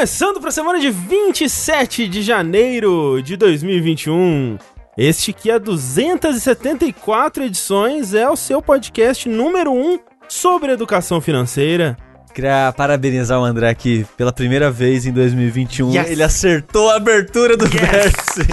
[0.00, 4.56] Começando para a semana de 27 de janeiro de 2021.
[4.96, 11.98] Este que há 274 edições é o seu podcast número 1 sobre educação financeira.
[12.34, 15.92] Queria parabenizar o André aqui pela primeira vez em 2021.
[15.92, 16.10] Yes.
[16.10, 18.46] Ele acertou a abertura do Vértice.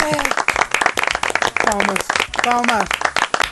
[1.63, 2.07] Palmas,
[2.43, 2.89] palmas.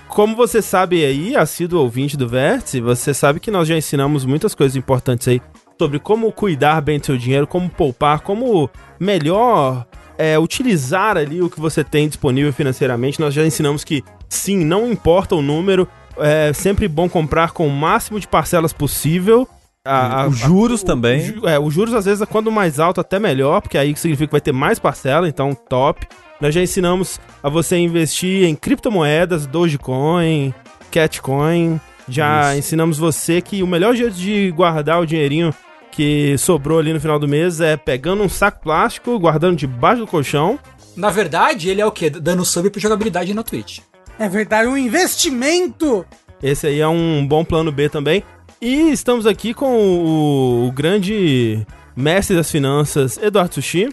[0.09, 4.53] Como você sabe aí, assíduo ouvinte do Vértice, você sabe que nós já ensinamos muitas
[4.53, 5.41] coisas importantes aí
[5.79, 9.85] sobre como cuidar bem do seu dinheiro, como poupar, como melhor
[10.17, 13.19] é, utilizar ali o que você tem disponível financeiramente.
[13.19, 17.71] Nós já ensinamos que sim, não importa o número, é sempre bom comprar com o
[17.71, 19.47] máximo de parcelas possível.
[19.87, 21.37] A- a- Os juros o- também.
[21.39, 24.31] o é, os juros às vezes quando mais alto até melhor, porque aí significa que
[24.31, 26.07] vai ter mais parcela, então top.
[26.41, 30.53] Nós já ensinamos a você investir em criptomoedas, Dogecoin,
[30.91, 31.79] Catcoin.
[32.07, 32.59] Já Isso.
[32.59, 35.53] ensinamos você que o melhor jeito de guardar o dinheirinho
[35.95, 40.07] que sobrou ali no final do mês é pegando um saco plástico, guardando debaixo do
[40.07, 40.59] colchão.
[40.95, 42.09] Na verdade, ele é o quê?
[42.09, 43.79] Dando sub pra jogabilidade na Twitch.
[44.19, 46.05] É verdade, um investimento.
[46.43, 48.23] Esse aí é um bom plano B também.
[48.61, 53.89] E estamos aqui com o, o grande mestre das finanças, Eduardo Sushi.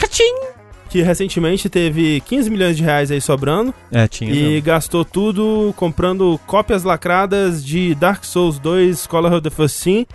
[0.89, 3.73] Que recentemente teve 15 milhões de reais aí sobrando.
[3.91, 4.31] É, tinha.
[4.31, 4.61] E mesmo.
[4.61, 10.05] gastou tudo comprando cópias lacradas de Dark Souls 2 Scholar of the First Sin.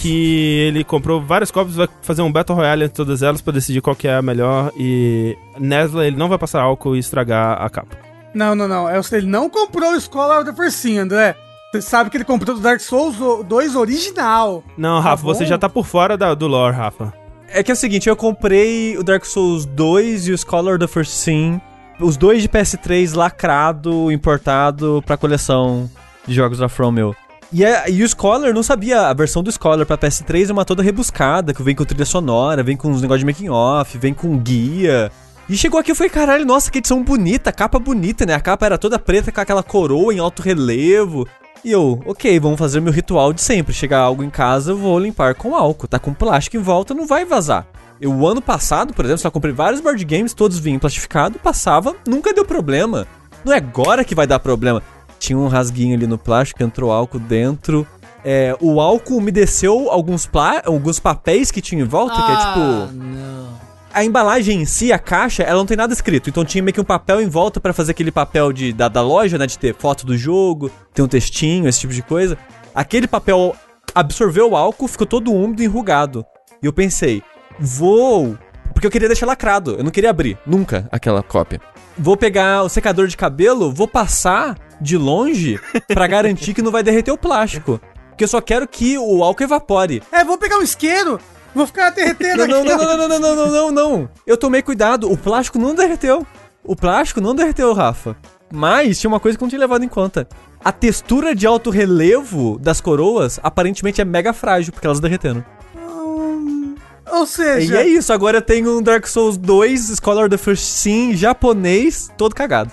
[0.00, 3.82] Que ele comprou várias cópias, vai fazer um Battle Royale entre todas elas pra decidir
[3.82, 4.72] qual que é a melhor.
[4.76, 7.96] E Nesla, ele não vai passar álcool e estragar a capa.
[8.32, 8.88] Não, não, não.
[8.88, 11.36] É, ele não comprou o Scholar of the First Sin, André.
[11.72, 14.64] Você sabe que ele comprou do Dark Souls 2 original.
[14.76, 15.34] Não, Rafa, bom.
[15.34, 17.12] você já tá por fora da- do lore, Rafa.
[17.48, 20.78] É que é o seguinte, eu comprei o Dark Souls 2 e o Scholar of
[20.80, 21.60] the First Sin,
[22.00, 25.88] os dois de PS3 lacrado, importado pra coleção
[26.26, 27.14] de jogos da From, meu.
[27.52, 30.64] E, é- e o Scholar, não sabia, a versão do Scholar pra PS3 é uma
[30.64, 34.14] toda rebuscada, que vem com trilha sonora, vem com uns negócios de making off, vem
[34.14, 35.10] com guia.
[35.48, 38.34] E chegou aqui e foi, caralho, nossa, que edição bonita, capa bonita, né?
[38.34, 41.26] A capa era toda preta com aquela coroa em alto relevo.
[41.64, 43.74] E eu, ok, vamos fazer meu ritual de sempre.
[43.74, 45.88] Chegar algo em casa, eu vou limpar com álcool.
[45.88, 47.66] Tá com plástico em volta, não vai vazar.
[48.00, 51.96] Eu, o ano passado, por exemplo, só comprei vários board games, todos vinham plastificado, passava,
[52.06, 53.06] nunca deu problema.
[53.44, 54.80] Não é agora que vai dar problema.
[55.20, 57.86] Tinha um rasguinho ali no plástico, entrou álcool dentro.
[58.24, 62.92] É, o álcool umedeceu alguns, plá- alguns papéis que tinha em volta, que é tipo
[62.96, 63.48] não.
[63.94, 66.28] a embalagem em si, a caixa, ela não tem nada escrito.
[66.28, 69.00] Então tinha meio que um papel em volta pra fazer aquele papel de, da, da
[69.02, 69.46] loja, né?
[69.46, 72.36] De ter foto do jogo, ter um textinho, esse tipo de coisa.
[72.74, 73.54] Aquele papel
[73.94, 76.24] absorveu o álcool, ficou todo úmido e enrugado.
[76.62, 77.22] E eu pensei,
[77.58, 78.36] vou.
[78.72, 81.60] Porque eu queria deixar lacrado, eu não queria abrir, nunca, aquela cópia.
[81.98, 86.82] Vou pegar o secador de cabelo, vou passar de longe pra garantir que não vai
[86.82, 87.80] derreter o plástico.
[88.10, 90.02] Porque eu só quero que o álcool evapore.
[90.12, 91.18] É, vou pegar um isqueiro,
[91.54, 92.84] vou ficar derretendo Não, não, aqui.
[92.86, 94.08] não, não, não, não, não, não, não, não.
[94.26, 95.10] Eu tomei cuidado.
[95.10, 96.26] O plástico não derreteu.
[96.62, 98.16] O plástico não derreteu, Rafa.
[98.52, 100.28] Mas tinha uma coisa que eu não tinha levado em conta.
[100.62, 105.42] A textura de alto relevo das coroas aparentemente é mega frágil, porque elas derreteram.
[105.74, 106.74] Hum,
[107.10, 110.36] Ou E seja, é isso, agora eu tenho um Dark Souls 2, Scholar of the
[110.36, 112.70] First Sin, japonês, todo cagado.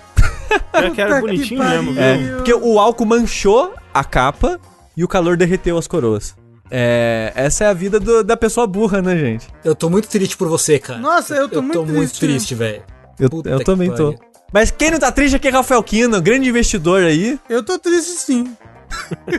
[0.74, 1.92] É que era bonitinho que mesmo?
[1.94, 2.36] Meu.
[2.38, 4.60] Porque o álcool manchou a capa
[4.96, 6.36] e o calor derreteu as coroas.
[6.70, 9.48] É, essa é a vida do- da pessoa burra, né, gente?
[9.64, 11.00] Eu tô muito triste por você, cara.
[11.00, 12.20] Nossa, eu tô muito triste.
[12.20, 12.84] triste, velho.
[13.20, 14.14] Eu, eu também tô.
[14.54, 17.40] Mas quem não tá triste aqui é Rafael Kina, grande investidor aí.
[17.50, 18.56] eu tô triste sim.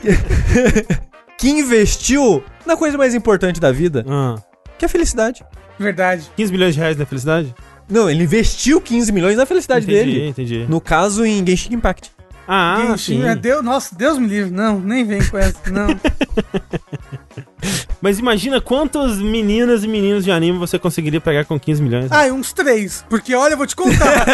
[1.38, 4.34] que investiu na coisa mais importante da vida, Ah,
[4.78, 5.44] que é a felicidade.
[5.78, 6.30] Verdade.
[6.36, 7.54] 15 milhões de reais da felicidade?
[7.88, 10.28] Não, ele investiu 15 milhões na felicidade entendi, dele.
[10.28, 10.66] entendi.
[10.68, 12.10] No caso, em Genshin Impact.
[12.46, 13.26] Ah, Genshin, sim.
[13.26, 14.50] é Deus, nossa, Deus me livre.
[14.50, 15.88] Não, nem vem com essa, não.
[18.00, 22.12] Mas imagina quantas meninas e meninos de anime você conseguiria pegar com 15 milhões.
[22.12, 23.04] Ah, uns três.
[23.08, 24.24] Porque olha, eu vou te contar.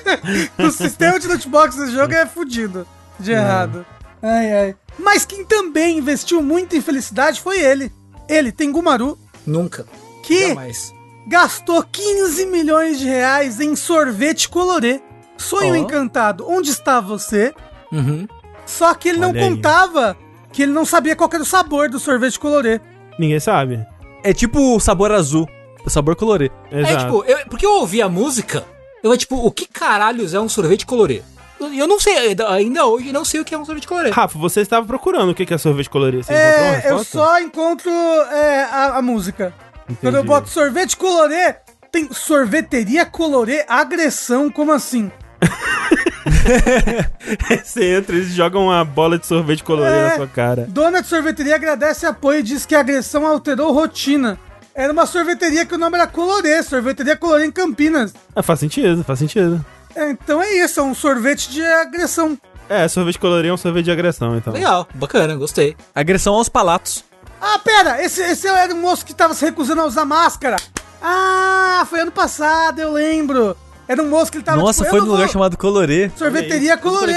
[0.58, 2.86] o sistema de notebox desse jogo é fudido.
[3.18, 3.84] De errado.
[4.22, 4.76] Ai, ai.
[4.98, 7.92] Mas quem também investiu muito em felicidade foi ele.
[8.28, 9.86] Ele, Tengumaru, Nunca.
[10.22, 10.94] que Jamais.
[11.26, 15.00] Gastou 15 milhões de reais em sorvete colorê.
[15.36, 15.76] Sonho Ó.
[15.76, 17.52] encantado, onde está você?
[17.92, 18.26] Uhum.
[18.66, 19.48] Só que ele não Olha aí.
[19.50, 20.16] contava
[20.52, 22.80] que ele não sabia qual era o sabor do sorvete colorê.
[23.18, 23.84] Ninguém sabe.
[24.22, 25.46] É tipo o sabor azul,
[25.84, 26.50] o sabor colorê.
[26.70, 26.92] Exato.
[26.94, 28.58] É tipo, eu- porque eu ouvi a música,
[29.02, 31.22] eu falei, tipo, o que caralhos é um sorvete colorê?
[31.60, 34.10] Eu, não sei, ainda- hoje não sei o que é um sorvete colorê.
[34.10, 36.22] Rafa, você estava procurando o que é sorvete colorido.
[36.22, 39.52] Você É, eu só encontro é, a, a música.
[40.00, 40.26] Quando eu Entendi.
[40.28, 41.54] boto sorvete colorê,
[41.92, 45.10] tem sorveteria colorê agressão, como assim?
[47.64, 50.08] você entra, eles jogam uma bola de sorvete colorida É.
[50.10, 50.66] na sua cara.
[50.68, 54.38] Dona de sorveteria agradece apoio e diz que a agressão alterou rotina.
[54.74, 58.12] Era uma sorveteria que o nome era Colorê, sorveteria Colorê em Campinas.
[58.34, 59.64] Ah, faz sentido, faz sentido.
[59.94, 62.36] É, então é isso, é um sorvete de agressão.
[62.68, 64.52] É, sorvete colorido é um sorvete de agressão, então.
[64.52, 65.76] Legal, bacana, gostei.
[65.94, 67.04] Agressão aos palatos.
[67.46, 70.56] Ah, pera, esse, esse era o moço que tava se recusando a usar máscara.
[71.02, 73.56] Ah, foi ano passado, eu lembro.
[73.86, 76.10] Era um moço que ele tava Nossa, tipo, foi num lugar vou- chamado Colorê.
[76.16, 77.12] Sorveteria Colorê.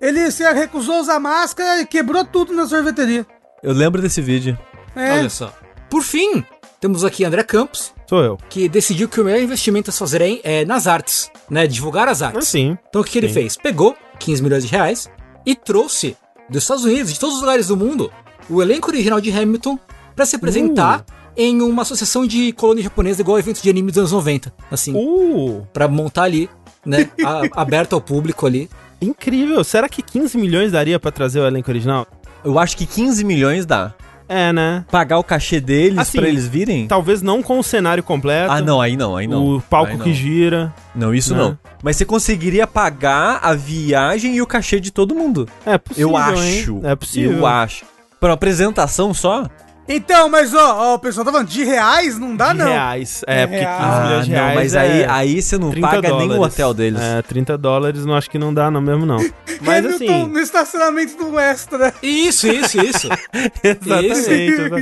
[0.00, 3.26] Ele se recusou a usar máscara e quebrou tudo na sorveteria.
[3.62, 4.56] Eu lembro desse vídeo.
[4.94, 5.18] É.
[5.18, 5.52] Olha só.
[5.90, 6.44] Por fim,
[6.80, 8.38] temos aqui André Campos, Sou eu.
[8.48, 11.66] que decidiu que o melhor investimento a se fazer é, é nas artes, né?
[11.66, 12.46] Divulgar as artes.
[12.46, 12.78] Assim.
[12.88, 13.34] Então o que, que ele Sim.
[13.34, 13.56] fez?
[13.56, 15.10] Pegou 15 milhões de reais
[15.44, 16.16] e trouxe
[16.48, 18.12] dos Estados Unidos, de todos os lugares do mundo,
[18.48, 19.78] o elenco original de Hamilton
[20.14, 21.04] pra se apresentar
[21.36, 24.52] em uma associação de colônia japonesa igual eventos de anime dos anos 90.
[24.70, 26.48] Assim, Uh, pra montar ali,
[26.84, 27.10] né?
[27.24, 28.70] a- aberto ao público ali.
[29.02, 29.62] incrível.
[29.62, 32.06] Será que 15 milhões daria pra trazer o elenco original?
[32.44, 33.92] Eu acho que 15 milhões dá.
[34.28, 34.84] É, né?
[34.90, 36.88] Pagar o cachê deles Assim, pra eles virem?
[36.88, 38.50] Talvez não com o cenário completo.
[38.50, 39.56] Ah, não, aí não, aí não.
[39.56, 40.04] O palco Aí não.
[40.04, 40.74] que gira.
[40.94, 41.40] Não, isso Né?
[41.40, 41.58] não.
[41.80, 45.48] Mas você conseguiria pagar a viagem e o cachê de todo mundo.
[45.64, 46.60] É possível, eu hein?
[46.60, 46.80] acho.
[46.82, 47.32] É possível.
[47.38, 47.84] Eu acho.
[48.20, 49.44] Pra apresentação só?
[49.88, 52.66] Então, mas ó, ó, o pessoal tá falando, de reais não dá De não.
[52.66, 53.22] reais.
[53.24, 54.04] É, porque 15 reais.
[54.04, 56.28] milhões de reais Ah, não, mas é aí, aí você não 30 paga nem o
[56.34, 56.54] dólares.
[56.54, 57.00] hotel deles.
[57.00, 59.18] É, 30 dólares não acho que não dá não mesmo não.
[59.62, 60.26] Mas Hamilton assim...
[60.32, 61.94] no estacionamento do Extra.
[62.02, 63.08] Isso, isso, isso.
[63.62, 64.30] Exatamente.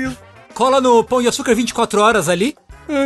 [0.01, 0.17] exa-
[0.55, 2.57] Cola no Pão de Açúcar 24 horas ali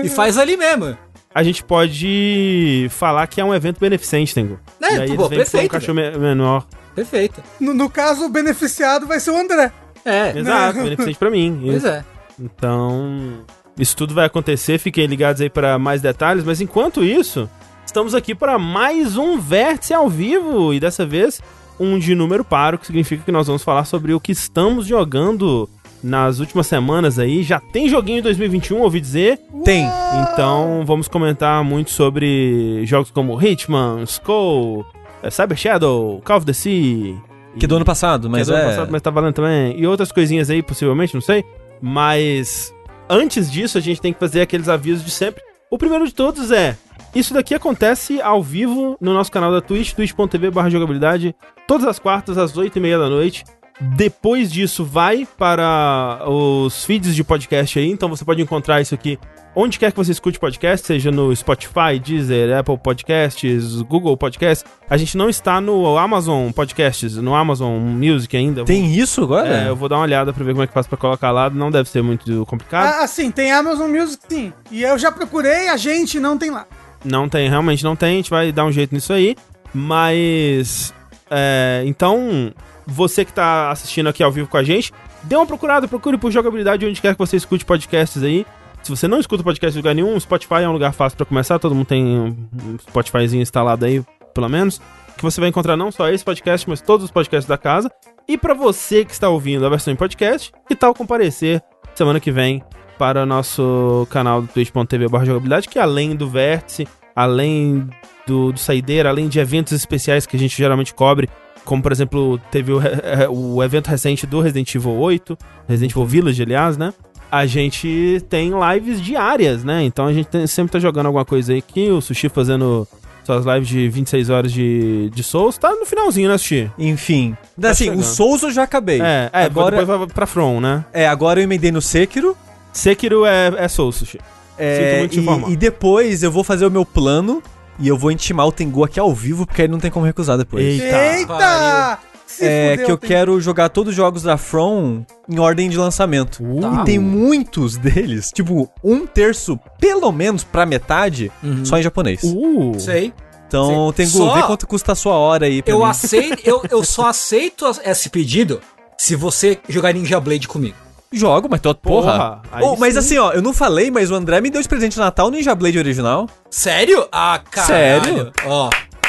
[0.05, 0.97] e faz ali mesmo.
[1.35, 4.59] A gente pode falar que é um evento beneficente, Tengu.
[4.81, 6.65] É, e aí pô, eles vêm com um perfeito, cachorro me- menor.
[6.95, 7.43] Perfeito.
[7.61, 9.71] No, no caso, o beneficiado vai ser o André.
[10.05, 11.59] É, Exato, beneficente pra mim.
[11.63, 11.87] pois Isso.
[11.87, 12.05] é.
[12.41, 13.41] Então,
[13.79, 17.49] isso tudo vai acontecer, fiquem ligados aí para mais detalhes, mas enquanto isso,
[17.85, 21.41] estamos aqui para mais um vértice ao vivo e dessa vez
[21.81, 25.69] um de número par, que significa que nós vamos falar sobre o que estamos jogando
[26.03, 27.43] nas últimas semanas aí.
[27.43, 29.41] Já tem joguinho em 2021, ouvi dizer.
[29.65, 29.89] Tem.
[30.33, 34.85] Então, vamos comentar muito sobre jogos como Hitman, Skull,
[35.23, 37.17] eh, Cyber Shadow, Call of the Sea.
[37.59, 38.63] Que é do ano passado, mas que é do é...
[38.63, 39.79] ano passado, mas tá valendo também.
[39.79, 41.45] E outras coisinhas aí, possivelmente, não sei.
[41.81, 42.75] Mas
[43.09, 45.43] antes disso, a gente tem que fazer aqueles avisos de sempre.
[45.71, 46.77] O primeiro de todos é:
[47.15, 51.35] isso daqui acontece ao vivo no nosso canal da Twitch, twitch.tv barra jogabilidade,
[51.67, 53.45] todas as quartas, às 8h30 da noite.
[53.81, 59.19] Depois disso, vai para os feeds de podcast aí, então você pode encontrar isso aqui
[59.61, 64.65] onde quer que você escute podcast, seja no Spotify, Deezer, Apple Podcasts, Google Podcasts.
[64.89, 68.65] A gente não está no Amazon Podcasts, no Amazon Music ainda.
[68.65, 69.65] Tem isso agora?
[69.65, 71.51] É, eu vou dar uma olhada pra ver como é que faz pra colocar lá.
[71.51, 72.87] Não deve ser muito complicado.
[72.87, 74.53] Ah, assim, tem Amazon Music sim.
[74.71, 76.65] E eu já procurei, a gente não tem lá.
[77.05, 78.15] Não tem, realmente não tem.
[78.15, 79.37] A gente vai dar um jeito nisso aí.
[79.75, 80.95] Mas.
[81.31, 82.53] É, então,
[82.91, 84.93] você que tá assistindo aqui ao vivo com a gente,
[85.23, 88.47] dê uma procurada, procure por jogabilidade onde quer que você escute podcasts aí.
[88.83, 91.59] Se você não escuta podcast em lugar nenhum, Spotify é um lugar fácil pra começar.
[91.59, 94.03] Todo mundo tem um Spotifyzinho instalado aí,
[94.33, 94.81] pelo menos.
[95.17, 97.91] Que você vai encontrar não só esse podcast, mas todos os podcasts da casa.
[98.27, 101.63] E pra você que está ouvindo a versão em podcast, que tal comparecer
[101.95, 102.63] semana que vem
[102.99, 107.89] para o nosso canal do twitch.tv jogabilidade, que além do vértice, além
[108.27, 111.29] do, do saideira, além de eventos especiais que a gente geralmente cobre,
[111.69, 115.37] como por exemplo, teve o, eh, o evento recente do Resident Evil 8,
[115.69, 116.95] Resident Evil Village, aliás, né?
[117.31, 119.83] A gente tem lives diárias, né?
[119.85, 122.89] Então a gente tem- sempre tá jogando alguma coisa aí aqui, o Sushi fazendo
[123.23, 126.71] suas lives de 26 horas de, de Souls, tá no finalzinho, né, Sushi?
[126.79, 127.37] Enfim.
[127.61, 128.01] Tá assim, chegando.
[128.01, 129.03] o Souls eu já acabei.
[129.03, 130.87] É, é agora, depois vai pra From, né?
[130.91, 132.35] é, agora eu emendei no Sekiro.
[132.73, 134.19] Sekiro é, é Souls, Sushi.
[134.57, 135.51] É, muito te informar.
[135.51, 137.43] e, e depois eu vou fazer o meu plano
[137.79, 140.37] e eu vou intimar o Tengu aqui ao vivo, porque aí não tem como recusar
[140.39, 140.65] depois.
[140.65, 141.17] Eita.
[141.17, 141.99] Eita!
[142.41, 145.77] é fudeu, que eu tem- quero jogar todos os jogos da From em ordem de
[145.79, 146.43] lançamento.
[146.61, 146.83] Tá.
[146.83, 151.65] E tem muitos deles, tipo, um terço, pelo menos pra metade, Uhum.
[151.65, 152.21] só em japonês.
[152.23, 152.79] Uh!
[152.79, 153.13] Sei.
[153.49, 155.85] Então, Tengu, Só- vê quanto custa a sua hora aí pra Eu mim.
[155.87, 158.61] aceito, eu, eu só aceito esse pedido
[158.99, 160.77] se você jogar Ninja Blade comigo.
[161.13, 162.41] Jogo, mas tô, porra.
[162.51, 162.99] Porra, Oh, mas sim.
[163.01, 165.31] assim, ó, eu não falei, mas o André me deu de presente de Natal o
[165.31, 166.29] Ninja Blade original.
[166.51, 167.09] Sério?
[167.11, 168.05] Ah, caralho.
[168.05, 168.33] Sério?
[168.47, 168.69] Ó,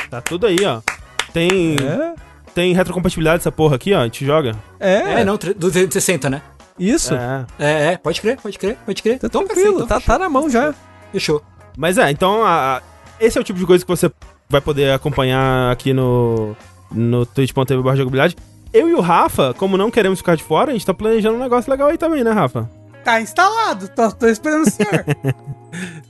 [0.10, 0.82] Tá tudo aí, ó.
[1.34, 2.13] Tem, É?
[2.56, 4.00] tem retrocompatibilidade essa porra aqui, ó.
[4.00, 4.56] A gente joga.
[4.79, 6.41] É, é, não, tre- do 360, né?
[6.79, 7.13] isso.
[7.13, 7.46] É.
[7.60, 9.20] É, é, pode crer, pode crer, pode crer.
[9.20, 10.74] Tá Então, tranquilo, perfeito, tá, então tá na mão já.
[11.12, 11.44] Fechou.
[11.77, 12.82] Mas é, então a- a-
[13.20, 14.10] esse é o tipo de coisa que você
[14.50, 16.56] vai poder acompanhar aqui no,
[16.91, 18.36] no twitch.tv barra jogabilidade.
[18.74, 21.40] Eu e o Rafa, como não queremos ficar de fora, a gente tá planejando um
[21.40, 22.70] negócio legal aí também, né, Rafa?
[23.04, 25.06] Tá instalado, tô, tô esperando o senhor.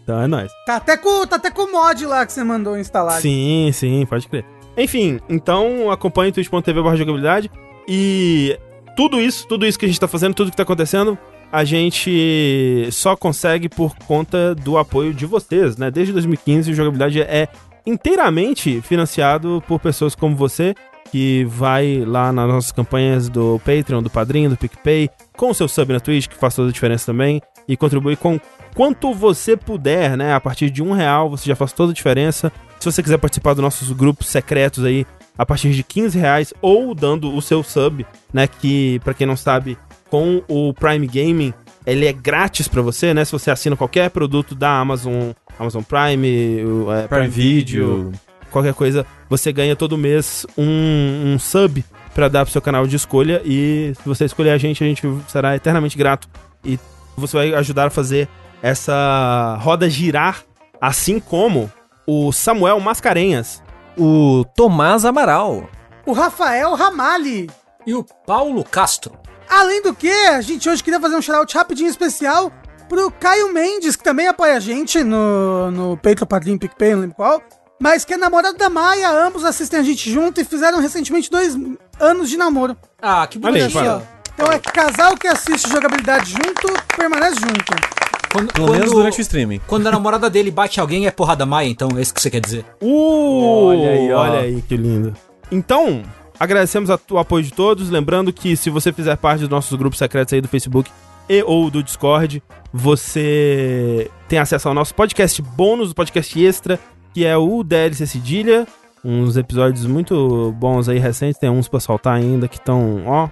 [0.01, 0.49] Então é nóis.
[0.65, 3.19] tá, até com, tá até com o mod lá que você mandou instalar.
[3.19, 4.45] Sim, sim, pode crer.
[4.77, 7.51] Enfim, então acompanhe twitch.tv jogabilidade
[7.85, 8.57] e
[8.95, 11.17] tudo isso, tudo isso que a gente tá fazendo, tudo que tá acontecendo,
[11.51, 15.91] a gente só consegue por conta do apoio de vocês, né?
[15.91, 17.49] Desde 2015 o jogabilidade é
[17.85, 20.73] inteiramente financiado por pessoas como você
[21.11, 25.67] que vai lá nas nossas campanhas do Patreon, do Padrinho, do PicPay, com o seu
[25.67, 28.39] sub na Twitch, que faz toda a diferença também, e contribui com
[28.75, 30.33] quanto você puder, né?
[30.33, 32.51] A partir de um real você já faz toda a diferença.
[32.79, 35.05] Se você quiser participar dos nossos grupos secretos aí,
[35.37, 38.47] a partir de 15 reais, ou dando o seu sub, né?
[38.47, 39.77] Que, para quem não sabe,
[40.09, 41.53] com o Prime Gaming,
[41.85, 43.23] ele é grátis para você, né?
[43.25, 46.59] Se você assina qualquer produto da Amazon, Amazon Prime,
[47.03, 48.11] é, Prime Video.
[48.51, 52.95] qualquer coisa, você ganha todo mês um, um sub pra dar pro seu canal de
[52.95, 56.27] escolha e se você escolher a gente, a gente será eternamente grato
[56.65, 56.79] e
[57.15, 58.27] você vai ajudar a fazer
[58.61, 60.43] essa roda girar,
[60.81, 61.71] assim como
[62.05, 63.61] o Samuel Mascarenhas.
[63.97, 65.69] O Tomás Amaral.
[66.05, 67.49] O Rafael Ramali.
[67.85, 69.13] E o Paulo Castro.
[69.49, 72.51] Além do que, a gente hoje queria fazer um shout rapidinho especial
[72.87, 77.15] pro Caio Mendes, que também apoia a gente no, no Patreon, Padrinho, PicPay, não lembro
[77.15, 77.41] qual.
[77.79, 81.57] Mas que é namorado da Maia, ambos assistem a gente junto e fizeram recentemente dois
[81.99, 82.75] anos de namoro.
[83.01, 83.83] Ah, que Olha aí, bonitinho.
[83.83, 84.07] fala.
[84.33, 87.99] Então é casal que assiste jogabilidade junto, permanece junto.
[88.31, 89.59] Quando, Pelo quando- menos durante o streaming.
[89.65, 92.39] quando a namorada dele bate alguém, é porrada maia, então é isso que você quer
[92.41, 92.63] dizer.
[92.81, 94.19] Uh, Olha aí, ó.
[94.21, 95.15] olha aí que lindo.
[95.51, 96.03] Então,
[96.39, 97.89] agradecemos a- o apoio de todos.
[97.89, 100.91] Lembrando que se você fizer parte dos nossos grupos secretos aí do Facebook
[101.27, 106.79] e ou do Discord, você tem acesso ao nosso podcast bônus, o podcast extra,
[107.13, 108.67] que é o DLC Cedilha.
[109.03, 113.29] Uns episódios muito bons aí recentes, tem uns pra soltar ainda que estão, ó,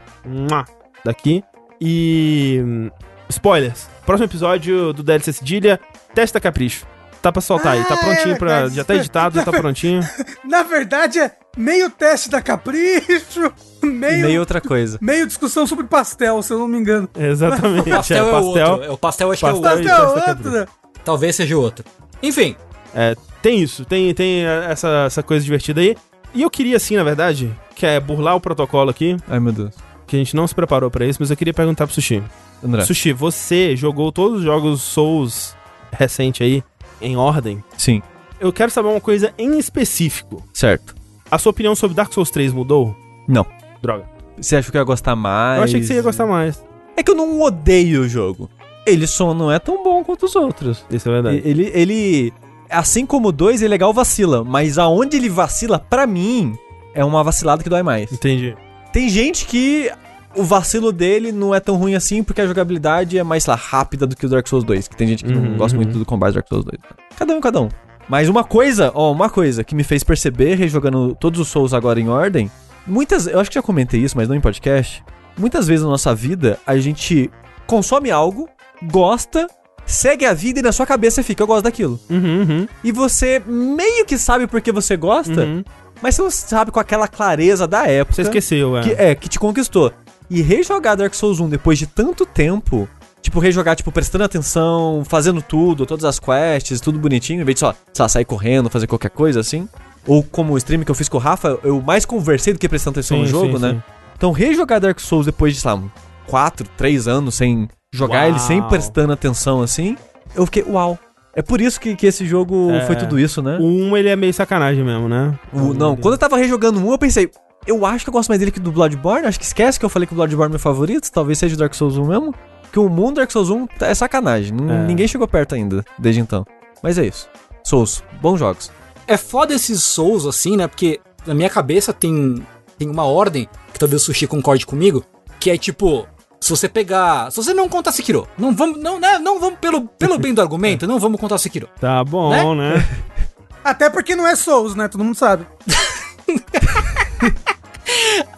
[1.04, 1.44] daqui.
[1.82, 2.62] E.
[2.64, 2.90] hum,
[3.30, 3.90] Spoilers.
[4.06, 5.80] Próximo episódio do DLC Cedilha,
[6.16, 6.86] Testa Capricho.
[7.22, 8.70] Tá pra soltar aí, tá Ah, prontinho é pra.
[8.70, 10.02] Já tá editado, já tá prontinho.
[10.48, 13.52] Na verdade, é meio teste da Capricho,
[13.84, 14.98] E meio, meio outra coisa.
[15.02, 17.10] meio discussão sobre pastel, se eu não me engano.
[17.18, 17.90] Exatamente.
[17.90, 18.84] Pastel é, o outro.
[18.84, 19.90] É, o pastel acho que é o Pastel outro.
[19.90, 20.36] Pastel outra.
[20.36, 20.68] Capricho.
[21.04, 21.84] Talvez seja o outro.
[22.24, 22.56] Enfim,
[23.00, 25.96] É, tem isso, tem, tem essa, essa coisa divertida aí.
[26.34, 29.76] E eu queria, assim, na verdade, que é burlar o protocolo aqui, Ai, meu Deus.
[30.08, 32.24] que a gente não se preparou pra isso, mas eu queria perguntar pro Sushi.
[32.64, 32.84] André.
[32.84, 35.56] Sushi, você jogou todos os jogos Souls
[35.92, 36.64] recente aí,
[37.00, 37.64] em ordem.
[37.78, 38.02] Sim,
[38.40, 40.44] Eu quero saber uma coisa em específico.
[40.52, 40.96] certo.
[41.30, 42.96] A sua opinião sobre Dark Souls 3 mudou?
[43.28, 43.46] Não.
[43.82, 44.06] Droga.
[44.40, 45.58] Você acha que eu ia gostar mais?
[45.58, 46.64] Eu achei que você ia gostar mais.
[46.96, 48.50] É que eu não odeio o jogo.
[48.86, 50.86] Ele só não é tão bom quanto os outros.
[50.90, 51.42] Isso é verdade.
[51.44, 52.34] Ele, ele,
[52.70, 56.58] assim como o 2, ele é legal vacila, mas aonde ele vacila, pra mim,
[56.94, 58.12] é uma vacilada que dói mais.
[58.12, 58.56] Entendi.
[58.92, 59.92] Tem gente que
[60.36, 63.58] o vacilo dele não é tão ruim assim porque a jogabilidade é mais, sei lá,
[63.58, 65.84] rápida do que o Dark Souls 2, que tem gente que Uhum, não gosta uhum.
[65.84, 66.78] muito do combate do Dark Souls 2.
[67.18, 67.70] Cada um, cada um.
[68.08, 72.00] Mas uma coisa, ó, uma coisa que me fez perceber, rejogando todos os Souls agora
[72.00, 72.50] em ordem,
[72.86, 75.04] muitas, eu acho que já comentei isso, mas não em podcast,
[75.38, 77.30] muitas vezes na nossa vida a gente
[77.66, 78.48] consome algo,
[78.84, 79.48] gosta,
[79.88, 82.00] segue a vida e na sua cabeça fica, eu gosto daquilo.
[82.10, 82.68] Uhum, uhum.
[82.84, 85.64] E você meio que sabe porque você gosta, uhum.
[86.02, 88.16] mas você não sabe com aquela clareza da época.
[88.16, 88.82] Você esqueceu, é.
[88.82, 89.92] Que, é, que te conquistou.
[90.30, 92.88] E rejogar Dark Souls 1 depois de tanto tempo,
[93.22, 97.60] tipo, rejogar, tipo, prestando atenção, fazendo tudo, todas as quests, tudo bonitinho, em vez de
[97.62, 99.68] só, sei lá, sair correndo, fazer qualquer coisa assim.
[100.06, 102.68] Ou como o stream que eu fiz com o Rafa, eu mais conversei do que
[102.68, 103.72] prestando atenção Sim, no jogo, sim, né?
[103.72, 103.84] sim.
[104.18, 105.84] Então, rejogar Dark Souls depois de, sei lá,
[106.28, 108.30] 4, 3 anos sem jogar Uau.
[108.30, 109.98] ele, sem prestando atenção assim,
[110.36, 110.98] eu fiquei, uau.
[111.36, 112.86] É por isso que, que esse jogo É.
[112.88, 113.58] foi tudo isso, né?
[113.60, 115.38] O 1 ele é meio sacanagem mesmo, né?
[115.54, 117.30] O- não, quando eu tava rejogando um, eu pensei,
[117.68, 119.28] eu acho que eu gosto mais dele que do Bloodborne.
[119.28, 121.12] Acho que esquece que eu falei que o Bloodborne é meu favorito.
[121.12, 122.34] Talvez seja o Dark Souls 1 mesmo.
[122.72, 124.56] Que o mundo Dark Souls 1 é sacanagem.
[124.70, 124.88] É.
[124.88, 126.44] Ninguém chegou perto ainda, desde então.
[126.82, 127.30] Mas é isso.
[127.64, 128.72] Souls, bons jogos.
[129.08, 130.68] é foda esses Souls assim, né?
[130.68, 132.44] Porque na minha cabeça tem,
[132.80, 135.04] tem uma ordem, que talvez o Sushi concorde comigo,
[135.40, 136.08] que é tipo,
[136.40, 137.32] se você pegar.
[137.32, 140.42] Se você não contar Sekiro, não vamos, não, né, não vamos pelo, pelo bem do
[140.42, 141.70] argumento, não vamos contar Sekiro.
[141.80, 142.88] Tá bom, né?
[143.64, 144.88] Até porque não é Souls, né?
[144.88, 145.46] Todo mundo sabe.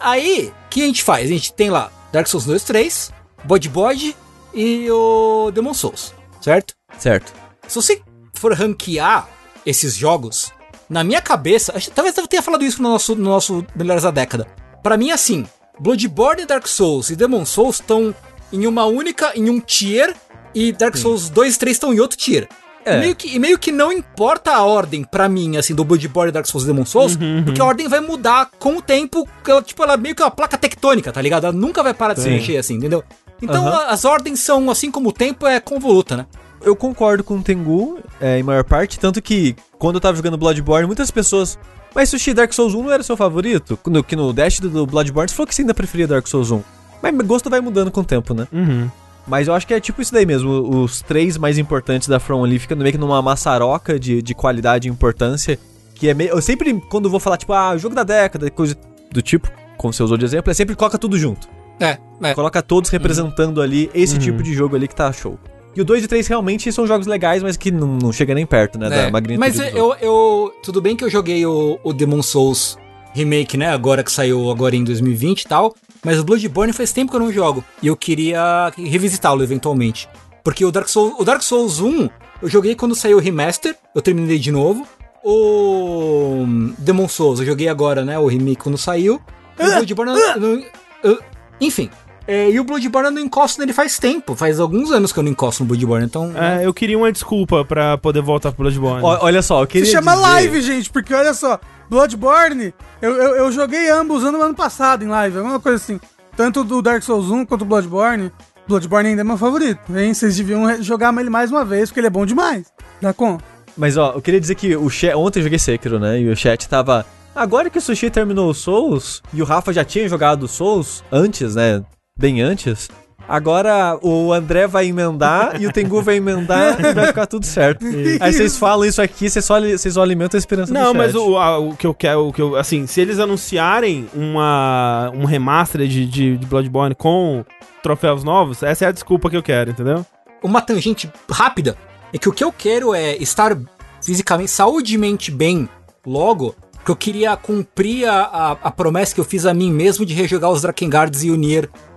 [0.00, 1.24] Aí, o que a gente faz?
[1.26, 3.12] A gente tem lá Dark Souls 2, 3,
[3.44, 4.16] Body Body
[4.54, 6.74] e o Demon Souls, certo?
[6.98, 7.32] Certo.
[7.68, 8.02] Se você
[8.34, 9.28] for ranquear
[9.64, 10.52] esses jogos,
[10.88, 14.10] na minha cabeça, acho- talvez eu tenha falado isso no nosso, no nosso Melhores da
[14.10, 14.46] Década.
[14.82, 15.46] Pra mim, assim,
[15.80, 18.14] Bloodborne, Dark Souls e Demon Souls estão
[18.52, 20.14] em uma única, em um tier,
[20.54, 22.48] e Dark Souls 2 e 3 estão em outro tier.
[22.84, 22.96] É.
[22.96, 26.32] E, meio que, e meio que não importa a ordem pra mim, assim, do Bloodborne,
[26.32, 29.82] Dark Souls e Demon Souls, porque a ordem vai mudar com o tempo, ela, tipo,
[29.82, 31.44] ela é meio que uma placa tectônica, tá ligado?
[31.44, 32.34] Ela nunca vai parar de se Sim.
[32.34, 33.04] mexer, assim, entendeu?
[33.40, 36.26] Então a- as ordens são, assim como o tempo é convoluta, né?
[36.62, 38.98] Eu concordo com o Tengu, é, em maior parte.
[38.98, 41.58] Tanto que, quando eu tava jogando Bloodborne, muitas pessoas
[41.94, 43.78] Mas Sushi Dark Souls 1 não era seu favorito?
[43.86, 46.50] No, que no Dash do, do Bloodborne você falou que você ainda preferia Dark Souls
[46.50, 46.62] 1.
[47.02, 48.46] Mas gosto vai mudando com o tempo, né?
[48.52, 48.88] Uhum.
[49.26, 50.50] Mas eu acho que é tipo isso daí mesmo.
[50.82, 54.88] Os três mais importantes da From ali ficam meio que numa maçaroca de, de qualidade
[54.88, 55.58] e importância.
[55.94, 56.30] Que é meio.
[56.30, 58.76] Eu sempre, quando vou falar, tipo, ah, jogo da década, coisa
[59.12, 61.48] do tipo, como você usou de exemplo, é sempre coloca tudo junto.
[61.78, 62.34] É, é.
[62.34, 64.20] Coloca todos representando ali esse Uhum.
[64.20, 65.38] tipo de jogo ali que tá show.
[65.74, 68.44] E o 2 e 3 realmente são jogos legais, mas que não, não chega nem
[68.44, 68.86] perto, né?
[68.86, 70.52] É, Da magnitude Mas eu, eu.
[70.62, 72.76] Tudo bem que eu joguei o, o Demon Souls
[73.14, 73.68] Remake, né?
[73.70, 75.74] Agora que saiu agora em 2020 e tal.
[76.04, 77.64] Mas o Bloodborne faz tempo que eu não jogo.
[77.82, 80.08] E eu queria revisitá-lo eventualmente.
[80.42, 82.08] Porque o Dark, Souls, o Dark Souls 1
[82.42, 83.76] eu joguei quando saiu o remaster.
[83.94, 84.86] Eu terminei de novo.
[85.22, 86.44] O
[86.78, 88.18] Demon Souls eu joguei agora, né?
[88.18, 89.20] O remake quando saiu.
[89.58, 90.12] E o Bloodborne.
[90.40, 90.64] eu
[91.12, 91.18] eu-
[91.60, 91.90] enfim.
[92.26, 94.34] É, e o Bloodborne eu não encosto nele faz tempo.
[94.36, 96.06] Faz alguns anos que eu não encosto no Bloodborne.
[96.06, 96.32] Então.
[96.36, 99.02] É, eu queria uma desculpa pra poder voltar pro Bloodborne.
[99.02, 99.86] Ó, olha só, eu queria.
[99.86, 101.58] Se chama dizer- live, gente, porque olha só,
[101.88, 102.72] Bloodborne,
[103.02, 106.00] eu, eu, eu joguei ambos no ano passado em live, alguma coisa assim.
[106.36, 108.30] Tanto do Dark Souls 1 quanto o Bloodborne.
[108.68, 110.14] Bloodborne ainda é meu favorito, hein?
[110.14, 112.66] Vocês deviam jogar ele mais uma vez, porque ele é bom demais.
[113.02, 113.44] Dá conta?
[113.76, 115.14] Mas ó, eu queria dizer que o chat.
[115.14, 116.20] Ontem eu joguei Sekiro, né?
[116.20, 117.04] E o chat tava.
[117.34, 121.02] Agora que o Sushi terminou o Souls, e o Rafa já tinha jogado o Souls
[121.10, 121.82] antes, né?
[122.20, 122.88] Bem antes.
[123.26, 127.84] Agora o André vai emendar e o Tengu vai emendar e vai ficar tudo certo.
[128.20, 131.14] Aí vocês falam isso aqui, vocês só, vocês só alimentam a esperança Não, do mas
[131.14, 135.24] o, a- o que eu quero, o que eu, assim, se eles anunciarem uma, um
[135.26, 137.44] remaster de, de, de Bloodborne com
[137.84, 140.04] troféus novos, essa é a desculpa que eu quero, entendeu?
[140.42, 141.76] uma tangente rápida
[142.12, 143.56] é que o que eu quero é estar
[144.02, 145.68] fisicamente, saudemente bem
[146.04, 150.04] logo, porque eu queria cumprir a, a, a promessa que eu fiz a mim mesmo
[150.04, 151.36] de rejogar os Drakengards e o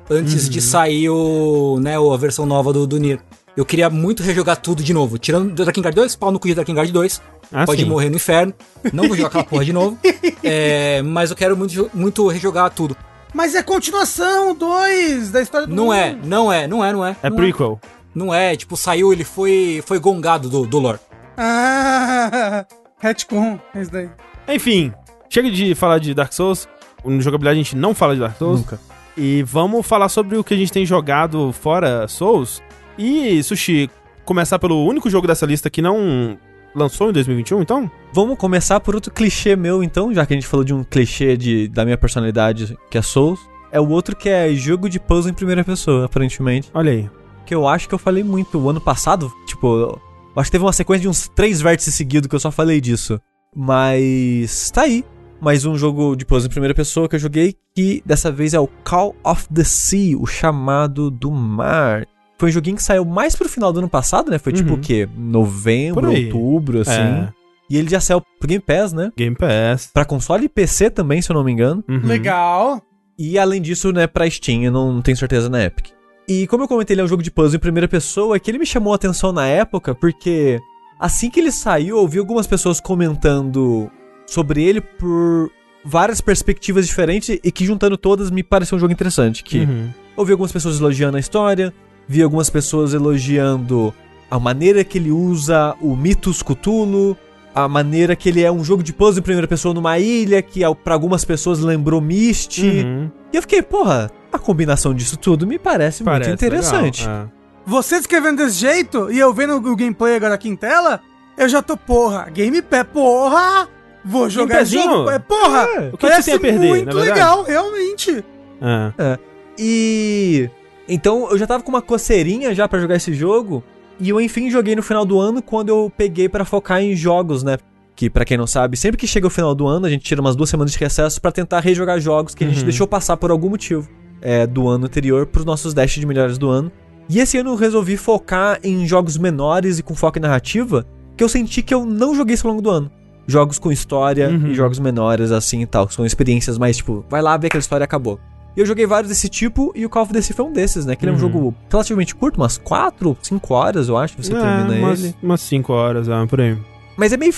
[0.10, 3.20] Antes de sair o, né, a versão nova do, do Nier.
[3.56, 5.18] Eu queria muito rejogar tudo de novo.
[5.18, 7.22] Tirando o Drakengard 2, pau no cu de Drakengard 2.
[7.52, 7.88] Ah, pode sim.
[7.88, 8.54] morrer no inferno.
[8.92, 9.98] Não vou jogar aquela porra de novo.
[10.46, 12.98] É, mas eu quero muito, muito rejogar tudo.
[13.34, 15.94] Mas é continuação 2 da história do Não um.
[15.94, 17.16] é, não é, não é, não é.
[17.24, 17.80] É não prequel.
[18.14, 21.00] Não é, tipo, saiu, ele foi, foi gongado do, do lore.
[21.38, 22.66] Ah,
[23.00, 24.10] retcon, é isso daí.
[24.50, 24.94] Enfim,
[25.30, 26.68] chega de falar de Dark Souls.
[27.06, 28.60] No jogabilidade a gente não fala de Dark Souls.
[28.60, 28.80] Nunca.
[29.18, 32.62] E vamos falar sobre o que a gente tem jogado fora Souls.
[32.98, 33.90] E, Sushi,
[34.26, 36.38] começar pelo único jogo dessa lista que não
[36.76, 37.90] lançou em 2021, então?
[38.12, 41.38] Vamos começar por outro clichê meu, então, já que a gente falou de um clichê
[41.38, 43.40] de, da minha personalidade, que é Souls.
[43.72, 46.70] É o outro que é jogo de puzzle em primeira pessoa, aparentemente.
[46.74, 47.10] Olha aí.
[47.46, 49.32] Que eu acho que eu falei muito o ano passado.
[49.48, 50.00] Tipo,
[50.36, 53.20] acho que teve uma sequência de uns três vértices seguidos que eu só falei disso.
[53.56, 55.04] Mas tá aí.
[55.44, 58.60] Mais um jogo de puzzle em primeira pessoa que eu joguei, que dessa vez é
[58.62, 62.08] o Call of the Sea, o chamado do mar.
[62.38, 64.38] Foi um joguinho que saiu mais pro final do ano passado, né?
[64.40, 64.76] Foi tipo Uhum.
[64.78, 65.08] o quê?
[65.18, 66.94] Novembro, outubro, assim.
[66.94, 67.30] É.
[67.70, 69.12] E ele já saiu pro Game Pass, né?
[69.18, 69.90] Game Pass.
[69.94, 71.84] Pra console e PC também, se eu não me engano.
[71.90, 72.02] Uhum.
[72.06, 72.82] Legal.
[73.20, 75.88] E além disso, né, pra Steam, eu não tenho certeza na Epic.
[76.28, 78.50] E como eu comentei, ele é um jogo de puzzle em primeira pessoa, é que
[78.50, 80.58] ele me chamou a atenção na época, porque
[80.98, 83.92] assim que ele saiu, eu vi algumas pessoas comentando
[84.26, 85.52] sobre ele por
[85.86, 89.44] várias perspectivas diferentes e que juntando todas me pareceu um jogo interessante.
[89.44, 89.90] Que Uhum.
[90.18, 91.74] eu vi algumas pessoas elogiando a história,
[92.08, 93.94] vi algumas pessoas elogiando
[94.32, 97.16] a maneira que ele usa o Mitos Cthulhu,
[97.54, 100.62] a maneira que ele é um jogo de puzzle em primeira pessoa numa ilha, que
[100.84, 102.60] pra algumas pessoas lembrou Myst.
[102.60, 103.12] Uhum.
[103.32, 107.02] E eu fiquei, porra, a combinação disso tudo me parece, Parece muito interessante.
[107.06, 107.30] legal,
[107.66, 111.00] Você descrevendo desse jeito e eu vendo o gameplay agora aqui em tela,
[111.38, 113.68] eu já tô, porra, Game Pass, porra!
[114.06, 115.10] Vou jogar esse jogo.
[115.10, 115.60] É, porra!
[115.76, 115.80] É.
[115.88, 117.10] O que que parece você tem a perder, muito verdade?
[117.10, 118.24] legal, realmente.
[118.62, 118.94] É.
[118.98, 119.20] É.
[119.58, 120.50] E.
[120.88, 123.64] Então eu já tava com uma coceirinha já pra jogar esse jogo.
[124.00, 127.44] E eu enfim joguei no final do ano quando eu peguei pra focar em jogos,
[127.44, 127.58] né?
[127.96, 130.20] Que pra quem não sabe, sempre que chega o final do ano, a gente tira
[130.20, 132.64] umas duas semanas de recesso pra tentar rejogar jogos que a gente Uhum.
[132.66, 133.88] deixou passar por algum motivo
[134.20, 136.72] é, do ano anterior pros nossos dash de melhores do ano.
[137.08, 140.86] E esse ano eu resolvi focar em jogos menores e com foco em narrativa,
[141.16, 142.92] que eu senti que eu não joguei isso ao longo do ano.
[143.26, 144.48] Jogos com história Uhum.
[144.48, 147.62] e jogos menores assim e tal, que são experiências mais tipo, vai lá ver aquela
[147.62, 148.20] história e acabou.
[148.56, 150.96] E eu joguei vários desse tipo e o Call of Duty foi um desses, né?
[150.96, 151.22] Que ele é um Uhum.
[151.22, 155.16] jogo relativamente curto, umas 4, 5 horas, eu acho, você É, termina umas, ele.
[155.24, 156.58] Umas 5 horas, ah, por aí.
[156.98, 157.34] Mas é meio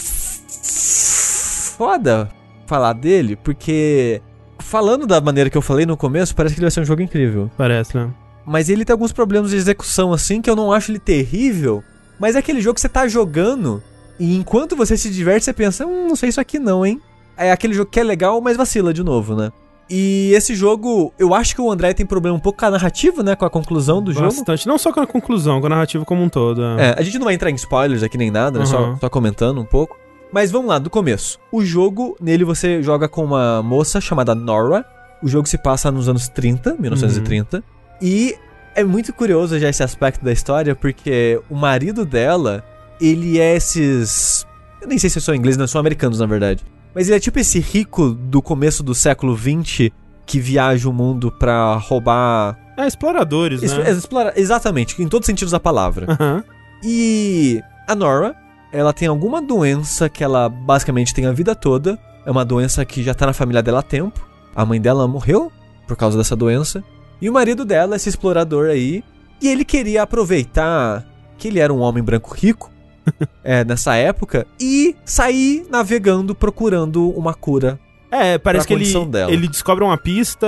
[1.15, 2.29] foda
[2.65, 4.21] falar dele, porque
[4.59, 7.01] falando da maneira que eu falei no começo, parece que ele vai ser um jogo
[7.01, 7.49] incrível.
[7.57, 8.09] Parece, né?
[8.45, 11.83] Mas ele tem alguns problemas de execução assim que eu não acho ele terrível,
[12.19, 13.81] mas é aquele jogo que você tá jogando
[14.19, 17.01] e enquanto você se diverte, você pensa, hum, não sei isso aqui não, hein?
[17.37, 19.51] É aquele jogo que é legal, mas vacila de novo, né?
[19.89, 23.21] E esse jogo, eu acho que o André tem problema um pouco com a narrativa,
[23.21, 23.35] né?
[23.35, 24.27] Com a conclusão do jogo.
[24.27, 24.65] Bastante.
[24.67, 26.63] Não só com a conclusão, com a narrativa como um todo.
[26.79, 28.65] É, a gente não vai entrar em spoilers aqui nem nada, né?
[28.65, 28.97] Só, Uhum.
[28.99, 29.95] só comentando um pouco.
[30.31, 31.39] Mas vamos lá, do começo.
[31.51, 34.83] O jogo, nele você joga com uma moça chamada Nora.
[35.21, 37.57] O jogo se passa nos anos 30, 1930.
[37.57, 37.63] Uhum.
[38.01, 38.35] E
[38.73, 42.63] é muito curioso já esse aspecto da história, porque o marido dela,
[42.99, 44.45] ele é esses.
[44.81, 46.63] Eu nem sei se são ingleses, não, são americanos na verdade.
[46.93, 49.91] Mas ele é tipo esse rico do começo do século XX
[50.25, 52.57] que viaja o mundo pra roubar.
[52.77, 53.89] É, exploradores, es né?
[53.91, 56.07] Explora Exatamente, em todos os sentidos da palavra.
[56.09, 56.43] Uhum.
[56.83, 58.35] E a Nora,
[58.71, 61.97] ela tem alguma doença que ela basicamente tem a vida toda.
[62.25, 64.27] É uma doença que já tá na família dela há tempo.
[64.55, 65.51] A mãe dela morreu
[65.87, 66.83] por causa dessa doença.
[67.21, 69.03] E o marido dela, esse explorador aí,
[69.41, 71.05] e ele queria aproveitar
[71.37, 72.69] que ele era um homem branco rico
[73.43, 77.79] é, nessa época e sair navegando procurando uma cura.
[78.11, 79.31] É, parece que ele, dela.
[79.31, 80.47] ele descobre uma pista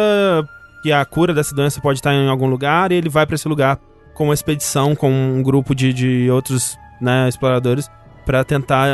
[0.82, 3.48] que a cura dessa doença pode estar em algum lugar e ele vai para esse
[3.48, 3.80] lugar
[4.14, 7.90] com uma expedição, com um grupo de, de outros né, exploradores
[8.26, 8.88] para tentar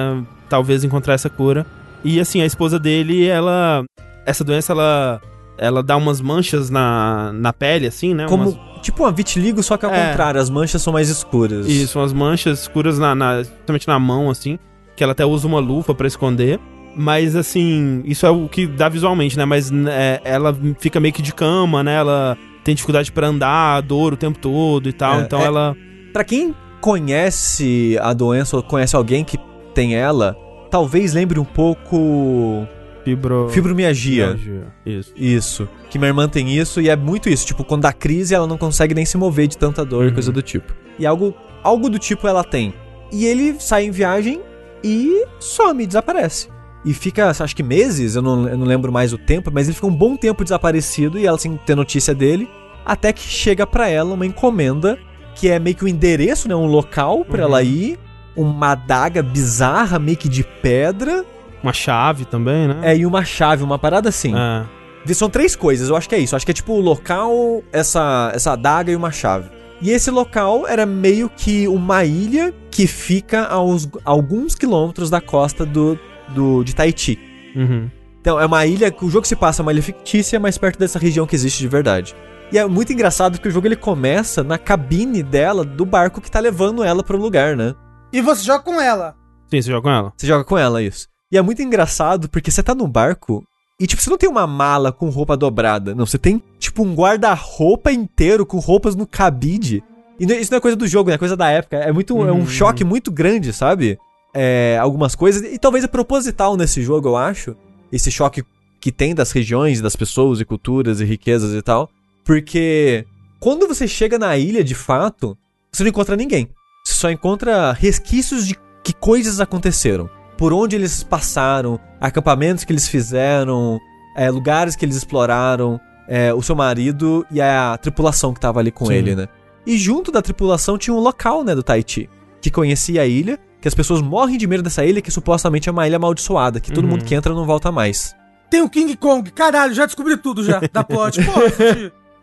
[0.49, 1.65] talvez encontrar essa cura.
[2.03, 3.83] E assim, a esposa dele, ela.
[4.25, 5.21] Essa doença, ela.
[5.57, 8.25] Ela dá umas manchas na, na pele, assim, né?
[8.27, 8.49] Como.
[8.49, 8.73] Umas...
[8.81, 10.09] Tipo uma vitiligo, só que ao é.
[10.09, 11.67] contrário, as manchas são mais escuras.
[11.67, 14.59] Isso, umas manchas escuras na, na, justamente na mão, assim.
[14.95, 16.59] Que ela até usa uma luva para esconder.
[16.95, 19.45] Mas assim, isso é o que dá visualmente, né?
[19.45, 21.95] Mas é, ela fica meio que de cama, né?
[21.95, 25.19] Ela tem dificuldade para andar, dor o tempo todo e tal.
[25.19, 25.75] É, então é, ela.
[26.11, 29.37] Pra quem conhece a doença ou conhece alguém que
[29.73, 30.37] tem ela,
[30.69, 32.67] talvez lembre um pouco.
[33.03, 33.49] Fibro...
[33.49, 34.37] Fibromialgia.
[34.85, 35.13] Isso.
[35.15, 35.69] Isso.
[35.89, 37.45] Que minha irmã tem isso e é muito isso.
[37.45, 40.13] Tipo, quando dá crise, ela não consegue nem se mover de tanta dor e uhum.
[40.13, 40.73] coisa do tipo.
[40.97, 42.73] E algo, algo do tipo ela tem.
[43.11, 44.41] E ele sai em viagem
[44.83, 46.47] e some, desaparece.
[46.85, 49.75] E fica, acho que meses, eu não, eu não lembro mais o tempo, mas ele
[49.75, 52.49] fica um bom tempo desaparecido e ela sem ter notícia dele.
[52.85, 54.97] Até que chega para ela uma encomenda
[55.35, 56.55] que é meio que um endereço, né?
[56.55, 57.47] Um local para uhum.
[57.47, 57.97] ela ir
[58.35, 61.25] uma adaga bizarra, meio que de pedra.
[61.63, 62.79] Uma chave também, né?
[62.83, 64.33] É, e uma chave, uma parada assim.
[64.35, 65.13] É.
[65.13, 66.35] São três coisas, eu acho que é isso.
[66.35, 69.49] acho que é tipo o local, essa, essa adaga e uma chave.
[69.81, 75.65] E esse local era meio que uma ilha que fica aos alguns quilômetros da costa
[75.65, 75.99] do,
[76.29, 77.19] do de Tahiti.
[77.55, 77.89] Uhum.
[78.21, 80.97] Então, é uma ilha que o jogo se passa uma ilha fictícia, mas perto dessa
[80.97, 82.15] região que existe de verdade.
[82.49, 86.31] E é muito engraçado que o jogo ele começa na cabine dela do barco que
[86.31, 87.75] tá levando ela para o lugar, né?
[88.13, 89.15] E você joga com ela.
[89.49, 90.13] Sim, você joga com ela.
[90.15, 91.07] Você joga com ela, isso.
[91.33, 93.43] E é muito engraçado porque você tá no barco
[93.79, 95.95] e, tipo, você não tem uma mala com roupa dobrada.
[95.95, 99.83] Não, você tem, tipo, um guarda-roupa inteiro com roupas no cabide.
[100.19, 101.15] E isso não é coisa do jogo, né?
[101.15, 101.77] É coisa da época.
[101.77, 102.15] É muito.
[102.15, 102.27] Uhum.
[102.27, 102.47] É um uhum.
[102.47, 103.97] choque muito grande, sabe?
[104.31, 105.41] É, algumas coisas.
[105.51, 107.55] E talvez é proposital nesse jogo, eu acho.
[107.91, 108.43] Esse choque
[108.79, 111.89] que tem das regiões, das pessoas e culturas e riquezas e tal.
[112.23, 113.07] Porque
[113.39, 115.35] quando você chega na ilha de fato,
[115.71, 116.47] você não encontra ninguém.
[116.85, 120.07] Você só encontra resquícios de que coisas aconteceram.
[120.43, 123.79] Por onde eles passaram, acampamentos que eles fizeram,
[124.13, 128.69] é, lugares que eles exploraram, é, o seu marido e a tripulação que tava ali
[128.69, 128.93] com Sim.
[128.93, 129.29] ele, né?
[129.65, 132.09] E junto da tripulação tinha um local, né, do Tahiti,
[132.41, 135.71] que conhecia a ilha, que as pessoas morrem de medo dessa ilha, que supostamente é
[135.71, 136.89] uma ilha amaldiçoada, que todo uhum.
[136.89, 138.13] mundo que entra não volta mais.
[138.49, 141.23] Tem o King Kong, caralho, já descobri tudo já, da plot.
[141.23, 141.31] Pô,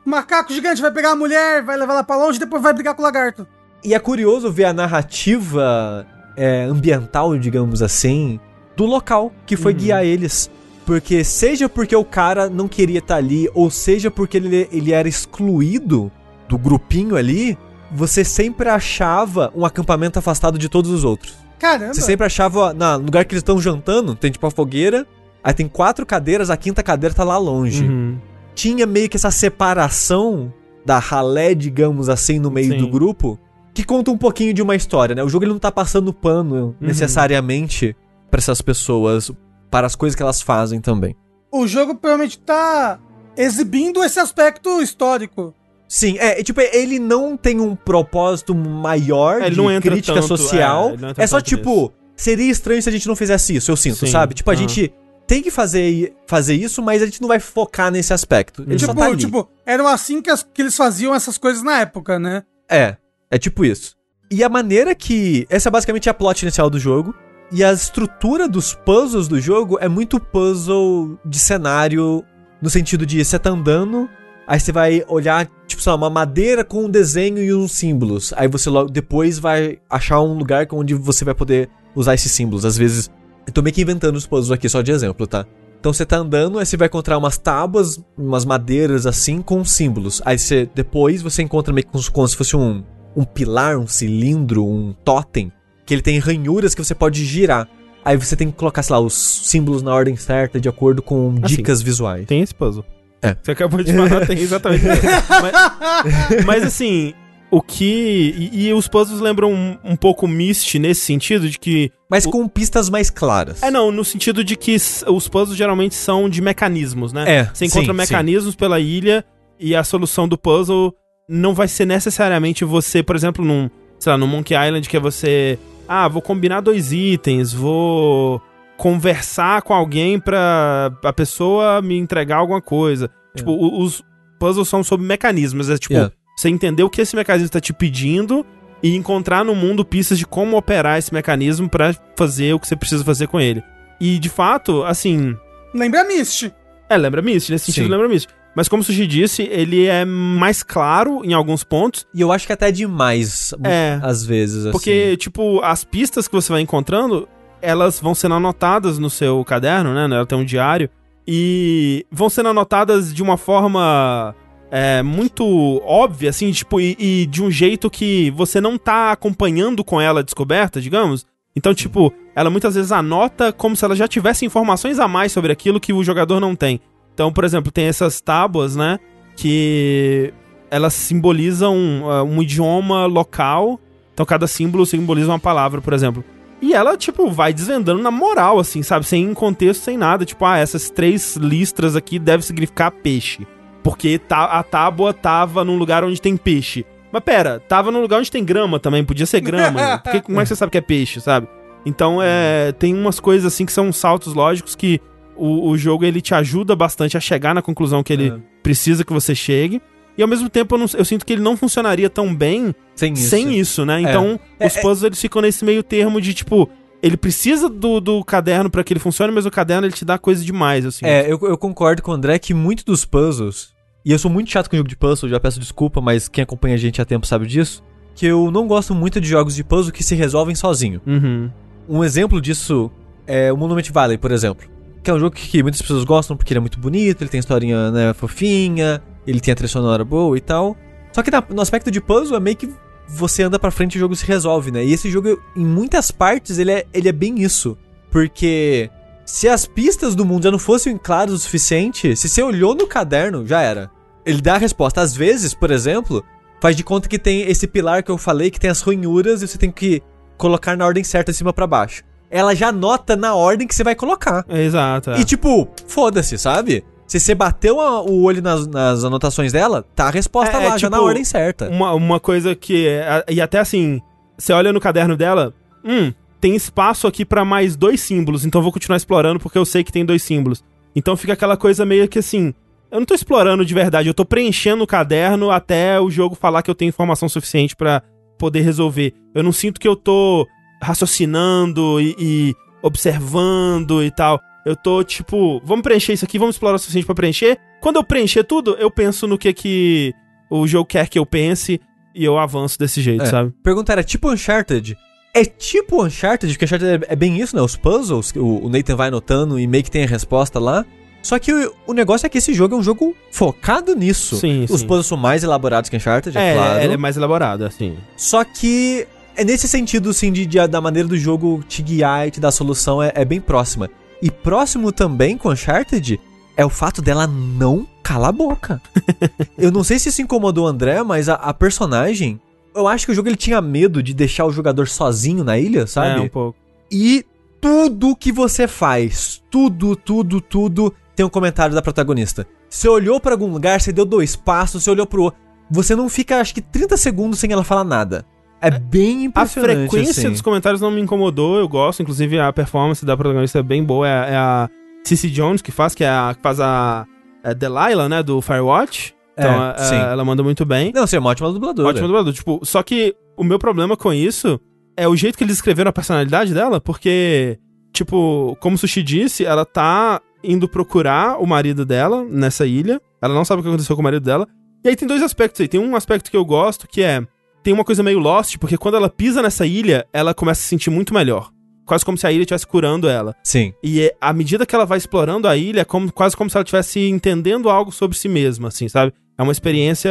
[0.04, 3.00] macaco gigante vai pegar a mulher, vai levar ela pra longe, depois vai brigar com
[3.00, 3.48] o lagarto.
[3.82, 6.06] E é curioso ver a narrativa
[6.40, 8.40] é, ambiental, digamos assim,
[8.74, 9.78] do local que foi uhum.
[9.78, 10.50] guiar eles.
[10.86, 14.90] Porque seja porque o cara não queria estar tá ali, ou seja porque ele, ele
[14.90, 16.10] era excluído
[16.48, 17.58] do grupinho ali,
[17.92, 21.36] você sempre achava um acampamento afastado de todos os outros.
[21.58, 21.92] Caramba!
[21.92, 25.06] Você sempre achava, no lugar que eles estão jantando, tem tipo a fogueira,
[25.44, 27.84] aí tem quatro cadeiras, a quinta cadeira tá lá longe.
[27.84, 28.18] Uhum.
[28.54, 30.52] Tinha meio que essa separação
[30.86, 32.78] da ralé, digamos assim, no meio Sim.
[32.78, 33.38] do grupo,
[33.72, 35.22] que conta um pouquinho de uma história, né?
[35.22, 36.74] O jogo ele não tá passando pano uhum.
[36.80, 37.96] necessariamente
[38.30, 39.30] para essas pessoas,
[39.70, 41.14] para as coisas que elas fazem também.
[41.52, 42.98] O jogo provavelmente tá
[43.36, 45.54] exibindo esse aspecto histórico.
[45.88, 50.92] Sim, é, tipo, ele não tem um propósito maior é, de crítica tanto, social.
[51.16, 54.06] É, é só tipo, seria estranho se a gente não fizesse isso, eu sinto, Sim,
[54.06, 54.34] sabe?
[54.34, 54.92] Tipo, a gente
[55.26, 58.62] tem que fazer, fazer isso, mas a gente não vai focar nesse aspecto.
[58.62, 62.18] Ele tipo, tá tipo, eram assim que, as, que eles faziam essas coisas na época,
[62.18, 62.44] né?
[62.68, 62.96] É.
[63.30, 63.94] É tipo isso.
[64.30, 65.46] E a maneira que.
[65.48, 67.14] Essa é basicamente a plot inicial do jogo.
[67.52, 72.24] E a estrutura dos puzzles do jogo é muito puzzle de cenário,
[72.62, 74.08] no sentido de você tá andando,
[74.46, 78.32] aí você vai olhar, tipo, sei lá, uma madeira com um desenho e uns símbolos.
[78.36, 82.64] Aí você logo depois vai achar um lugar onde você vai poder usar esses símbolos.
[82.64, 83.10] Às vezes.
[83.46, 85.44] Eu tô meio que inventando os puzzles aqui só de exemplo, tá?
[85.80, 90.22] Então você tá andando, aí você vai encontrar umas tábuas, umas madeiras assim, com símbolos.
[90.24, 90.70] Aí você.
[90.72, 92.84] Depois você encontra meio que como se fosse um
[93.16, 95.52] um pilar, um cilindro, um totem,
[95.84, 97.68] que ele tem ranhuras que você pode girar.
[98.04, 101.34] Aí você tem que colocar, sei lá, os símbolos na ordem certa, de acordo com
[101.42, 102.26] Assim, dicas visuais.
[102.26, 102.84] Tem esse puzzle.
[103.22, 103.36] É.
[103.42, 104.84] Você acabou de falar, tem exatamente.
[105.42, 107.12] mas, mas, assim,
[107.50, 108.50] o que.
[108.52, 111.90] E, e os puzzles lembram um, um, pouco Myst nesse sentido de que.
[112.08, 113.62] Mas o, com pistas mais claras.
[113.62, 117.24] É, não, no sentido de que os puzzles geralmente são de mecanismos, né?
[117.26, 117.50] É.
[117.52, 118.58] Você encontra sim, mecanismos sim.
[118.58, 119.24] pela ilha
[119.58, 120.94] e a solução do puzzle
[121.32, 123.70] não vai ser necessariamente você, por exemplo, num.
[123.98, 125.58] Sei lá, no Monkey Island, que é você.
[125.88, 128.42] Ah, vou combinar dois itens, vou
[128.76, 133.10] conversar com alguém pra a pessoa me entregar alguma coisa.
[133.34, 133.38] É.
[133.38, 134.02] Tipo, os
[134.38, 135.68] puzzles são sobre mecanismos.
[135.68, 136.12] É tipo, Yeah.
[136.36, 138.44] você entender o que esse mecanismo tá te pedindo
[138.82, 142.74] e encontrar no mundo pistas de como operar esse mecanismo pra fazer o que você
[142.74, 143.62] precisa fazer com ele.
[144.00, 145.36] E de fato, assim.
[145.74, 146.50] Lembra Myst.
[146.88, 147.90] É, lembra Myst, nesse sentido Sim.
[147.90, 148.28] lembra Myst.
[148.54, 152.06] Mas como o Sushi disse, ele é mais claro em alguns pontos.
[152.12, 153.98] E eu acho que até é demais, É.
[154.02, 154.72] às vezes, assim.
[154.72, 157.28] Porque, tipo, as pistas que você vai encontrando,
[157.62, 160.04] elas vão sendo anotadas no seu caderno, né?
[160.04, 160.90] Ela tem um diário.
[161.26, 164.34] E vão sendo anotadas de uma forma
[164.70, 165.44] é, muito
[165.84, 170.20] óbvia, assim, tipo, e, e de um jeito que você não tá acompanhando com ela
[170.20, 171.24] a descoberta, digamos.
[171.54, 175.52] Então, tipo, ela muitas vezes anota como se ela já tivesse informações a mais sobre
[175.52, 176.80] aquilo que o jogador não tem.
[177.20, 178.98] Então, por exemplo, tem essas tábuas, né?
[179.36, 180.32] Que
[180.70, 183.78] elas simbolizam uh, um idioma local.
[184.14, 186.24] Então, cada símbolo simboliza uma palavra, por exemplo.
[186.62, 189.04] E ela, tipo, vai desvendando na moral, assim, sabe?
[189.04, 190.24] Sem contexto, sem nada.
[190.24, 193.46] Tipo, ah, essas três listras aqui devem significar peixe.
[193.82, 196.86] Porque tá, a tábua tava num lugar onde tem peixe.
[197.12, 199.98] Mas pera, tava num lugar onde tem grama também, podia ser grama.
[200.02, 201.46] Porque, como é que você sabe que é peixe, sabe?
[201.84, 205.02] Então, é, tem umas coisas assim que são saltos lógicos que
[205.40, 208.38] o, o jogo ele te ajuda bastante a chegar na conclusão que ele É.
[208.62, 209.80] precisa que você chegue.
[210.18, 213.12] E ao mesmo tempo eu, não- eu sinto que ele não funcionaria tão bem Sem
[213.14, 213.28] isso.
[213.28, 214.00] sem isso, né?
[214.02, 216.68] Então, É, os é- puzzles eles ficam nesse meio termo de tipo,
[217.02, 220.18] ele precisa do, do caderno pra que ele funcione, mas o caderno ele te dá
[220.18, 221.06] coisa demais, assim.
[221.06, 223.72] É, eu, eu concordo com o André que muito dos puzzles,
[224.04, 226.74] e eu sou muito chato com jogo de puzzle, já peço desculpa, mas quem acompanha
[226.74, 227.82] a gente há tempo sabe disso,
[228.14, 231.00] que eu não gosto muito de jogos de puzzle que se resolvem sozinho.
[231.06, 231.48] Uhum.
[231.88, 232.90] Um exemplo disso
[233.26, 234.68] é o Monument Valley, por exemplo.
[235.02, 237.40] Que é um jogo que muitas pessoas gostam porque ele é muito bonito, ele tem
[237.40, 240.76] historinha né, fofinha, ele tem a trilha sonora boa e tal.
[241.12, 242.68] Só que no aspecto de puzzle é meio que
[243.08, 244.84] você anda pra frente e o jogo se resolve, né?
[244.84, 247.76] E esse jogo, em muitas partes, ele é, ele é bem isso.
[248.10, 248.90] Porque
[249.24, 252.86] se as pistas do mundo já não fossem claras o suficiente, se você olhou no
[252.86, 253.90] caderno, já era.
[254.24, 255.00] Ele dá a resposta.
[255.00, 256.24] Às vezes, por exemplo,
[256.60, 259.48] faz de conta que tem esse pilar que eu falei, que tem as ranhuras, e
[259.48, 260.02] você tem que
[260.36, 262.02] colocar na ordem certa de cima pra baixo.
[262.30, 264.44] Ela já nota na ordem que você vai colocar.
[264.48, 265.10] É, exato.
[265.10, 265.20] é.
[265.20, 266.84] E tipo, foda-se, sabe?
[267.06, 270.68] Se você bateu a- o olho nas, nas anotações dela, tá a resposta É, é
[270.68, 271.68] lá, já tipo, na ordem certa.
[271.68, 272.86] Uma, uma coisa que.
[272.86, 274.00] é- E até assim,
[274.38, 275.52] você olha no caderno dela,
[275.84, 279.64] hum, tem espaço aqui pra mais dois símbolos, então eu vou continuar explorando porque eu
[279.64, 280.62] sei que tem dois símbolos.
[280.94, 282.54] Então fica aquela coisa meio que assim.
[282.92, 286.62] Eu não tô explorando de verdade, eu tô preenchendo o caderno até o jogo falar
[286.62, 288.02] que eu tenho informação suficiente pra
[288.38, 289.14] poder resolver.
[289.34, 290.46] Eu não sinto que eu tô
[290.80, 294.40] raciocinando e, e observando e tal.
[294.64, 297.58] Eu tô tipo, vamos preencher isso aqui, vamos explorar o suficiente pra preencher.
[297.80, 300.12] Quando eu preencher tudo, eu penso no que que
[300.50, 301.80] o jogo quer que eu pense
[302.14, 303.26] e eu avanço desse jeito, É.
[303.26, 303.52] sabe?
[303.62, 304.96] Pergunta era tipo Uncharted.
[305.32, 307.62] É tipo Uncharted, porque Uncharted é, é bem isso, né?
[307.62, 310.84] Os puzzles, que o, o Nathan vai anotando e meio que tem a resposta lá.
[311.22, 314.36] Só que o, o negócio é que esse jogo é um jogo focado nisso.
[314.36, 314.86] Sim, Os sim.
[314.86, 316.80] puzzles são mais elaborados que Uncharted, é, É, claro.
[316.82, 317.96] ele é mais elaborado, assim.
[318.16, 322.30] Só que é nesse sentido, assim, de, de- da maneira do jogo te guiar e
[322.30, 323.88] te dar solução é, é bem próxima.
[324.22, 326.20] E próximo também com Uncharted
[326.56, 328.82] é o fato dela não calar a boca.
[329.56, 332.40] eu não sei se isso incomodou o André, mas a, a personagem.
[332.74, 335.86] Eu acho que o jogo ele tinha medo de deixar o jogador sozinho na ilha,
[335.86, 336.20] sabe?
[336.20, 336.58] É, um pouco.
[336.90, 337.24] E
[337.60, 342.46] tudo que você faz, tudo, tudo, tudo, tem um comentário da protagonista.
[342.68, 345.40] Você olhou pra algum lugar, você deu dois passos, você olhou pro outro.
[345.70, 348.24] Você não fica, acho que 30 segundos sem ela falar nada.
[348.60, 349.88] É bem A impressionante.
[349.88, 350.30] frequência assim.
[350.30, 352.02] dos comentários não me incomodou, eu gosto.
[352.02, 354.06] Inclusive, a performance da protagonista é bem boa.
[354.06, 354.70] É, a- é a
[355.04, 357.06] Cici Jones que faz, que, é a, que faz a,
[357.42, 359.14] a Delilah, né, do Firewatch.
[359.38, 359.94] Então, É, é, sim.
[359.96, 360.92] ela manda muito bem.
[360.94, 361.88] Não, você é uma ótima dubladora.
[361.88, 362.32] Ótimo dublador.
[362.34, 364.60] Tipo, só que o meu problema com isso
[364.96, 367.58] é o jeito que eles escreveram a personalidade dela, porque,
[367.94, 373.00] tipo, como o Sushi disse, ela tá indo procurar o marido dela nessa ilha.
[373.22, 374.46] Ela não sabe o que aconteceu com o marido dela.
[374.84, 375.68] E aí tem dois aspectos aí.
[375.68, 377.22] Tem um aspecto que eu gosto, que é.
[377.62, 380.68] Tem uma coisa meio Lost, porque quando ela pisa nessa ilha, ela começa a se
[380.68, 381.50] sentir muito melhor.
[381.84, 383.34] Quase como se a ilha estivesse curando ela.
[383.42, 383.72] Sim.
[383.82, 386.56] E é- à medida que ela vai explorando a ilha, é como, quase como se
[386.56, 389.12] ela estivesse entendendo algo sobre si mesma, assim, sabe?
[389.36, 390.10] É uma experiência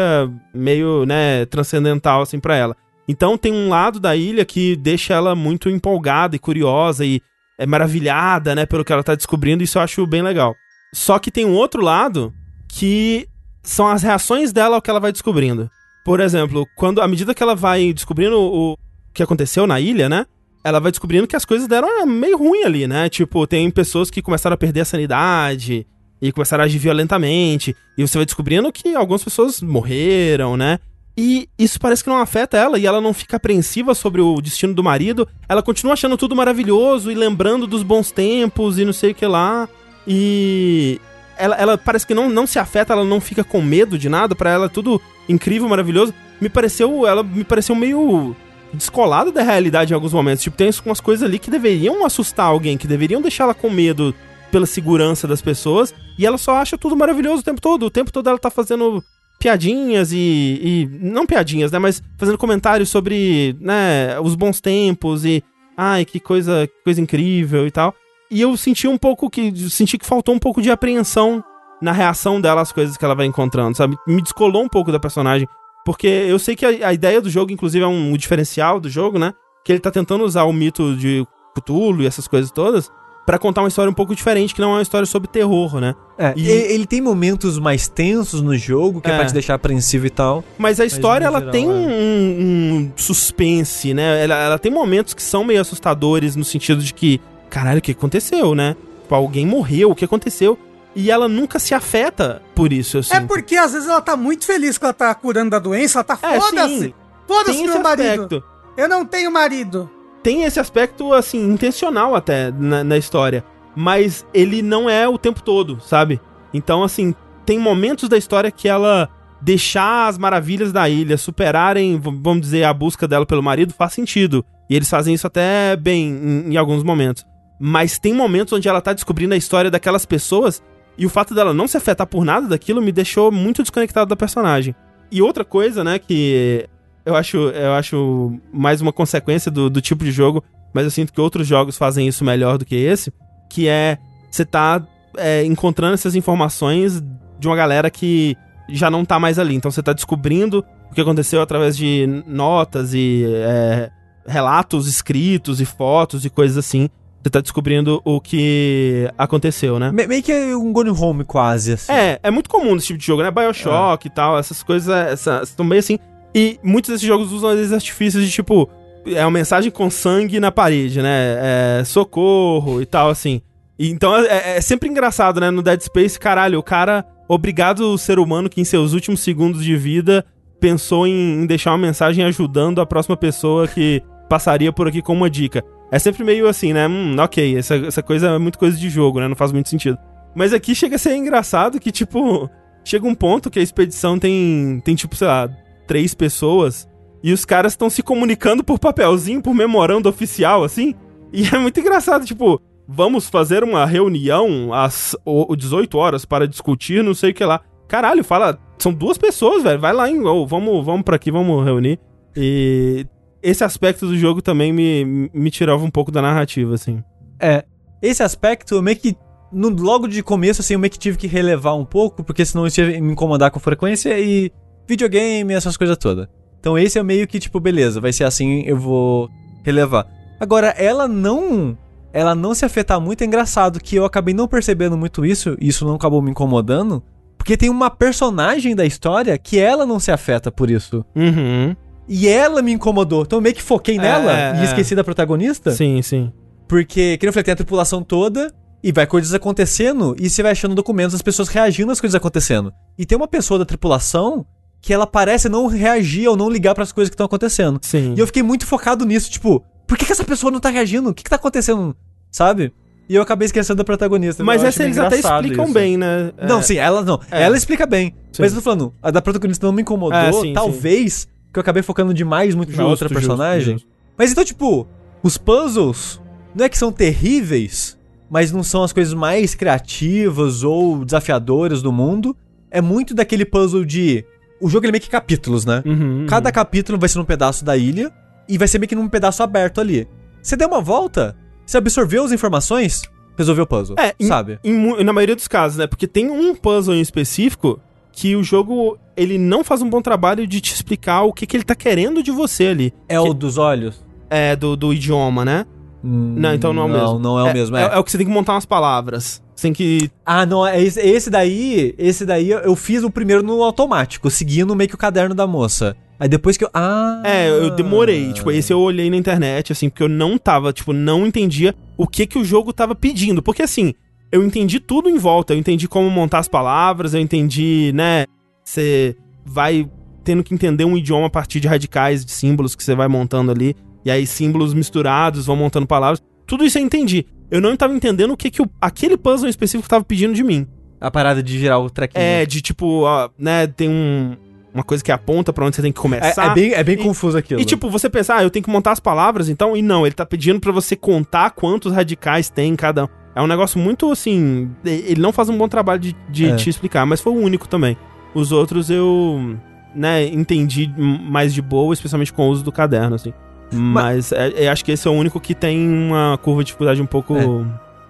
[0.53, 2.75] meio, né, transcendental, assim, pra ela.
[3.07, 7.21] Então tem um lado da ilha que deixa ela muito empolgada e curiosa e
[7.57, 10.55] é, maravilhada, né, pelo que ela tá descobrindo, isso eu acho bem legal.
[10.93, 12.33] Só que tem um outro lado
[12.67, 13.27] que
[13.63, 15.69] são as reações dela ao que ela vai descobrindo.
[16.09, 18.75] Por exemplo, quando à medida que ela vai descobrindo o
[19.13, 20.25] que aconteceu na ilha, né?
[20.63, 23.07] Ela vai descobrindo que as coisas deram meio ruim ali, né?
[23.09, 25.85] Tipo, tem pessoas que começaram a perder a sanidade
[26.19, 27.75] e começaram a agir violentamente.
[27.95, 30.79] E você vai descobrindo que algumas pessoas morreram, né?
[31.15, 34.73] E isso parece que não afeta ela e ela não fica apreensiva sobre o destino
[34.73, 35.27] do marido.
[35.47, 39.27] Ela continua achando tudo maravilhoso e lembrando dos bons tempos e não sei o que
[39.27, 39.69] lá.
[40.07, 40.99] E
[41.37, 44.33] ela, ela parece que não, não se afeta, ela não fica com medo de nada.
[44.33, 46.13] Para ela é tudo incrível, maravilhoso.
[46.41, 48.35] Me pareceu, ela me pareceu meio
[48.73, 50.43] descolada da realidade em alguns momentos.
[50.43, 54.13] Tipo, tem umas coisas ali que deveriam assustar alguém, que deveriam deixar ela com medo
[54.51, 55.93] pela segurança das pessoas.
[56.17, 57.85] E ela só acha tudo maravilhoso o tempo todo.
[57.85, 59.03] O tempo todo ela tá fazendo
[59.39, 65.41] piadinhas e, e, não piadinhas, né, mas fazendo comentários sobre, né, os bons tempos e
[65.77, 67.95] ai, que coisa, que coisa incrível e tal.
[68.29, 71.43] E eu senti um pouco que senti que faltou um pouco de apreensão
[71.81, 73.95] na reação dela às coisas que ela vai encontrando, sabe?
[74.07, 75.47] Me descolou um pouco da personagem,
[75.85, 78.89] porque eu sei que a, a ideia do jogo inclusive é um, um diferencial do
[78.89, 79.33] jogo, né?
[79.63, 82.91] Que ele tá tentando usar o mito de Cthulhu e essas coisas todas
[83.25, 85.93] para contar uma história um pouco diferente, que não é uma história sobre terror, né?
[86.17, 89.17] É, E- ele, tem momentos mais tensos no jogo, que é, É.
[89.17, 90.43] pra te deixar apreensivo e tal.
[90.57, 91.67] Mas a história, no ela geral, tem é.
[91.67, 94.23] um, um suspense, né?
[94.23, 97.91] Ela, ela tem momentos que são meio assustadores no sentido de que, caralho, o que
[97.91, 98.75] aconteceu, né?
[99.03, 100.57] Tipo, alguém morreu, o que aconteceu?
[100.99, 104.77] E ela nunca se afeta por isso, É porque às vezes ela tá muito feliz
[104.77, 106.93] que ela tá curando da doença, ela tá É, foda-se.
[107.25, 108.23] Foda-se meu marido.
[108.23, 108.43] aspecto.
[108.75, 109.89] Eu não tenho marido.
[110.21, 113.45] Tem esse aspecto, assim, intencional até na, na história.
[113.73, 116.19] Mas ele não é o tempo todo, sabe?
[116.53, 119.07] Então, assim, tem momentos da história que ela
[119.41, 124.43] deixar as maravilhas da ilha superarem, vamos dizer, a busca dela pelo marido faz sentido.
[124.69, 127.25] E eles fazem isso até bem em, em alguns momentos.
[127.57, 130.61] Mas tem momentos onde ela tá descobrindo a história daquelas pessoas
[130.99, 134.17] e o fato dela não se afetar por nada daquilo me deixou muito desconectado da
[134.17, 134.75] personagem.
[135.09, 136.67] E outra coisa, né, que
[137.05, 141.13] eu acho, eu acho mais uma consequência do, do tipo de jogo, mas eu sinto
[141.13, 143.13] que outros jogos fazem isso melhor do que esse,
[143.49, 143.97] que é
[144.29, 144.85] você tá
[145.17, 147.01] é, encontrando essas informações
[147.39, 148.35] de uma galera que
[148.67, 149.55] já não tá mais ali.
[149.55, 153.89] Então você tá descobrindo o que aconteceu através de notas e é,
[154.27, 156.89] relatos escritos e fotos e coisas assim.
[157.21, 159.91] Você tá descobrindo o que aconteceu, né?
[159.91, 161.91] Me- meio que é um Gone Home quase, assim.
[161.91, 163.29] É, é muito comum esse tipo de jogo, né?
[163.29, 165.99] Bioshock e tal, essas coisas essas, estão bem assim.
[166.33, 168.69] E muitos desses jogos usam esses artifícios de tipo.
[169.05, 171.79] É uma mensagem com sangue na parede, né?
[171.79, 173.41] É, socorro e tal, assim.
[173.77, 175.49] E, então é, é sempre engraçado, né?
[175.51, 177.05] No Dead Space, caralho, o cara.
[177.27, 180.25] Obrigado o ser humano que em seus últimos segundos de vida
[180.59, 185.13] pensou em, em deixar uma mensagem ajudando a próxima pessoa que passaria por aqui com
[185.13, 185.63] uma dica.
[185.91, 186.87] É sempre meio assim, né?
[186.87, 189.27] Hum, ok, essa, essa coisa é muito coisa de jogo, né?
[189.27, 189.97] Não faz muito sentido.
[190.35, 192.49] Mas aqui chega a ser engraçado que, tipo,
[192.85, 195.49] chega um ponto que a expedição tem, tem tipo, sei lá,
[195.87, 196.87] três pessoas
[197.23, 200.93] e os caras estão se comunicando por papelzinho, por memorando oficial, assim.
[201.33, 206.47] E é muito engraçado, tipo, vamos fazer uma reunião às o- o 18 horas para
[206.47, 207.61] discutir não sei o que lá.
[207.87, 211.65] Caralho, fala, são duas pessoas, velho, vai lá, hein, ô, vamos, vamos pra aqui, vamos
[211.65, 211.99] reunir.
[212.35, 213.05] E
[213.41, 217.03] esse aspecto do jogo também me, me tirava um pouco da narrativa, assim.
[217.39, 217.63] É.
[218.01, 219.15] Esse aspecto, eu meio que.
[219.51, 222.65] no- logo de começo, assim, eu meio que tive que relevar um pouco, porque senão
[222.67, 224.51] isso ia me incomodar com frequência e.
[224.87, 226.27] videogame, essas coisas todas.
[226.59, 229.29] Então esse é meio que, tipo, beleza, vai ser assim, eu vou
[229.63, 230.05] relevar.
[230.39, 231.77] Agora, ela não.
[232.11, 235.67] Ela não se afetar muito é engraçado, que eu acabei não percebendo muito isso, e
[235.67, 237.03] isso não acabou me incomodando,
[237.37, 241.05] porque tem uma personagem da história que ela não se afeta por isso.
[241.15, 241.75] Uhum.
[242.09, 243.21] E ela me incomodou.
[243.21, 244.63] Então eu meio que foquei nela é, e é.
[244.63, 245.71] esqueci da protagonista.
[245.71, 246.31] Sim, sim.
[246.67, 250.51] Porque, que eu falei, tem a tripulação toda e vai coisas acontecendo e você vai
[250.53, 252.73] achando documentos das pessoas reagindo às coisas acontecendo.
[252.97, 254.45] E tem uma pessoa da tripulação
[254.81, 257.79] que ela parece não reagir ou não ligar pras coisas que estão acontecendo.
[257.81, 258.13] Sim.
[258.15, 261.09] E eu fiquei muito focado nisso, tipo, por que, que essa pessoa não tá reagindo?
[261.09, 261.95] O que, que tá acontecendo?
[262.31, 262.71] Sabe?
[263.09, 264.43] E eu acabei esquecendo da protagonista.
[264.43, 265.73] Mas essa eles até explicam isso.
[265.73, 266.31] bem, né?
[266.47, 266.61] Não, É.
[266.61, 267.19] sim, ela não.
[267.31, 267.41] É.
[267.43, 268.13] Ela explica bem.
[268.31, 268.43] Sim.
[268.43, 270.17] Mas eu tô falando, a da protagonista não me incomodou.
[270.17, 273.73] É, sim, talvez que eu acabei focando demais muito na Justo, outra justo, personagem.
[273.75, 273.87] justo.
[274.17, 274.87] Mas então, tipo,
[275.23, 276.21] os puzzles
[276.55, 277.97] não é que são terríveis,
[278.29, 282.35] mas não são as coisas mais criativas ou desafiadoras do mundo.
[282.71, 284.23] É muito daquele puzzle de.
[284.61, 285.81] O jogo ele é meio que capítulos, né?
[285.85, 288.11] Uhum, Cada capítulo vai ser num pedaço da ilha
[288.47, 290.07] e vai ser meio que num pedaço aberto ali.
[290.41, 291.35] Você deu uma volta,
[291.65, 293.01] você absorveu as informações,
[293.37, 293.95] resolveu o puzzle.
[293.97, 294.59] É, em- sabe?
[294.63, 295.87] Em mu- na maioria dos casos, né?
[295.87, 297.79] Porque tem um puzzle em específico
[298.19, 301.55] que o jogo ele não faz um bom trabalho de te explicar o que, que
[301.55, 302.93] ele tá querendo de você ali.
[303.07, 304.03] É o dos olhos.
[304.29, 305.65] É, do, do idioma, né?
[306.03, 307.13] Não, então não é o mesmo.
[307.13, 307.77] Não, não é, o mesmo.
[307.77, 307.83] É.
[307.83, 309.41] É, é o que você tem que montar umas palavras.
[309.55, 310.11] Você tem que.
[310.25, 314.75] Ah, não, é esse, esse daí, esse daí eu fiz o primeiro no automático, seguindo
[314.75, 315.95] meio que o caderno da moça.
[316.19, 316.69] Aí depois que eu.
[316.73, 317.21] Ah!
[317.23, 318.33] É, eu demorei.
[318.33, 322.05] Tipo, esse eu olhei na internet, assim, porque eu não tava, tipo, não entendia o
[322.05, 323.41] que que o jogo tava pedindo.
[323.41, 323.93] Porque, assim,
[324.31, 325.53] eu entendi tudo em volta.
[325.53, 328.25] Eu entendi como montar as palavras, eu entendi, né?
[328.63, 329.15] Você
[329.45, 329.89] vai
[330.23, 333.51] tendo que entender um idioma a partir de radicais, de símbolos que você vai montando
[333.51, 333.75] ali.
[334.05, 336.21] E aí, símbolos misturados vão montando palavras.
[336.45, 337.25] Tudo isso eu entendi.
[337.51, 340.43] Eu não tava entendendo o que que o, aquele puzzle em específico tava pedindo de
[340.43, 340.67] mim.
[341.01, 342.23] A parada de girar o trequinho.
[342.23, 344.35] É, de tipo, ó, né, tem um,
[344.73, 346.51] uma coisa que aponta pra onde você tem que É, começar.
[346.51, 347.59] é bem, é bem E- confuso aquilo.
[347.61, 350.13] E tipo, você pensar, ah, eu tenho que montar as palavras, então, e não, ele
[350.13, 353.07] tá pedindo pra você contar quantos radicais tem em cada um.
[353.35, 354.69] É um negócio muito assim.
[354.83, 356.55] Ele não faz um bom trabalho de, de É.
[356.55, 357.95] te explicar, mas foi o único também.
[358.33, 359.55] Os outros eu,
[359.95, 363.33] né, entendi mais de boa, especialmente com o uso do caderno, assim.
[363.71, 367.01] Mas é, é, acho que esse é o único que tem uma curva de dificuldade
[367.01, 367.35] um pouco.
[367.37, 367.45] É.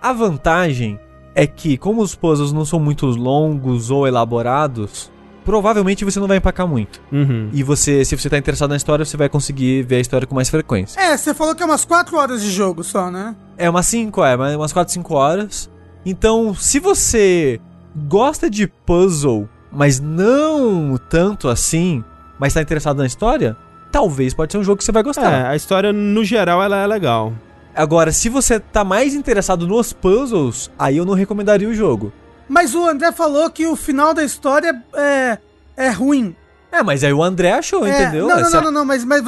[0.02, 0.98] A vantagem
[1.36, 5.12] é que, como os puzzles não são muito longos ou elaborados,
[5.50, 7.02] provavelmente você não vai empacar muito.
[7.12, 7.50] Uhum.
[7.52, 10.36] E você, se você tá interessado na história, você vai conseguir ver a história com
[10.36, 11.02] mais frequência.
[11.02, 13.36] É, você falou que é umas 4 horas de jogo só, né?
[13.58, 15.68] É umas 5, é, mas umas 4, 5 horas.
[16.06, 17.60] Então, se você
[18.08, 22.04] gosta de puzzle, mas não tanto assim,
[22.38, 23.58] mas tá interessado na história,
[23.92, 25.32] talvez pode ser um jogo que você vai gostar.
[25.32, 27.34] É, a história, no geral, ela é legal.
[27.76, 32.14] Agora, se você tá mais interessado nos puzzles, aí eu não recomendaria o jogo.
[32.50, 35.38] Mas o André falou que o final da história é,
[35.78, 36.36] é ruim.
[36.72, 38.28] É, mas aí o André achou, É, entendeu?
[38.28, 39.24] Não, não, Essa- não, não, não, mas, mas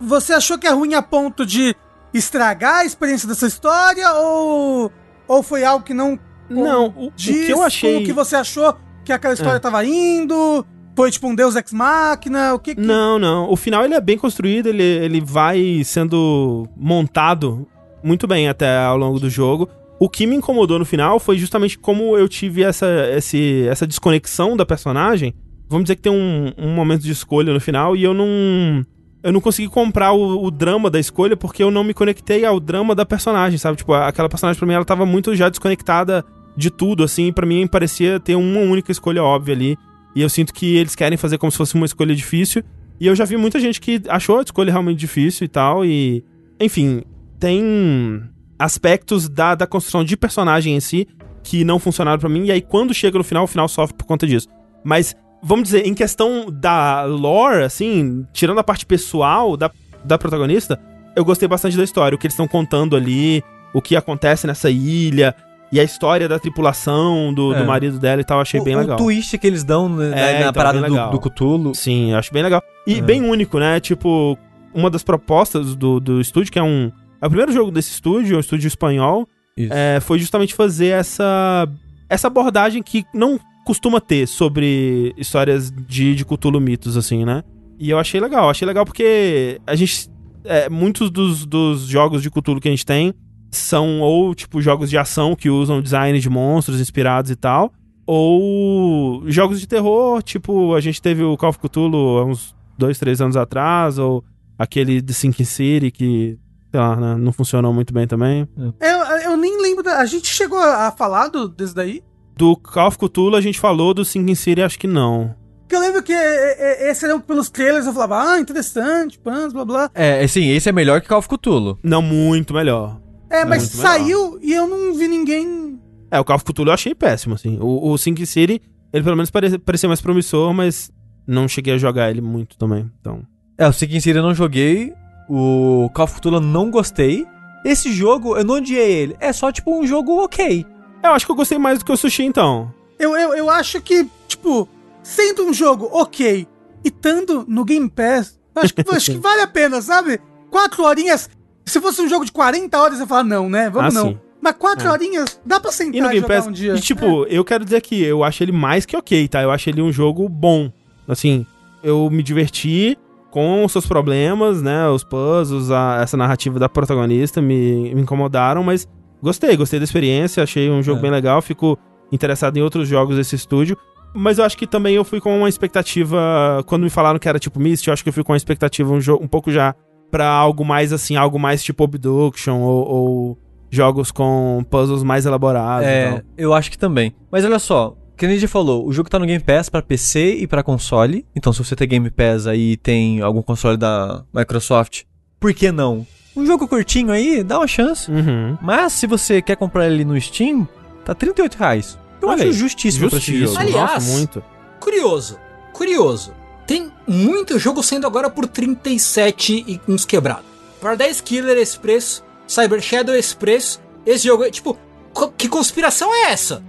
[0.00, 1.74] você- achou que é ruim a ponto de
[2.14, 4.90] estragar a experiência dessa história ou,
[5.28, 6.18] ou foi algo que não
[6.48, 8.02] Não, o, o diz que eu achei.
[8.02, 9.60] o que você achou que aquela história É.
[9.60, 10.64] tava indo?
[10.96, 12.52] Foi tipo um Deus Ex Machina?
[12.54, 12.80] O que que...
[12.80, 13.48] Não, não.
[13.50, 17.66] O final ele é bem construído, ele, ele vai sendo montado
[18.02, 19.68] muito bem até ao longo do jogo.
[20.02, 24.56] O que me incomodou no final foi justamente como eu tive essa, esse, essa desconexão
[24.56, 25.34] da personagem.
[25.68, 28.84] Vamos dizer que tem um, um momento de escolha no final e eu não.
[29.22, 32.58] Eu não consegui comprar o, o drama da escolha porque eu não me conectei ao
[32.58, 33.76] drama da personagem, sabe?
[33.76, 36.24] Tipo, aquela personagem pra mim ela tava muito já desconectada
[36.56, 37.30] de tudo, assim.
[37.30, 39.76] Pra mim parecia ter uma única escolha óbvia ali.
[40.16, 42.64] E eu sinto que eles querem fazer como se fosse uma escolha difícil.
[42.98, 45.84] E eu já vi muita gente que achou a escolha realmente difícil e tal.
[45.84, 46.24] E.
[46.58, 47.02] Enfim,
[47.38, 48.22] tem
[48.60, 51.08] aspectos da, da construção de personagem em si
[51.42, 52.44] que não funcionaram pra mim.
[52.44, 54.46] E aí, quando chega no final, o final sofre por conta disso.
[54.84, 59.70] Mas, vamos dizer, em questão da lore, assim, tirando a parte pessoal da,
[60.04, 60.78] da protagonista,
[61.16, 62.14] eu gostei bastante da história.
[62.14, 63.42] O que eles estão contando ali,
[63.72, 65.34] o que acontece nessa ilha.
[65.72, 67.60] E a história da tripulação, do, É.
[67.60, 68.96] do marido dela e tal, achei o, bem o legal.
[68.96, 71.74] twist que eles dão né, É, na então, parada do, do Cthulhu.
[71.74, 72.60] Sim, acho bem legal.
[72.86, 73.00] E É.
[73.00, 73.78] bem único, né?
[73.80, 74.36] Tipo,
[74.74, 76.90] uma das propostas do, do estúdio, que é um.
[77.20, 81.68] É o primeiro jogo desse estúdio, é um estúdio espanhol, é, foi justamente fazer essa.
[82.08, 87.44] Essa abordagem que não costuma ter sobre histórias de, de Cthulhu mitos, assim, né?
[87.78, 90.08] E eu achei legal, achei legal porque a gente.
[90.44, 93.14] é, muitos dos, dos jogos de Cthulhu que a gente tem
[93.50, 97.72] são ou, tipo, jogos de ação que usam design de monstros inspirados e tal,
[98.06, 102.98] ou jogos de terror, tipo, a gente teve o Call of Cthulhu há uns dois,
[102.98, 104.24] três anos atrás, ou
[104.58, 106.38] aquele de Sinking City que,
[106.70, 108.48] sei lá, né, não funcionou muito bem também.
[108.80, 109.82] Eu, eu nem lembro.
[109.82, 109.98] Da...
[109.98, 112.02] A gente chegou a falar do, desse daí?
[112.36, 115.34] Do Call of Cthulhu a gente falou, do Sinking City acho que não.
[115.60, 119.52] Porque eu lembro que é, é, esse era pelos trailers eu falava, ah, interessante, pans,
[119.52, 119.90] blá blá.
[119.94, 121.78] É, assim, esse é melhor que Call of Cthulhu.
[121.82, 123.00] Não, muito melhor.
[123.28, 123.92] É, mas muito melhor.
[123.92, 125.78] saiu e eu não vi ninguém.
[126.10, 127.58] É, o Call of Cthulhu eu achei péssimo, assim.
[127.60, 128.62] O, o Sinking City,
[128.92, 130.90] ele pelo menos pare, parecia mais promissor, mas
[131.26, 133.22] não cheguei a jogar ele muito também, então...
[133.56, 134.94] É, o Sinking City eu não joguei.
[135.32, 137.24] O Call of Cthulhu eu não gostei.
[137.64, 139.16] Esse jogo, eu não odiei ele.
[139.20, 140.66] É só, tipo, um jogo ok.
[141.04, 142.72] Eu acho que eu gostei mais do que o Sushi, então.
[142.98, 144.68] Eu, eu, eu acho que, tipo,
[145.02, 146.46] sendo um jogo ok
[146.84, 150.20] e estando no Game Pass, acho que, acho que vale a pena, sabe?
[150.50, 151.30] Quatro horinhas.
[151.64, 153.70] Se fosse um jogo de 40 horas, eu ia falar, não, né?
[153.70, 154.08] Vamos Ah, não.
[154.10, 154.18] sim.
[154.42, 154.90] Mas quatro É.
[154.90, 156.74] horinhas, dá pra sentar E no Game jogar Pass, um dia.
[156.74, 159.42] e tipo, eu quero dizer que eu acho ele mais que ok, tá?
[159.42, 160.72] Eu acho ele um jogo bom.
[161.06, 161.44] Assim,
[161.82, 162.96] eu me diverti
[163.30, 164.88] com os seus problemas, né?
[164.88, 168.88] Os puzzles, a- essa narrativa da protagonista me, me incomodaram, mas
[169.22, 171.02] gostei, gostei da experiência, achei um jogo É.
[171.02, 171.78] bem legal, fico
[172.12, 173.76] interessado em outros jogos desse estúdio.
[174.12, 176.18] Mas eu acho que também eu fui com uma expectativa.
[176.66, 178.92] Quando me falaram que era tipo Myst, eu acho que eu fui com uma expectativa
[178.92, 179.72] um, um pouco já
[180.10, 183.38] pra algo mais assim, algo mais tipo Obduction ou, ou
[183.70, 185.86] jogos com puzzles mais elaborados.
[185.86, 187.14] É, eu acho que também.
[187.30, 189.80] Mas olha só, que nem a gente falou, o jogo tá no Game Pass pra
[189.82, 191.24] PC e pra console.
[191.34, 195.02] Então se você tem Game Pass aí e tem algum console da Microsoft,
[195.40, 196.06] por que não?
[196.36, 198.10] Um jogo curtinho aí, dá uma chance.
[198.10, 198.56] Uhum.
[198.60, 200.68] Mas se você quer comprar ele no Steam,
[201.04, 201.98] tá 38 reais.
[202.22, 203.48] Eu Olha acho aí, justíssimo, pra esse Justíssimo.
[203.66, 203.78] jogo.
[203.78, 204.44] Aliás, Nossa, muito.
[204.78, 205.38] Curioso,
[205.72, 206.32] curioso.
[206.66, 210.44] Tem muito jogo saindo agora por 37 e uns quebrados.
[210.80, 213.80] Paradise Killer esse preço, Cyber Shadow esse preço.
[214.06, 214.78] Esse jogo é tipo,
[215.12, 216.62] co- que conspiração é essa?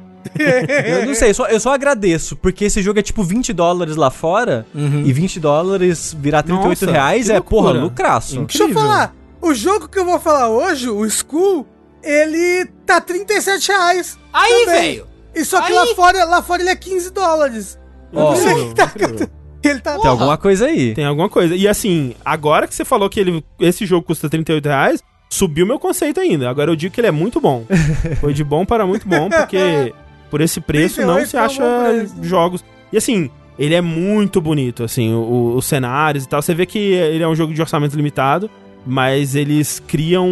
[1.00, 3.96] Eu não sei, eu só, eu só agradeço, porque esse jogo é tipo 20 dólares
[3.96, 5.04] lá fora, Uhum.
[5.06, 8.40] e 20 dólares virar 38 Nossa, reais é, porra, lucraço.
[8.40, 8.68] Incrível.
[8.68, 9.16] Deixa eu falar.
[9.42, 11.66] O jogo que eu vou falar hoje, o School,
[12.04, 14.18] ele tá 37 reais.
[14.32, 15.08] Aí, velho!
[15.34, 17.80] E só que Aí- lá fora, lá fora ele é 15 dólares.
[18.14, 19.32] Ó, não sei o Incrível, que tá.
[19.64, 19.98] Ele tá.
[20.00, 20.94] Tem alguma coisa aí.
[20.96, 21.56] Tem alguma coisa.
[21.56, 25.78] E assim, agora que você falou que ele, esse jogo custa 38 reais, subiu meu
[25.80, 26.50] conceito ainda.
[26.50, 27.64] Agora eu digo que ele é muito bom.
[28.20, 29.94] Foi de bom para muito bom, porque
[30.32, 32.64] por esse preço não 38 se acha jogos.
[32.92, 33.30] E assim,
[33.60, 36.42] ele é muito bonito, assim, o- os cenários e tal.
[36.42, 38.50] Você vê que ele é um jogo de orçamento limitado,
[38.88, 40.28] mas eles criam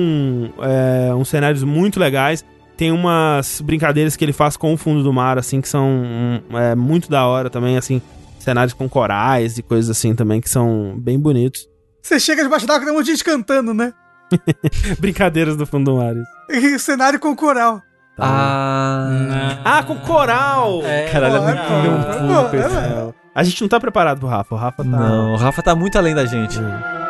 [0.61, 2.43] é, uns cenários muito legais.
[2.75, 6.39] Tem umas brincadeiras que ele faz com o fundo do mar, assim, que são hum,
[6.57, 8.01] é, muito da hora também, assim.
[8.39, 11.67] Cenários com corais e coisas assim também, que são bem bonitos.
[12.01, 13.93] Você chega debaixo d'água tem um monte de gente cantando, né?
[14.97, 16.13] Brincadeiras do fundo do mar.
[16.15, 16.65] isso.
[16.65, 17.81] E cenário com coral.
[18.21, 19.57] Ah.
[19.63, 20.81] Ah, com coral!
[20.83, 23.15] É, Caralho, é muito é meu bom, pulo é é céu.
[23.33, 24.55] A gente não tá preparado pro Rafa.
[24.55, 24.89] O Rafa tá.
[24.89, 26.55] Não, o Rafa tá muito além da gente.
[26.57, 27.08] Falando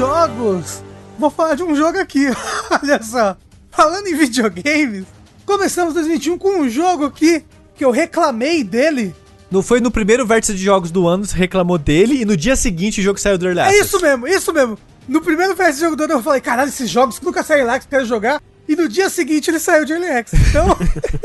[0.00, 0.82] jogos,
[1.18, 2.26] vou falar de um jogo aqui.
[2.82, 3.36] Olha só.
[3.70, 5.04] Falando em videogames,
[5.44, 7.44] começamos 2021 com um jogo aqui
[7.74, 9.14] que eu reclamei dele.
[9.50, 12.56] Não foi no primeiro vértice de jogos do ano, você reclamou dele, e no dia
[12.56, 14.78] seguinte o jogo saiu do Early É isso mesmo, isso mesmo.
[15.06, 17.84] No primeiro fest jogo do ano eu falei, caralho, esses jogos nunca saíram lá que
[17.84, 18.40] eu quero jogar.
[18.66, 20.42] E no dia seguinte ele saiu de Early Access.
[20.48, 20.78] Então,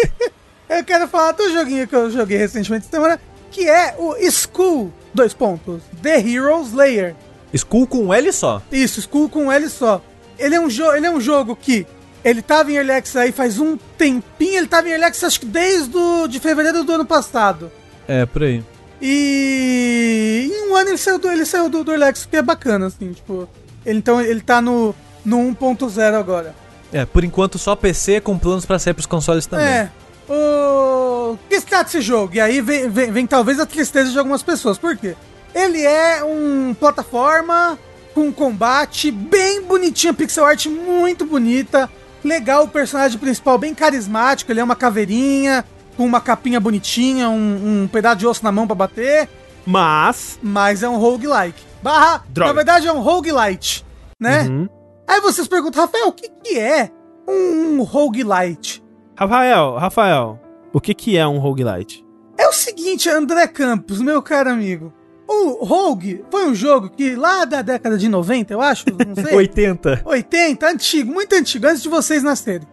[0.67, 3.21] eu quero falar do joguinho que eu joguei recentemente essa semana,
[3.51, 7.15] que é o School, dois pontos, The Hero Slayer.
[7.53, 8.61] Skull com um L só.
[8.71, 10.01] Isso, Skull com um L só.
[10.37, 11.85] Ele é um, ele é um jogo que
[12.23, 15.39] ele tava em Early Access aí faz um tempinho, ele tava em Early Access acho
[15.39, 15.93] que desde
[16.27, 17.71] de fevereiro do ano passado.
[18.07, 18.63] É, por aí.
[19.01, 22.41] E em um ano ele saiu do, ele saiu do, do Early Access, que é
[22.41, 23.47] bacana, assim, tipo...
[23.85, 26.55] Ele, então ele tá no, no 1.0 agora.
[26.91, 29.65] É, por enquanto só PC com planos pra sair pros consoles também.
[29.65, 29.91] É.
[30.27, 32.35] O que trata desse jogo?
[32.35, 34.77] E aí vem, vem, vem talvez a tristeza de algumas pessoas.
[34.77, 35.15] Por quê?
[35.55, 37.79] Ele é um plataforma
[38.13, 41.89] com combate bem bonitinho, pixel art muito bonita.
[42.21, 44.51] Legal o personagem principal, bem carismático.
[44.51, 45.63] Ele é uma caveirinha,
[45.95, 49.29] com uma capinha bonitinha, um, um pedaço de osso na mão pra bater.
[49.65, 50.37] Mas.
[50.43, 51.63] Mas é um roguelike.
[51.81, 52.49] Barra, Droga.
[52.49, 53.85] na verdade é um roguelite,
[54.19, 54.41] né?
[54.43, 54.67] Uhum.
[55.07, 56.89] Aí vocês perguntam, Rafael, o que, que é
[57.29, 58.83] um roguelite?
[59.15, 60.39] Rafael, Rafael,
[60.73, 62.03] o que que é um roguelite?
[62.37, 64.91] É o seguinte, André Campos, meu caro amigo.
[65.27, 69.33] O Rogue foi um jogo que lá da década de 90, eu acho, não sei.
[69.35, 70.01] 80.
[70.05, 72.67] 80, antigo, muito antigo, antes de vocês nascerem.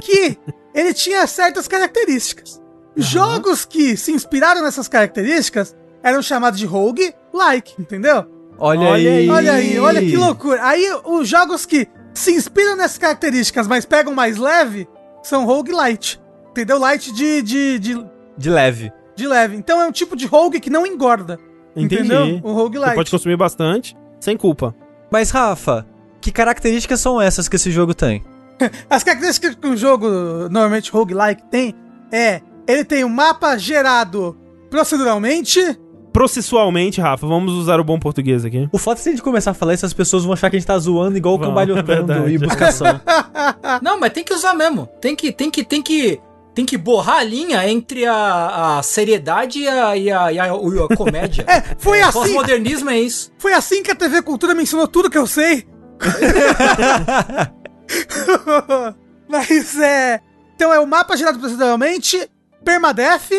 [0.00, 0.38] Que
[0.74, 2.60] ele tinha certas características.
[2.96, 8.24] Jogos que se inspiraram nessas características eram chamados de rogue-like, entendeu?
[8.58, 9.28] Olha, Olha aí.
[9.30, 10.64] Olha aí, olha que loucura.
[10.64, 14.88] Aí os jogos que se inspiram nessas características, mas pegam mais leve,
[15.22, 16.20] são roguelite.
[16.50, 16.78] Entendeu?
[16.78, 18.06] Light de, de, de,
[18.36, 18.90] De leve.
[19.14, 19.54] de leve.
[19.56, 21.38] Então é um tipo de rogue que não engorda.
[21.78, 22.12] Entendi.
[22.12, 22.40] Entendeu?
[22.42, 22.94] O Você roguelite.
[22.94, 24.74] pode consumir bastante, sem culpa.
[25.10, 25.86] Mas, Rafa,
[26.20, 28.22] que características são essas que esse jogo tem?
[28.90, 30.08] As características que um jogo,
[30.50, 31.74] normalmente roguelike, tem
[32.12, 32.40] é...
[32.66, 34.36] Ele tem um mapa gerado
[34.68, 35.78] proceduralmente.
[36.12, 38.68] Processualmente, Rafa, vamos usar o bom português aqui.
[38.72, 40.56] O fato é se a gente começar a falar isso, as pessoas vão achar que
[40.56, 43.00] a gente tá zoando igual o cambalhotando é e buscação.
[43.80, 44.86] Não, mas tem que usar mesmo.
[45.00, 46.20] Tem que, tem que, tem que,
[46.58, 50.44] tem que borrar a linha entre a, a seriedade e a, e a, e a,
[50.46, 51.44] a comédia.
[51.46, 52.18] É, foi assim.
[52.18, 53.30] Pós-modernismo é isso.
[53.38, 55.68] Foi assim que a TV Cultura me ensinou tudo que eu sei.
[59.28, 60.20] Mas é...
[60.56, 62.28] Então é o mapa gerado proceduralmente,
[62.64, 63.30] permadeath...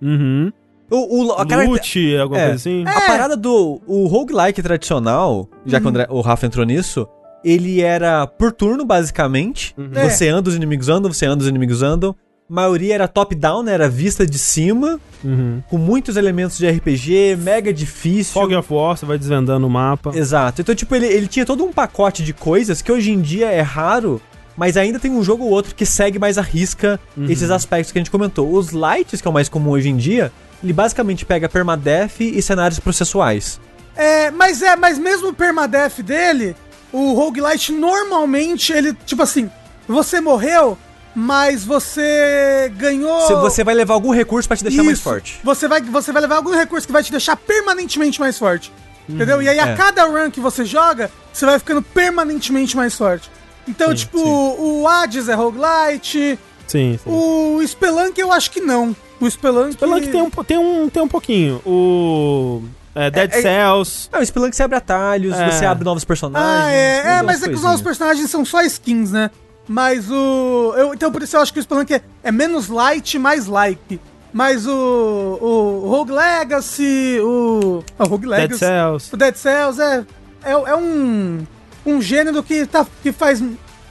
[0.00, 0.50] Uhum.
[0.90, 2.44] o, o, a, Loot, alguma É.
[2.46, 2.84] coisa assim?
[2.86, 7.06] a parada do o roguelike tradicional, já que o, André- o Rafa entrou nisso,
[7.44, 9.74] ele era por turno, basicamente.
[9.76, 9.90] Uhum.
[9.94, 10.08] É.
[10.08, 12.16] Você anda, os inimigos andam, você anda, os inimigos andam.
[12.52, 13.72] Maioria era top-down, né?
[13.72, 15.62] Era vista de cima, Uhum.
[15.70, 18.32] com muitos elementos de RPG, mega difícil.
[18.34, 20.10] Fog of War, você vai desvendando o mapa.
[20.14, 20.60] Exato.
[20.60, 23.60] Então, tipo, ele, ele tinha todo um pacote de coisas que hoje em dia é
[23.60, 24.20] raro,
[24.56, 27.98] mas ainda tem um jogo ou outro que segue mais a risca esses aspectos que
[27.98, 28.52] a gente comentou.
[28.52, 30.30] Os lights, que é o mais comum hoje em dia,
[30.62, 33.58] ele basicamente pega permadeath e cenários processuais.
[33.96, 36.54] É, mas é, mas mesmo o permadeath dele,
[36.92, 39.50] o roguelite normalmente ele, tipo assim,
[39.88, 40.76] você morreu,
[41.14, 43.26] mas você ganhou.
[43.26, 45.04] Se você vai levar algum recurso pra te deixar mais Isso.
[45.04, 45.40] forte.
[45.44, 48.72] Você vai, você vai levar algum recurso que vai te deixar permanentemente mais forte.
[49.08, 49.42] Entendeu?
[49.42, 49.76] E aí, a é.
[49.76, 53.30] cada run que você joga, você vai ficando permanentemente mais forte.
[53.68, 54.24] Então, Sim, tipo, sim.
[54.26, 57.10] o Hades é roguelite, Sim, sim.
[57.10, 58.94] o Spelunk eu acho que não.
[59.20, 59.72] O Spelunk...
[59.74, 61.60] Spelunk tem um, tem, um, tem um pouquinho.
[61.64, 62.62] O
[62.94, 64.08] é, Dead É, é- Cells.
[64.12, 65.50] Ah, o Spelunk você abre atalhos, É.
[65.50, 66.64] você abre novos personagens.
[66.64, 69.30] Ah, é, é mas é que os novos personagens são só skins, né?
[69.72, 70.74] Mas o.
[70.76, 73.98] Eu, então por isso eu acho que o Spelunk é, é menos light, mais like.
[74.30, 75.38] Mas o.
[75.40, 77.82] O Rogue Legacy, o.
[77.98, 78.58] Ah, o Rogue Dead Legacy.
[78.58, 79.08] Cells.
[79.10, 80.04] O Dead Cells é.
[80.44, 81.46] É, é um.
[81.86, 83.42] Um gênero que, tá, que faz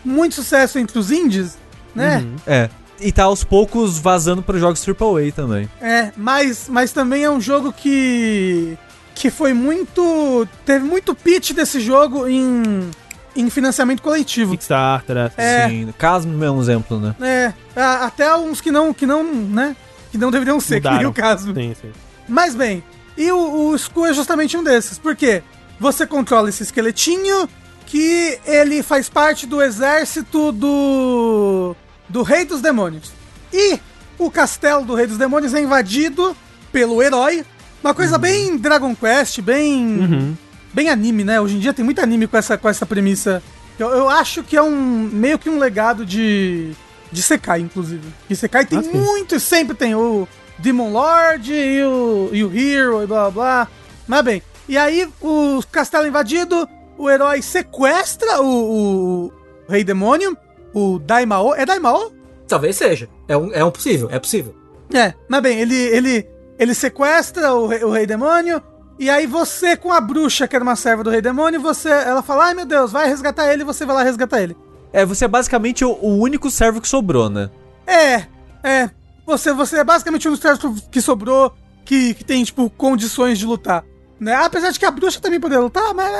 [0.06, 1.58] muito sucesso entre os indies,
[1.96, 2.18] né?
[2.18, 2.36] Uhum.
[2.46, 2.70] É.
[3.00, 5.68] E tá aos poucos vazando para jogos AAA também.
[5.82, 8.78] É, mas, mas também é um jogo que.
[9.16, 10.48] que foi muito.
[10.64, 12.92] teve muito pitch desse jogo em.
[13.36, 14.52] Em financiamento coletivo.
[14.52, 15.18] Kickstarter.
[15.18, 15.32] é.
[15.38, 15.70] É.
[15.70, 17.16] Sim, Casmo é um exemplo, né?
[17.22, 19.76] É, até uns que não, que não, né?
[20.12, 21.10] Que não deveriam ser, que nem Mudaram.
[21.12, 21.54] o caso.
[21.54, 21.92] Sim, sim.
[22.28, 22.84] Mas bem,
[23.18, 24.98] e o, o Skull é justamente um desses.
[24.98, 25.44] Por quê?
[25.80, 27.48] Você controla esse esqueletinho
[27.86, 31.76] que ele faz parte do exército do.
[32.08, 33.12] do Rei dos Demônios.
[33.52, 33.80] E
[34.18, 36.36] o castelo do Rei dos Demônios é invadido
[36.72, 37.44] pelo herói.
[37.84, 39.84] Uma coisa bem Dragon Quest, bem.
[39.84, 40.38] Uhum.
[40.74, 41.40] Bem anime, né?
[41.42, 43.42] Hoje em dia tem muito anime com essa, com essa premissa.
[43.80, 44.72] Eu, eu acho que é um
[45.12, 46.72] meio que um legado de
[47.12, 48.08] de Sekai, inclusive.
[48.28, 48.94] Que Sekai tem Ah, sim.
[48.94, 50.26] muito, sempre tem o
[50.58, 53.68] Demon Lord e o, e o Hero e blá blá blá.
[54.08, 56.68] Mas bem, e aí o castelo invadido,
[56.98, 59.32] o herói sequestra o, o
[59.68, 60.38] Rei Demônio,
[60.74, 61.54] o Daimao.
[61.54, 62.14] É Daimao?
[62.48, 63.10] Talvez seja.
[63.28, 64.56] É um, é um possível, é possível.
[64.94, 66.28] É, mas bem, ele, ele,
[66.60, 68.62] ele sequestra o rei, o rei demônio,
[69.00, 72.22] e aí você, com a bruxa, que era uma serva do rei demônio, você, ela
[72.22, 74.56] fala, ai meu Deus, vai resgatar ele, e você vai lá resgatar ele.
[74.94, 77.50] É, você é basicamente o, o único servo que sobrou, né?
[77.88, 78.26] É,
[78.64, 78.90] é,
[79.26, 81.54] você, você é basicamente um dos servos que sobrou,
[81.86, 83.84] que, que tem, tipo, condições de lutar.
[84.20, 84.36] Né?
[84.36, 86.12] Apesar de que a bruxa também poderia lutar, mas...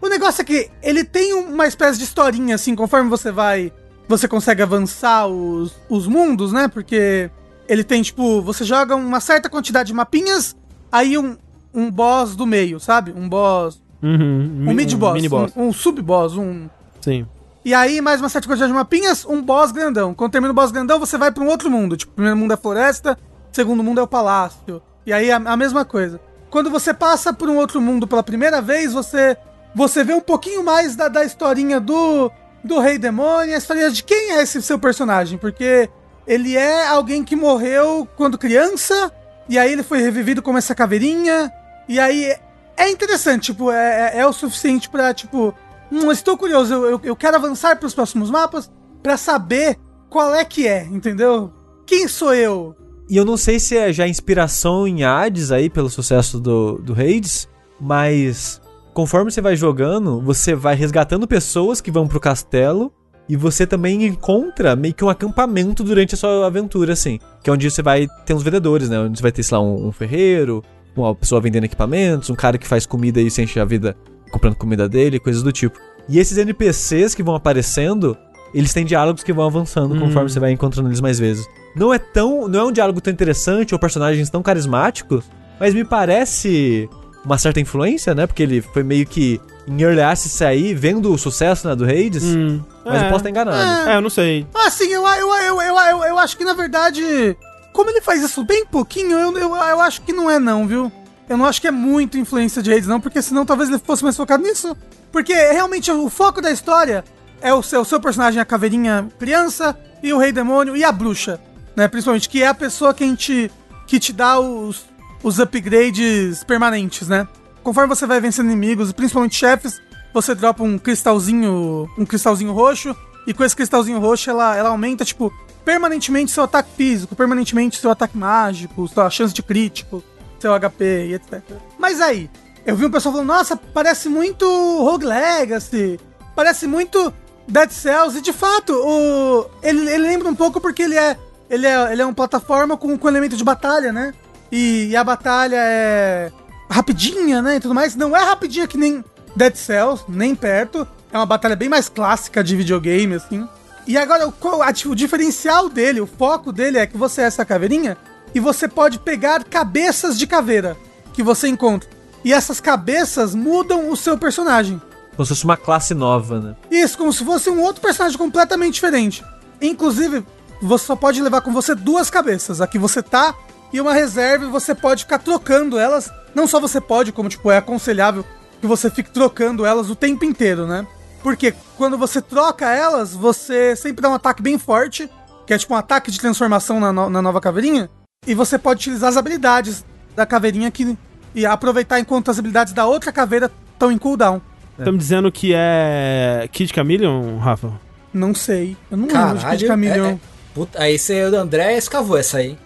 [0.00, 3.72] O negócio é que ele tem uma espécie de historinha, assim, conforme você vai...
[4.08, 6.66] Você consegue avançar os, os mundos, né?
[6.66, 7.30] Porque
[7.68, 8.42] ele tem, tipo...
[8.42, 10.56] Você joga uma certa quantidade de mapinhas,
[10.92, 11.36] aí um,
[11.74, 13.12] um boss do meio, sabe?
[13.16, 13.80] Um boss...
[14.02, 14.66] Uhum.
[14.68, 15.52] Um mid-boss, Mini boss.
[15.56, 16.68] um, um sub-boss, um...
[17.00, 17.26] Sim.
[17.64, 20.12] E aí, mais uma certa quantidade de mapinhas, um boss grandão.
[20.12, 21.96] Quando termina o boss grandão, você vai pra um outro mundo.
[21.96, 23.16] Tipo, o primeiro mundo é a floresta,
[23.52, 24.82] o segundo mundo é o palácio.
[25.06, 26.20] E aí, a, a mesma coisa.
[26.50, 29.36] Quando você passa por um outro mundo pela primeira vez, você
[29.74, 32.30] você vê um pouquinho mais da, da historinha do,
[32.62, 35.38] do Rei Demônio, a história de quem é esse seu personagem.
[35.38, 35.88] Porque
[36.26, 39.10] ele é alguém que morreu quando criança,
[39.52, 41.52] e aí ele foi revivido como essa caveirinha.
[41.86, 42.34] E aí,
[42.74, 45.54] é interessante, tipo, é, é- é o suficiente pra, tipo...
[45.90, 48.72] Hum, estou curioso, eu, eu, quero avançar pros próximos mapas
[49.02, 49.78] pra saber
[50.08, 51.52] qual é que é, entendeu?
[51.84, 52.74] Quem sou eu?
[53.10, 56.94] E eu não sei se é já inspiração em Hades aí, pelo sucesso do, do
[56.94, 57.46] Hades,
[57.78, 58.58] mas
[58.94, 62.90] conforme você vai jogando, você vai resgatando pessoas que vão pro castelo
[63.28, 67.18] e você também encontra meio que um acampamento durante a sua aventura, assim.
[67.42, 68.98] Que é onde você vai ter uns vendedores, né?
[68.98, 70.62] Onde você vai ter, sei lá, um, um ferreiro,
[70.96, 73.96] uma pessoa vendendo equipamentos, um cara que faz comida e se enche a vida
[74.30, 75.78] comprando comida dele, coisas do tipo.
[76.08, 78.16] E esses NPCs que vão aparecendo,
[78.52, 81.46] eles têm diálogos que vão avançando conforme você vai encontrando eles mais vezes.
[81.76, 82.48] Não é tão.
[82.48, 85.24] Não é um diálogo tão interessante ou personagens tão carismáticos,
[85.58, 86.88] mas me parece
[87.24, 88.26] uma certa influência, né?
[88.26, 92.24] Porque ele foi meio que em early access aí, vendo o sucesso né, do Hades.
[92.24, 92.62] Hum.
[92.84, 93.90] Mas eu posso estar enganado.
[93.90, 94.46] É, eu não sei.
[94.54, 97.36] Ah, sim, eu, eu, eu, eu, eu, eu acho que na verdade,
[97.72, 100.90] como ele faz isso bem pouquinho, eu, eu, eu acho que não é, não, viu?
[101.28, 104.02] Eu não acho que é muito influência de Hades, não, porque senão talvez ele fosse
[104.02, 104.76] mais focado nisso.
[105.10, 107.04] Porque realmente o foco da história
[107.40, 110.90] é o seu, o seu personagem, a caveirinha criança, e o rei demônio e a
[110.90, 111.40] bruxa,
[111.76, 111.86] né?
[111.86, 113.50] Principalmente, que é a pessoa que, a gente,
[113.86, 114.84] que te dá os,
[115.22, 117.28] os upgrades permanentes, né?
[117.62, 119.80] Conforme você vai vencendo inimigos, principalmente chefes,
[120.12, 122.94] você dropa um cristalzinho, um cristalzinho roxo,
[123.26, 125.32] e com esse cristalzinho roxo ela, ela aumenta, tipo,
[125.64, 130.02] permanentemente seu ataque físico, permanentemente seu ataque mágico, sua chance de crítico,
[130.40, 131.40] seu HP e etc.
[131.78, 132.28] Mas aí,
[132.66, 136.00] eu vi um pessoal falando, nossa, parece muito Rogue Legacy,
[136.34, 137.12] parece muito
[137.46, 141.16] Dead Cells, e de fato, o, ele, ele lembra um pouco porque ele é,
[141.48, 144.12] ele é, ele é uma plataforma com, com elemento de batalha, né?
[144.50, 146.32] E, e a batalha é
[146.72, 147.56] rapidinha, né?
[147.56, 147.94] E tudo mais.
[147.94, 149.04] Não é rapidinha que nem
[149.36, 150.86] Dead Cells, nem perto.
[151.12, 153.46] É uma batalha bem mais clássica de videogame, assim.
[153.86, 157.44] E agora, o, a- o diferencial dele, o foco dele é que você é essa
[157.44, 157.96] caveirinha
[158.34, 160.76] e você pode pegar cabeças de caveira
[161.12, 161.88] que você encontra.
[162.24, 164.80] E essas cabeças mudam o seu personagem.
[165.16, 166.56] Como se fosse uma classe nova, né?
[166.70, 169.22] Isso, como se fosse um outro personagem completamente diferente.
[169.60, 170.24] Inclusive,
[170.62, 172.60] você só pode levar com você duas cabeças.
[172.60, 173.34] A que você tá
[173.72, 176.10] e uma reserva, e você pode ficar trocando elas.
[176.34, 178.24] Não só você pode, como tipo, é aconselhável
[178.60, 180.86] que você fique trocando elas o tempo inteiro, né?
[181.22, 185.08] Porque quando você troca elas, você sempre dá um ataque bem forte,
[185.46, 187.88] que é tipo um ataque de transformação na, no- na nova caveirinha.
[188.26, 189.84] E você pode utilizar as habilidades
[190.16, 190.96] da caveirinha que,
[191.34, 194.40] e aproveitar enquanto as habilidades da outra caveira estão em cooldown.
[194.78, 197.72] Estamos dizendo que é Kid Chameleon, Rafa?
[198.12, 198.76] Não sei.
[198.90, 200.06] Eu não lembro de Kid Caralho, Chameleon.
[200.06, 200.18] é, é,
[200.54, 202.56] puta, aí você, o André escavou essa aí.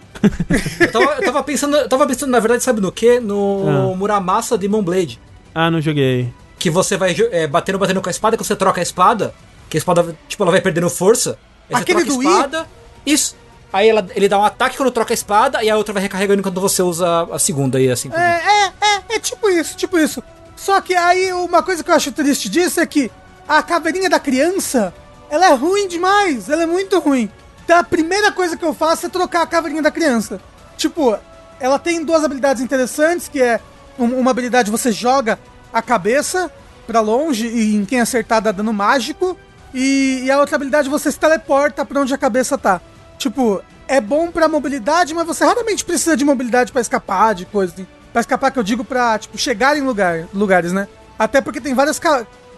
[0.79, 3.19] Eu, tava, eu tava pensando, eu tava pensando, na verdade, sabe no quê?
[3.19, 3.95] No Ah.
[3.95, 5.19] Muramasa Demon Blade.
[5.53, 6.31] Ah, não joguei.
[6.59, 9.33] Que você vai é, batendo, batendo com a espada, que você troca a espada,
[9.69, 11.37] que a espada, tipo, ela vai perdendo força.
[11.69, 12.67] Aí você Aquele troca do a espada.
[13.05, 13.35] Isso.
[13.71, 16.41] Aí ela- ele dá um ataque quando troca a espada, e a outra vai recarregando
[16.41, 18.09] quando você usa a segunda e assim.
[18.13, 20.23] É, é, é, é tipo isso, tipo isso.
[20.55, 23.11] Só que aí uma coisa que eu acho triste disso é que
[23.47, 24.93] a caveirinha da criança,
[25.29, 27.29] ela é ruim demais, ela é muito ruim.
[27.67, 30.39] Então a primeira coisa que eu faço é trocar a caveirinha da criança.
[30.77, 31.17] Tipo,
[31.59, 33.59] ela tem duas habilidades interessantes, que é
[33.99, 35.37] um- uma habilidade você joga
[35.73, 36.49] a cabeça
[36.87, 39.37] pra longe e em quem acertar dá dano mágico.
[39.73, 42.79] E, e a outra habilidade você se teleporta pra onde a cabeça tá.
[43.17, 47.73] Tipo, é bom pra mobilidade, mas você raramente precisa de mobilidade pra escapar de coisas.
[47.73, 47.87] assim.
[48.13, 50.87] Pra escapar que eu digo pra, tipo, chegar em lugar, lugares, né?
[51.19, 51.99] Até porque tem várias,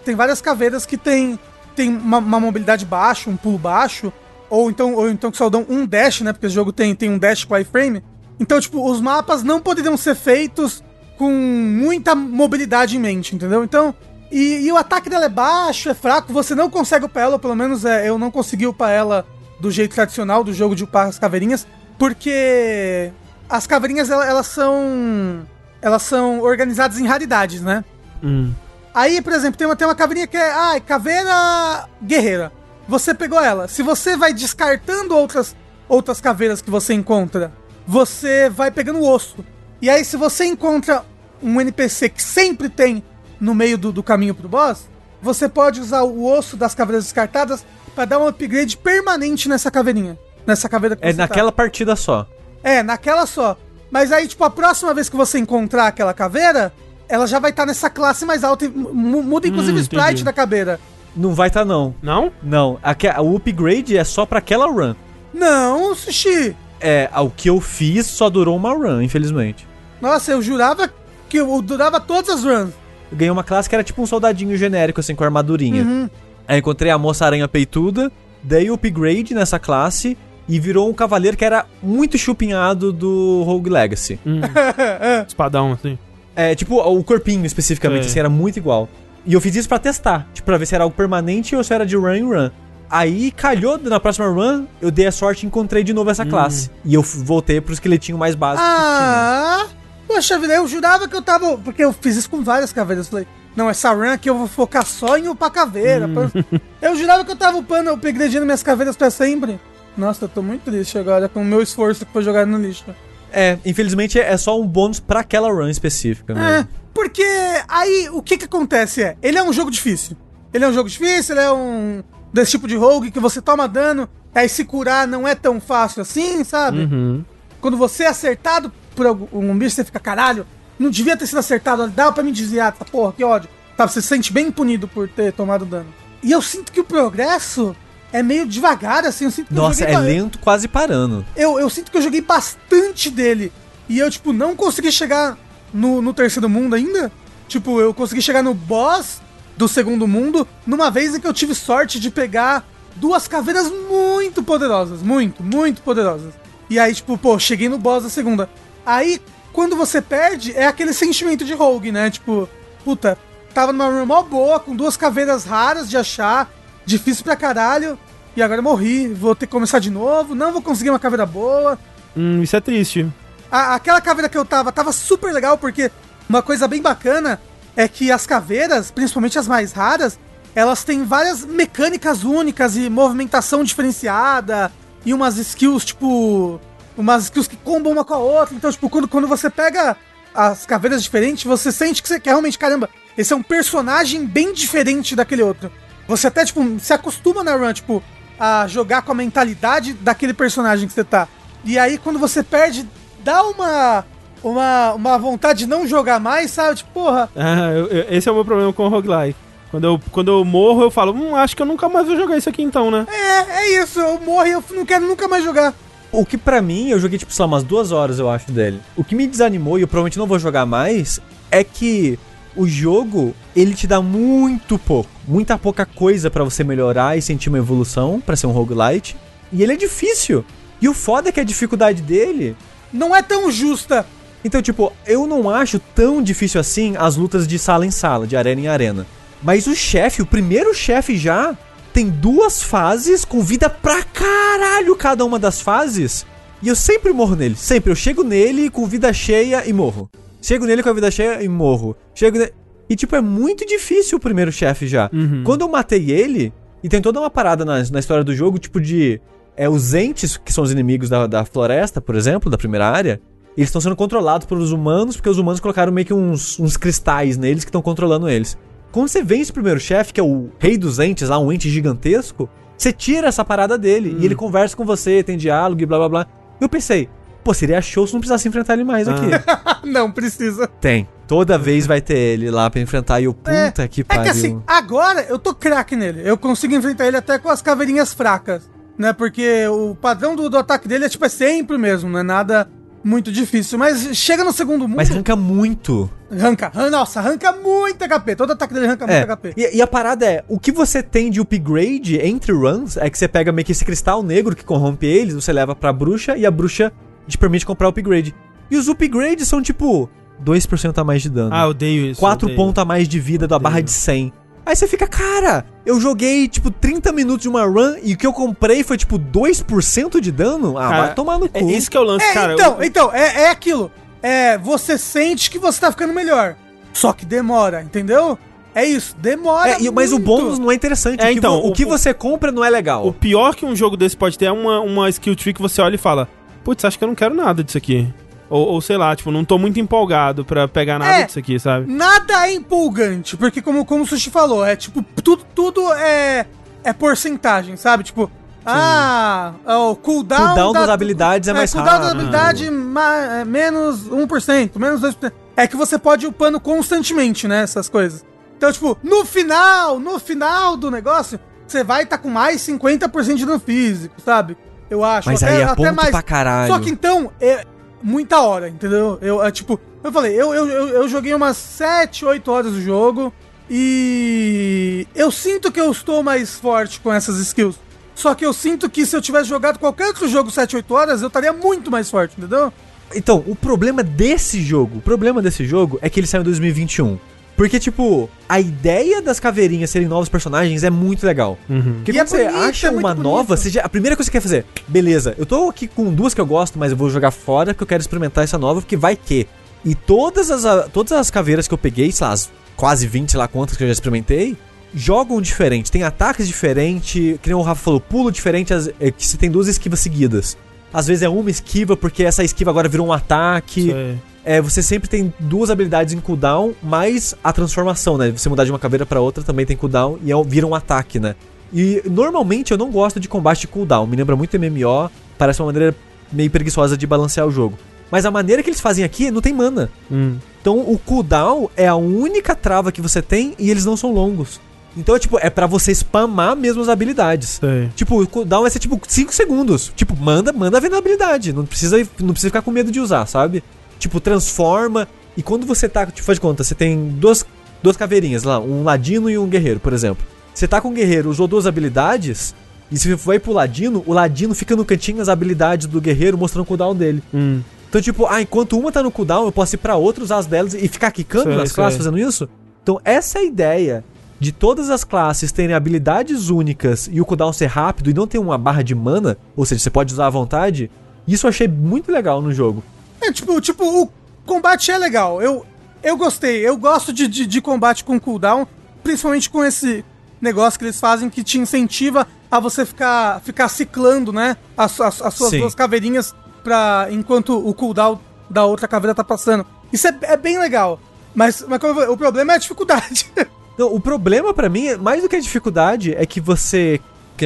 [0.05, 1.39] tem várias caveiras que tem,
[1.75, 4.13] tem uma, uma mobilidade baixa, um pulo baixo.
[4.49, 6.33] Ou então, ou então que só dão um dash, né?
[6.33, 8.03] Porque o jogo tem, tem um dash com iframe.
[8.39, 10.83] Então, tipo, os mapas não poderiam ser feitos
[11.17, 13.63] com muita mobilidade em mente, entendeu?
[13.63, 13.93] Então,
[14.31, 17.39] e, e o ataque dela é baixo, é fraco, você não consegue upar ela, ou
[17.39, 19.25] pelo menos é, eu não consegui upar ela
[19.59, 23.11] do jeito tradicional do jogo de upar as caveirinhas, porque
[23.49, 25.45] as caveirinhas ela- elas são
[25.81, 27.83] elas são organizadas em raridades, né?
[28.23, 28.51] Hum.
[28.93, 32.51] Aí, por exemplo, tem uma, tem uma caveirinha que é, ah, caveira guerreira.
[32.89, 33.67] Você pegou ela.
[33.67, 35.55] Se você vai descartando outras
[35.87, 37.51] outras caveiras que você encontra,
[37.87, 39.37] você vai pegando o osso.
[39.81, 41.03] E aí, se você encontra
[41.41, 43.03] um NPC que sempre tem
[43.39, 44.87] no meio do, do caminho pro boss,
[45.21, 47.65] você pode usar o osso das caveiras descartadas
[47.95, 50.17] pra dar um upgrade permanente nessa caveirinha.
[50.45, 51.17] Nessa caveira que É tá.
[51.23, 52.27] naquela partida só.
[52.63, 53.57] É, naquela só.
[53.89, 56.71] Mas aí, tipo, a próxima vez que você encontrar aquela caveira,
[57.07, 58.65] ela já vai estar nessa classe mais alta.
[58.65, 60.79] E mu- muda inclusive Hum, o sprite da caveira.
[61.19, 61.93] Não vai tá não.
[62.01, 62.31] Não?
[62.41, 64.95] Não, aque- o upgrade é só pra aquela run.
[65.33, 66.55] Não, Sushi.
[66.79, 69.67] É, o que eu fiz só durou uma run, infelizmente.
[70.01, 70.89] Nossa, eu jurava
[71.27, 72.73] que eu durava todas as runs.
[73.11, 75.83] Eu ganhei uma classe que era tipo um soldadinho genérico, assim, com armadurinha.
[75.83, 76.09] Uhum.
[76.47, 78.09] Aí encontrei a moça aranha peituda,
[78.41, 80.17] dei o upgrade nessa classe
[80.47, 84.17] e virou um cavaleiro que era muito chupinhado do Rogue Legacy.
[84.25, 84.39] Hum.
[85.27, 85.97] Espadão, assim.
[86.35, 88.11] É, tipo, o corpinho especificamente, Sei.
[88.11, 88.87] assim, era muito igual.
[89.25, 91.73] E eu fiz isso pra testar, tipo, pra ver se era algo permanente ou se
[91.73, 92.49] era de run em run.
[92.89, 96.71] Aí calhou na próxima run, eu dei a sorte e encontrei de novo essa classe.
[96.83, 99.67] E eu voltei pro esqueletinho mais básico que Ah,
[100.07, 101.57] poxa vida, eu jurava que eu tava.
[101.59, 103.05] Porque eu fiz isso com várias caveiras.
[103.05, 106.07] Eu Falei, não, essa run aqui eu vou focar só em upar caveira.
[106.07, 106.21] pô.
[106.81, 109.59] Eu jurava que eu tava upando, upgradando minhas caveiras pra sempre.
[109.97, 112.85] Nossa, eu tô muito triste agora com o meu esforço que foi jogado no lixo.
[113.31, 116.33] É, infelizmente é só um bônus pra aquela run específica.
[116.33, 116.69] É, mesmo.
[116.93, 117.25] porque
[117.67, 120.17] aí o que que acontece é, ele é um jogo difícil.
[120.53, 122.03] Ele é um jogo difícil, ele é um
[122.33, 126.01] desse tipo de rogue que você toma dano, aí se curar não é tão fácil
[126.01, 126.79] assim, sabe?
[126.79, 127.23] Uhum.
[127.61, 130.45] Quando você é acertado por algum um bicho, você fica, caralho,
[130.77, 133.49] não devia ter sido acertado, dá pra me desviar dessa porra, que ódio.
[133.75, 135.87] Sabe, você se sente bem punido por ter tomado dano.
[136.21, 137.75] E eu sinto que o progresso
[138.11, 141.25] é meio devagar, assim, eu sinto que eu Nossa, é lento quase parando.
[141.35, 143.51] eu, eu sinto que eu joguei bastante dele.
[143.87, 145.37] E eu, tipo, não consegui chegar
[145.73, 147.11] no, no terceiro mundo ainda.
[147.47, 149.21] Tipo, eu consegui chegar no boss
[149.57, 154.43] do segundo mundo numa vez em que eu tive sorte de pegar duas caveiras muito
[154.43, 155.01] poderosas.
[155.01, 156.33] Muito, muito poderosas.
[156.69, 158.49] E aí, tipo, pô, cheguei no boss da segunda.
[158.85, 159.19] Aí,
[159.51, 162.11] quando você perde, é aquele sentimento de rogue, né?
[162.11, 162.47] Tipo,
[162.85, 163.17] puta,
[163.53, 166.49] tava numa mó boa, com duas caveiras raras de achar,
[166.89, 167.97] difícil pra caralho.
[168.35, 171.25] E agora eu morri, vou ter que começar de novo, não vou conseguir uma caveira
[171.25, 171.77] boa.
[172.15, 173.07] Hum, isso é triste.
[173.51, 175.91] A- aquela caveira que eu tava, tava super legal, porque
[176.29, 177.39] uma coisa bem bacana
[177.75, 180.19] é que as caveiras, principalmente as mais raras,
[180.55, 184.71] elas têm várias mecânicas únicas e movimentação diferenciada
[185.05, 186.59] e umas skills, tipo.
[186.97, 188.53] Umas skills que combam uma com a outra.
[188.55, 189.95] Então, tipo, quando, quando você pega
[190.35, 194.53] as caveiras diferentes, você sente que você quer realmente, caramba, esse é um personagem bem
[194.53, 195.71] diferente daquele outro.
[196.09, 198.03] Você até, tipo, se acostuma na run, tipo,
[198.39, 201.27] a jogar com a mentalidade daquele personagem que você tá.
[201.63, 202.85] E aí, quando você perde,
[203.23, 204.05] dá uma.
[204.41, 206.77] Uma, uma vontade de não jogar mais, sabe?
[206.77, 207.29] Tipo, porra.
[207.35, 209.37] Ah, eu- eu- esse é o meu problema com o roguelike.
[209.69, 212.37] Quando eu, quando eu morro, eu falo, hum, acho que eu nunca mais vou jogar
[212.37, 213.05] isso aqui então, né?
[213.11, 213.99] É, é isso.
[213.99, 215.73] Eu morro e eu não quero nunca mais jogar.
[216.09, 218.79] O que pra mim, eu joguei tipo, sei lá, umas duas horas, eu acho, dele.
[218.95, 221.19] O que me desanimou, e eu provavelmente não vou jogar mais,
[221.51, 222.17] é que
[222.59, 225.09] o jogo, ele te dá muito pouco.
[225.25, 229.15] Muita pouca coisa pra você melhorar e sentir uma evolução pra ser um roguelite.
[229.49, 230.43] E ele é difícil.
[230.81, 232.57] E o foda é que a dificuldade dele
[232.91, 234.05] Não é tão justa.
[234.43, 238.35] Então, tipo, eu não acho tão difícil assim as lutas de sala em sala, de
[238.35, 239.07] arena em arena.
[239.41, 241.57] Mas o chefe, o primeiro chefe já,
[241.93, 246.25] tem duas fases com vida pra caralho cada uma das fases.
[246.61, 247.55] E eu sempre morro nele.
[247.55, 247.89] Sempre.
[247.89, 250.09] Eu chego nele com vida cheia e morro.
[250.41, 251.95] Chego nele com a vida cheia e morro.
[252.13, 252.53] Chego nele.
[252.89, 255.09] E, tipo, é muito difícil o primeiro chefe já.
[255.43, 256.51] Quando eu matei ele,
[256.83, 259.21] e tem toda uma parada na, na história do jogo, tipo de.
[259.55, 263.19] É, os entes, que são os inimigos da, da floresta, por exemplo, da primeira área,
[263.57, 267.37] eles estão sendo controlados pelos humanos, porque os humanos colocaram meio que uns, uns cristais
[267.37, 268.57] neles que estão controlando eles.
[268.91, 271.69] Quando você vence o primeiro chefe, que é o rei dos entes lá, um ente
[271.69, 275.97] gigantesco, você tira essa parada dele e ele conversa com você, tem diálogo e blá
[275.97, 276.27] blá blá.
[276.59, 277.09] Eu pensei,
[277.43, 279.25] pô, seria show se não precisasse enfrentar ele mais aqui.
[279.87, 280.67] não precisa.
[280.79, 281.07] Tem.
[281.27, 284.23] Toda vez vai ter ele lá pra enfrentar e eu, puta que É pariu.
[284.23, 286.21] que assim, agora eu tô craque nele.
[286.23, 288.69] Eu consigo enfrentar ele até com as caveirinhas fracas.
[288.97, 289.13] Né?
[289.13, 292.23] Porque o padrão do, do ataque dele é tipo é sempre o mesmo, não é
[292.23, 292.67] nada
[293.03, 293.77] muito difícil.
[293.79, 294.97] Mas chega no segundo mundo.
[294.97, 296.09] Mas arranca muito.
[296.31, 298.35] Arranca, arran- nossa, arranca muito HP.
[298.35, 299.19] Todo ataque dele arranca É.
[299.19, 299.53] muito HP.
[299.55, 303.17] E, e a parada é, o que você tem de upgrade entre runs é que
[303.17, 306.45] você pega meio que esse cristal negro que corrompe eles, você leva pra bruxa e
[306.45, 306.91] a bruxa
[307.29, 308.35] te permite comprar upgrade.
[308.69, 310.09] E os upgrades são tipo
[310.43, 311.49] 2% a mais de dano.
[311.53, 312.19] Ah, eu odeio isso.
[312.19, 312.57] 4 odeio.
[312.57, 314.31] pontos a mais de vida da barra de 100.
[314.65, 318.27] Aí você fica, cara, eu joguei tipo 30 minutos de uma run e o que
[318.27, 320.77] eu comprei foi tipo 2% de dano?
[320.77, 321.57] Ah, Cara, vai tomar no cu.
[321.57, 322.53] É isso que é o lance, É, cara.
[322.53, 323.91] então, eu- então, é, é aquilo.
[324.21, 326.55] É, você sente que você tá ficando melhor.
[326.93, 328.37] Só que demora, entendeu?
[328.75, 329.71] É isso, demora.
[329.71, 331.19] É, mas o bônus não é interessante.
[331.23, 333.07] É, o então, o, o- que você compra não é legal.
[333.07, 335.81] O pior que um jogo desse pode ter é uma, uma skill tree que você
[335.81, 336.27] olha e fala:
[336.63, 338.11] Putz, acho que eu não quero nada disso aqui.
[338.49, 341.23] Ou, ou sei lá, tipo, não tô muito empolgado pra pegar nada É.
[341.25, 341.91] disso aqui, sabe?
[341.91, 346.47] Nada é empolgante, porque como, como o Sushi falou, é tipo, tudo, tudo é,
[346.83, 348.03] é porcentagem, sabe?
[348.03, 348.29] Tipo,
[348.65, 349.53] ah,
[349.89, 350.39] o cooldown...
[350.47, 352.19] Cooldown da- das habilidades é mais cooldown das rápido.
[352.19, 355.31] habilidades ma- é menos 1%, menos 2%.
[355.55, 358.25] É que você pode ir upando constantemente, né, essas coisas.
[358.57, 363.45] Então, tipo, no final, no final do negócio, você vai estar com mais 50% de
[363.45, 364.57] dano físico, sabe?
[364.89, 365.29] Eu acho.
[365.29, 366.73] Mas aí é ponto pra caralho.
[366.73, 367.65] Só que então, é
[368.01, 369.17] muita hora, entendeu?
[369.21, 372.81] Eu, é, tipo, eu falei, eu, eu, eu, eu joguei umas 7, 8 horas do
[372.81, 373.33] jogo
[373.69, 377.79] e eu sinto que eu estou mais forte com essas skills.
[378.15, 381.21] Só que eu sinto que se eu tivesse jogado qualquer outro jogo 7, 8 horas,
[381.21, 382.73] eu estaria muito mais forte, entendeu?
[383.15, 387.17] Então, o problema desse jogo, o problema desse jogo é que ele saiu em 2021.
[387.59, 391.57] Porque, tipo, a ideia das caveirinhas serem novos personagens é muito legal.
[391.67, 393.21] Porque E quando é você bonito, acha é uma bonito.
[393.21, 396.05] nova, você já- a primeira coisa que você quer fazer, beleza, eu tô aqui com
[396.13, 398.79] duas que eu gosto, mas eu vou jogar fora porque eu quero experimentar essa nova,
[398.79, 399.45] porque vai que.
[399.83, 403.37] E todas as, todas as caveiras que eu peguei, sei lá, as quase 20, sei
[403.37, 404.55] lá quantas que eu já experimentei,
[404.95, 409.27] jogam diferente, tem ataques diferentes, que nem o Rafa falou, pulo diferente, as- é, que
[409.27, 410.57] você tem duas esquivas seguidas.
[410.93, 413.87] Às vezes é uma esquiva, porque essa esquiva agora virou um ataque.
[413.89, 414.17] Isso aí.
[414.49, 418.31] É, você sempre tem duas habilidades em cooldown, mais a transformação, né?
[418.31, 421.19] Você mudar de uma caveira pra outra também tem cooldown e é vira um ataque,
[421.19, 421.35] né?
[421.71, 425.67] E normalmente eu não gosto de combate de cooldown, me lembra muito MMO, parece uma
[425.67, 425.95] maneira
[426.31, 427.77] meio preguiçosa de balancear o jogo.
[428.09, 429.87] Mas a maneira que eles fazem aqui não tem mana.
[430.11, 430.37] Hum.
[430.59, 434.59] Então o cooldown é a única trava que você tem e eles não são longos.
[434.97, 437.59] Então é tipo, é pra você spamar mesmo as habilidades.
[437.61, 437.89] Sei.
[437.95, 439.93] Tipo, o cooldown vai ser tipo 5 segundos.
[439.95, 441.53] Tipo, manda, manda na habilidade.
[441.53, 443.63] Não precisa, não precisa ficar com medo de usar, sabe?
[443.99, 445.07] Tipo, transforma.
[445.37, 447.45] E quando você tá, tipo, faz de conta, você tem duas,
[447.83, 450.25] duas caveirinhas lá, um ladino e um guerreiro, por exemplo.
[450.53, 452.55] Você tá com o guerreiro, usou duas habilidades,
[452.91, 456.63] e se vai pro ladino, o ladino fica no cantinho as habilidades do guerreiro mostrando
[456.63, 457.21] o cooldown dele.
[457.33, 457.61] Hum.
[457.87, 460.45] Então, tipo, ah, enquanto uma tá no cooldown, eu posso ir pra outra, usar as
[460.45, 461.75] delas e ficar quicando nas sei.
[461.75, 462.49] classes fazendo isso?
[462.83, 464.03] Então, essa é a ideia
[464.39, 468.39] de todas as classes terem habilidades únicas e o cooldown ser rápido e não ter
[468.39, 470.89] uma barra de mana, ou seja, você pode usar à vontade,
[471.27, 472.83] isso eu achei muito legal no jogo.
[473.21, 474.09] É, tipo, tipo, o
[474.45, 475.41] combate é legal.
[475.41, 475.65] Eu,
[476.03, 476.67] eu gostei.
[476.67, 478.67] Eu gosto de, de, de combate com cooldown,
[479.03, 480.03] principalmente com esse
[480.41, 484.57] negócio que eles fazem que te incentiva a você ficar, ficar ciclando, né?
[484.77, 485.59] As, as, as suas Sim.
[485.59, 489.65] duas caveirinhas pra, enquanto o cooldown da outra caveira tá passando.
[489.91, 490.99] Isso é, é bem legal.
[491.35, 493.31] Mas, mas eu o problema é a dificuldade.
[493.77, 496.99] Não, o problema pra mim, mais do que a dificuldade, é que você,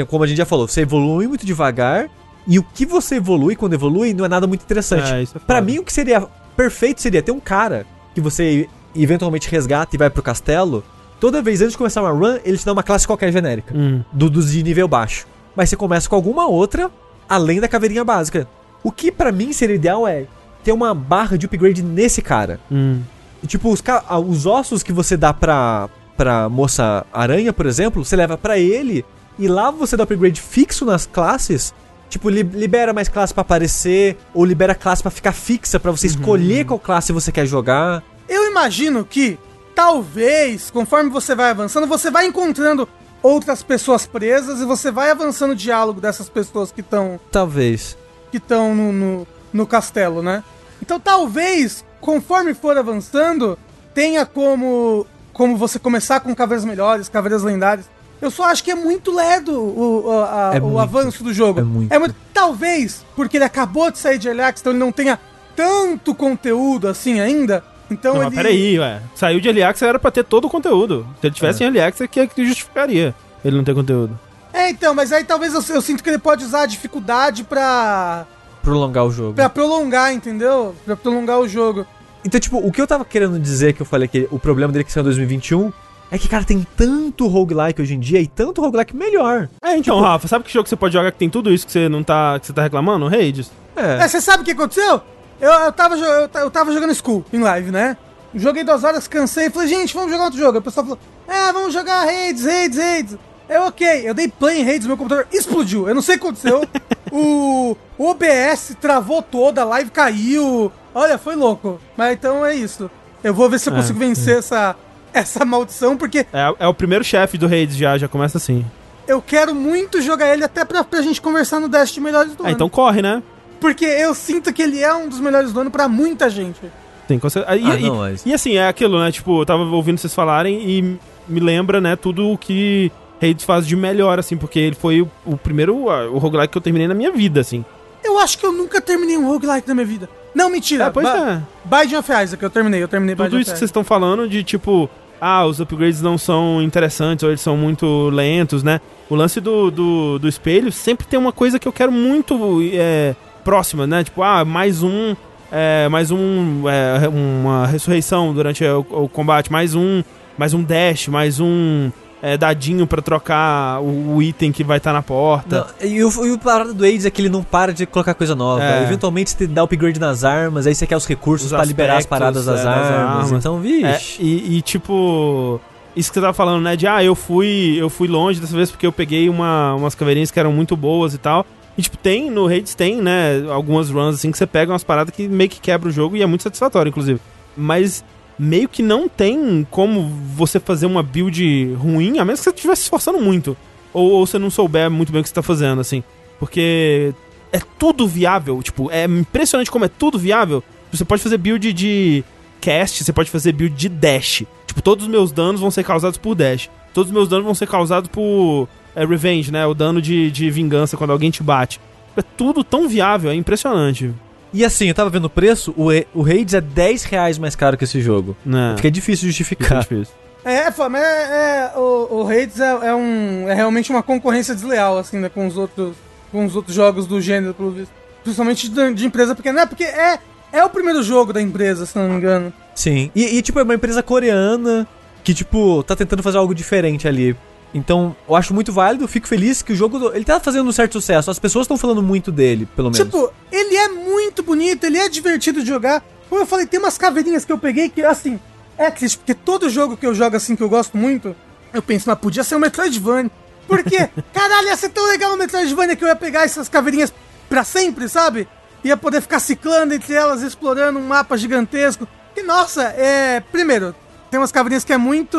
[0.07, 2.09] como a gente já falou, você evolui muito devagar
[2.48, 5.12] e o que você evolui quando evolui não é nada muito interessante.
[5.12, 5.66] É, isso é Pra foda.
[5.72, 6.28] mim, o que seria
[6.58, 10.84] perfeito seria ter um cara que você eventualmente resgata e vai pro castelo.
[11.20, 14.02] Toda vez antes de começar uma run, ele te dá uma classe qualquer genérica, Hum.
[14.12, 15.26] do, dos de nível baixo.
[15.56, 16.91] Mas você começa com alguma outra,
[17.30, 18.48] além da caveirinha básica.
[18.84, 20.26] O que pra mim seria ideal é
[20.64, 22.60] ter uma barra de upgrade nesse cara.
[22.72, 23.02] Hum.
[23.48, 28.16] Tipo, os, ah, os ossos que você dá pra, pra moça aranha, por exemplo, você
[28.16, 29.04] leva pra ele
[29.39, 31.74] e lá você dá upgrade fixo nas classes.
[32.14, 36.05] Tipo, li- libera mais classe pra aparecer, ou libera classe pra ficar fixa pra você
[36.05, 38.03] escolher qual classe você quer jogar.
[38.30, 39.39] Eu imagino que,
[39.74, 42.88] talvez, conforme você vai avançando, você vai encontrando
[43.22, 47.97] outras pessoas presas e você vai avançando o diálogo dessas pessoas que estão Talvez.
[48.32, 50.43] que estão no, no, no castelo, né?
[50.82, 53.57] Então talvez, conforme for avançando,
[53.93, 57.86] tenha como, como você começar com caveiras melhores, caveiras lendárias.
[58.24, 60.80] Eu só acho que é muito lerdo o, o, a- É o muito.
[60.80, 61.59] avanço do jogo.
[61.59, 62.15] É muito.
[62.34, 65.19] Talvez, porque ele acabou de sair de Early Access, então ele não tenha
[65.55, 67.63] tanto conteúdo assim ainda.
[67.91, 68.30] Então Não, ele...
[68.32, 69.01] mas peraí, ué.
[69.13, 71.05] Saiu de Early Access era pra ter todo o conteúdo.
[71.21, 73.13] Se ele tivesse em Early Access, que, que justificaria
[73.43, 74.17] ele não ter conteúdo.
[74.53, 78.26] É, então, mas aí talvez eu, eu sinto que ele pode usar a dificuldade pra,
[78.61, 79.34] Prolongar o jogo.
[79.34, 80.74] pra prolongar, entendeu?
[80.86, 81.86] Pra prolongar o jogo.
[82.26, 84.86] Então, tipo, o que eu tava querendo dizer, que eu falei que o problema dele
[84.86, 85.74] que saiu em 2021,
[86.12, 89.49] é que, cara, tem tanto roguelike hoje em dia e tanto roguelike melhor.
[89.64, 91.72] É, então, Rafa, sabe que jogo que você pode jogar que tem tudo isso que
[91.72, 93.08] você não tá, que você tá reclamando?
[93.08, 93.51] Hades.
[93.76, 95.01] É, você sabe o que aconteceu?
[95.41, 97.97] Eu, eu, tava, eu, eu tava jogando School em live, né?
[98.36, 100.58] Joguei duas horas, cansei, falei, gente, vamos jogar outro jogo.
[100.60, 103.18] O pessoal falou, é, vamos jogar Hades, Hades, Hades.
[103.49, 105.88] Eu, ok, eu dei play em Hades, meu computador explodiu.
[105.88, 106.64] Eu não sei o que aconteceu.
[107.12, 110.72] o o OBS travou toda, a live caiu.
[110.95, 111.80] Olha, foi louco.
[111.95, 112.89] Mas então é isso.
[113.24, 114.76] Eu vou ver se eu É, consigo vencer essa,
[115.20, 118.66] essa maldição, porque É, é o primeiro chefe do Hades já, já começa assim.
[119.07, 122.43] eu quero muito jogar ele até pra, pra gente conversar no Dash de melhores do
[122.43, 122.55] Ah, ano.
[122.55, 123.22] então corre, né?
[123.59, 126.59] Porque eu sinto que ele é um dos melhores do ano pra muita gente.
[127.07, 129.11] Tem, com cer- e, Ah, e- não, mas- e assim, é aquilo, né?
[129.11, 130.82] Tipo, eu tava ouvindo vocês falarem e
[131.28, 132.91] me lembra, né, tudo o que
[133.22, 136.61] Hades faz de melhor, assim, porque ele foi o, o primeiro, o roguelike que eu
[136.61, 137.64] terminei na minha vida, assim.
[138.03, 140.09] Eu acho que eu nunca terminei um roguelike na minha vida.
[140.36, 140.86] Não, mentira.
[140.86, 141.41] É, pois é.
[141.64, 144.89] Binding of Isaac, eu terminei, eu terminei Tudo isso que vocês estão falando de, tipo,
[145.26, 148.82] ah, os upgrades não são interessantes ou eles são muito lentos, né?
[149.09, 153.15] O lance do, do, do espelho sempre tem uma coisa que eu quero muito é,
[153.41, 154.03] próxima, né?
[154.03, 155.15] Tipo, ah, mais um.
[155.49, 156.63] é, mais um.
[156.67, 160.03] é, uma ressurreição durante o, o combate, mais um.
[160.38, 161.89] Mais um dash, mais um
[162.26, 165.67] é, dadinho pra trocar o, o item que vai estar na porta.
[165.82, 168.13] Não, e, o, e o parada do AIDS é que ele não para de colocar
[168.13, 168.63] coisa nova.
[168.63, 168.84] É.
[168.84, 172.05] Eventualmente você dá upgrade nas armas, aí você quer os recursos Os pra liberar as
[172.05, 173.26] paradas das é, das armas.
[173.26, 173.32] armas.
[173.34, 174.21] Então, É, vixe.
[174.24, 175.59] e, e, tipo,
[175.97, 176.78] isso que você tava falando, né?
[176.78, 180.32] De ah, eu fui, eu fui longe dessa vez porque eu peguei uma, umas caveirinhas
[180.32, 181.45] que eram muito boas e tal.
[181.78, 183.43] E, tipo, tem, no Hades tem, né?
[183.49, 186.21] Algumas runs assim que você pega umas paradas que meio que quebra o jogo e
[186.21, 187.19] é muito satisfatório, inclusive.
[187.57, 188.01] Mas
[188.38, 192.81] meio que não tem como você fazer uma build ruim, a menos que você estivesse
[192.81, 193.55] se esforçando muito.
[193.93, 196.03] Ou, ou você não souber muito bem o que você tá fazendo, assim.
[196.39, 197.13] Porque
[197.51, 200.63] é tudo viável, tipo, é impressionante como é tudo viável.
[200.91, 202.23] Você pode fazer build de
[202.59, 204.43] cast, você pode fazer build de dash.
[204.65, 206.69] Tipo, todos os meus danos vão ser causados por dash.
[206.93, 209.65] Todos os meus danos vão ser causados por é, revenge, né?
[209.65, 211.79] O dano de, de vingança quando alguém te bate.
[212.15, 214.13] É tudo tão viável, é impressionante.
[214.54, 217.56] E assim, eu tava vendo o preço, o, E- o Hades é 10 reais mais
[217.56, 218.38] caro que esse jogo.
[218.45, 218.74] Né?
[218.78, 219.82] Fica difícil de Fica justificar.
[219.82, 220.14] difícil.
[220.45, 224.54] É, é, mas é, é, o, o Hades é, é um, é realmente uma concorrência
[224.54, 225.95] desleal, assim, né, com os outros,
[226.32, 227.91] com os outros jogos do gênero, pelo visto.
[228.24, 230.20] Principalmente de, de empresa pequena, né, porque é,
[230.51, 232.54] é o primeiro jogo da empresa, se não me engano.
[232.76, 233.10] Sim.
[233.16, 234.86] E, e, tipo, é uma empresa coreana
[235.24, 237.36] que, tipo, tá tentando fazer algo diferente ali.
[237.74, 240.11] Então, eu acho muito válido, fico feliz que o jogo.
[240.13, 241.32] Ele tá fazendo um certo sucesso.
[241.32, 242.99] As pessoas estão falando muito dele, pelo menos.
[242.99, 246.03] Tipo, ele é muito bonito, ele é divertido de jogar.
[246.30, 248.39] Como eu falei, tem umas caveirinhas que eu peguei que, assim,
[248.78, 251.36] é triste, porque todo jogo que eu jogo assim que eu gosto muito,
[251.74, 253.32] eu penso, mas podia ser um Metroidvania.
[253.67, 254.09] Por quê?
[254.34, 257.13] Caralho, ia ser tão legal um Metroidvania que eu ia pegar essas caveirinhas
[257.49, 258.47] pra sempre, sabe?
[258.84, 262.07] Ia poder ficar ciclando entre elas, explorando um mapa gigantesco.
[262.36, 263.39] E nossa, é.
[263.51, 263.95] Primeiro,
[264.30, 265.38] tem umas caveirinhas que é muito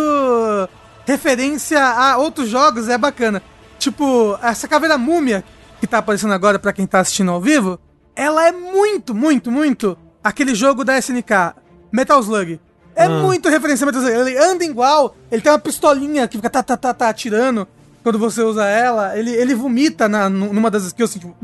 [1.06, 3.42] referência a outros jogos, é bacana.
[3.78, 5.44] Tipo, essa caveira múmia
[5.80, 7.78] que tá aparecendo agora pra quem tá assistindo ao vivo,
[8.16, 11.54] ela é muito, muito, muito aquele jogo da SNK,
[11.92, 12.60] Metal Slug.
[12.96, 13.08] É Ah.
[13.08, 14.18] muito referência a Metal Slug.
[14.18, 17.66] Ele anda igual, ele tem uma pistolinha que fica tá, tá, tá, tá, atirando
[18.02, 19.18] quando você usa ela.
[19.18, 21.36] Ele, ele vomita na, nu- numa das skills, assim, tipo,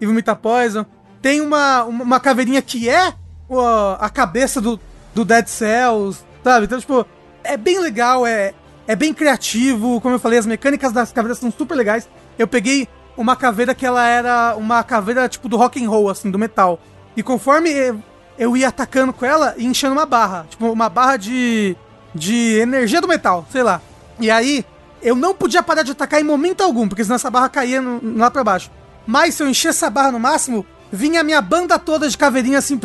[0.00, 0.86] e vomita poison.
[1.20, 3.12] Tem uma, uma, caveirinha que é
[3.98, 4.80] a cabeça do,
[5.14, 6.64] do Dead Cells, sabe?
[6.64, 7.04] Então, tipo,
[7.44, 8.54] é bem legal, é,
[8.86, 10.00] é bem criativo.
[10.00, 12.08] Como eu falei, as mecânicas das caveiras são super legais.
[12.38, 16.30] Eu peguei uma caveira que ela era uma caveira tipo do rock and roll, assim,
[16.30, 16.80] do metal.
[17.16, 17.70] E conforme
[18.38, 20.46] eu, ia atacando com ela, ia enchendo uma barra.
[20.48, 21.76] Tipo, uma barra de,
[22.14, 23.80] de energia do metal, sei lá.
[24.18, 24.64] E aí,
[25.02, 28.00] eu não podia parar de atacar em momento algum, porque senão essa barra caía no-
[28.18, 28.70] lá pra baixo.
[29.06, 32.58] Mas se eu encher essa barra no máximo, vinha a minha banda toda de caveirinha
[32.58, 32.78] assim,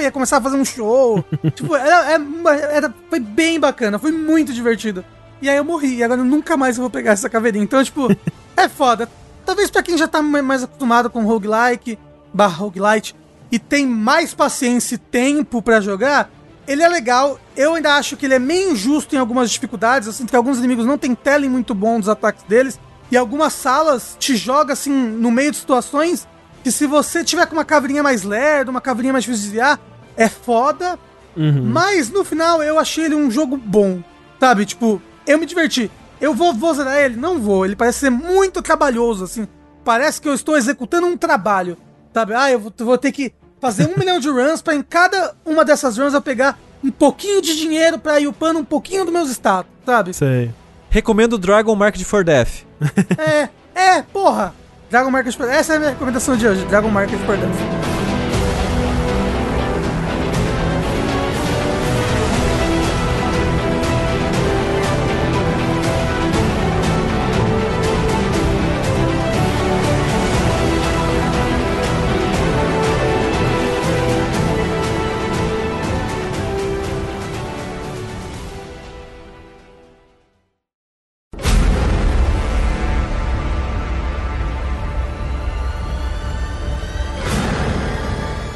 [0.00, 1.24] ia começar a fazer um show.
[1.54, 2.24] tipo, era, era,
[2.72, 5.04] era- foi bem bacana, foi muito divertido.
[5.42, 7.64] E aí eu morri, e agora eu nunca mais vou pegar essa caveirinha.
[7.64, 8.08] Então, tipo,
[8.56, 9.08] é foda.
[9.44, 11.98] Talvez pra quem já tá ma- mais acostumado com roguelike,
[12.32, 13.14] barra roguelite,
[13.50, 16.30] e tem mais paciência e tempo pra jogar,
[16.66, 17.38] ele é legal.
[17.56, 20.06] Eu ainda acho que ele é meio injusto em algumas dificuldades.
[20.06, 22.78] Eu sinto que alguns inimigos não têm telling muito bom dos ataques deles.
[23.10, 26.26] E algumas salas te joga assim no meio de situações
[26.64, 29.80] que se você tiver com uma caveirinha mais lerda, uma caveirinha mais difícil de desviar,
[30.16, 30.98] é foda.
[31.36, 31.64] Uhum.
[31.64, 34.00] Mas no final eu achei ele um jogo bom.
[34.40, 34.64] Sabe?
[34.64, 35.90] Tipo, eu me diverti.
[36.20, 37.16] Eu vou, vou zerar ele?
[37.16, 37.64] Não vou.
[37.64, 39.46] Ele parece ser muito trabalhoso, assim.
[39.84, 41.76] Parece que eu estou executando um trabalho.
[42.14, 42.34] Sabe?
[42.34, 45.64] Ah, eu vou, vou ter que fazer um milhão de runs pra em cada uma
[45.64, 49.30] dessas runs eu pegar um pouquinho de dinheiro pra ir upando um pouquinho dos meus
[49.30, 50.12] status, sabe?
[50.14, 50.50] Sei.
[50.90, 52.64] Recomendo Dragon Market for Death.
[53.18, 54.54] É, é, porra!
[54.90, 57.81] Dragon Market for Essa é a minha recomendação de hoje, Dragon Market for Death.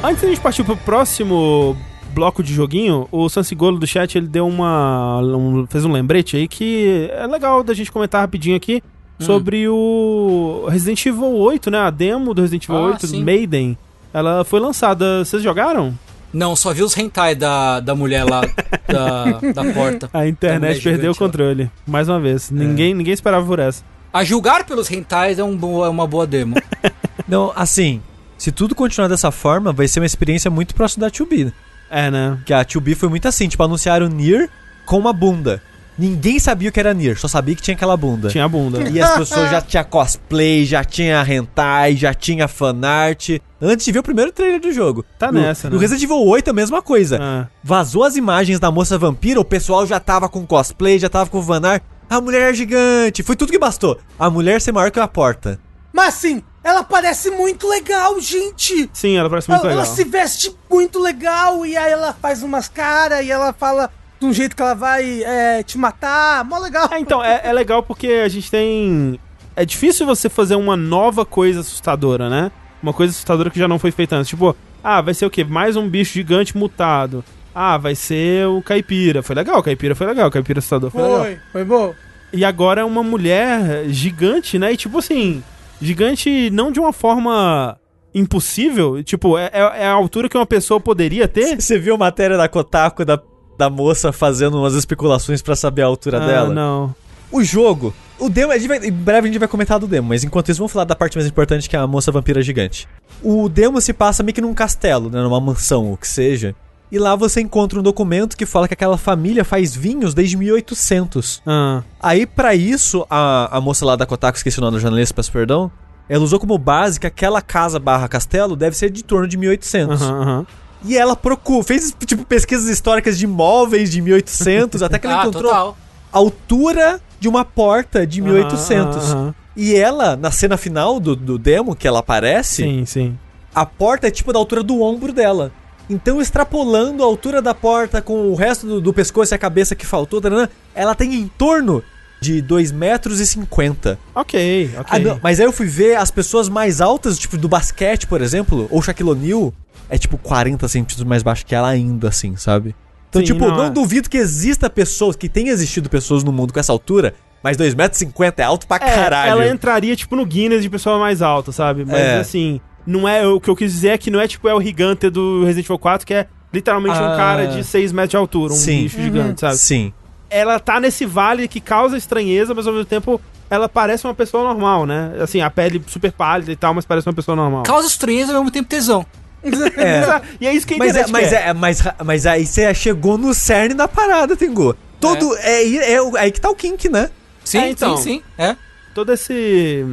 [0.07, 1.75] Antes da gente partir pro próximo
[2.13, 5.19] bloco de joguinho, o Sansigolo do chat ele deu uma.
[5.21, 8.81] um- fez um lembrete aí que é legal da gente comentar rapidinho aqui
[9.19, 11.79] sobre o Resident Evil 8, né?
[11.79, 13.21] A demo do Resident Evil Ah, 8, sim.
[13.23, 13.77] Maiden.
[14.13, 15.25] Ela foi lançada.
[15.25, 15.93] Vocês jogaram?
[16.31, 18.41] Não, só vi os hentai da, da mulher lá
[18.87, 20.09] da, da porta.
[20.13, 21.27] A internet perdeu o gigante lá.
[21.27, 21.71] controle.
[21.85, 22.49] Mais uma vez.
[22.49, 23.83] Ninguém, ninguém esperava por essa.
[24.13, 26.55] A julgar pelos hentais é, um é uma boa demo.
[27.27, 28.01] Não, assim,
[28.37, 31.45] se tudo continuar dessa forma, vai ser uma experiência muito próxima da 2B.
[31.45, 31.51] né?
[31.89, 32.37] É, né?
[32.45, 34.49] Que a 2B foi muito assim, tipo, anunciaram Nier
[34.85, 35.61] com uma bunda.
[35.99, 38.29] Ninguém sabia o que era Nier, só sabia que tinha aquela bunda.
[38.29, 38.87] Tinha a bunda.
[38.87, 43.29] E as pessoas já tinha cosplay, já tinha hentai, já tinha fanart.
[43.59, 45.03] Antes de ver o primeiro trailer do jogo.
[45.17, 45.73] Tá No- nessa, né?
[45.73, 47.17] No Resident Evil 8 a mesma coisa.
[47.19, 47.47] Ah.
[47.63, 51.41] Vazou as imagens da moça vampira, o pessoal já tava com cosplay, já tava com
[51.41, 51.81] fanart.
[52.07, 53.99] A mulher é gigante, foi tudo que bastou.
[54.19, 55.59] A mulher ser maior que a porta.
[55.91, 58.89] Mas assim, ela parece muito legal, gente!
[58.93, 59.85] Sim, ela parece muito Ela, legal.
[59.85, 64.25] ela se veste muito legal e aí ela faz umas caras e ela fala de
[64.25, 66.43] um jeito que ela vai é, te matar.
[66.43, 66.89] Mó legal.
[66.91, 69.19] É, então, é, é legal porque a gente tem.
[69.55, 72.51] É difícil você fazer uma nova coisa assustadora, né?
[72.81, 74.29] Uma coisa assustadora que já não foi feita antes.
[74.29, 75.43] Tipo, ah, vai ser o quê?
[75.43, 77.23] Mais um bicho gigante mutado.
[77.55, 79.23] Ah, vai ser o caipira.
[79.23, 81.19] Foi legal, o caipira foi legal, o caipira assustador foi, legal.
[81.21, 81.95] Foi, foi bom.
[82.31, 84.73] E agora é uma mulher gigante, né?
[84.73, 85.43] E tipo assim,
[85.81, 87.77] gigante não de uma forma
[88.13, 89.03] impossível.
[89.03, 91.59] Tipo, é, é- é a altura que uma pessoa poderia ter.
[91.59, 93.19] Você viu a matéria da Kotaku da,
[93.57, 96.53] da moça fazendo umas especulações pra saber a altura Ah, dela?
[96.53, 96.95] não.
[97.31, 97.93] O jogo.
[98.19, 100.71] O demo, vai- em breve a gente vai comentar do demo, mas enquanto isso, vamos
[100.71, 102.87] falar da parte mais importante que é a moça vampira gigante.
[103.21, 105.21] O demo se passa meio que num castelo, né?
[105.21, 106.55] Numa mansão, o que seja.
[106.91, 111.41] E lá você encontra um documento que fala que aquela família faz vinhos desde 1800.
[111.45, 115.13] Ah, Aí, pra isso, a, a moça lá da Kotaku, esqueci o nome da jornalista,
[115.13, 115.69] peço perdão,
[116.07, 120.01] ela usou como base que aquela casa barra castelo deve ser de torno de 1800.
[120.01, 120.45] aham, aham.
[120.85, 125.23] E ela procurou, fez tipo pesquisas históricas de imóveis de 1800, até que ela ah,
[125.23, 125.77] encontrou total.
[126.13, 128.95] a altura de uma porta de 1800.
[129.11, 129.35] Aham, aham.
[129.57, 133.17] E ela, na cena final do, do demo que ela aparece, Sim, sim.
[133.55, 135.51] a porta é tipo da altura do ombro dela.
[135.89, 139.75] Então, extrapolando a altura da porta com o resto do, do pescoço e a cabeça
[139.75, 141.81] que faltou, taranã, ela tem em torno
[142.19, 143.97] de 2 metros e 50.
[144.13, 144.85] Ok, ok.
[144.89, 148.21] Ah, não, mas aí eu fui ver as pessoas mais altas, tipo do basquete, por
[148.21, 149.53] exemplo, ou Shaquille O'Neal,
[149.89, 152.75] é tipo 40 centímetros mais baixo que ela ainda, assim, sabe?
[153.09, 153.69] Então, Sim, tipo, não, não, é.
[153.69, 157.75] duvido que exista pessoas, que tenha existido pessoas no mundo com essa altura, mas 2,50
[157.77, 159.31] metros e 50 é alto pra É, caralho.
[159.31, 161.85] ela entraria, tipo, no Guinness de pessoa mais alta, sabe?
[161.85, 162.19] Mas, É.
[162.19, 163.27] assim, não é...
[163.27, 165.65] O que eu quis dizer é que não é, tipo, é o gigante do Resident
[165.65, 167.13] Evil 4, que é literalmente Ah.
[167.13, 168.83] um cara de 6 metros de altura, um Sim.
[168.83, 169.57] bicho gigante, sabe?
[169.57, 169.93] Sim.
[170.29, 174.43] Ela tá nesse vale que causa estranheza, mas ao mesmo tempo ela parece uma pessoa
[174.43, 175.13] normal, né?
[175.21, 177.63] Assim, a pele super pálida e tal, mas parece uma pessoa normal.
[177.63, 179.05] Causa estranheza e ao mesmo tempo tesão.
[179.77, 180.21] É.
[180.41, 181.47] E é isso que a Mas, é, mas, quer.
[181.49, 184.75] é, mas, mas aí você chegou no cerne da parada, Tengu.
[184.99, 185.35] Todo.
[185.37, 185.93] É.
[185.93, 187.09] É, o- aí que tá o kink, né?
[187.45, 187.95] Sim, É, então.
[187.95, 188.21] sim, sim.
[188.37, 188.55] É.
[188.93, 189.85] Todo esse...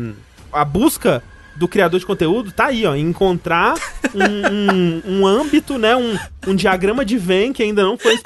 [0.53, 1.23] A busca
[1.57, 2.95] do criador de conteúdo tá aí, ó.
[2.95, 3.75] em Encontrar
[4.15, 5.95] um, um, um âmbito, né?
[5.95, 6.19] Um,
[6.49, 8.19] um diagrama de Venn que ainda não foi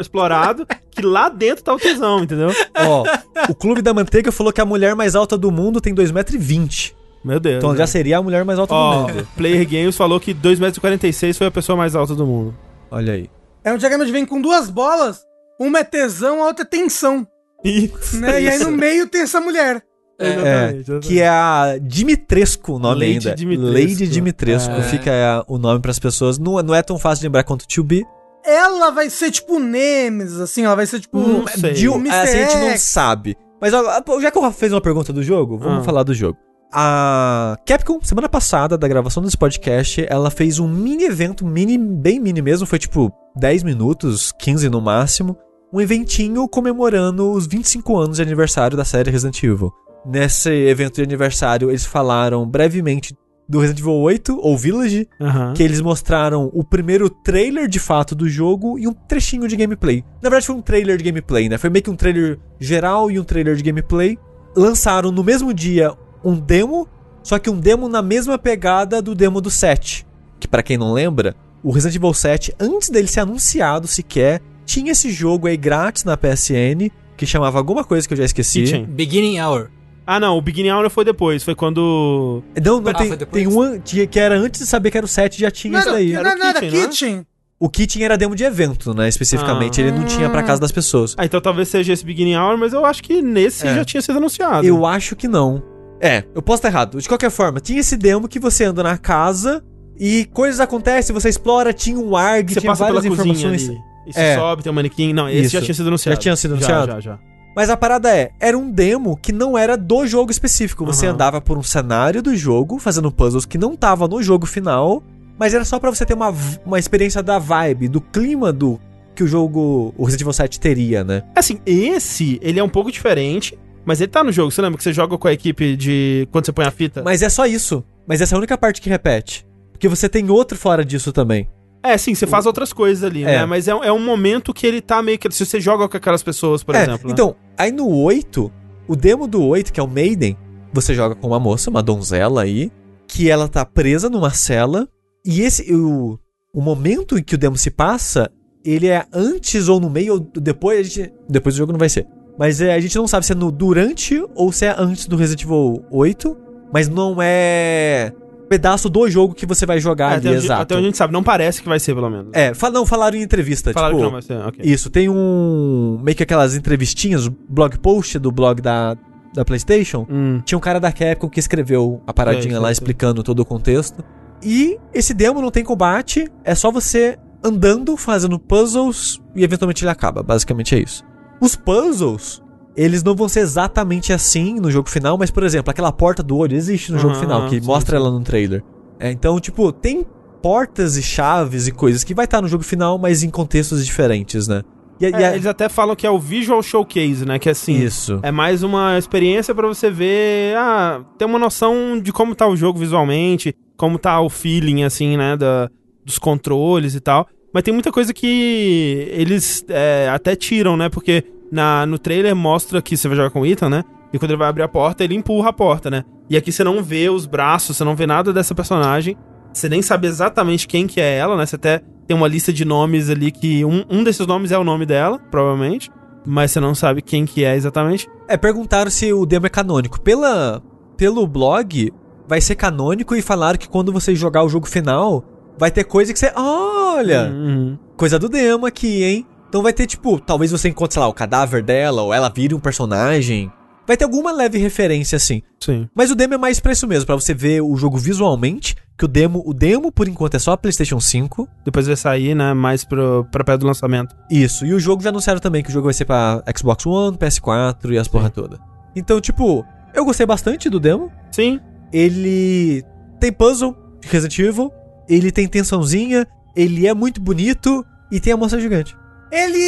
[0.00, 2.50] explorado, que lá dentro tá o tesão, entendeu?
[2.78, 3.04] Ó,
[3.48, 6.94] o Clube da Manteiga falou que a mulher mais alta do mundo tem 2,20m.
[7.24, 7.56] Meu Deus.
[7.56, 7.78] Então né?
[7.78, 9.28] já seria a mulher mais alta do Ó, mundo.
[9.36, 12.54] Player Games falou que 2,46m foi a pessoa mais alta do mundo.
[12.90, 13.28] Olha aí.
[13.64, 15.24] É um diagrama de vem com duas bolas,
[15.58, 17.26] uma é tesão, a outra é tensão.
[17.64, 18.20] Isso.
[18.20, 18.42] Né?
[18.42, 19.82] E aí no meio tem essa mulher.
[20.18, 23.34] É, que é a Dimitrescu o nome Lady ainda.
[23.34, 23.72] Dimitrescu.
[23.72, 24.72] Lady Dimitrescu.
[24.72, 24.82] É.
[24.82, 26.38] Fica é, o nome pras pessoas.
[26.38, 28.02] Não, não é tão fácil de lembrar quanto o 2B.
[28.44, 31.18] Ela vai ser tipo Nemesis, assim, ela vai ser tipo.
[31.18, 31.72] Não sei.
[31.72, 32.14] De, o Mr.
[32.16, 33.36] assim, a gente não sabe.
[33.60, 35.82] Mas já que eu fiz uma pergunta do jogo, vamos Ah.
[35.82, 36.38] falar do jogo.
[36.72, 42.20] A Capcom, semana passada, da gravação desse podcast, ela fez um mini evento, mini, bem
[42.20, 45.36] mini mesmo, foi tipo 10 minutos, 15 no máximo.
[45.72, 49.72] Um eventinho comemorando os 25 anos de aniversário da série Resident Evil.
[50.06, 53.14] Nesse evento de aniversário, eles falaram brevemente
[53.48, 55.54] do Resident Evil 8, ou Village, Aham.
[55.54, 60.02] que eles mostraram o primeiro trailer de fato do jogo e um trechinho de gameplay.
[60.22, 61.56] Na verdade, foi um trailer de gameplay, né?
[61.58, 64.18] Foi meio que um trailer geral e um trailer de gameplay.
[64.56, 65.92] Lançaram no mesmo dia
[66.24, 66.88] um demo,
[67.22, 70.04] só que um demo na mesma pegada do demo do 7.
[70.40, 74.92] Que pra quem não lembra, o Resident Evil 7, antes dele ser anunciado sequer, tinha
[74.92, 78.62] esse jogo aí grátis na PSN, que chamava alguma coisa que eu já esqueci.
[78.64, 78.84] Kitchen.
[78.86, 79.70] Beginning Hour.
[80.06, 81.42] Ah, não, o Beginning Hour foi depois.
[81.42, 82.42] Foi quando.
[82.64, 83.42] Não, não Ah, tem, foi depois?
[83.42, 85.88] tem um que era antes de saber que era o 7, já tinha Não isso
[85.88, 86.12] era, daí.
[86.12, 86.88] não, Era o não era Kitchen, não é?
[86.88, 87.26] Kitchen.
[87.58, 89.08] O Kitchen era demo de evento, né?
[89.08, 89.80] Especificamente.
[89.80, 89.84] Ah.
[89.84, 91.14] Ele não tinha pra casa das pessoas.
[91.18, 93.74] Ah, então talvez seja esse Beginning Hour, mas eu acho que nesse É.
[93.74, 94.64] já tinha sido anunciado.
[94.66, 95.62] Eu acho que não.
[96.00, 97.00] É, eu posso estar errado.
[97.00, 99.64] De qualquer forma, tinha esse demo que você anda na casa
[99.98, 103.70] e coisas acontecem, você explora, tinha um ARG, Você tinha passa pela várias cozinha informações.
[103.70, 103.78] ali.
[104.06, 104.36] E É.
[104.36, 105.12] sobe, tem um manequim.
[105.14, 105.52] Não, esse Isso.
[105.54, 106.14] já tinha sido anunciado.
[106.14, 106.86] Já tinha sido anunciado?
[106.86, 107.18] Já, já, já.
[107.56, 110.84] Mas a parada é, era um demo que não era do jogo específico.
[110.84, 111.14] Você Aham.
[111.14, 115.02] andava por um cenário do jogo, fazendo puzzles que não tava no jogo final,
[115.38, 116.34] mas era só pra você ter uma,
[116.66, 118.78] uma experiência da vibe, do clima do
[119.14, 121.22] que o jogo, o Resident Evil 7 teria, né?
[121.34, 124.50] Assim, esse, ele é um pouco diferente, mas ele tá no jogo.
[124.50, 126.28] Você lembra que você joga com a equipe de.
[126.30, 127.02] Quando você põe a fita?
[127.02, 127.82] Mas é só isso.
[128.06, 129.46] Mas essa é a única parte que repete.
[129.72, 131.48] Porque você tem outro fora disso também.
[131.86, 133.26] É, sim, você faz outras coisas ali, É.
[133.26, 133.46] né?
[133.46, 135.30] Mas é, é um momento que ele tá meio que.
[135.32, 137.06] Se você joga com aquelas pessoas, por é, exemplo.
[137.08, 137.12] né?
[137.12, 138.52] então, aí no 8,
[138.88, 140.36] o demo do 8, que é o Maiden,
[140.72, 142.70] você joga com uma moça, uma donzela aí,
[143.06, 144.88] que ela tá presa numa cela,
[145.24, 146.18] e esse, o,
[146.52, 148.30] o momento em que o demo se passa,
[148.64, 151.88] ele é antes ou no meio, ou depois, a gente, depois do jogo não vai
[151.88, 152.06] ser.
[152.38, 155.16] Mas é, a gente não sabe se é no durante ou se é antes do
[155.16, 156.36] Resident Evil 8,
[156.72, 158.12] mas não é
[158.48, 160.62] pedaço do jogo que você vai jogar É, ali, até, onde, exato.
[160.62, 162.28] até onde a gente sabe, não parece que vai ser, pelo menos.
[162.32, 163.98] É, fal- não, falaram em entrevista, Falaram tipo...
[163.98, 164.66] que não vai ser.
[164.66, 165.98] Isso, tem um.
[166.02, 168.96] meio que aquelas entrevistinhas, blog post do blog da,
[169.34, 170.06] da PlayStation.
[170.08, 170.40] Hum.
[170.44, 174.02] Tinha um cara da Capcom que escreveu a paradinha sei, lá explicando todo o contexto.
[174.42, 179.90] E esse demo não tem combate, é só você andando, fazendo puzzles e eventualmente ele
[179.90, 180.22] acaba.
[180.22, 181.04] Basicamente é isso.
[181.40, 182.42] Os puzzles,
[182.76, 186.36] eles não vão ser exatamente assim no jogo final, mas por exemplo, aquela porta do
[186.36, 188.02] olho existe no jogo final, que sim, mostra sim.
[188.04, 188.62] ela no trailer.
[188.98, 190.04] É, então, tipo, tem
[190.42, 194.46] portas e chaves e coisas que vai estar no jogo final, mas em contextos diferentes,
[194.46, 194.62] né?
[195.00, 197.38] E, a- e É, a- Eles até falam que é o Visual Showcase, né?
[197.38, 197.76] Que é assim.
[197.78, 198.18] Isso.
[198.22, 202.56] É mais uma experiência pra você ver, ah, ter uma noção de como tá o
[202.56, 205.68] jogo visualmente, como tá o feeling, assim, né, da,
[206.04, 207.26] dos controles e tal.
[207.52, 211.24] Mas tem muita coisa que eles é, até tiram, né, porque
[211.56, 214.38] na, no trailer mostra que você vai jogar com o Ethan, né, e quando ele
[214.38, 216.04] vai abrir a porta, ele empurra a porta, né.
[216.30, 219.16] E aqui você não vê os braços, você não vê nada dessa personagem,
[219.52, 222.64] você nem sabe exatamente quem que é ela, né, você até tem uma lista de
[222.64, 225.90] nomes ali que um, um desses nomes é o nome dela, provavelmente,
[226.24, 228.08] mas você não sabe quem que é exatamente.
[228.28, 230.00] É, perguntaram se o demo é canônico.
[230.00, 230.62] Pela,
[230.96, 231.92] pelo blog,
[232.26, 235.24] vai ser canônico e falaram que quando você jogar o jogo final,
[235.56, 236.32] vai ter coisa que você.
[236.34, 237.30] Olha!
[237.32, 237.78] Uhum.
[237.96, 239.26] Coisa do demo aqui, hein?
[239.56, 242.54] Então vai ter, tipo, talvez você encontre, sei lá, o cadáver dela, ou ela vire
[242.54, 243.50] um personagem.
[243.86, 245.40] Vai ter alguma leve referência, assim.
[245.58, 245.88] Sim.
[245.94, 248.76] Mas o demo é mais pra isso mesmo, pra você ver o jogo visualmente.
[248.98, 251.48] Que o demo, o demo, por enquanto, é só PlayStation 5.
[251.64, 254.14] Depois vai sair, né, mais pro, pra perto do lançamento.
[254.30, 257.16] Isso, e o jogo já anunciaram também que o jogo vai ser pra Xbox One,
[257.16, 258.60] PS4 e as porra toda.
[258.94, 259.64] Então, tipo,
[259.94, 261.10] eu gostei bastante do demo.
[261.32, 261.58] Sim.
[261.90, 262.84] Ele
[263.18, 264.70] tem puzzle de Resident Evil,
[265.08, 268.94] ele tem tensãozinha, ele é muito bonito e tem a moça gigante.
[269.30, 269.58] Ele,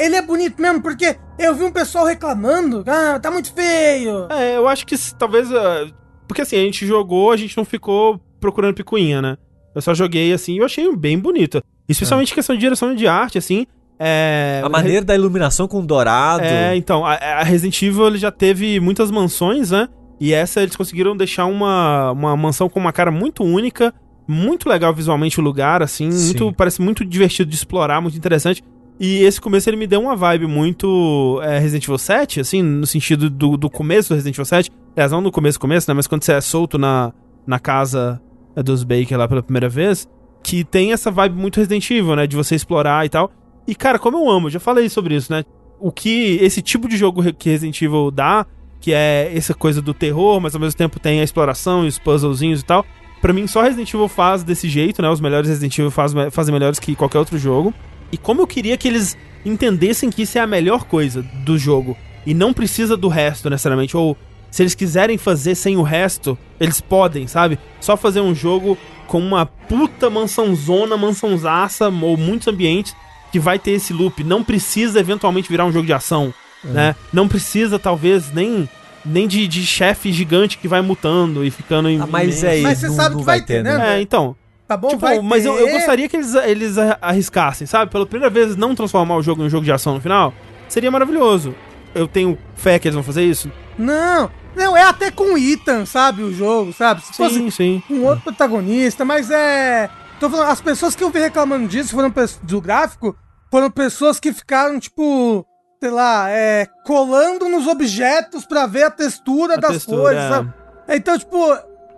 [0.00, 4.26] ele é bonito mesmo, porque eu vi um pessoal reclamando, ah, tá muito feio.
[4.30, 5.52] É, eu acho que talvez.
[5.52, 5.86] ah,
[6.26, 9.36] porque assim, a gente jogou, a gente não ficou procurando picuinha, né?
[9.74, 11.62] Eu só joguei assim e eu achei bem bonito.
[11.88, 13.66] Especialmente questão de direção de arte, assim.
[13.98, 16.44] É, A maneira da iluminação com dourado.
[16.44, 19.88] É, então, a, a Resident Evil ele já teve muitas mansões, né?
[20.20, 23.94] E essa eles conseguiram deixar uma, uma mansão com uma cara muito única,
[24.26, 26.26] muito legal visualmente o lugar, assim, Sim.
[26.26, 28.62] muito, parece muito divertido de explorar, muito interessante.
[29.00, 32.86] E esse começo ele me deu uma vibe muito é, Resident Evil 7, assim, no
[32.86, 34.72] sentido do, do começo do Resident Evil 7.
[34.96, 35.94] Aliás, não no começo, começo, né?
[35.94, 37.12] Mas quando você é solto na,
[37.46, 38.20] na casa
[38.56, 40.08] é, dos Baker lá pela primeira vez,
[40.42, 42.26] que tem essa vibe muito Resident Evil, né?
[42.26, 43.30] De você explorar e tal.
[43.68, 45.44] E, cara, como eu amo, já falei sobre isso, né?
[45.78, 48.44] O que esse tipo de jogo que Resident Evil dá,
[48.80, 52.00] que é essa coisa do terror, mas ao mesmo tempo tem a exploração e os
[52.00, 52.84] puzzlezinhos e tal.
[53.20, 55.08] Pra mim, só Resident Evil faz desse jeito, né?
[55.08, 57.72] Os melhores Resident Evil faz, fazem melhores que qualquer outro jogo.
[58.10, 61.96] E como eu queria que eles entendessem que isso é a melhor coisa do jogo.
[62.26, 63.96] E não precisa do resto, necessariamente.
[63.96, 64.16] Ou
[64.50, 67.58] se eles quiserem fazer sem o resto, eles podem, sabe?
[67.80, 68.76] Só fazer um jogo
[69.06, 72.94] com uma puta mansãozona, mansãozaça, ou muitos ambientes,
[73.32, 74.22] que vai ter esse loop.
[74.24, 76.32] Não precisa eventualmente virar um jogo de ação,
[76.64, 76.94] né?
[77.12, 78.68] Não precisa, talvez, nem.
[79.04, 82.00] Nem de, de chefe gigante que vai mutando e ficando em.
[82.00, 83.78] Ah, mas é Mas você não, sabe não que vai vai ter, né?
[83.78, 83.96] né?
[83.96, 84.36] É, então.
[84.68, 84.88] Tá bom?
[84.88, 85.72] Tipo, vai mas eu, eu ter.
[85.72, 87.90] gostaria que eles, eles arriscassem, sabe?
[87.90, 90.34] Pela primeira vez, não transformar o jogo em um jogo de ação no final.
[90.68, 91.54] Seria maravilhoso.
[91.94, 93.50] Eu tenho fé que eles vão fazer isso?
[93.78, 96.22] Não, não, é até com o Ethan, sabe?
[96.22, 97.00] O jogo, sabe?
[97.00, 97.82] Se Sim, sim.
[97.88, 99.88] um outro protagonista, mas é.
[100.20, 102.12] Tô falando, as pessoas que eu vi reclamando disso foram
[102.42, 103.16] do gráfico,
[103.50, 105.46] foram pessoas que ficaram, tipo,
[105.80, 110.28] sei lá, é, colando nos objetos pra ver a textura A das textura, cores, é.
[110.28, 110.52] sabe?
[110.88, 111.36] Então, tipo,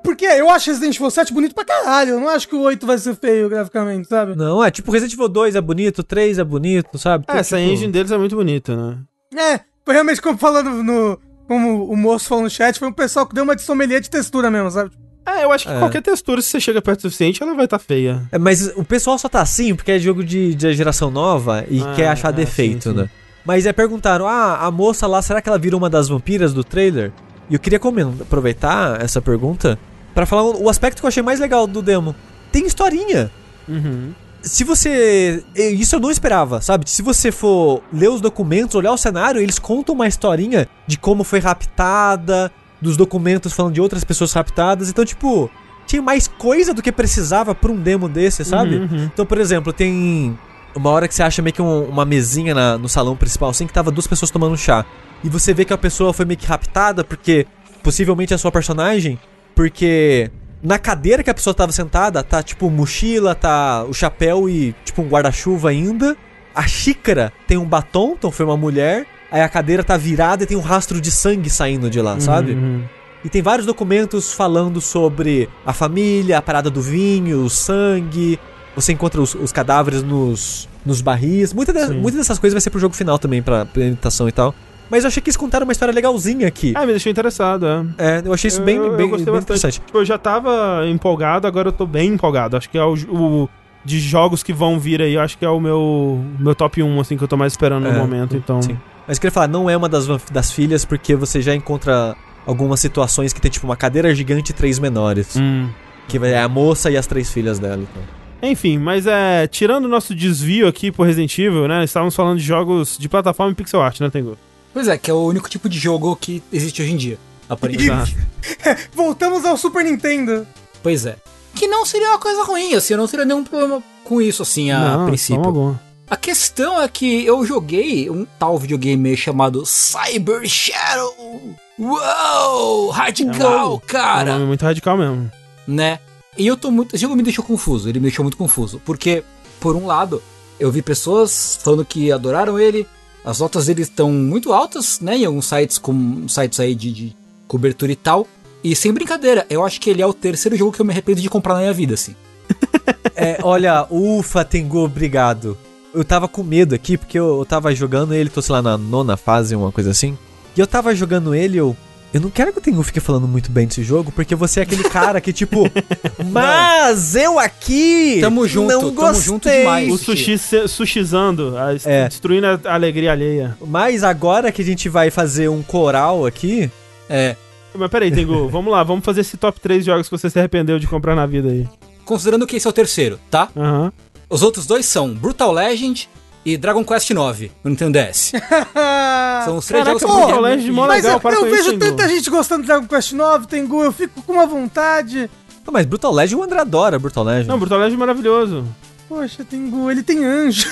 [0.03, 2.87] porque eu acho Resident Evil 7 bonito pra caralho, eu não acho que o 8
[2.87, 4.35] vai ser feio graficamente, sabe?
[4.37, 7.25] Não, é tipo Resident Evil 2 é bonito, 3 é bonito, sabe?
[7.29, 7.71] É, essa tipo...
[7.71, 8.99] engine deles é muito bonita, né?
[9.37, 11.19] É, foi realmente como falando no.
[11.47, 14.09] Como o moço falou no chat, foi um pessoal que deu uma de sommelier de
[14.09, 14.93] textura mesmo, sabe?
[15.27, 15.79] É, eu acho que É.
[15.81, 18.23] qualquer textura, se você chega perto o suficiente, ela vai estar feia.
[18.31, 21.83] É, mas o pessoal só tá assim porque é jogo de, de geração nova e
[21.83, 22.97] Ah, quer achar é, defeito, sim, sim.
[22.97, 23.11] né?
[23.45, 26.63] Mas é perguntaram, ah, a moça lá, será que ela vira uma das vampiras do
[26.63, 27.11] trailer?
[27.49, 27.81] E eu queria
[28.21, 29.77] aproveitar essa pergunta
[30.15, 32.15] pra falar o aspecto que eu achei mais legal do demo.
[32.53, 33.31] Tem historinha.
[33.69, 34.13] Uhum.
[34.43, 35.45] Se você.
[35.55, 36.89] Isso eu não esperava, sabe?
[36.89, 41.23] Se você for ler os documentos, olhar o cenário, eles contam uma historinha de como
[41.25, 42.51] foi raptada,
[42.81, 44.89] dos documentos falando de outras pessoas raptadas.
[44.89, 45.51] Então, tipo,
[45.87, 48.77] tinha mais coisa do que precisava pra um demo desse, sabe?
[48.77, 49.05] Uhum, uhum.
[49.13, 50.39] Então, por exemplo, tem
[50.75, 53.67] uma hora que você acha meio que um- uma mesinha na- no salão principal, assim,
[53.67, 54.87] que tava duas pessoas tomando chá.
[55.23, 57.47] E você vê que a pessoa foi meio que raptada, porque
[57.83, 59.19] possivelmente é a sua personagem,
[59.55, 60.31] porque
[60.63, 65.03] na cadeira que a pessoa tava sentada, tá tipo mochila, tá o chapéu e tipo
[65.03, 66.17] um guarda-chuva ainda.
[66.55, 69.07] A xícara tem um batom, então foi uma mulher.
[69.31, 72.53] Aí a cadeira tá virada e tem um rastro de sangue saindo de lá, sabe?
[72.53, 72.83] Uhum.
[73.25, 78.39] E tem vários documentos falando sobre a família, a parada do vinho, o sangue.
[78.75, 81.53] Você encontra os, os cadáveres nos, nos barris.
[81.53, 84.55] Muita de- muitas dessas coisas vai ser pro jogo final também, pra apresentação e tal.
[84.91, 86.73] Mas eu achei que eles contaram uma história legalzinha aqui.
[86.75, 87.85] Ah, me deixou interessado, é.
[87.99, 89.75] É, eu achei isso bem, Eu- eu bem, gostei bem interessante.
[89.81, 92.57] Tipo, eu já tava empolgado, agora eu tô bem empolgado.
[92.57, 93.49] Acho que é o, o-
[93.85, 97.01] de jogos que vão vir aí, eu acho que é o meu, meu top 1,
[97.01, 98.61] assim, que eu tô mais esperando no É, momento, então...
[98.61, 98.77] Sim.
[99.07, 102.15] Mas eu queria falar, não é uma das, das filhas, porque você já encontra
[102.47, 105.37] algumas situações que tem tipo uma cadeira gigante e três menores.
[105.37, 105.69] Hum.
[106.09, 107.79] Que é a moça e as três filhas dela.
[107.83, 108.03] Então.
[108.43, 109.47] Enfim, mas é.
[109.47, 111.85] Tirando o nosso desvio aqui pro Resident Evil, né?
[111.85, 114.37] Estávamos falando de jogos de plataforma e pixel art, né, Tengu?
[114.73, 117.19] Pois é, que é o único tipo de jogo que existe hoje em dia,
[117.49, 118.17] aparentemente.
[118.65, 118.81] Exato.
[118.95, 120.47] Voltamos ao Super Nintendo.
[120.83, 121.17] pois é.
[121.55, 124.71] Que não seria uma coisa ruim, assim, eu não teria nenhum problema com isso, assim,
[124.71, 125.79] a Não, princípio.
[126.09, 131.55] A questão é que eu joguei um tal videogame chamado Cyber Shadow.
[131.79, 132.91] Uou!
[132.91, 134.33] Radical, É um cara!
[134.35, 135.31] nome muito radical mesmo.
[135.67, 135.99] né?
[136.39, 136.95] E eu tô muito.
[136.95, 138.81] Esse jogo me deixou confuso, ele me deixou muito confuso.
[138.85, 139.25] Porque,
[139.59, 140.23] por um lado,
[140.59, 142.87] eu vi pessoas falando que adoraram ele,
[143.25, 145.17] as notas dele estão muito altas, né?
[145.19, 147.17] Em alguns sites, como sites aí de, de
[147.47, 148.27] cobertura e tal.
[148.63, 151.21] E sem brincadeira, eu acho que ele é o terceiro jogo que eu me arrependo
[151.21, 152.15] de comprar na minha vida, assim.
[153.23, 155.57] É, olha, ufa, Tengu, obrigado.
[155.93, 158.79] Eu tava com medo aqui, porque eu, eu tava jogando ele, tô, sei lá, na
[158.79, 160.17] nona fase, uma coisa assim.
[160.57, 161.77] E eu tava jogando ele, eu.
[162.13, 164.63] Eu não quero que o Tengu fique falando muito bem desse jogo, porque você é
[164.65, 165.71] aquele cara que, tipo.
[166.31, 168.19] mas eu aqui!
[168.21, 169.23] Tamo junto, não tamo gostei.
[169.23, 169.93] junto demais.
[169.93, 172.09] O sushi se- sushizando, a- É.
[172.09, 173.57] destruindo a alegria alheia.
[173.65, 176.71] Mas agora que a gente vai fazer um coral aqui.
[177.09, 177.37] É.
[177.75, 180.79] Mas peraí, Tengu, vamos lá, vamos fazer esse top 3 jogos que você se arrependeu
[180.81, 181.69] de comprar na vida aí.
[182.05, 183.49] Considerando que esse é o terceiro, tá?
[183.57, 183.93] Aham.
[184.29, 186.09] Os outros dois são Brutal Legend
[186.45, 188.33] e Dragon Quest IX no Nintendo DS.
[189.45, 190.41] São os três Caraca, jogos que eu.
[190.41, 193.47] Legend, mó Mas legal, eu, para eu vejo tanta gente gostando de Dragon Quest 9,
[193.47, 195.31] Tengu, eu fico com uma vontade.
[195.67, 197.49] Ah, mas Brutal Legend, o André adora Brutal Legend.
[197.49, 198.65] Não, Brutal Legend é maravilhoso.
[199.09, 200.69] Poxa, Tengu, ele tem anjo.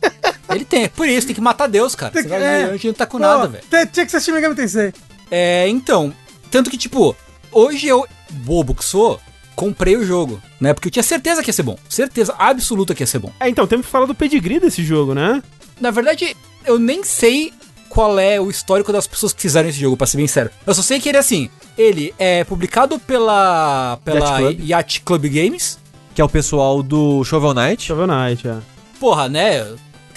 [0.50, 2.10] Ele tem, é por isso, tem que matar Deus, cara.
[2.10, 2.58] Tem Você que- vai é.
[2.64, 3.64] ver, a gente não tá com Pô, nada, velho.
[3.92, 4.94] Tinha que ser Shin Megami Tensei.
[5.30, 6.10] É, então,
[6.50, 7.14] tanto que, tipo,
[7.52, 9.20] hoje eu, bobo que sou,
[9.58, 10.72] comprei o jogo, né?
[10.72, 11.76] Porque eu tinha certeza que ia ser bom.
[11.88, 13.32] Certeza absoluta que ia ser bom.
[13.40, 15.42] É, então, temos que falar do pedigree desse jogo, né?
[15.80, 17.52] Na verdade, eu nem sei
[17.88, 20.52] qual é o histórico das pessoas que fizeram esse jogo, pra ser bem sério.
[20.64, 25.22] Eu só sei que ele é assim, ele é publicado pela, pela Yacht Yacht Club.
[25.22, 25.34] Club.
[25.34, 25.76] Games.
[26.14, 27.82] Que é o pessoal do Shovel Knight.
[27.82, 28.58] Shovel Knight, é.
[29.00, 29.66] Porra, né?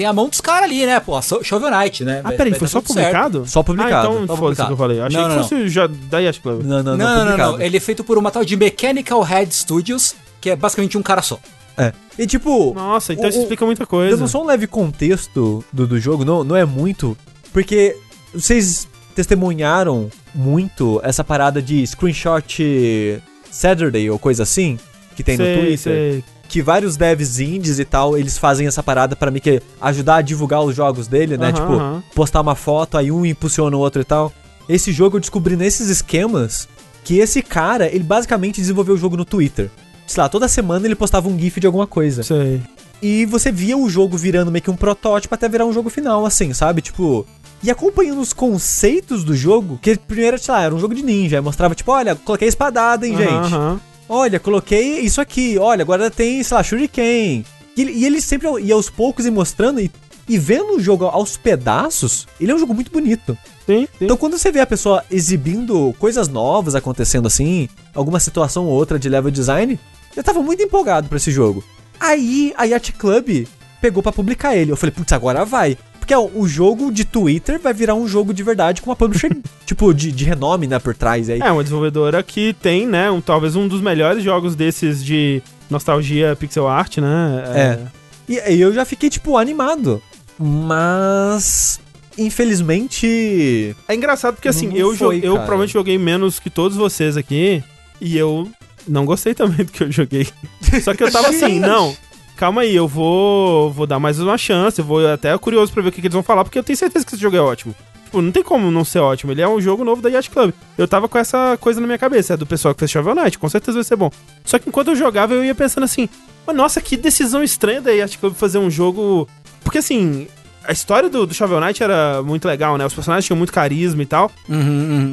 [0.02, 1.00] Tem a mão dos caras ali, né?
[1.22, 2.22] So- Shovel Knight, né?
[2.24, 3.46] Ah, peraí, foi só publicado?
[3.46, 4.18] Só publicado.
[4.18, 5.00] Ah, então foda-se que eu falei.
[5.00, 6.64] Achei Não, que não, fosse já da Yacht Club.
[6.64, 7.52] Não, não, não, Não, não, não, publicado.
[7.58, 7.62] não.
[7.62, 11.22] Ele é feito por uma tal de Mechanical Head Studios, que é basicamente um cara
[11.22, 11.38] só.
[11.78, 11.94] É.
[12.18, 14.18] E tipo, Nossa, então O- isso explica muita coisa.
[14.18, 17.16] dando só um leve contexto do, do jogo, não, não é muito,
[17.54, 17.96] porque
[18.34, 23.22] vocês testemunharam muito essa parada de screenshot
[23.52, 24.80] Saturday ou coisa assim,
[25.16, 25.78] que tem no Sei, Twitter.
[25.78, 26.24] sei.
[26.52, 30.22] Que vários devs indies e tal, eles fazem essa parada pra meio que ajudar a
[30.22, 31.48] divulgar os jogos dele, né?
[31.48, 32.04] Aham, tipo, aham.
[32.14, 34.34] postar uma foto, aí um impulsiona o outro e tal.
[34.68, 36.68] Esse jogo eu descobri nesses esquemas
[37.06, 39.70] que esse cara, ele basicamente desenvolveu o jogo no Twitter.
[40.06, 42.22] Sei lá, toda semana ele postava um GIF de alguma coisa.
[42.22, 42.62] Sei.
[43.02, 46.26] E você via o jogo virando meio que um protótipo até virar um jogo final,
[46.26, 46.82] assim, sabe?
[46.82, 47.26] Tipo.
[47.64, 51.42] E acompanhando os conceitos do jogo, que primeiro, sei lá, era um jogo de ninja.
[51.42, 53.54] Mostrava, tipo, olha, coloquei espadada, hein, Aham, gente.
[53.54, 53.80] aham.
[54.14, 55.58] Olha, coloquei isso aqui.
[55.58, 57.46] Olha, agora tem, sei lá, Shuriken.
[57.78, 59.90] E ele, e ele sempre ia aos poucos e mostrando e,
[60.28, 63.38] e vendo o jogo aos pedaços, ele é um jogo muito bonito.
[63.66, 64.04] Sim, sim.
[64.04, 69.00] Então quando você vê a pessoa exibindo coisas novas acontecendo assim, alguma situação ou outra
[69.00, 69.80] de level design,
[70.14, 71.64] eu tava muito empolgado pra esse jogo.
[71.98, 73.48] Aí a Yacht Club
[73.80, 74.74] pegou pra publicar ele.
[74.74, 75.78] Eu falei, putz, agora vai.
[76.12, 79.30] Porque ó, o jogo de Twitter vai virar um jogo de verdade com uma publisher,
[79.66, 81.40] tipo, de, de renome, né, por trás aí.
[81.40, 86.36] É, uma desenvolvedora que tem, né, um, talvez um dos melhores jogos desses de nostalgia
[86.36, 87.44] pixel art, né?
[87.56, 87.80] É.
[88.28, 90.02] E aí eu já fiquei, tipo, animado.
[90.38, 91.80] Mas.
[92.18, 93.74] Infelizmente.
[93.88, 95.46] É engraçado porque assim, eu, foi, eu cara.
[95.46, 97.64] provavelmente joguei menos que todos vocês aqui
[98.02, 98.50] e eu
[98.86, 100.28] não gostei também do que eu joguei.
[100.84, 101.96] Só que eu tava assim, não.
[102.42, 105.90] Calma aí, eu vou vou dar mais uma chance, eu vou até curioso pra ver
[105.90, 107.76] o que, que eles vão falar, porque eu tenho certeza que esse jogo é ótimo.
[108.06, 109.32] Tipo, não tem como não ser ótimo.
[109.32, 110.52] Ele é um jogo novo da Yacht Club.
[110.76, 113.38] Eu tava com essa coisa na minha cabeça, é do pessoal que fez Shovel Knight,
[113.38, 114.10] com certeza vai ser bom.
[114.44, 116.10] Só que enquanto eu jogava, eu ia pensando assim,
[116.48, 119.30] "Mas, nossa, que decisão estranha da Yacht Club fazer um jogo.
[119.64, 120.28] Porque assim,
[120.64, 122.84] a história do, do Shovel Knight era muito legal, né?
[122.88, 124.32] Os personagens tinham muito carisma e tal.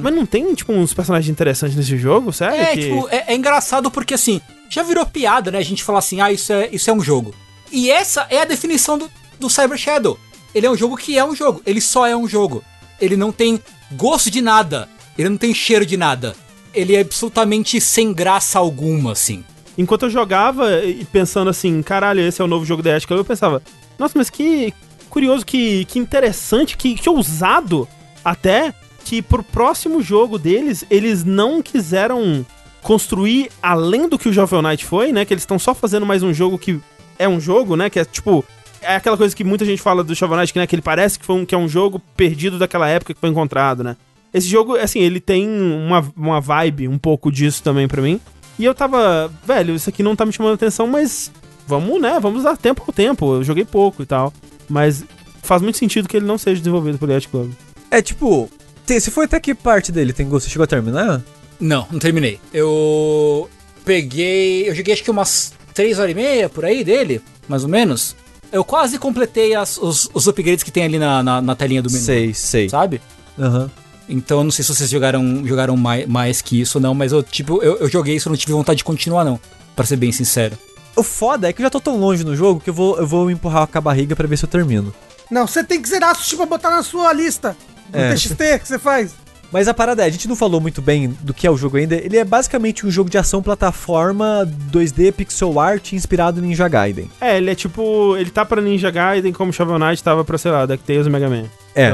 [0.02, 2.56] Mas não tem, tipo, uns personagens interessantes nesse jogo, sério?
[2.56, 2.80] É, que...
[2.84, 5.58] tipo, é, é engraçado porque assim, já virou piada, né?
[5.58, 7.34] A gente falar assim, ah, isso é, isso é um jogo.
[7.70, 10.18] E essa é a definição do, do Cyber Shadow.
[10.54, 11.62] Ele é um jogo que é um jogo.
[11.66, 12.64] Ele só é um jogo.
[13.00, 13.60] Ele não tem
[13.92, 14.88] gosto de nada.
[15.16, 16.34] Ele não tem cheiro de nada.
[16.74, 19.44] Ele é absolutamente sem graça alguma, assim.
[19.76, 23.24] Enquanto eu jogava e pensando assim, caralho, esse é o novo jogo da Club, eu
[23.24, 23.62] pensava,
[23.98, 24.74] nossa, mas que
[25.08, 27.88] curioso, que, que interessante, que, que ousado
[28.24, 28.74] até
[29.04, 32.44] que pro próximo jogo deles, eles não quiseram
[32.82, 35.24] construir além do que o Shovel Knight foi, né?
[35.24, 36.80] Que eles estão só fazendo mais um jogo que
[37.18, 37.90] é um jogo, né?
[37.90, 38.44] Que é tipo.
[38.80, 41.18] É aquela coisa que muita gente fala do Shovel Knight, que, né, que ele parece
[41.18, 43.96] que, foi um, que é um jogo perdido daquela época que foi encontrado, né?
[44.32, 48.20] Esse jogo, assim, ele tem uma, uma vibe um pouco disso também pra mim.
[48.56, 51.30] E eu tava, velho, isso aqui não tá me chamando atenção, mas
[51.66, 52.18] vamos, né?
[52.20, 53.34] Vamos dar tempo ao tempo.
[53.34, 54.32] Eu joguei pouco e tal.
[54.68, 55.04] Mas
[55.42, 57.52] faz muito sentido que ele não seja desenvolvido pelo Yacht Club.
[57.90, 58.48] É tipo.
[58.86, 60.12] Tem, você foi até que parte dele?
[60.12, 61.22] Tem Você chegou a terminar?
[61.60, 62.40] Não, não terminei.
[62.52, 63.48] Eu
[63.84, 64.68] peguei.
[64.68, 68.14] Eu joguei acho que umas 3 horas e meia por aí dele, mais ou menos.
[68.50, 71.90] Eu quase completei as- os, os upgrades que tem ali na, na, na telinha do
[71.90, 72.02] menu.
[72.04, 72.68] Sei, sei.
[72.68, 73.00] Sabe?
[73.38, 73.70] Aham.
[74.08, 77.12] Então eu não sei se vocês jogaram, jogaram mais, mais que isso ou não, mas
[77.12, 79.38] eu, tipo, eu, eu joguei isso e não tive vontade de continuar, não.
[79.76, 80.56] Pra ser bem sincero.
[80.96, 83.06] O foda é que eu já tô tão longe no jogo que eu vou, eu
[83.06, 84.94] vou empurrar com a barriga pra ver se eu termino.
[85.30, 87.54] Não, você tem que zerar sushi pra botar na sua lista.
[87.92, 88.14] No É.
[88.14, 89.12] TXT que você faz.
[89.50, 91.78] Mas a parada é, a gente não falou muito bem do que é o jogo
[91.78, 91.94] ainda.
[91.96, 97.10] Ele é basicamente um jogo de ação plataforma 2D pixel art inspirado em Ninja Gaiden.
[97.20, 98.16] É, ele é tipo.
[98.16, 101.28] Ele tá pra Ninja Gaiden como Shovel Knight tava pra, sei lá, DuckTales e Mega
[101.30, 101.44] Man.
[101.74, 101.90] É.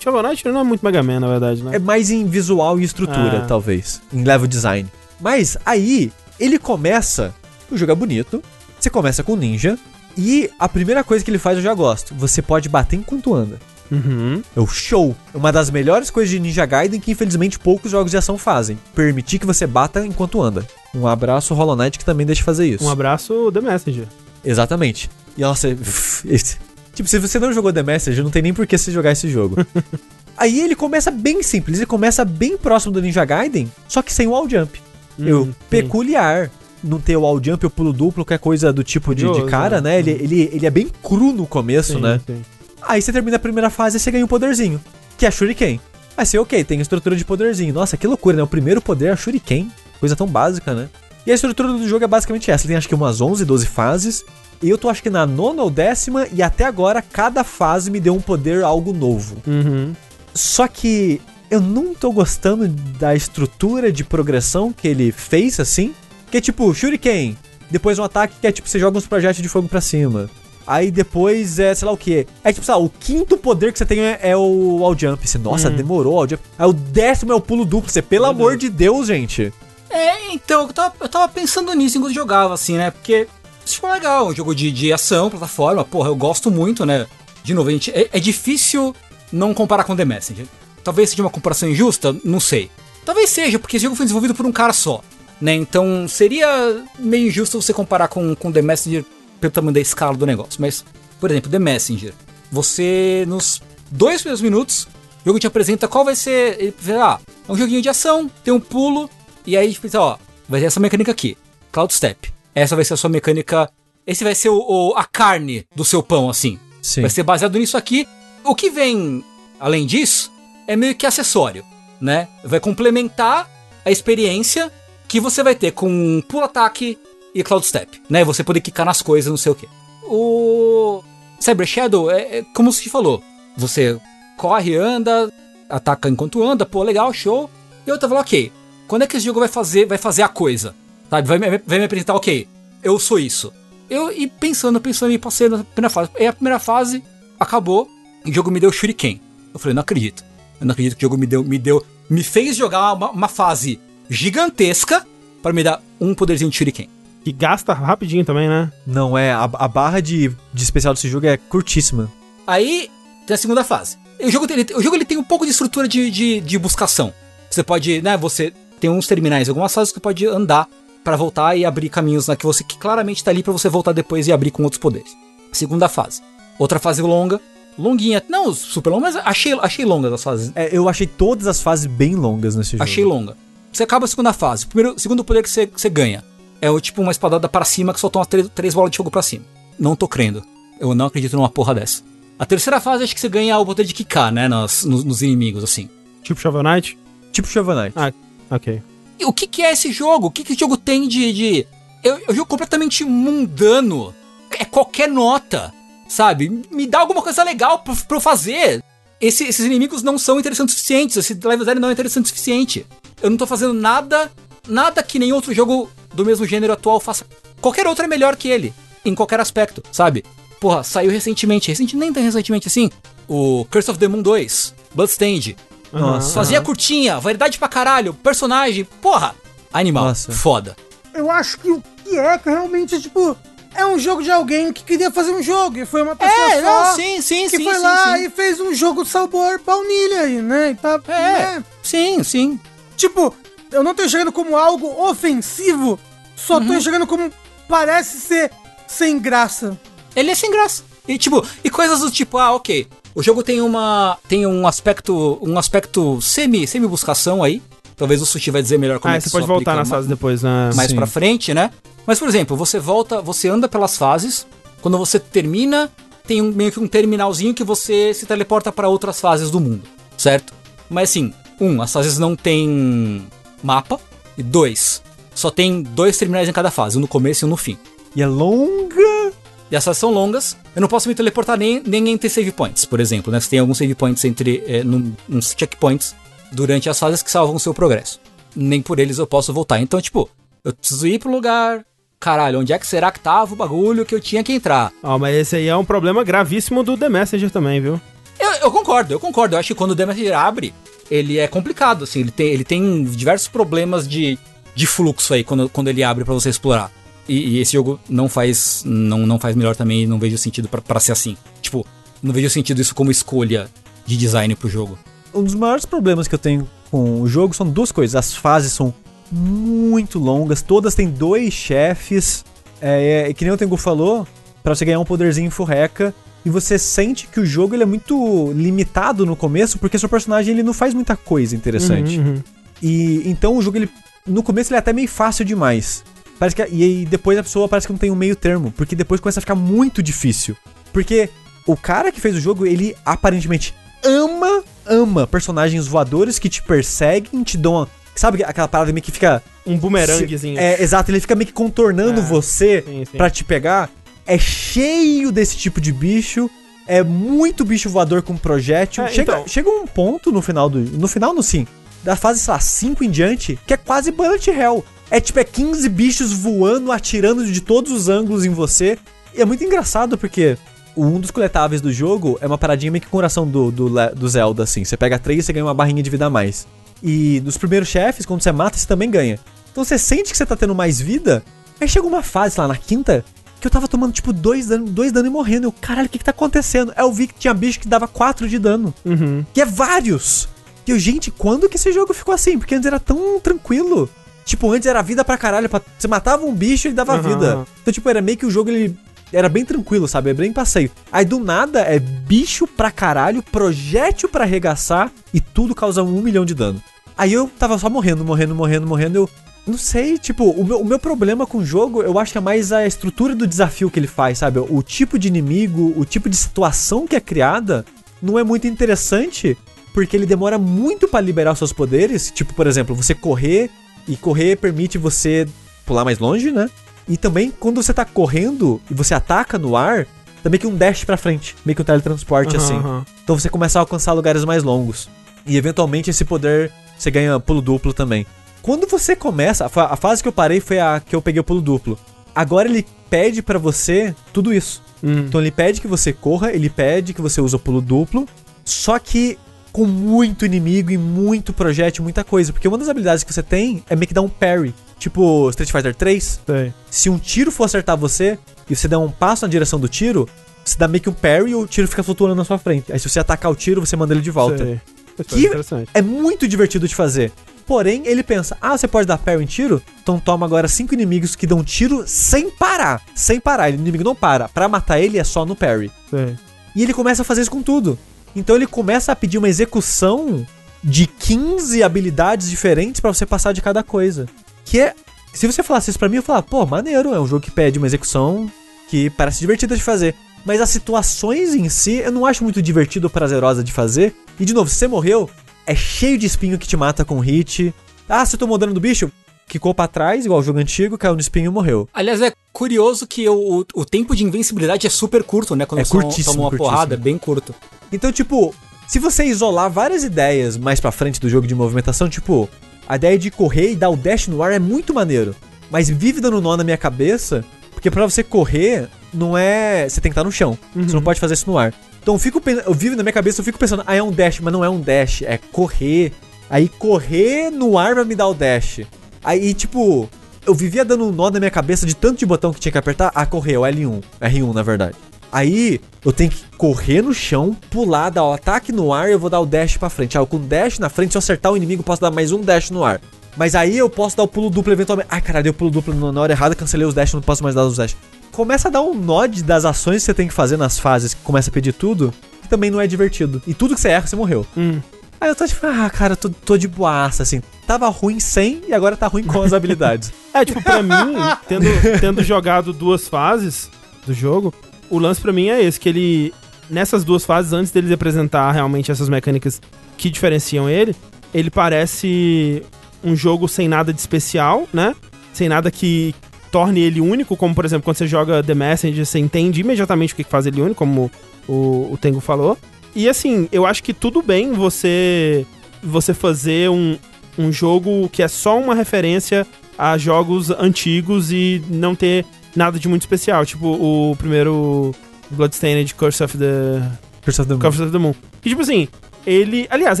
[0.00, 1.76] Shovel Knight não é muito Mega Man, na verdade, né?
[1.76, 3.46] É mais em visual e estrutura, Ah.
[3.46, 4.00] talvez.
[4.12, 4.88] Em level design.
[5.20, 7.34] Mas aí, ele começa.
[7.70, 8.42] O jogo é bonito.
[8.78, 9.78] Você começa com ninja.
[10.16, 12.12] E a primeira coisa que ele faz eu já gosto.
[12.16, 13.58] Você pode bater enquanto anda.
[13.90, 14.42] Uhum.
[14.56, 15.16] É o show.
[15.34, 18.78] É uma das melhores coisas de Ninja Gaiden que infelizmente poucos jogos de ação fazem.
[18.94, 20.66] Permitir que você bata enquanto anda.
[20.94, 22.84] Um abraço Hollow Knight que também deixa fazer isso.
[22.84, 24.06] Um abraço, The Messenger.
[24.44, 25.10] Exatamente.
[25.36, 25.68] E nossa,
[26.94, 29.28] tipo, se você não jogou The Messenger, não tem nem por que você jogar esse
[29.28, 29.56] jogo.
[30.36, 34.28] Aí ele começa bem simples, ele começa bem próximo do Ninja Gaiden, só que sem
[34.28, 34.80] o wall jump.
[35.18, 36.48] Eu, Hum, peculiar
[36.82, 39.44] não ter o wall jump ou pulo duplo, que é coisa do tipo de, de
[39.46, 39.90] cara, né?
[39.90, 39.98] né?
[39.98, 42.20] Ele, ele, ele é bem cru no começo, sim, né?
[42.24, 42.40] sim.
[42.88, 44.80] Aí você termina a primeira fase e você ganha um poderzinho,
[45.18, 45.78] que é Shuriken.
[46.16, 47.74] Aí você, ok, tem a estrutura de poderzinho.
[47.74, 48.42] Nossa, que loucura, né?
[48.42, 49.70] O primeiro poder é a Shuriken.
[50.00, 50.88] Coisa tão básica, né?
[51.26, 52.66] E a estrutura do jogo é basicamente essa.
[52.66, 54.24] Tem acho que umas 11, 12 fases.
[54.62, 58.00] E eu tô acho que na nona ou décima, e até agora cada fase me
[58.00, 59.36] deu um poder algo novo.
[59.46, 59.94] Uhum.
[60.32, 61.20] Só que
[61.50, 65.94] eu não tô gostando da estrutura de progressão que ele fez assim.
[66.30, 67.36] Que é tipo, Shuriken,
[67.70, 70.30] depois um ataque que é tipo, você joga uns projéteis de fogo pra cima.
[70.70, 72.26] Aí depois é, sei lá o que.
[72.44, 75.26] É tipo, sei lá, o quinto poder que você tem é, é o wall jump.
[75.26, 75.76] Você, nossa, Hum.
[75.76, 76.42] demorou o wall jump.
[76.58, 77.90] Aí o décimo é o pulo duplo.
[77.90, 78.60] Você, pelo Meu amor Deus.
[78.60, 79.50] de Deus, gente.
[79.88, 82.90] É, então, eu tava, eu tava pensando nisso enquanto jogava, assim, né?
[82.90, 83.26] Porque
[83.64, 87.06] isso foi legal, um jogo de, de ação, plataforma, porra, eu gosto muito, né?
[87.42, 88.94] De novo, a gente, é, é difícil
[89.32, 90.44] não comparar com The Messenger.
[90.84, 92.70] Talvez seja uma comparação injusta, não sei.
[93.06, 95.02] Talvez seja, porque esse jogo foi desenvolvido por um cara só,
[95.40, 95.54] né?
[95.54, 99.04] Então seria meio injusto você comparar com, com The Messenger
[99.40, 100.60] pelo tamanho da escala do negócio.
[100.60, 100.84] Mas,
[101.20, 102.12] por exemplo, The Messenger.
[102.50, 103.60] Você, nos
[103.90, 104.88] dois primeiros minutos,
[105.22, 106.56] o jogo te apresenta qual vai ser.
[106.60, 109.08] Ele ah, é um joguinho de ação, tem um pulo,
[109.46, 110.16] e aí, tipo, ó,
[110.48, 111.36] vai ter essa mecânica aqui,
[111.70, 112.32] Cloud Step.
[112.54, 113.70] Essa vai ser a sua mecânica.
[114.06, 116.58] Esse vai ser o, o- a carne do seu pão, assim.
[116.82, 117.02] Sim.
[117.02, 118.08] Vai ser baseado nisso aqui.
[118.44, 119.22] O que vem,
[119.60, 120.32] além disso,
[120.66, 121.64] é meio que acessório,
[122.00, 122.26] né?
[122.42, 123.48] Vai complementar
[123.84, 124.72] a experiência
[125.06, 126.98] que você vai ter com pulo ataque
[127.40, 128.24] e Cloud Step, né?
[128.24, 129.68] Você poder quicar nas coisas, não sei o quê.
[130.04, 131.02] O
[131.40, 133.22] Cyber Shadow é, é como se falou.
[133.56, 133.98] Você
[134.36, 135.32] corre, anda,
[135.68, 137.50] ataca enquanto anda, pô, legal, show.
[137.86, 138.52] E eu tava lá, ok.
[138.86, 140.74] Quando é que esse jogo vai fazer, vai fazer a coisa?
[141.10, 141.28] Sabe?
[141.28, 142.48] Vai, me- vai me apresentar, ok,
[142.82, 143.52] eu sou isso.
[143.90, 146.10] Eu e pensando, pensando, e passei na primeira fase.
[146.18, 147.02] E a primeira fase
[147.38, 147.88] acabou
[148.24, 149.20] e o jogo me deu Shuriken.
[149.52, 150.24] Eu falei, não acredito.
[150.60, 153.28] Eu não acredito que o jogo me deu, me deu, me fez jogar uma, uma
[153.28, 155.06] fase gigantesca
[155.42, 156.88] para me dar um poderzinho de Shuriken.
[157.28, 158.72] Que gasta rapidinho também, né?
[158.86, 162.10] Não é, a, a barra de, de especial desse jogo é curtíssima.
[162.46, 162.88] Aí
[163.26, 163.98] tem a segunda fase.
[164.18, 167.12] O jogo, ele, o jogo ele tem um pouco de estrutura de, de, de buscação.
[167.50, 168.50] Você pode, né, você
[168.80, 170.66] tem uns terminais, algumas fases que você pode andar
[171.04, 173.92] pra voltar e abrir caminhos né, que você que claramente tá ali pra você voltar
[173.92, 175.14] depois e abrir com outros poderes.
[175.52, 176.22] Segunda fase.
[176.58, 177.38] Outra fase longa,
[177.78, 180.50] longuinha, não super longa, mas achei, achei longa as fases.
[180.54, 182.84] É, eu achei todas as fases bem longas nesse jogo.
[182.84, 183.36] Achei longa.
[183.70, 184.64] Você acaba a segunda fase.
[184.64, 186.24] O primeiro, segundo poder que você, que você ganha
[186.60, 189.10] é o tipo uma espadada para cima que soltou umas três, três bolas de fogo
[189.10, 189.44] pra cima.
[189.78, 190.42] Não tô crendo.
[190.80, 192.02] Eu não acredito numa porra dessa.
[192.38, 194.48] A terceira fase acho que você ganha o poder de quicar, né?
[194.48, 195.88] Nos, nos, nos inimigos, assim.
[196.22, 196.96] Tipo Shovel Knight?
[197.32, 197.92] Tipo Shovel Knight.
[197.96, 198.12] Ah,
[198.50, 198.80] ok.
[199.18, 200.28] E o que, que é esse jogo?
[200.28, 201.32] O que, que esse jogo tem de.
[201.32, 201.66] de...
[202.04, 204.14] É é um jogo completamente mundano.
[204.58, 205.72] É qualquer nota,
[206.08, 206.62] sabe?
[206.70, 208.82] Me dá alguma coisa legal pra, pra eu fazer.
[209.20, 211.18] Esse- esses inimigos não são interessantes o suficiente.
[211.18, 212.86] Esse level design não é interessante o suficiente.
[213.20, 214.30] Eu não tô fazendo nada.
[214.68, 217.24] Nada que nenhum outro jogo do mesmo gênero atual faça.
[217.60, 218.74] Qualquer outro é melhor que ele.
[219.04, 220.24] Em qualquer aspecto, sabe?
[220.60, 221.68] Porra, saiu recentemente.
[221.68, 222.90] Recentemente, nem tão recentemente assim.
[223.28, 224.74] O Curse of the Moon 2.
[224.94, 225.56] Bloodstained.
[225.92, 226.34] Nossa.
[226.34, 229.34] Fazia curtinha, variedade pra caralho, personagem, porra,
[229.72, 230.32] animal, Nossa.
[230.32, 230.76] foda.
[231.14, 233.34] Eu acho que o que é que realmente, tipo,
[233.74, 235.78] é um jogo de alguém que queria fazer um jogo.
[235.78, 238.24] E foi uma pessoa É, só não, sim, sim, que sim, foi sim, lá sim.
[238.24, 240.70] e fez um jogo de sabor baunilha aí, né?
[240.70, 241.64] E tá, É, né?
[241.82, 242.60] sim, sim.
[242.96, 243.34] Tipo,
[243.70, 245.98] eu não tô enxergando como algo ofensivo,
[246.46, 246.66] só Uhum.
[246.68, 247.30] tô enxergando como
[247.68, 248.50] parece ser
[248.86, 249.78] sem graça.
[250.14, 250.82] Ele é sem graça.
[251.06, 252.86] E tipo, e coisas do tipo, ah, ok.
[253.14, 257.60] O jogo tem uma tem um aspecto um aspecto semi semi buscação aí.
[257.96, 260.08] Talvez o Sushi vai dizer melhor como ah, é que você pode voltar nas fases
[260.08, 260.70] depois, né?
[260.76, 260.96] mais Sim.
[260.96, 261.70] pra frente, né?
[262.06, 264.46] Mas por exemplo, você volta, você anda pelas fases,
[264.80, 265.90] quando você termina,
[266.26, 269.82] tem um, meio que um terminalzinho que você se teleporta pra outras fases do mundo,
[270.16, 270.52] certo?
[270.88, 273.26] Mas assim, um, as fases não tem
[273.62, 273.98] mapa
[274.36, 275.02] e dois,
[275.38, 277.78] só tem dois terminais em cada fase, um no começo e um no fim.
[278.16, 279.32] E é longa.
[279.70, 282.84] E as fases são longas, eu não posso me teleportar nem, nem entre save points,
[282.86, 283.38] por exemplo, né?
[283.38, 286.14] Você tem alguns save points entre é, num- uns checkpoints
[286.50, 288.18] durante as fases que salvam o seu progresso.
[288.56, 289.78] Nem por eles eu posso voltar.
[289.78, 290.28] Então, tipo,
[290.64, 291.84] eu preciso ir pro lugar.
[292.18, 294.90] Caralho, onde é que será que tava o bagulho que eu tinha que entrar?
[295.02, 298.00] Ó, mas esse aí é um problema gravíssimo do The Messenger também, viu?
[298.40, 299.54] Eu, eu concordo, eu concordo.
[299.54, 300.72] Eu acho que quando o The Messenger abre,
[301.10, 302.20] ele é complicado, assim.
[302.20, 304.36] Ele tem, ele tem diversos problemas de,
[304.78, 306.90] de fluxo aí quando, quando ele abre pra você explorar.
[307.28, 310.80] E, e esse jogo não faz não, não faz melhor também não vejo sentido pra-
[310.80, 311.36] pra ser assim.
[311.60, 311.84] Tipo,
[312.22, 313.68] não vejo sentido isso como escolha
[314.06, 314.96] de design pro jogo.
[315.34, 318.14] Um dos maiores problemas que eu tenho com o jogo são duas coisas.
[318.14, 318.94] As fases são
[319.30, 322.44] muito longas, todas têm dois chefes.
[322.80, 324.26] É, é, que nem o Tengu falou,
[324.62, 326.14] pra você ganhar um poderzinho furreca.
[326.44, 330.54] E você sente que o jogo ele é muito limitado no começo, porque seu personagem
[330.54, 332.16] ele não faz muita coisa interessante.
[332.18, 332.42] Uhum, uhum.
[332.80, 333.90] E então o jogo ele
[334.26, 336.04] no começo ele é até meio fácil demais.
[336.38, 338.94] Parece que e aí depois a pessoa parece que não tem um meio termo, porque
[338.94, 340.56] depois começa a ficar muito difícil.
[340.92, 341.28] Porque
[341.66, 343.74] o cara que fez o jogo, ele aparentemente
[344.04, 349.12] ama, ama personagens voadores que te perseguem, te dão uma, sabe aquela parada meio que
[349.12, 350.58] fica Um bumeranguezinho.
[350.58, 352.84] é, exato, ele fica meio que contornando É, você
[353.16, 353.90] pra te pegar.
[354.26, 356.50] É cheio desse tipo de bicho.
[356.86, 359.04] É muito bicho voador com projétil.
[359.04, 359.48] É, chega, então.
[359.48, 360.78] chega um ponto no final do.
[360.78, 361.66] No final, no sim.
[362.08, 364.82] Da fase, sei lá, 5 em diante, que é quase Bullet Hell.
[365.10, 368.96] É tipo, é 15 bichos voando, atirando de todos os ângulos em você.
[369.34, 370.56] E é muito engraçado porque
[370.96, 374.14] um dos coletáveis do jogo é uma paradinha meio que com oração do, do, Le-
[374.14, 374.84] do Zelda, assim.
[374.84, 376.66] Você pega três e você ganha uma barrinha de vida a mais.
[377.02, 379.38] E nos primeiros chefes, quando você mata, você também ganha.
[379.70, 381.44] Então você sente que você tá tendo mais vida.
[381.78, 383.22] Aí chega uma fase lá na quinta
[383.60, 385.66] que eu tava tomando tipo dois dano, dois dano e morrendo.
[385.66, 386.90] Eu, caralho, o que que tá acontecendo?
[386.96, 388.94] Aí eu vi que tinha bicho que dava quatro de dano.
[389.04, 389.44] Uhum.
[389.52, 390.48] Que é vários.
[390.88, 392.58] E eu, gente, quando que esse jogo ficou assim?
[392.58, 394.08] Porque antes era tão tranquilo.
[394.46, 395.68] Tipo, antes era vida pra caralho.
[395.68, 395.82] Pra...
[395.98, 397.22] Você matava um bicho e ele dava Aham.
[397.22, 397.66] vida.
[397.82, 398.96] Então, tipo, era meio que o jogo ele.
[399.30, 400.30] Era bem tranquilo, sabe?
[400.30, 400.90] Era bem passeio.
[401.12, 406.46] Aí do nada é bicho pra caralho, projétil pra arregaçar e tudo causa um milhão
[406.46, 406.82] de dano.
[407.18, 409.18] Aí eu tava só morrendo, morrendo, morrendo, morrendo.
[409.18, 409.30] Eu
[409.66, 412.40] não sei, tipo, o meu, o meu problema com o jogo, eu acho que é
[412.40, 414.58] mais a estrutura do desafio que ele faz, sabe?
[414.58, 417.84] O tipo de inimigo, o tipo de situação que é criada
[418.22, 419.56] não é muito interessante,
[419.92, 422.30] porque ele demora muito pra liberar os seus poderes.
[422.30, 423.70] Tipo, por exemplo, você correr,
[424.06, 425.46] e correr permite você
[425.84, 426.68] pular mais longe, né?
[427.08, 430.06] E também, quando você tá correndo e você ataca no ar,
[430.42, 432.76] também que um dash pra frente, meio que um teletransporte Aham, assim.
[432.76, 433.06] aham.
[433.24, 435.08] Então você começa a alcançar lugares mais longos.
[435.46, 438.26] E eventualmente esse poder você ganha pulo duplo também.
[438.60, 441.44] Quando você começa, a, a fase que eu parei foi a que eu peguei o
[441.44, 441.98] pulo duplo.
[442.34, 444.82] Agora ele pede pra você tudo isso.
[445.02, 445.20] Hum.
[445.20, 448.26] Então ele pede que você corra, ele pede que você use o pulo duplo,
[448.64, 449.38] só que
[449.78, 452.52] com muito inimigo e muito projétil, muita coisa.
[452.52, 454.74] Porque uma das habilidades que você tem é meio que dar um parry.
[454.98, 456.40] Tipo Street Fighter 3.
[456.44, 456.72] Sei.
[456.90, 458.36] Se um tiro for acertar você
[458.68, 460.28] e você der um passo na direção do tiro,
[460.64, 462.92] você dá meio que um parry e o tiro fica flutuando na sua frente.
[462.92, 464.64] Aí se você atacar o tiro, você manda ele de volta.
[464.64, 464.80] Sei.
[465.24, 465.48] Que-
[465.94, 467.30] é muito divertido de fazer.
[467.64, 469.80] Porém, ele pensa: ah, você pode dar parry em tiro?
[470.02, 473.00] Então toma agora cinco inimigos que dão tiro sem parar.
[473.14, 473.70] Sem parar.
[473.70, 474.48] O inimigo não para.
[474.48, 475.90] Pra matar ele é só no parry.
[476.10, 476.36] Sei.
[476.74, 477.96] E ele começa a fazer isso com tudo.
[478.34, 480.46] Então ele começa a pedir uma execução
[480.82, 484.26] de 15 habilidades diferentes pra você passar de cada coisa.
[484.64, 484.94] Que é.
[485.32, 487.78] Se você falasse isso pra mim, eu falava, pô, maneiro, é um jogo que pede
[487.78, 488.50] uma execução
[488.88, 490.14] que parece divertida de fazer.
[490.44, 494.14] Mas as situações em si eu não acho muito divertido ou prazerosa de fazer.
[494.38, 495.28] E de novo, se você morreu,
[495.66, 497.74] é cheio de espinho que te mata com hit.
[498.08, 499.12] Ah, você tomou dano do bicho?
[499.48, 501.88] Quicou pra trás, igual o jogo antigo, caiu no espinho e morreu.
[501.94, 505.64] Aliás, é curioso que o, o, tempo de invencibilidade é super curto, né?
[505.64, 506.70] Quando É você toma- curtíssimo, toma uma curtíssimo.
[506.70, 507.54] porrada, é bem curto.
[507.90, 508.54] Então, tipo,
[508.86, 512.48] se você isolar várias ideias mais pra frente do jogo de movimentação, tipo,
[512.86, 515.34] a ideia de correr e dar o dash no ar é muito maneiro.
[515.70, 517.42] Mas vive dando nó na minha cabeça,
[517.72, 519.88] porque pra você correr, não é.
[519.88, 520.58] Você tem que estar no chão.
[520.74, 521.72] Você não pode fazer isso no ar.
[522.02, 524.40] Então eu fico eu vivo na minha cabeça, eu fico pensando, ah, é um dash,
[524.40, 526.12] mas não é um dash, é correr.
[526.50, 528.80] Aí correr no ar vai me dar o dash.
[529.28, 530.08] Aí, tipo,
[530.46, 532.78] eu vivia dando um nó na minha cabeça de tanto de botão que tinha que
[532.78, 533.12] apertar.
[533.14, 534.02] Ah, o L1.
[534.22, 534.96] R1, na verdade.
[535.30, 539.18] Aí eu tenho que correr no chão, pular, dar o ataque no ar e eu
[539.18, 540.16] vou dar o dash pra frente.
[540.16, 542.40] Ah, eu com dash na frente, se eu acertar o inimigo, posso dar mais um
[542.40, 543.02] dash no ar.
[543.36, 545.08] Mas aí eu posso dar o pulo duplo eventualmente.
[545.10, 547.54] Ai, caralho, dei o pulo duplo na hora errada, cancelei os dash, não posso mais
[547.54, 547.94] dar os dash.
[548.32, 551.20] Começa a dar um nó das ações que você tem que fazer nas fases, que
[551.20, 553.42] começa a pedir tudo, que também não é divertido.
[553.46, 554.46] E tudo que você erra, você morreu.
[554.56, 554.80] Hum.
[555.20, 557.42] Aí eu tô tipo, ah, cara, tô, tô de boaça, assim.
[557.66, 560.12] Tava ruim sem e agora tá ruim com as habilidades.
[560.34, 561.16] É, tipo, pra mim,
[561.48, 561.66] tendo,
[561.98, 563.68] tendo jogado duas fases
[564.06, 564.54] do jogo,
[564.88, 566.34] o lance pra mim é esse, que ele,
[566.70, 569.60] nessas duas fases, antes dele apresentar realmente essas mecânicas
[569.96, 570.94] que diferenciam ele,
[571.34, 572.62] ele parece
[573.02, 574.94] um jogo sem nada de especial, né?
[575.32, 576.14] Sem nada que
[576.52, 580.16] torne ele único, como por exemplo, quando você joga The Messenger, você entende imediatamente o
[580.16, 581.10] que faz ele único, como
[581.48, 582.56] o, o Tengu falou.
[582.98, 585.46] E assim, eu acho que tudo bem você
[585.80, 586.98] você fazer um,
[587.38, 589.46] um jogo que é só uma referência
[589.78, 592.26] a jogos antigos e não ter
[592.56, 593.46] nada de muito especial.
[593.46, 594.92] Tipo o primeiro
[595.30, 596.82] Bloodstained Curse of the
[597.24, 597.60] Curse of the Moon.
[597.60, 598.14] Curse of the Moon.
[598.42, 598.88] Que tipo assim,
[599.24, 599.68] ele.
[599.70, 600.00] Aliás,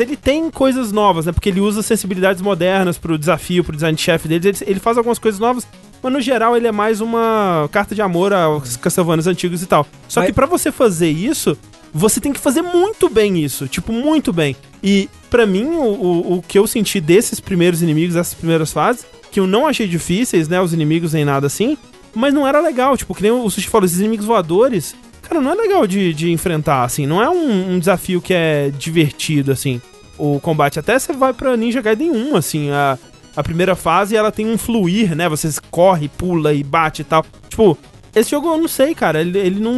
[0.00, 1.30] ele tem coisas novas, né?
[1.30, 4.48] Porque ele usa sensibilidades modernas pro desafio, pro design de chefe dele.
[4.48, 5.64] Ele, ele faz algumas coisas novas.
[6.02, 9.86] Mas no geral ele é mais uma carta de amor aos Castlevanias antigos e tal.
[10.08, 11.56] Só Mas- que pra você fazer isso,
[11.92, 13.66] você tem que fazer muito bem isso.
[13.66, 14.56] Tipo, muito bem.
[14.82, 19.06] E pra mim, o, o, o que eu senti desses primeiros inimigos, dessas primeiras fases,
[19.30, 20.60] que eu não achei difíceis, né?
[20.60, 21.76] Os inimigos nem nada assim.
[22.14, 22.96] mas não era legal.
[22.96, 26.30] Tipo, que nem o Sushi falou, esses inimigos voadores, cara, não é legal de, de
[26.30, 27.06] enfrentar, assim.
[27.06, 29.80] Não é um, um desafio que é divertido, assim.
[30.16, 30.78] O combate.
[30.78, 32.98] Até você vai pra Ninja Gaiden 1, assim, a,
[33.36, 35.28] a primeira fase ela tem um fluir, né?
[35.28, 37.24] Você corre, pula e bate e tal.
[37.48, 37.78] Tipo,
[38.20, 39.20] esse jogo eu não sei, cara.
[39.20, 39.72] Ele, ele não.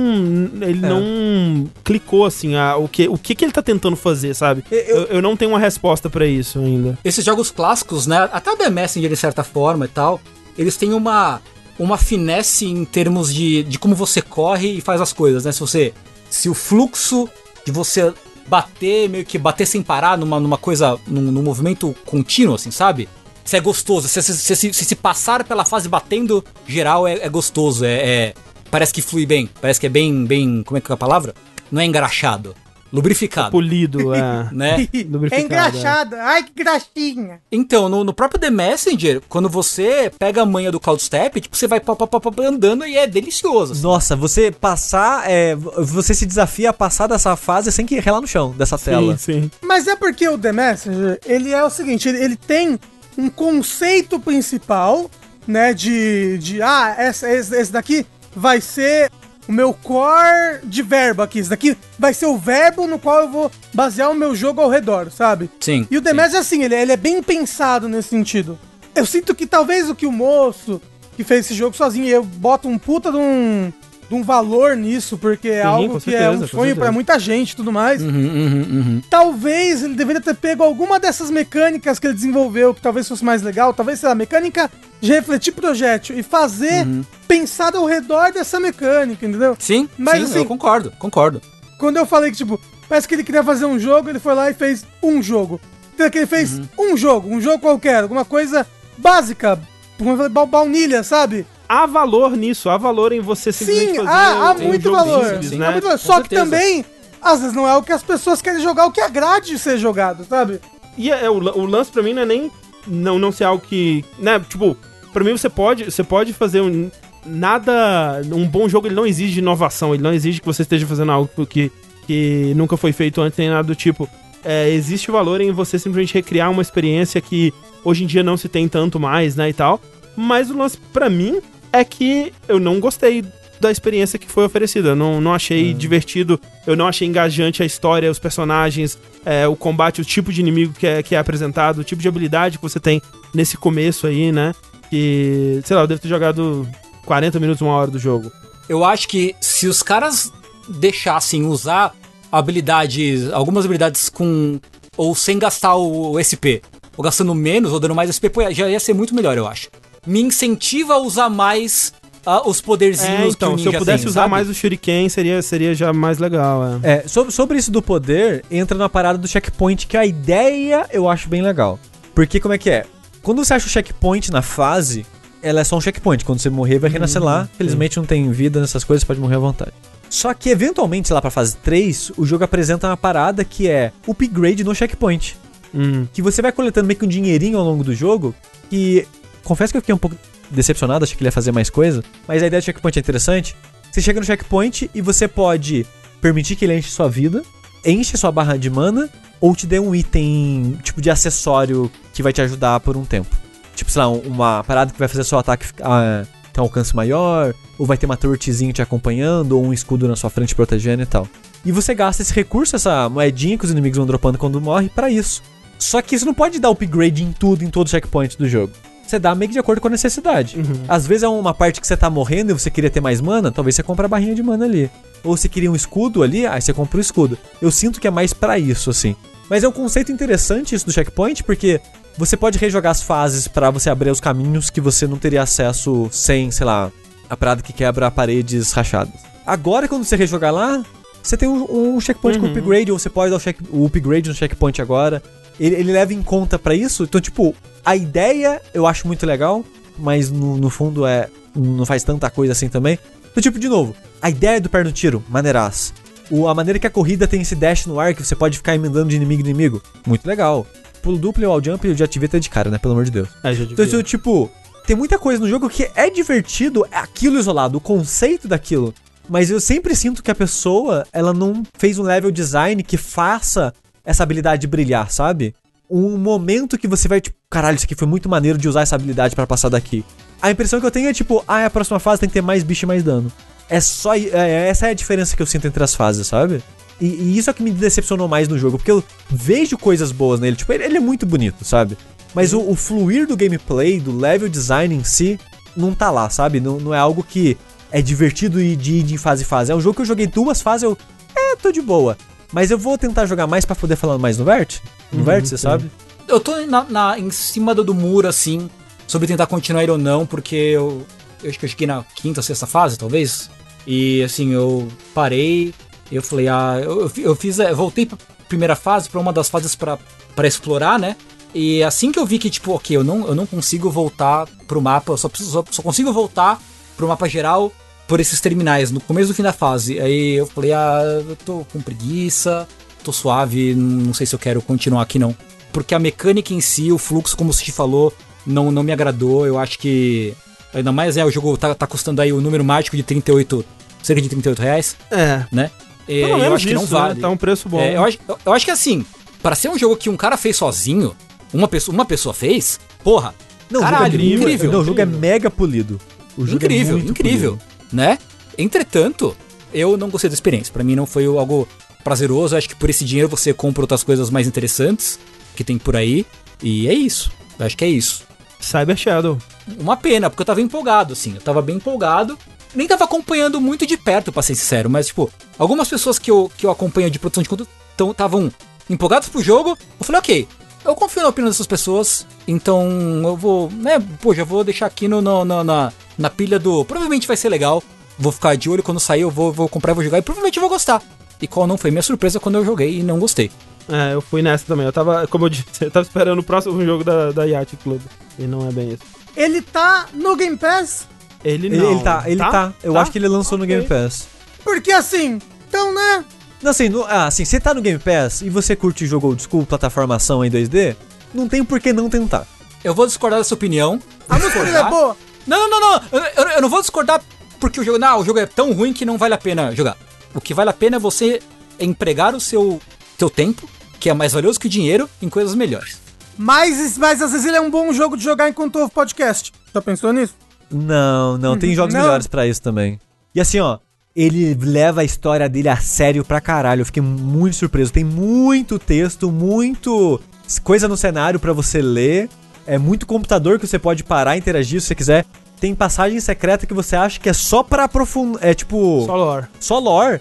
[0.62, 0.88] Ele É.
[0.88, 4.64] não clicou, assim, a, o, que, o que que ele tá tentando fazer, sabe?
[4.70, 6.98] Eu- Eu, eu não tenho uma resposta pra isso ainda.
[7.04, 8.28] Esses jogos clássicos, né?
[8.32, 10.20] Até o The Messenger, de certa forma e tal,
[10.58, 11.40] eles têm uma,
[11.78, 15.52] uma finesse em termos de, de como você corre e faz as coisas, né?
[15.52, 15.92] Se você.
[16.28, 17.28] Se o fluxo
[17.66, 18.12] de você
[18.46, 20.98] bater, meio que bater sem parar numa, numa coisa.
[21.06, 23.08] Num, num movimento contínuo, assim, sabe?
[23.50, 27.28] Se é gostoso, se, se, se, se, se passar pela fase batendo geral é, é
[27.28, 27.94] gostoso, é,
[28.28, 28.34] é-
[28.70, 30.24] Parece que flui bem, parece que é bem.
[30.24, 31.34] bem como é que é a palavra?
[31.68, 32.54] Não é engraxado.
[32.92, 33.50] Lubrificado.
[33.50, 34.48] Polido, é.
[34.54, 34.86] Né?
[34.94, 36.14] É Lubrificado, engraxado.
[36.14, 37.40] Ai, que graxinha.
[37.50, 41.56] Então, no, no próprio The Messenger, quando você pega a manha do Cloud Step, tipo,
[41.56, 43.72] você vai pá, pá, pá, pá, andando e é delicioso.
[43.72, 43.82] assim.
[43.82, 48.28] Nossa, você passar, é, você se desafia a passar dessa fase sem que relar no
[48.28, 49.18] chão, dessa tela.
[49.18, 49.50] Sim, sim.
[49.60, 52.78] Mas é porque o The Messenger, ele é o seguinte, ele, ele tem
[53.20, 55.10] um conceito principal,
[55.46, 59.10] né, de, de ah, esse, esse daqui vai ser
[59.48, 63.30] o meu core de verbo aqui, esse daqui vai ser o verbo no qual eu
[63.30, 65.50] vou basear o meu jogo ao redor, sabe?
[65.60, 65.86] Sim.
[65.90, 66.12] E o The.
[66.12, 68.58] Messenger, assim, ele, ele é bem pensado nesse sentido.
[68.94, 70.80] Eu sinto que talvez o que o moço
[71.16, 73.72] que fez esse jogo sozinho, eu boto um puta de um,
[74.10, 76.90] de um valor nisso, porque é Sim, algo que é certeza, um com sonho pra
[76.90, 78.02] muita gente e tudo mais.
[78.02, 79.02] Uhum, uhum, uhum.
[79.08, 83.40] Talvez ele deveria ter pego alguma dessas mecânicas que ele desenvolveu, que talvez fosse mais
[83.40, 84.68] legal, talvez, sei lá, mecânica
[85.00, 87.04] de refletir projétil e fazer Uhum.
[87.28, 89.56] pensado ao redor dessa mecânica, entendeu?
[89.60, 91.40] Sim, Mas, sim, assim- eu concordo, concordo.
[91.78, 94.50] Quando eu falei que, tipo, parece que ele queria fazer um jogo, ele foi lá
[94.50, 95.60] e fez um jogo.
[95.94, 96.66] Então que ele fez Uhum.
[96.92, 98.66] um jogo, um jogo qualquer, alguma coisa
[98.98, 99.60] básica,
[99.96, 101.46] como eu falei, ba- baunilha, sabe?
[101.72, 104.96] Há valor nisso, há valor em você simplesmente Sim, fazer há, há um muito jogo
[104.96, 105.24] valor.
[105.24, 105.66] simples, sim, né?
[105.68, 105.98] Há muito valor.
[105.98, 106.42] Só que certeza.
[106.44, 106.84] também,
[107.22, 110.24] às vezes não é o que as pessoas querem jogar, o que agrade ser jogado,
[110.24, 110.58] sabe?
[110.98, 112.50] E é, o, la- o lance pra mim não é nem
[112.88, 114.04] não, não ser algo que.
[114.18, 114.76] Né, tipo,
[115.12, 116.90] pra mim você pode, você pode fazer um.
[117.24, 118.20] Nada.
[118.34, 121.46] Um bom jogo ele não exige inovação, ele não exige que você esteja fazendo algo
[121.46, 121.70] que,
[122.06, 124.08] que nunca foi feito antes, nem nada do tipo.
[124.44, 127.52] É, existe o valor em você simplesmente recriar uma experiência que
[127.84, 129.80] hoje em dia não se tem tanto mais, né, e tal.
[130.16, 131.40] Mas o lance pra mim
[131.72, 133.24] é que eu não gostei
[133.60, 134.90] da experiência que foi oferecida.
[134.90, 139.54] Eu não, não achei divertido, eu não achei engajante a história, os personagens, é, o
[139.54, 142.62] combate, o tipo de inimigo que é, que é apresentado, o tipo de habilidade que
[142.62, 143.02] você tem
[143.34, 144.54] nesse começo aí, né?
[144.88, 146.66] Que, sei lá, eu devo ter jogado
[147.04, 148.32] 40 minutos, uma hora do jogo.
[148.68, 150.32] Eu acho que se os caras
[150.68, 151.94] deixassem usar
[152.32, 154.58] habilidades, algumas habilidades com.
[154.96, 156.62] ou sem gastar o SP,
[156.96, 159.68] ou gastando menos, ou dando mais SP, já ia ser muito melhor, eu acho.
[160.06, 161.92] Me incentiva a usar mais
[162.24, 164.30] ah, os poderzinhos É, então, que se eu pudesse tem, usar sabe?
[164.30, 166.92] mais o Shuriken, seria, seria já mais legal, é.
[166.92, 171.08] É, sobre, sobre isso do poder, entra na parada do checkpoint, que a ideia eu
[171.08, 171.78] acho bem legal.
[172.14, 172.86] Porque como é que é?
[173.22, 175.06] Quando você acha o checkpoint na fase,
[175.42, 176.24] ela é só um checkpoint.
[176.24, 177.48] Quando você morrer, vai renascer lá.
[177.56, 179.72] Felizmente não tem vida nessas coisas, pode morrer à vontade.
[180.08, 183.92] Só que, eventualmente, sei lá pra fase 3, o jogo apresenta uma parada que é
[184.08, 185.36] upgrade no checkpoint.
[185.72, 186.06] Hum.
[186.12, 188.34] Que você vai coletando meio que um dinheirinho ao longo do jogo.
[188.72, 189.06] E
[189.50, 190.16] confesso que eu fiquei um pouco
[190.48, 192.04] decepcionado, achei que ele ia fazer mais coisa.
[192.28, 193.56] Mas a ideia do checkpoint é interessante.
[193.90, 195.84] Você chega no checkpoint e você pode
[196.20, 197.42] permitir que ele enche sua vida,
[197.84, 199.10] enche sua barra de mana,
[199.40, 203.34] ou te dê um item tipo de acessório que vai te ajudar por um tempo.
[203.74, 207.52] Tipo, sei lá, uma parada que vai fazer seu ataque ficar, ter um alcance maior,
[207.76, 211.06] ou vai ter uma turretzinha te acompanhando, ou um escudo na sua frente protegendo e
[211.06, 211.26] tal.
[211.64, 215.10] E você gasta esse recurso, essa moedinha que os inimigos vão dropando quando morre, pra
[215.10, 215.42] isso.
[215.76, 218.72] Só que você não pode dar upgrade em tudo, em todo checkpoint do jogo.
[219.10, 220.56] Você dá meio que de acordo com a necessidade.
[220.88, 223.50] Às vezes é uma parte que você tá morrendo e você queria ter mais mana,
[223.50, 224.88] talvez você compre a barrinha de mana ali.
[225.24, 227.36] Ou você queria um escudo ali, aí você compra o escudo.
[227.60, 229.16] Eu sinto que é mais pra isso, assim.
[229.48, 231.80] Mas é um conceito interessante isso do checkpoint, porque
[232.16, 236.08] você pode rejogar as fases pra você abrir os caminhos que você não teria acesso
[236.12, 236.90] sem, sei lá,
[237.28, 239.12] a parada que quebra paredes rachadas.
[239.44, 240.84] Agora, quando você rejogar lá,
[241.20, 244.28] você tem um, um checkpoint com upgrade, ou você pode dar o, check- o upgrade
[244.28, 245.20] no checkpoint agora.
[245.58, 247.04] Ele, ele leva em conta pra isso.
[247.04, 247.54] Então, tipo,
[247.84, 249.64] a ideia eu acho muito legal,
[249.98, 252.98] mas no, no fundo é não faz tanta coisa assim também.
[253.30, 255.92] Então, tipo, de novo, a ideia do pé no tiro, maneiraço.
[256.30, 258.74] O, a maneira que a corrida tem esse dash no ar, que você pode ficar
[258.74, 260.66] emendando de inimigo em inimigo, muito legal.
[261.02, 262.78] Pulo duplo e wall jump eu já tive até de cara, né?
[262.78, 263.28] Pelo amor de Deus.
[263.42, 263.84] É, já Então, devia.
[263.86, 264.50] então, tipo,
[264.86, 268.94] tem muita coisa no jogo que é divertido, é aquilo isolado, o conceito daquilo.
[269.28, 273.72] Mas eu sempre sinto que a pessoa, ela não fez um level design que faça
[274.04, 275.54] essa habilidade brilhar, sabe?
[275.90, 278.94] um momento que você vai, tipo, caralho, isso aqui foi muito maneiro de usar essa
[278.94, 280.04] habilidade pra passar daqui.
[280.40, 282.62] A impressão que eu tenho é tipo, ah, a próxima fase tem que ter mais
[282.62, 283.30] bicho e mais dano.
[283.68, 284.14] É só.
[284.14, 286.62] É, essa é a diferença que eu sinto entre as fases, sabe?
[287.00, 290.12] E, e isso é o que me decepcionou mais no jogo, porque eu vejo coisas
[290.12, 290.56] boas nele.
[290.56, 291.98] Tipo, ele, ele é muito bonito, sabe?
[292.32, 295.38] Mas o, o fluir do gameplay, do level design em si,
[295.76, 296.60] não tá lá, sabe?
[296.60, 297.58] Não, não é algo que
[297.90, 299.72] é divertido e de ir de fase em fase.
[299.72, 300.96] É um jogo que eu joguei duas fases, eu.
[301.36, 302.16] É, tô de boa.
[302.52, 304.78] Mas eu vou tentar jogar mais para poder falar mais no Vert.
[305.12, 305.62] No Uhum, você sim.
[305.62, 305.90] sabe?
[306.26, 308.68] Eu tô na, na- em cima do, do muro, assim,
[309.06, 311.04] sobre tentar continuar ele ou não, porque eu,
[311.42, 313.50] eu acho que eu cheguei na quinta, sexta fase, talvez.
[313.86, 315.74] E assim, eu parei,
[316.10, 318.18] eu falei, ah, eu, eu fi- eu fiz, eu voltei pra
[318.48, 319.98] primeira fase, pra uma das fases pra
[320.34, 321.16] pra explorar, né?
[321.52, 324.80] E assim que eu vi que, tipo, ok, eu não, eu não consigo voltar pro
[324.80, 326.60] mapa, eu só, preciso, só, só consigo voltar
[326.96, 327.72] pro mapa geral
[328.10, 330.00] por esses terminais, no começo do fim da fase.
[330.00, 332.66] Aí eu falei, ah, eu tô com preguiça,
[333.04, 335.34] tô suave, não sei se eu quero continuar aqui não.
[335.72, 338.12] Porque a mecânica em si, o fluxo, como o Sushi falou,
[338.44, 339.46] não, não me agradou.
[339.46, 340.34] Eu acho que.
[340.74, 343.64] Ainda mais é, o jogo tá, tá custando aí o número mágico de 38,
[344.02, 345.44] cerca de 38 reais, É.
[345.52, 345.70] né?
[346.08, 346.88] É, eu acho que não né?
[346.88, 347.20] vale.
[347.20, 347.78] Tá um preço bom.
[347.80, 349.06] É, eu, acho, eu, eu acho que assim,
[349.40, 351.14] para ser um jogo que um cara fez sozinho,
[351.54, 353.32] uma pessoa, uma pessoa fez, porra,
[353.70, 354.72] Não, Caralho, o jogo é incrível, incrível.
[354.72, 356.00] Não, o jogo é mega polido.
[356.36, 357.69] O jogo incrível, é muito incrível, polido.
[357.92, 358.18] Né?
[358.56, 359.36] Entretanto,
[359.72, 360.72] eu não gostei da experiência.
[360.72, 361.68] Pra mim não foi algo
[362.02, 362.56] prazeroso.
[362.56, 365.18] Acho que por esse dinheiro você compra outras coisas mais interessantes
[365.54, 366.26] que tem por aí.
[366.62, 367.30] E é isso.
[367.58, 368.24] Acho que é isso.
[368.60, 369.38] Cyber Shadow.
[369.78, 371.34] Uma pena, porque eu tava empolgado, assim.
[371.34, 372.38] Eu tava bem empolgado.
[372.74, 374.88] Nem tava acompanhando muito de perto, pra ser sincero.
[374.88, 377.68] Mas, tipo, algumas pessoas que eu, que eu acompanho de produção de conteúdo
[378.10, 378.52] estavam
[378.88, 379.76] empolgadas pro jogo.
[379.98, 380.48] Eu falei, ok,
[380.84, 382.26] eu confio na opinião dessas pessoas.
[382.46, 382.88] Então
[383.24, 386.84] eu vou, né, pô, já vou deixar aqui no, no- no- na, na pilha do.
[386.84, 387.82] Provavelmente vai ser legal.
[388.18, 390.18] Vou ficar de olho quando sair, eu vou, vou comprar e vou jogar.
[390.18, 391.02] E provavelmente eu vou gostar.
[391.40, 393.50] E qual não foi minha surpresa quando eu joguei e não gostei.
[393.88, 394.84] É, eu fui nessa também.
[394.84, 398.00] Eu tava, como eu disse, eu tava esperando o próximo jogo da, da Yacht Club.
[398.38, 399.02] E não é bem isso.
[399.36, 401.06] Ele tá no Game Pass,
[401.42, 401.92] Ele Ele, não.
[401.92, 402.72] ele tá, ele tá.
[402.82, 403.74] Eu acho que ele lançou no Ok.
[403.74, 404.26] Game Pass.
[404.62, 405.38] porque assim,
[405.68, 406.24] então, né?
[406.62, 409.42] Não, assim, no, ah, assim, você tá no Game Pass e você curte jogo old
[409.42, 410.94] school, plataformação em 2D,
[411.32, 412.46] não tem por que não tentar.
[412.84, 414.00] Eu vou discordar dessa opinião.
[414.28, 415.16] A música dele é boa.
[415.46, 416.02] Não, não, não, não.
[416.12, 417.22] Eu, eu- eu não vou discordar
[417.58, 417.98] porque o jogo.
[417.98, 419.96] Não, o jogo é tão ruim que não vale a pena jogar.
[420.34, 421.40] O que vale a pena é você
[421.78, 422.80] empregar o seu,
[423.18, 423.68] seu tempo,
[423.98, 425.98] que é mais valioso que o dinheiro, em coisas melhores.
[426.38, 429.52] Mas, mas às vezes ele é um bom jogo de jogar enquanto ouve podcast.
[429.74, 430.34] Já pensou nisso?
[430.70, 432.00] Não, não, tem jogos Não.
[432.02, 432.98] melhores pra isso também.
[433.34, 433.78] E assim, ó,
[434.22, 436.80] ele leva a história dele a sério pra caralho.
[436.82, 437.92] Eu fiquei muito surpreso.
[437.92, 440.20] Tem muito texto, muito
[440.62, 442.28] coisa no cenário pra você ler.
[442.66, 445.24] É muito computador que você pode parar e interagir se você quiser.
[445.60, 448.44] Tem passagem secreta que você acha que é só pra aprofundar.
[448.44, 449.04] É tipo.
[449.06, 449.46] Só lore.
[449.58, 450.20] Só lore.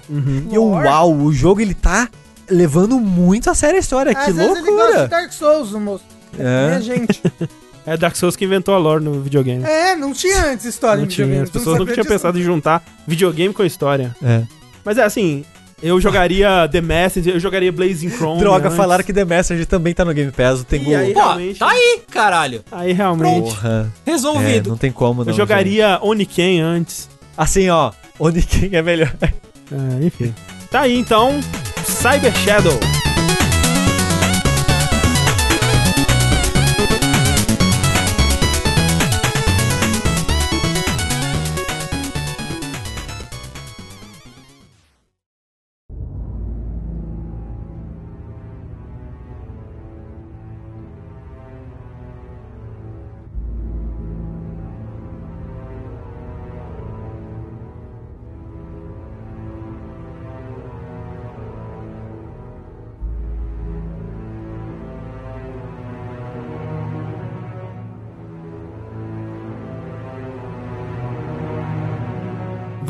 [0.52, 0.88] E eu, Lore?
[0.88, 2.10] uau, o jogo ele tá
[2.50, 4.14] levando muito a sério a história.
[4.14, 5.08] que Às vezes ele gosta de loucura!
[5.08, 6.04] Dark Souls, o moço.
[6.38, 6.76] É.
[6.78, 7.22] É, gente.
[7.90, 9.64] É Dark Souls que inventou a lore no videogame.
[9.64, 11.26] É, não tinha antes história não em tinha.
[11.44, 14.16] As não pessoas nunca tinham pensado em juntar videogame com a história.
[14.24, 14.44] É.
[14.86, 15.44] Mas é assim,
[15.82, 18.40] eu jogaria The Messenger, eu jogaria Blazing Chrome.
[18.40, 18.78] Droga, antes.
[18.78, 20.62] falaram que The Messenger também tá no Game Pass.
[20.62, 20.96] O Tengu.
[20.96, 21.14] Aí?
[21.14, 21.60] Pô, Realmente.
[21.60, 22.64] tá aí, caralho.
[22.72, 23.42] Aí realmente.
[23.50, 23.92] Porra.
[24.06, 24.70] É, Resolvido.
[24.70, 25.32] não tem como, não.
[25.32, 27.10] eu jogaria Oniken antes.
[27.38, 27.92] Assim, ó.
[28.20, 29.14] Oniken é melhor.
[29.22, 30.34] É, enfim.
[30.70, 31.40] Tá aí então,
[31.86, 32.78] Cyber Shadow.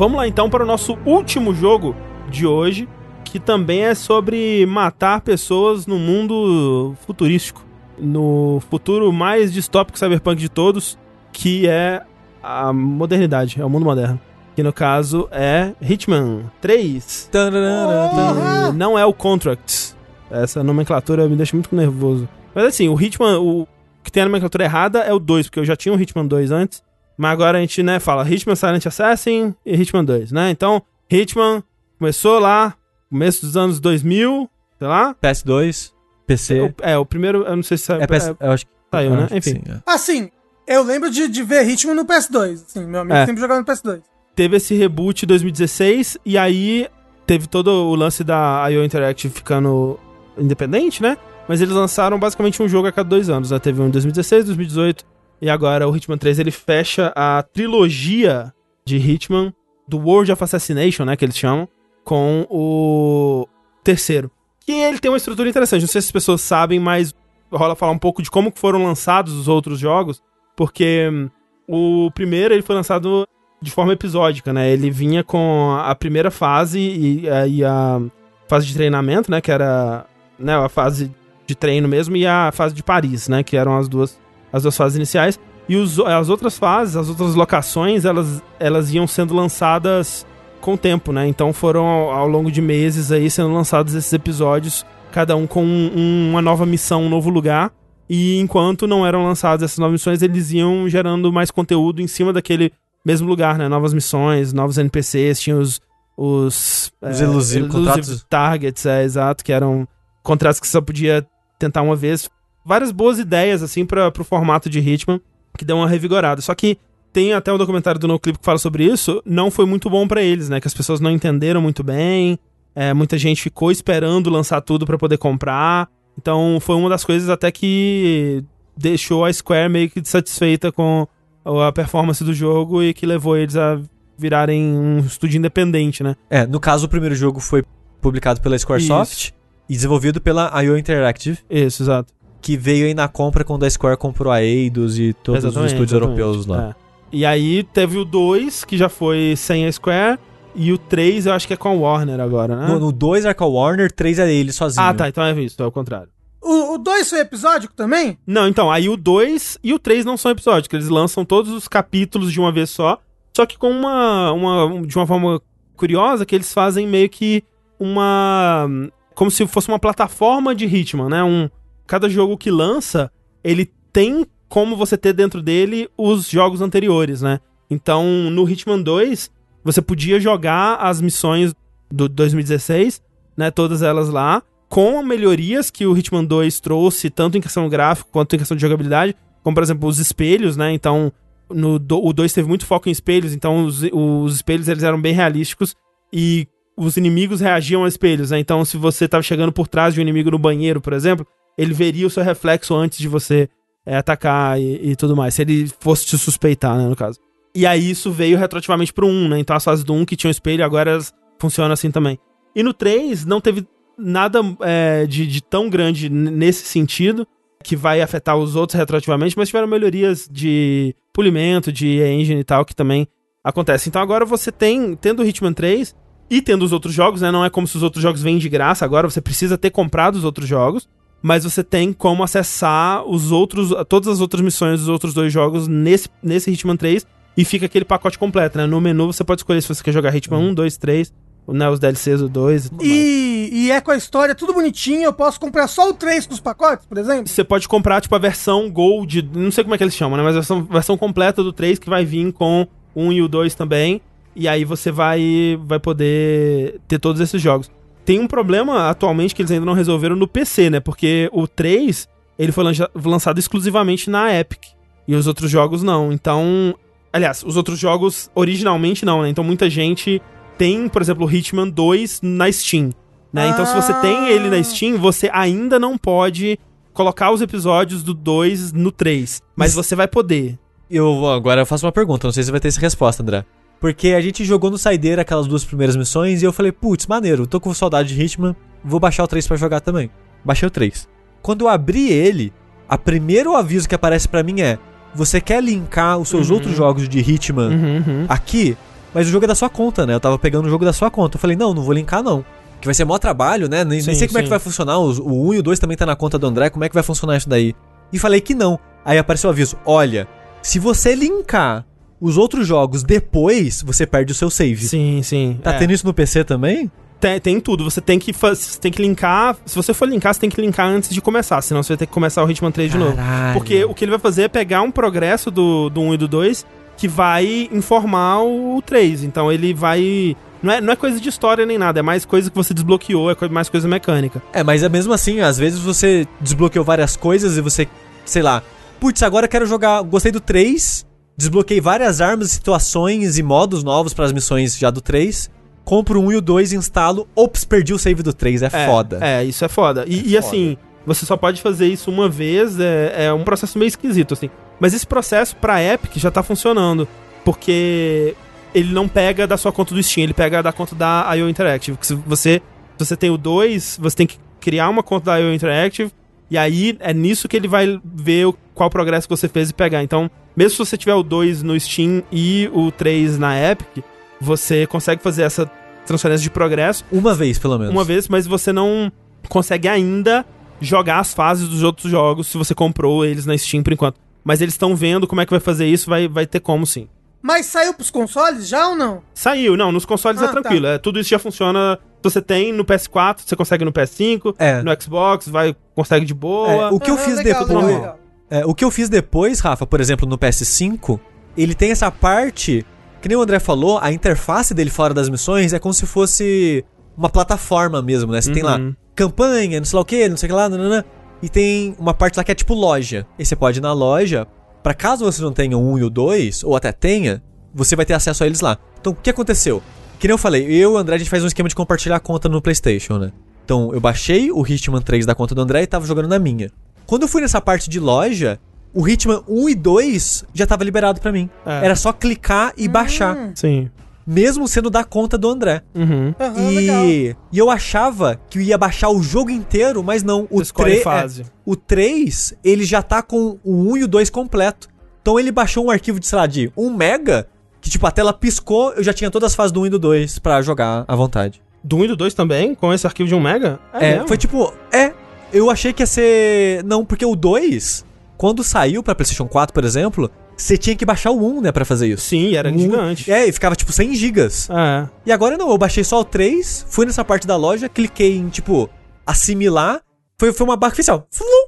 [0.00, 1.94] Vamos lá então para o nosso último jogo
[2.30, 2.88] de hoje,
[3.22, 7.62] que também é sobre matar pessoas no mundo futurístico,
[7.98, 10.98] no futuro mais distópico cyberpunk de todos,
[11.30, 12.02] que é
[12.42, 14.18] a modernidade, é o mundo moderno.
[14.56, 17.28] Que no caso é Hitman 3.
[17.30, 18.68] Porra!
[18.70, 19.94] E não é o Contracts.
[20.30, 22.26] Essa nomenclatura me deixa muito nervoso.
[22.54, 23.68] Mas assim, o Hitman, o
[24.02, 26.52] que tem a nomenclatura errada é o 2, porque eu já tinha o Hitman 2
[26.52, 26.82] antes.
[27.20, 30.50] Mas agora a gente, né, fala Hitman Silent Assassin e Hitman 2, né?
[30.50, 31.62] Então, Hitman
[31.98, 32.74] começou lá,
[33.10, 34.48] começo dos anos 2000,
[34.78, 35.14] sei lá.
[35.22, 35.92] PS2,
[36.26, 36.60] PC.
[36.62, 38.00] O- é, o primeiro, eu não sei se saiu.
[38.00, 38.72] É, PS, eu acho que.
[38.90, 39.28] saiu, né?
[39.32, 39.50] Enfim.
[39.50, 39.80] sim, é.
[39.84, 40.30] Assim,
[40.66, 42.54] eu lembro de, de ver Ritmo no PS2.
[42.54, 43.26] Assim, meu amigo É.
[43.26, 44.00] sempre jogava no PS2.
[44.34, 46.88] teve esse reboot em 2016 e aí
[47.26, 50.00] teve todo o lance da IO Interactive ficando
[50.38, 51.18] independente, né?
[51.46, 53.58] mas eles lançaram basicamente um jogo a cada dois anos, né?
[53.58, 55.04] Teve um em 2016, 2018,
[55.40, 58.52] e agora o Hitman 3 ele fecha a trilogia
[58.84, 59.54] de Hitman
[59.88, 61.68] do World of Assassination, né, que eles chamam,
[62.04, 63.46] com o
[63.82, 64.30] terceiro.
[64.64, 67.14] Que ele tem uma estrutura interessante, não sei se as pessoas sabem, mas
[67.50, 70.22] rola falar um pouco de como foram lançados os outros jogos,
[70.56, 71.28] porque hum,
[71.66, 73.26] o primeiro ele foi lançado
[73.60, 74.70] de forma episódica, né?
[74.70, 78.00] Ele vinha com a primeira fase e, e a
[78.48, 80.06] fase de treinamento, né, que era
[80.38, 81.10] né, a fase
[81.46, 84.18] de treino mesmo e a fase de Paris, né, que eram as duas
[84.52, 85.38] as duas fases iniciais.
[85.68, 90.26] E os, as outras fases, as outras locações, elas, elas iam sendo lançadas
[90.60, 91.26] com o tempo, né?
[91.26, 95.64] Então foram ao, ao longo de meses aí sendo lançados esses episódios, cada um com
[95.64, 97.72] um, uma nova missão, um novo lugar.
[98.08, 102.32] E enquanto não eram lançadas essas novas missões, eles iam gerando mais conteúdo em cima
[102.32, 102.72] daquele
[103.04, 103.68] mesmo lugar, né?
[103.68, 105.80] Novas missões, novos NPCs, tinha os.
[106.22, 108.26] Os, Os elusive contratos.
[108.28, 109.88] targets, é, exato, que eram
[110.22, 111.26] contratos que você só podia
[111.58, 112.28] tentar uma vez.
[112.70, 115.20] Várias boas ideias, assim, para pro formato de Hitman
[115.58, 116.40] que deu uma revigorada.
[116.40, 116.78] Só que
[117.12, 120.22] tem até um documentário do NoClip que fala sobre isso, não foi muito bom para
[120.22, 120.60] eles, né?
[120.60, 122.38] Que as pessoas não entenderam muito bem,
[122.72, 125.88] é, muita gente ficou esperando lançar tudo para poder comprar.
[126.16, 128.44] Então foi uma das coisas até que
[128.76, 131.08] deixou a Square meio que satisfeita com
[131.44, 133.80] a performance do jogo e que levou eles a
[134.16, 136.14] virarem um estúdio independente, né?
[136.30, 137.64] É, no caso o primeiro jogo foi
[138.00, 139.32] publicado pela Squaresoft Isso.
[139.68, 141.40] e desenvolvido pela IO Interactive.
[141.50, 145.44] Isso, exato que veio aí na compra quando a Square comprou a Eidos e todos
[145.44, 146.20] exatamente, os estúdios exatamente.
[146.20, 146.70] europeus lá.
[146.70, 146.90] É.
[147.12, 150.18] E aí teve o 2, que já foi sem a Square,
[150.54, 152.78] e o 3 eu acho que é com a Warner agora, né?
[152.78, 154.86] No 2 é com a Warner, 3 é ele sozinho.
[154.86, 156.08] Ah, tá, então é isso, é o contrário.
[156.42, 158.16] O 2 foi episódico também?
[158.26, 161.68] Não, então, aí o 2 e o 3 não são episódicos, eles lançam todos os
[161.68, 162.98] capítulos de uma vez só,
[163.36, 165.40] só que com uma, uma de uma forma
[165.76, 167.44] curiosa que eles fazem meio que
[167.78, 168.68] uma
[169.14, 171.22] como se fosse uma plataforma de Hitman, né?
[171.22, 171.48] Um,
[171.90, 173.10] cada jogo que lança,
[173.42, 177.40] ele tem como você ter dentro dele os jogos anteriores, né?
[177.68, 179.28] Então, no Hitman 2,
[179.64, 181.52] você podia jogar as missões
[181.90, 183.02] do 2016,
[183.36, 188.08] né, todas elas lá, com melhorias que o Hitman 2 trouxe, tanto em questão gráfica
[188.12, 190.72] quanto em questão de jogabilidade, como por exemplo os espelhos, né?
[190.72, 191.12] Então,
[191.52, 195.12] no o 2 teve muito foco em espelhos, então os, os espelhos eles eram bem
[195.12, 195.74] realísticos
[196.12, 196.46] e
[196.76, 198.38] os inimigos reagiam a espelhos, né?
[198.38, 201.26] Então, se você estava chegando por trás de um inimigo no banheiro, por exemplo,
[201.60, 203.48] ele veria o seu reflexo antes de você
[203.84, 205.34] é, atacar e, e, tudo mais.
[205.34, 207.18] Se ele fosse te suspeitar, né, no caso.
[207.54, 209.38] E aí isso veio retroativamente pro 1, né?
[209.38, 212.18] Então as fases do 1 que tinham espelho, agora elas funcionam assim também.
[212.56, 213.66] E no 3 não teve
[213.98, 217.26] nada é, de, de tão grande nesse sentido
[217.62, 222.64] que vai afetar os outros retroativamente, mas tiveram melhorias de polimento, de engine e tal,
[222.64, 223.06] que também
[223.44, 223.90] acontece.
[223.90, 225.94] Então agora você tem, tendo o Hitman 3
[226.30, 227.30] e tendo os outros jogos, né?
[227.30, 230.14] Não é como se os outros jogos vêm de graça, agora você precisa ter comprado
[230.14, 230.88] os outros jogos
[231.22, 235.68] mas você tem como acessar os outros, todas as outras missões dos outros dois jogos
[235.68, 237.06] nesse, nesse Hitman 3
[237.36, 238.66] e fica aquele pacote completo, né?
[238.66, 240.50] No menu você pode escolher se você quer jogar Hitman uhum.
[240.50, 241.12] 1, 2, 3,
[241.48, 245.02] né, os DLCs do 2 e tudo e, e é com a história tudo bonitinho,
[245.02, 247.28] eu posso comprar só o 3 com os pacotes, por exemplo?
[247.28, 250.22] Você pode comprar, tipo, a versão Gold, não sei como é que eles chamam, né?
[250.22, 253.28] Mas a versão, versão completa do 3 que vai vir com o 1 e o
[253.28, 254.00] 2 também.
[254.34, 257.70] E aí você vai, vai poder ter todos esses jogos.
[258.10, 260.80] Tem um problema atualmente que eles ainda não resolveram no PC, né?
[260.80, 262.64] Porque o 3, ele foi
[263.04, 264.64] lançado exclusivamente na Epic.
[265.06, 266.12] E os outros jogos não.
[266.12, 266.74] Então,
[267.12, 269.28] aliás, os outros jogos originalmente não, né?
[269.28, 270.20] Então muita gente
[270.58, 272.90] tem, por exemplo, o Hitman 2 na Steam.
[273.32, 273.48] Né?
[273.50, 276.58] Então, se você tem ele na Steam, você ainda não pode
[276.92, 279.40] colocar os episódios do 2 no 3.
[279.54, 280.58] Mas você vai poder.
[280.90, 283.44] Eu agora eu faço uma pergunta, não sei se vai ter essa resposta, André.
[283.80, 287.46] Porque a gente jogou no Saideira aquelas duas primeiras missões e eu falei, putz, maneiro,
[287.46, 288.54] tô com saudade de Hitman,
[288.84, 290.10] vou baixar o 3 para jogar também.
[290.44, 291.08] Baixei o 3.
[291.40, 292.52] Quando eu abri ele,
[292.86, 294.78] a primeiro aviso que aparece para mim é:
[295.14, 296.56] você quer linkar os seus uhum.
[296.56, 298.26] outros jogos de Hitman uhum, uhum.
[298.28, 298.76] aqui?
[299.14, 300.14] Mas o jogo é da sua conta, né?
[300.14, 301.36] Eu tava pegando o jogo da sua conta.
[301.36, 302.44] Eu falei, não, não vou linkar não.
[302.80, 303.82] Que vai ser maior trabalho, né?
[303.82, 304.42] Nem, sim, nem sei como sim.
[304.42, 304.98] é que vai funcionar.
[304.98, 306.70] o 1 e o 2 também tá na conta do André.
[306.70, 307.74] Como é que vai funcionar isso daí?
[308.12, 308.78] E falei que não.
[309.04, 310.28] Aí apareceu o aviso: olha,
[310.62, 311.84] se você linkar
[312.20, 314.84] os outros jogos depois, você perde o seu save.
[314.86, 315.58] Sim, sim.
[315.62, 315.78] Tá é.
[315.78, 316.90] tendo isso no PC também?
[317.18, 317.84] Tem, tem tudo.
[317.84, 319.56] Você tem que, você tem que linkar.
[319.66, 321.60] Se você for linkar, você tem que linkar antes de começar.
[321.62, 323.10] Senão você vai ter que começar o Hitman 3 Caralho.
[323.10, 323.52] de novo.
[323.54, 326.28] Porque o que ele vai fazer é pegar um progresso do, do 1 e do
[326.28, 326.66] 2
[326.96, 329.24] que vai informar o 3.
[329.24, 330.36] Então ele vai.
[330.62, 333.30] Não é, não é coisa de história nem nada, é mais coisa que você desbloqueou,
[333.30, 334.42] é mais coisa mecânica.
[334.52, 337.88] É, mas é mesmo assim, às vezes você desbloqueou várias coisas e você,
[338.26, 338.62] sei lá,
[339.00, 340.02] putz, agora eu quero jogar.
[340.02, 341.06] Gostei do 3,
[341.40, 345.50] Desbloqueei várias armas, situações e modos novos para as missões já do 3.
[345.86, 347.26] Compro um e o 2, instalo.
[347.34, 348.60] Ops, perdi o save do 3.
[348.62, 349.18] É, é foda.
[349.22, 350.04] É, isso é foda.
[350.06, 350.38] E, é e foda.
[350.40, 350.76] assim,
[351.06, 354.50] você só pode fazer isso uma vez, é, é um processo meio esquisito, assim.
[354.78, 357.08] Mas esse processo pra Epic já tá funcionando,
[357.42, 358.34] porque
[358.74, 361.96] ele não pega da sua conta do Steam, ele pega da conta da IO Interactive.
[362.02, 362.60] Se você,
[362.98, 366.12] se você tem o 2, você tem que criar uma conta da IO Interactive,
[366.50, 369.74] e aí é nisso que ele vai ver o- qual progresso que você fez e
[369.74, 370.02] pegar.
[370.02, 374.04] Então, mesmo se você tiver o 2 no Steam e o 3 na Epic,
[374.40, 375.70] você consegue fazer essa
[376.06, 377.92] transferência de progresso Uma vez, pelo menos.
[377.92, 379.10] uma vez, mas você não
[379.48, 380.44] consegue ainda
[380.80, 384.16] jogar as fases dos outros jogos se você comprou eles na Steam por enquanto.
[384.42, 387.06] Mas eles estão vendo como é que vai fazer isso, vai, vai ter como sim.
[387.42, 389.22] Mas saiu pros consoles já ou não?
[389.34, 390.86] Saiu, não, nos consoles Ah, é tranquilo.
[390.86, 391.98] É, tudo isso já funciona.
[392.16, 394.82] Se você tem no PS4, você consegue no PS5, É.
[394.82, 396.68] no Xbox, vai, consegue de boa.
[396.70, 397.86] É, o que eu Aham, fiz legal, depois.
[397.86, 398.18] legal.
[398.50, 401.18] É, o que eu fiz depois, Rafa, por exemplo, no PS5,
[401.56, 402.84] ele tem essa parte.
[403.22, 406.84] Que nem o André falou, a interface dele fora das missões é como se fosse
[407.16, 408.40] uma plataforma mesmo, né?
[408.40, 408.94] Você tem lá Uhum.
[409.14, 411.04] campanha, não sei lá o que, não sei o que lá, nanana,
[411.42, 413.26] e tem uma parte lá que é tipo loja.
[413.38, 414.46] E você pode ir na loja,
[414.82, 417.42] pra caso você não tenha 1 e o 2, ou até tenha,
[417.74, 418.78] você vai ter acesso a eles lá.
[418.98, 419.82] Então, o que aconteceu?
[420.18, 422.16] Que nem eu falei, eu e o André, a gente faz um esquema de compartilhar
[422.16, 423.32] a conta no PlayStation, né?
[423.66, 426.70] Então, eu baixei o Hitman 3 da conta do André e tava jogando na minha.
[427.10, 428.60] Quando eu fui nessa parte de loja,
[428.94, 431.50] o Hitman 1 e 2 já tava liberado pra mim.
[431.66, 431.86] É.
[431.86, 433.90] Era só clicar e baixar, Sim.
[434.24, 435.82] mesmo sendo da conta do André.
[435.92, 436.32] Uhum.
[436.72, 437.04] Legal.
[437.04, 440.46] E, e eu achava que eu ia baixar o jogo inteiro, mas não.
[440.48, 441.46] O 3, fase.
[441.66, 444.88] o 3, ele já tá com o 1 e o 2 completo.
[445.20, 447.48] Então ele baixou um arquivo de, sei lá, de 1 mega,
[447.80, 449.98] que tipo, a tela piscou, eu já tinha todas as fases do 1 e do
[449.98, 451.60] 2 pra jogar à vontade.
[451.82, 453.80] Do 1 e do 2 também, com esse arquivo de 1 mega?
[453.94, 454.28] É, mesmo?
[454.28, 455.09] foi tipo, é,
[455.52, 456.84] eu achei que ia ser...
[456.84, 458.04] Não, porque o 2,
[458.36, 461.84] quando saiu pra PlayStation 4, por exemplo, você tinha que baixar o 1, né, pra
[461.84, 462.26] fazer isso.
[462.26, 463.30] Sim, era Um- gigante.
[463.30, 464.68] É, e ficava tipo 100 gigas.
[464.70, 465.08] É.
[465.26, 468.48] E agora não, eu baixei só o 3, fui nessa parte da loja, cliquei em,
[468.48, 468.88] tipo,
[469.26, 470.00] assimilar.
[470.38, 471.59] Foi, foi uma barra ó, flu,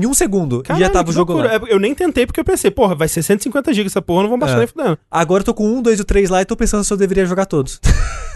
[0.00, 0.60] em um segundo.
[0.60, 1.58] e Caralho, já tava o jogo loucura.
[1.58, 1.66] lá.
[1.68, 4.30] É, Eu nem tentei porque eu pensei, porra, vai ser 150 GB essa porra, não
[4.30, 4.58] vão baixar É.
[4.58, 4.98] nem fudendo.
[5.10, 7.26] Agora eu tô com um, dois e três lá e tô pensando se eu deveria
[7.26, 7.80] jogar todos.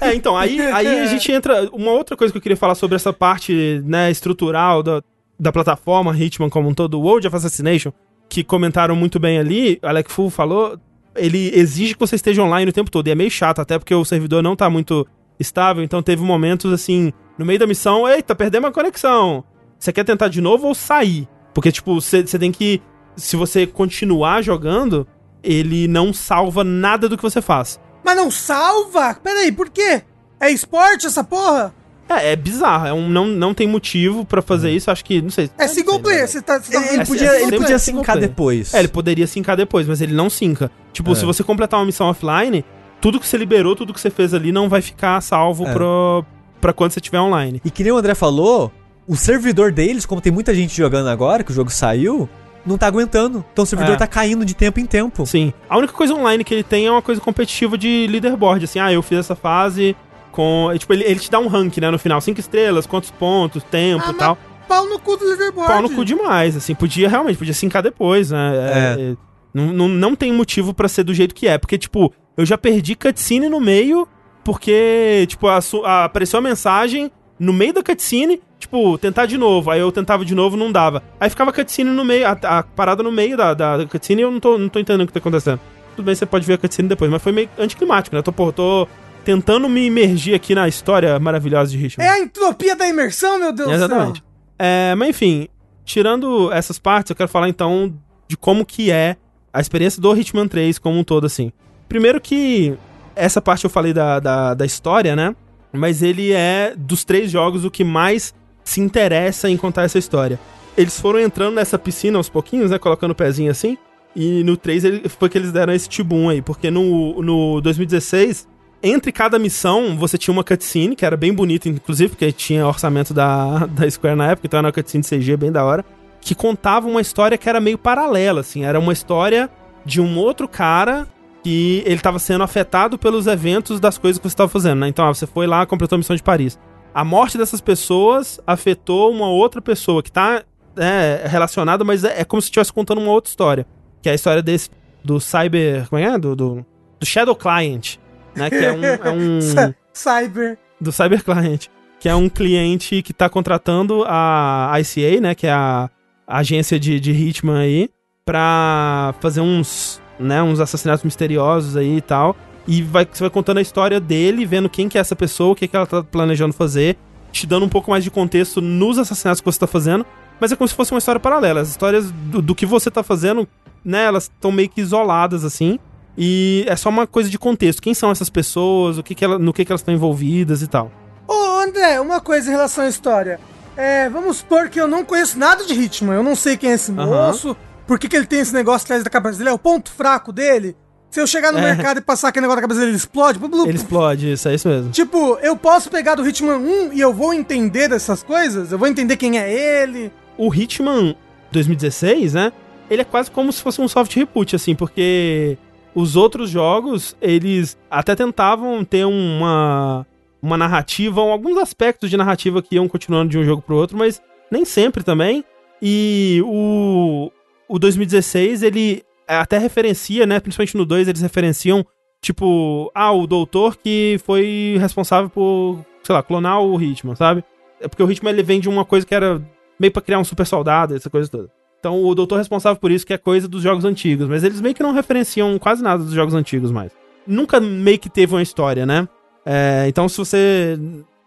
[0.01, 1.69] É, então, aí, aí a gente entra.
[1.73, 5.03] Uma outra coisa que eu queria falar sobre essa parte, né, estrutural da,
[5.39, 7.93] da plataforma Hitman como um todo, o World of Assassination,
[8.29, 10.79] que comentaram muito bem ali, Alec Fu falou,
[11.17, 13.95] ele exige que você esteja online o tempo todo, e é meio chato, até porque
[13.95, 15.07] o servidor não tá muito
[15.39, 19.45] estável, então teve momentos assim, no meio da missão, eita, perdemos a conexão.
[19.79, 21.29] Você quer tentar de novo ou sair?
[21.55, 22.83] Porque, tipo, você tem que.
[23.17, 25.07] Se você continuar jogando,
[25.43, 27.79] ele não salva nada do que você faz.
[28.05, 29.15] Mas não salva?
[29.23, 30.03] Peraí, por quê?
[30.41, 31.73] É esporte essa porra?
[32.09, 32.87] É, é bizarro.
[32.87, 34.91] É um, não, não tem motivo pra fazer isso.
[34.91, 35.49] Acho que, não sei.
[35.57, 36.27] É single player, né?
[36.27, 38.75] você tá, você tá Ele, falando é- podia, é ele podia sincar depois.
[38.75, 40.71] É, ele poderia sincar depois, mas ele não sinca.
[40.93, 41.15] Tipo, É.
[41.15, 42.63] se você completar uma missão offline,
[43.01, 45.73] tudo que você liberou, tudo que você fez ali não vai ficar salvo É.
[45.73, 46.25] pro,
[46.61, 47.63] pra quando você estiver online.
[47.65, 48.71] E que nem o André falou,
[49.07, 52.29] o servidor deles, como tem muita gente jogando agora, que o jogo saiu,
[52.65, 53.45] não tá aguentando.
[53.53, 53.99] Então o servidor É.
[53.99, 55.27] tá caindo de tempo em tempo.
[55.27, 55.53] Sim.
[55.69, 58.65] A única coisa online que ele tem é uma coisa competitiva de leaderboard.
[58.65, 59.95] Assim, ah, eu fiz essa fase
[60.33, 60.71] com.
[60.79, 62.21] Tipo, ele, ele te dá um rank, né, no final.
[62.21, 64.39] Cinco estrelas, quantos pontos, tempo Ah, e mas tal.
[64.67, 65.71] Pau no cu do leaderboard.
[65.71, 68.53] pau no cu demais, assim, podia realmente, podia sincar depois, né?
[68.57, 69.17] É, é,
[69.53, 72.57] não, não, não tem motivo pra ser do jeito que é, porque, tipo, eu já
[72.57, 74.09] perdi cutscene no meio,
[74.43, 79.71] porque, tipo, a a- apareceu a mensagem no meio da cutscene, tipo, tentar de novo,
[79.71, 81.03] aí eu tentava de novo, não dava.
[81.21, 84.23] Aí ficava a cutscene no meio, a, a parada no meio da, da, da cutscene
[84.23, 85.61] e eu não tô, não tô entendendo o que tá acontecendo.
[85.95, 88.21] Tudo bem, você pode ver a cutscene depois, mas foi meio anticlimático, né?
[88.21, 88.89] Eu tô, tô
[89.25, 92.09] tentando me imergir aqui na história maravilhosa de Richmond.
[92.09, 94.13] É a entropia da imersão, meu Deus Exatamente.
[94.13, 94.25] do céu.
[94.59, 95.49] É, mas enfim,
[95.85, 97.95] tirando essas partes, eu quero falar então
[98.27, 99.17] de como que é
[99.53, 101.53] a experiência do Hitman 3 como um todo, assim.
[101.89, 102.77] Primeiro que
[103.15, 105.35] essa parte eu falei da, da, da história, né?
[105.73, 108.35] Mas ele é, dos três jogos, o que mais
[108.65, 110.41] se interessa em contar essa história.
[110.77, 112.79] Eles foram entrando nessa piscina aos pouquinhos, né?
[112.79, 113.79] Colocando o pezinho assim.
[114.17, 116.41] E no 3 ele, foi que eles deram esse tibum aí.
[116.41, 118.49] Porque no, no 2016,
[118.83, 123.15] entre cada missão, você tinha uma cutscene, que era bem bonita, inclusive, porque tinha orçamento
[123.15, 125.85] da, da Square na época, então era uma cutscene CG bem da hora,
[126.21, 128.65] que contava uma história que era meio paralela, assim.
[128.65, 129.49] Era uma história
[129.85, 131.07] de um outro cara
[131.43, 134.89] que ele estava sendo afetado pelos eventos das coisas que você estava fazendo, né?
[134.89, 136.59] Então, ah, você foi lá, completou a missão de Paris.
[136.95, 140.45] A morte dessas pessoas afetou uma outra pessoa que tá
[140.77, 143.67] é, relacionada, mas é, é como se estivesse contando uma outra história.
[144.01, 144.71] Que é a história desse,
[145.05, 145.89] do Cyber.
[145.89, 146.05] Como é?
[146.05, 146.19] é?
[146.19, 146.67] Do, do,
[147.01, 147.97] do Shadow Client,
[148.37, 148.49] né?
[148.49, 148.85] Que é um.
[148.85, 150.59] É um Cy- Cyber.
[150.81, 151.67] do Cyber Client,
[151.99, 155.89] que é um cliente que tá contratando a ICA, né, que é a,
[156.27, 157.89] a agência de, de Hitman aí,
[158.25, 162.37] pra fazer uns, né, uns assassinatos misteriosos aí e tal.
[162.67, 165.55] E vai, você vai contando a história dele, vendo quem que é essa pessoa, o
[165.55, 166.97] que, que ela tá planejando fazer,
[167.31, 170.07] te dando um pouco mais de contexto nos assassinatos que você tá fazendo.
[170.41, 171.61] mas é como se fosse uma história paralela.
[171.61, 173.47] As histórias do, do que você tá fazendo,
[173.85, 175.79] né, elas estão meio que isoladas, assim.
[176.17, 177.83] E é só uma coisa de contexto.
[177.83, 180.67] Quem são essas pessoas, o que que ela, no que, que elas estão envolvidas e
[180.67, 180.91] tal.
[181.27, 183.41] Ô, André, uma coisa em relação à história.
[183.77, 186.15] É, vamos supor que eu não conheço nada de Hitman.
[186.15, 187.07] Eu não sei quem é esse Aham.
[187.07, 189.91] moço, por que, que ele tem esse negócio atrás da cabeça dele, é o ponto
[189.91, 190.77] fraco dele.
[191.15, 191.63] Se eu chegar no É.
[191.63, 193.39] mercado e passar aquele negócio na cabeça ele explode.
[193.39, 194.91] blu, Ele explode, isso, é isso mesmo.
[194.91, 198.73] Tipo, eu posso pegar do Hitman 1 e eu vou entender dessas coisas?
[198.73, 199.49] Eu vou entender quem é
[199.85, 200.11] ele?
[200.37, 201.15] O Hitman
[201.53, 202.53] 2016, né?
[202.91, 205.57] Ele é quase como se fosse um soft reboot, assim, porque
[205.95, 210.05] os outros jogos, eles até tentavam ter uma,
[210.43, 214.21] uma narrativa, alguns aspectos de narrativa que iam continuando de um jogo pro outro, mas
[214.51, 215.45] nem sempre também.
[215.81, 217.31] E o,
[217.69, 220.41] o 2016, ele até referencia, né?
[220.41, 221.85] Principalmente no 2, eles referenciam,
[222.21, 227.45] tipo, ah, o doutor que foi responsável por, sei lá, clonar o Hitman, sabe?
[227.81, 229.43] É porque o Hitman ele vem de uma coisa que era
[229.79, 231.51] meio pra criar um super soldado, essa coisa toda.
[231.81, 234.75] Então o doutor responsável por isso que é coisa dos jogos antigos, mas eles meio
[234.75, 236.93] que não referenciam quase nada dos jogos antigos mais.
[237.27, 239.07] Nunca meio que teve uma história, né?
[239.45, 240.79] É, então se você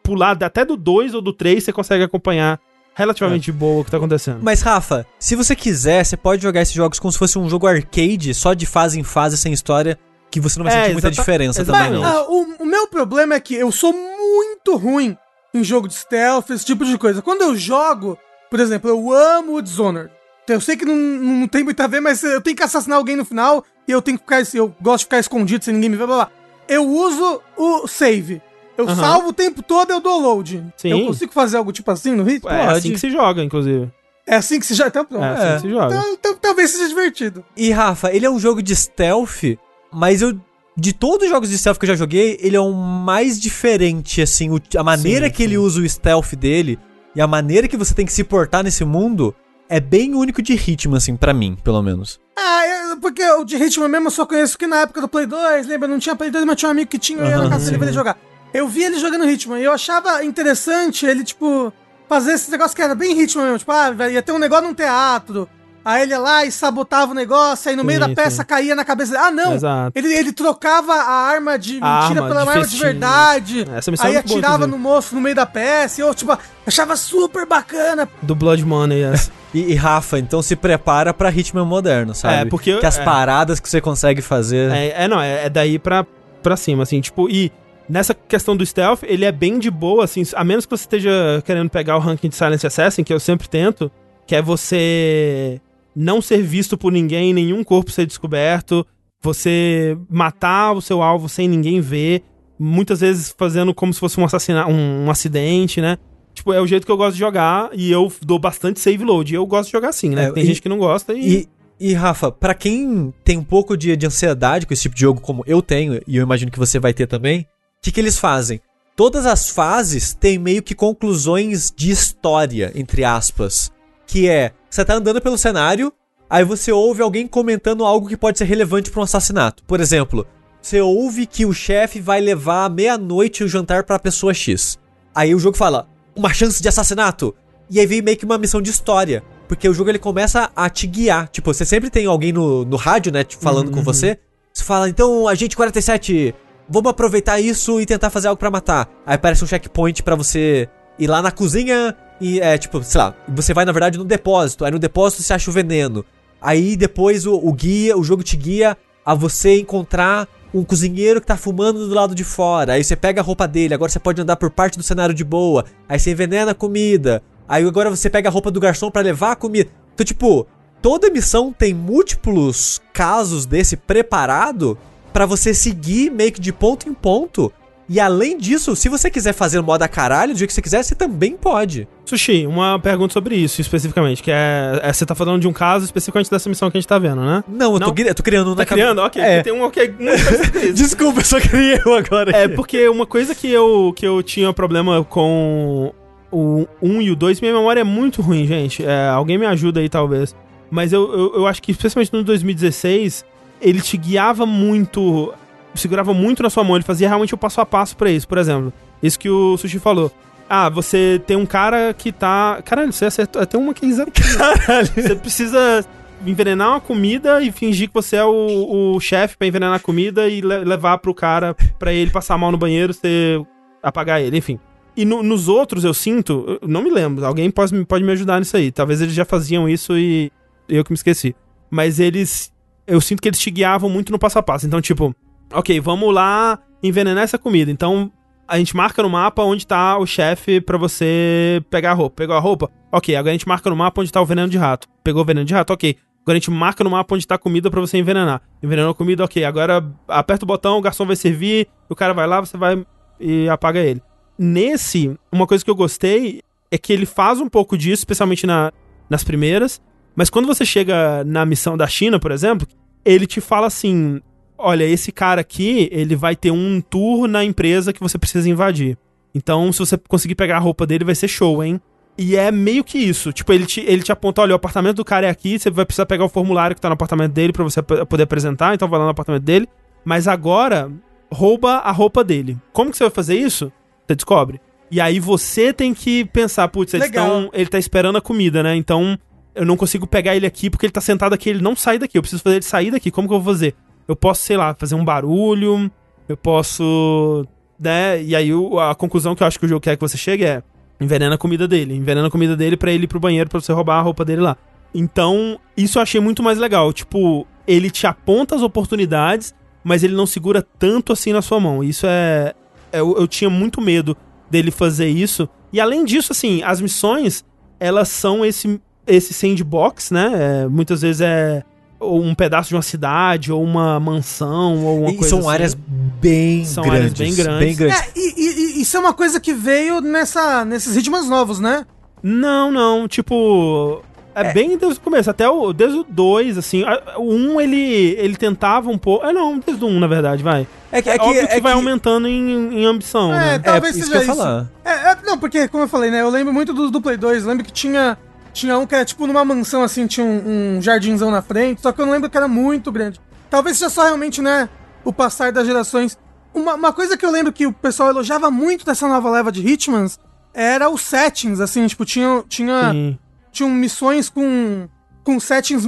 [0.01, 2.59] pular até do 2 ou do 3, você consegue acompanhar
[2.97, 4.39] relativamente de boa o que tá acontecendo.
[4.41, 7.67] Mas, Rafa, se você quiser, você pode jogar esses jogos como se fosse um jogo
[7.67, 9.97] arcade, só de fase em fase, sem história,
[10.31, 11.87] que você não vai É, sentir muita diferença exatamente.
[11.93, 12.19] também, Mas, não.
[12.21, 12.29] ah,
[12.59, 15.15] o, o meu problema é que eu sou muito ruim
[15.53, 17.21] em jogo de stealth, esse tipo de coisa.
[17.21, 18.17] Quando eu jogo,
[18.49, 20.11] por exemplo, eu amo o Dishonored.
[20.47, 23.15] Eu sei que não, não tem muito a ver, mas eu tenho que assassinar alguém
[23.15, 24.41] no final e eu tenho que ficar.
[24.57, 26.29] Eu gosto de ficar escondido sem ninguém me ver, blá blá.
[26.67, 28.41] Eu uso o save.
[28.77, 28.95] Eu Aham.
[28.95, 30.63] salvo o tempo todo e eu dou load.
[30.77, 30.89] Sim.
[30.89, 32.49] Eu consigo fazer algo tipo assim no ritmo?
[32.49, 33.91] É assim que se joga, inclusive.
[34.25, 34.87] É assim que se já.
[34.87, 35.05] Então.
[35.23, 35.95] É assim que se joga.
[35.95, 37.43] Então, então talvez seja divertido.
[37.55, 39.57] E, Rafa, ele é um jogo de stealth,
[39.91, 40.37] mas eu.
[40.79, 44.21] De todos os jogos de stealth que eu já joguei, ele é o mais diferente,
[44.21, 44.51] assim.
[44.51, 45.57] o- a maneira Sim, que ele sim.
[45.57, 46.77] usa o stealth dele
[47.15, 49.33] e a maneira que você tem que se portar nesse mundo
[49.67, 52.19] é bem único de Hitman, assim, pra mim, pelo menos.
[52.37, 55.25] Ah, eu- porque o de Hitman mesmo eu só conheço que na época do Play
[55.25, 55.87] 2, lembra?
[55.87, 57.77] Não tinha Play 2, mas tinha um amigo que tinha, eu ia na casa dele
[57.79, 58.15] ver ele jogar.
[58.53, 61.71] Eu vi ele jogando Hitman e eu achava interessante ele, tipo,
[62.07, 63.59] fazer esse negócio que era bem Hitman mesmo.
[63.59, 65.47] Tipo, ah, ia ter um negócio num teatro.
[65.85, 68.45] Aí ele ia lá e sabotava o negócio, aí no meio Sim, da peça sim.
[68.47, 69.23] caía na cabeça dele.
[69.23, 69.53] Ah, não!
[69.53, 69.91] Exato.
[69.97, 72.77] Ele, ele trocava a arma de mentira arma pela de arma de festim.
[72.83, 73.65] verdade.
[73.73, 74.77] Essa missão aí é muito boa, atirava inclusive.
[74.77, 76.01] no moço no meio da peça.
[76.01, 78.09] E eu, tipo, achava super bacana.
[78.21, 79.31] Do Blood Money, yes.
[79.53, 82.33] E, e, Rafa, então se prepara pra Hitman moderno, sabe?
[82.35, 83.03] É, porque eu- Que as é.
[83.05, 84.69] paradas que você consegue fazer.
[84.73, 86.05] É, é, não, é, é daí pra,
[86.43, 87.49] pra cima, assim, tipo, e
[87.89, 91.41] nessa questão do stealth, ele é bem de boa, assim, a menos que você esteja
[91.45, 93.91] querendo pegar o ranking de Silence Assassin, que eu sempre tento,
[94.25, 95.61] que é você
[95.95, 98.85] não ser visto por ninguém, nenhum corpo ser descoberto,
[99.21, 102.23] você matar o seu alvo sem ninguém ver,
[102.59, 105.97] muitas vezes fazendo como se fosse um, assassina um, um acidente, né?
[106.33, 109.33] Tipo, é o jeito que eu gosto de jogar e eu dou bastante save load.
[109.33, 110.25] E eu gosto de jogar assim, né?
[110.25, 111.47] É, Tem e- gente que não gosta e.
[111.79, 115.01] E, e, Rafa, pra quem tem um pouco de, de ansiedade com esse tipo de
[115.01, 117.47] jogo, como eu tenho, e eu imagino que você vai ter também,
[117.81, 118.61] que, que eles fazem?
[118.95, 123.71] Todas as fases têm meio que conclusões de história, entre aspas.
[124.05, 125.93] Que é, você tá andando pelo cenário,
[126.29, 129.63] aí você ouve alguém comentando algo que pode ser relevante pra um assassinato.
[129.65, 130.25] Por exemplo,
[130.61, 134.77] você ouve que o chefe vai levar à meia-noite o jantar pra pessoa X.
[135.13, 137.35] Aí o jogo fala, uma chance de assassinato.
[137.69, 139.23] E aí vem meio que uma missão de história.
[139.47, 141.29] Porque o jogo ele começa a te guiar.
[141.29, 144.17] Tipo, você sempre tem alguém no, no rádio, né, falando com você.
[144.53, 146.33] Você fala, então, agente 47,
[146.69, 148.89] vamos aproveitar isso e tentar fazer algo pra matar.
[149.05, 150.69] Aí aparece um checkpoint pra você
[150.99, 154.65] ir lá na cozinha e, é, tipo, sei lá, você vai na verdade no depósito.
[154.65, 156.05] Aí no depósito você acha o veneno.
[156.41, 161.27] Aí depois o, o guia, o jogo te guia a você encontrar um cozinheiro que
[161.27, 162.73] tá fumando do lado de fora.
[162.73, 165.23] Aí você pega a roupa dele, agora você pode andar por parte do cenário de
[165.23, 165.65] boa.
[165.87, 167.21] Aí você envenena a comida.
[167.47, 169.69] Aí agora você pega a roupa do garçom pra levar a comida.
[169.93, 170.47] Então, tipo,
[170.81, 174.77] toda missão tem múltiplos casos desse preparado
[175.13, 177.51] pra você seguir meio que de ponto em ponto.
[177.89, 180.61] E além disso, se você quiser fazer o modo a caralho do jeito que você
[180.61, 181.87] quiser, você também pode.
[182.03, 185.85] Sushi, uma pergunta sobre isso especificamente, que é, é- Você tá falando de um caso
[185.85, 187.41] especificamente dessa missão que a gente tá vendo, né?
[187.47, 187.93] Não, eu, Não?
[187.93, 188.99] Tô, eu tô criando um Tá na cabe- criando?
[188.99, 189.41] Ok, É.
[189.41, 189.95] tem um ok.
[190.75, 192.35] Desculpa, eu só criei eu agora.
[192.35, 195.93] É, porque uma coisa que eu, que eu tinha problema com
[196.29, 198.83] o 1 e o 2, minha memória é muito ruim, gente.
[198.85, 200.35] É, alguém me ajuda aí, talvez.
[200.69, 203.23] Mas eu, eu, eu acho que, especialmente no 2016,
[203.61, 205.33] ele te guiava muito,
[205.75, 208.27] segurava muito na sua mão, ele fazia realmente o passo a passo pra isso.
[208.27, 208.71] Por exemplo,
[209.01, 210.11] isso que o Sushi falou.
[210.49, 212.61] Ah, você tem um cara que tá.
[212.63, 213.45] Caralho, você acertou.
[213.45, 214.11] Tem uma que é zero.
[214.11, 214.87] Caralho.
[214.95, 215.85] Você precisa
[216.25, 220.27] envenenar uma comida e fingir que você é o, o chefe pra envenenar a comida
[220.29, 223.39] e le- levar pro cara pra ele passar mal no banheiro, você
[223.83, 224.57] apagar ele, enfim.
[224.95, 228.39] E no- nos outros eu sinto, eu não me lembro, alguém pode, pode me ajudar
[228.39, 228.71] nisso aí.
[228.71, 230.31] Talvez eles já faziam isso e
[230.67, 231.35] eu que me esqueci.
[231.69, 232.51] Mas eles,
[232.87, 234.65] eu sinto que eles te guiavam muito no passo a passo.
[234.65, 235.13] Então, tipo,
[235.53, 237.69] ok, vamos lá envenenar essa comida.
[237.69, 238.11] Então,
[238.47, 242.15] a gente marca no mapa onde tá o chefe pra você pegar a roupa.
[242.15, 242.71] Pegou a roupa?
[242.91, 244.87] Ok, agora a gente marca no mapa onde tá o veneno de rato.
[245.03, 245.73] Pegou o veneno de rato?
[245.73, 245.97] Ok.
[246.21, 248.41] Agora a gente marca no mapa onde tá a comida pra você envenenar.
[248.63, 249.43] Envenenou a comida, ok.
[249.43, 252.85] Agora aperta o botão, o garçom vai servir, o cara vai lá, você vai
[253.19, 254.01] e apaga ele.
[254.37, 258.71] Nesse, uma coisa que eu gostei é que ele faz um pouco disso, especialmente na,
[259.09, 259.81] nas primeiras.
[260.17, 262.67] Mas quando você chega na missão da China, por exemplo,
[263.05, 264.19] ele te fala assim:
[264.57, 268.97] olha, esse cara aqui, ele vai ter um tour na empresa que você precisa invadir.
[269.35, 271.79] Então, se você conseguir pegar a roupa dele, vai ser show, hein?
[272.17, 273.31] E é meio que isso.
[273.31, 275.85] Tipo, ele te, ele te aponta, olha, o apartamento do cara é aqui, você vai
[275.85, 278.97] precisar pegar o formulário que tá no apartamento dele pra você poder apresentar, então vai
[278.97, 279.69] lá no apartamento dele.
[280.03, 280.91] Mas agora,
[281.31, 282.57] rouba a roupa dele.
[282.73, 283.71] Como que você vai fazer isso?
[284.07, 284.59] Você descobre.
[284.89, 287.27] E aí você tem que pensar, putz, eles Legal.
[287.27, 288.75] tão, ele tá esperando a comida, né?
[288.75, 289.19] Então,
[289.57, 292.17] eu não consigo pegar ele aqui porque ele tá sentado aqui, ele não sai daqui.
[292.17, 293.11] Eu preciso fazer ele sair daqui.
[293.11, 293.75] Como que eu vou fazer?
[294.07, 295.91] Eu posso, sei lá, fazer um barulho,
[296.29, 297.45] eu posso.
[297.79, 298.23] Né?
[298.23, 300.63] E aí a conclusão que eu acho que o jogo quer que você chegue é
[300.99, 301.93] envenena a comida dele.
[301.95, 304.41] Envenena a comida dele pra ele ir pro banheiro pra você roubar a roupa dele
[304.41, 304.57] lá.
[304.93, 306.91] Então, isso eu achei muito mais legal.
[306.93, 309.53] Tipo, ele te aponta as oportunidades,
[309.83, 311.83] mas ele não segura tanto assim na sua mão.
[311.83, 312.53] Isso é.
[312.91, 314.15] é- Eu, eu tinha muito medo
[314.49, 315.47] dele fazer isso.
[315.71, 317.43] E além disso, assim, as missões,
[317.79, 320.63] elas são esse, esse sandbox, né?
[320.63, 321.63] É, muitas vezes é
[321.99, 325.49] ou um pedaço de uma cidade, ou uma mansão, ou uma E coisa são assim.
[325.49, 327.01] áreas bem São grandes.
[327.01, 327.59] áreas bem grandes.
[327.65, 327.99] Bem grandes.
[327.99, 328.33] É, e,
[328.77, 331.85] e- isso é uma coisa que veio nessa, nesses ritmos novos, né?
[332.21, 334.03] Não, não, tipo.
[334.35, 336.83] É, bem desde o começo, até o, desde o 2, assim.
[336.83, 339.25] a- O 1 um, ele, ele tentava um pouco.
[339.25, 340.67] É, não, desde o 1, um, na verdade, vai.
[340.91, 343.53] É que, É, é que, óbvio que é vai que- aumentando em, em ambição, É,
[343.53, 343.59] né?
[343.59, 344.35] talvez isso seja eu isso.
[344.35, 344.67] falar.
[344.85, 346.21] É, é, não, porque, como eu falei, né?
[346.21, 347.43] Eu lembro muito do, do Play 2.
[347.45, 348.15] Lembro que tinha,
[348.57, 351.81] tinha um que era tipo numa mansão, assim, tinha um, um jardinzão na frente.
[351.81, 353.19] Só que eu não lembro que era muito grande.
[353.49, 354.67] Talvez seja só realmente, né?
[355.03, 356.17] O passar das gerações.
[356.53, 359.61] Uma, uma coisa que eu lembro que o pessoal elogiava muito dessa nova leva de
[359.67, 360.19] Hitmans
[360.53, 363.17] era os settings, assim, tipo, tinha, tinha, Sim.
[363.51, 364.87] tinham missões com,
[365.23, 365.85] com settings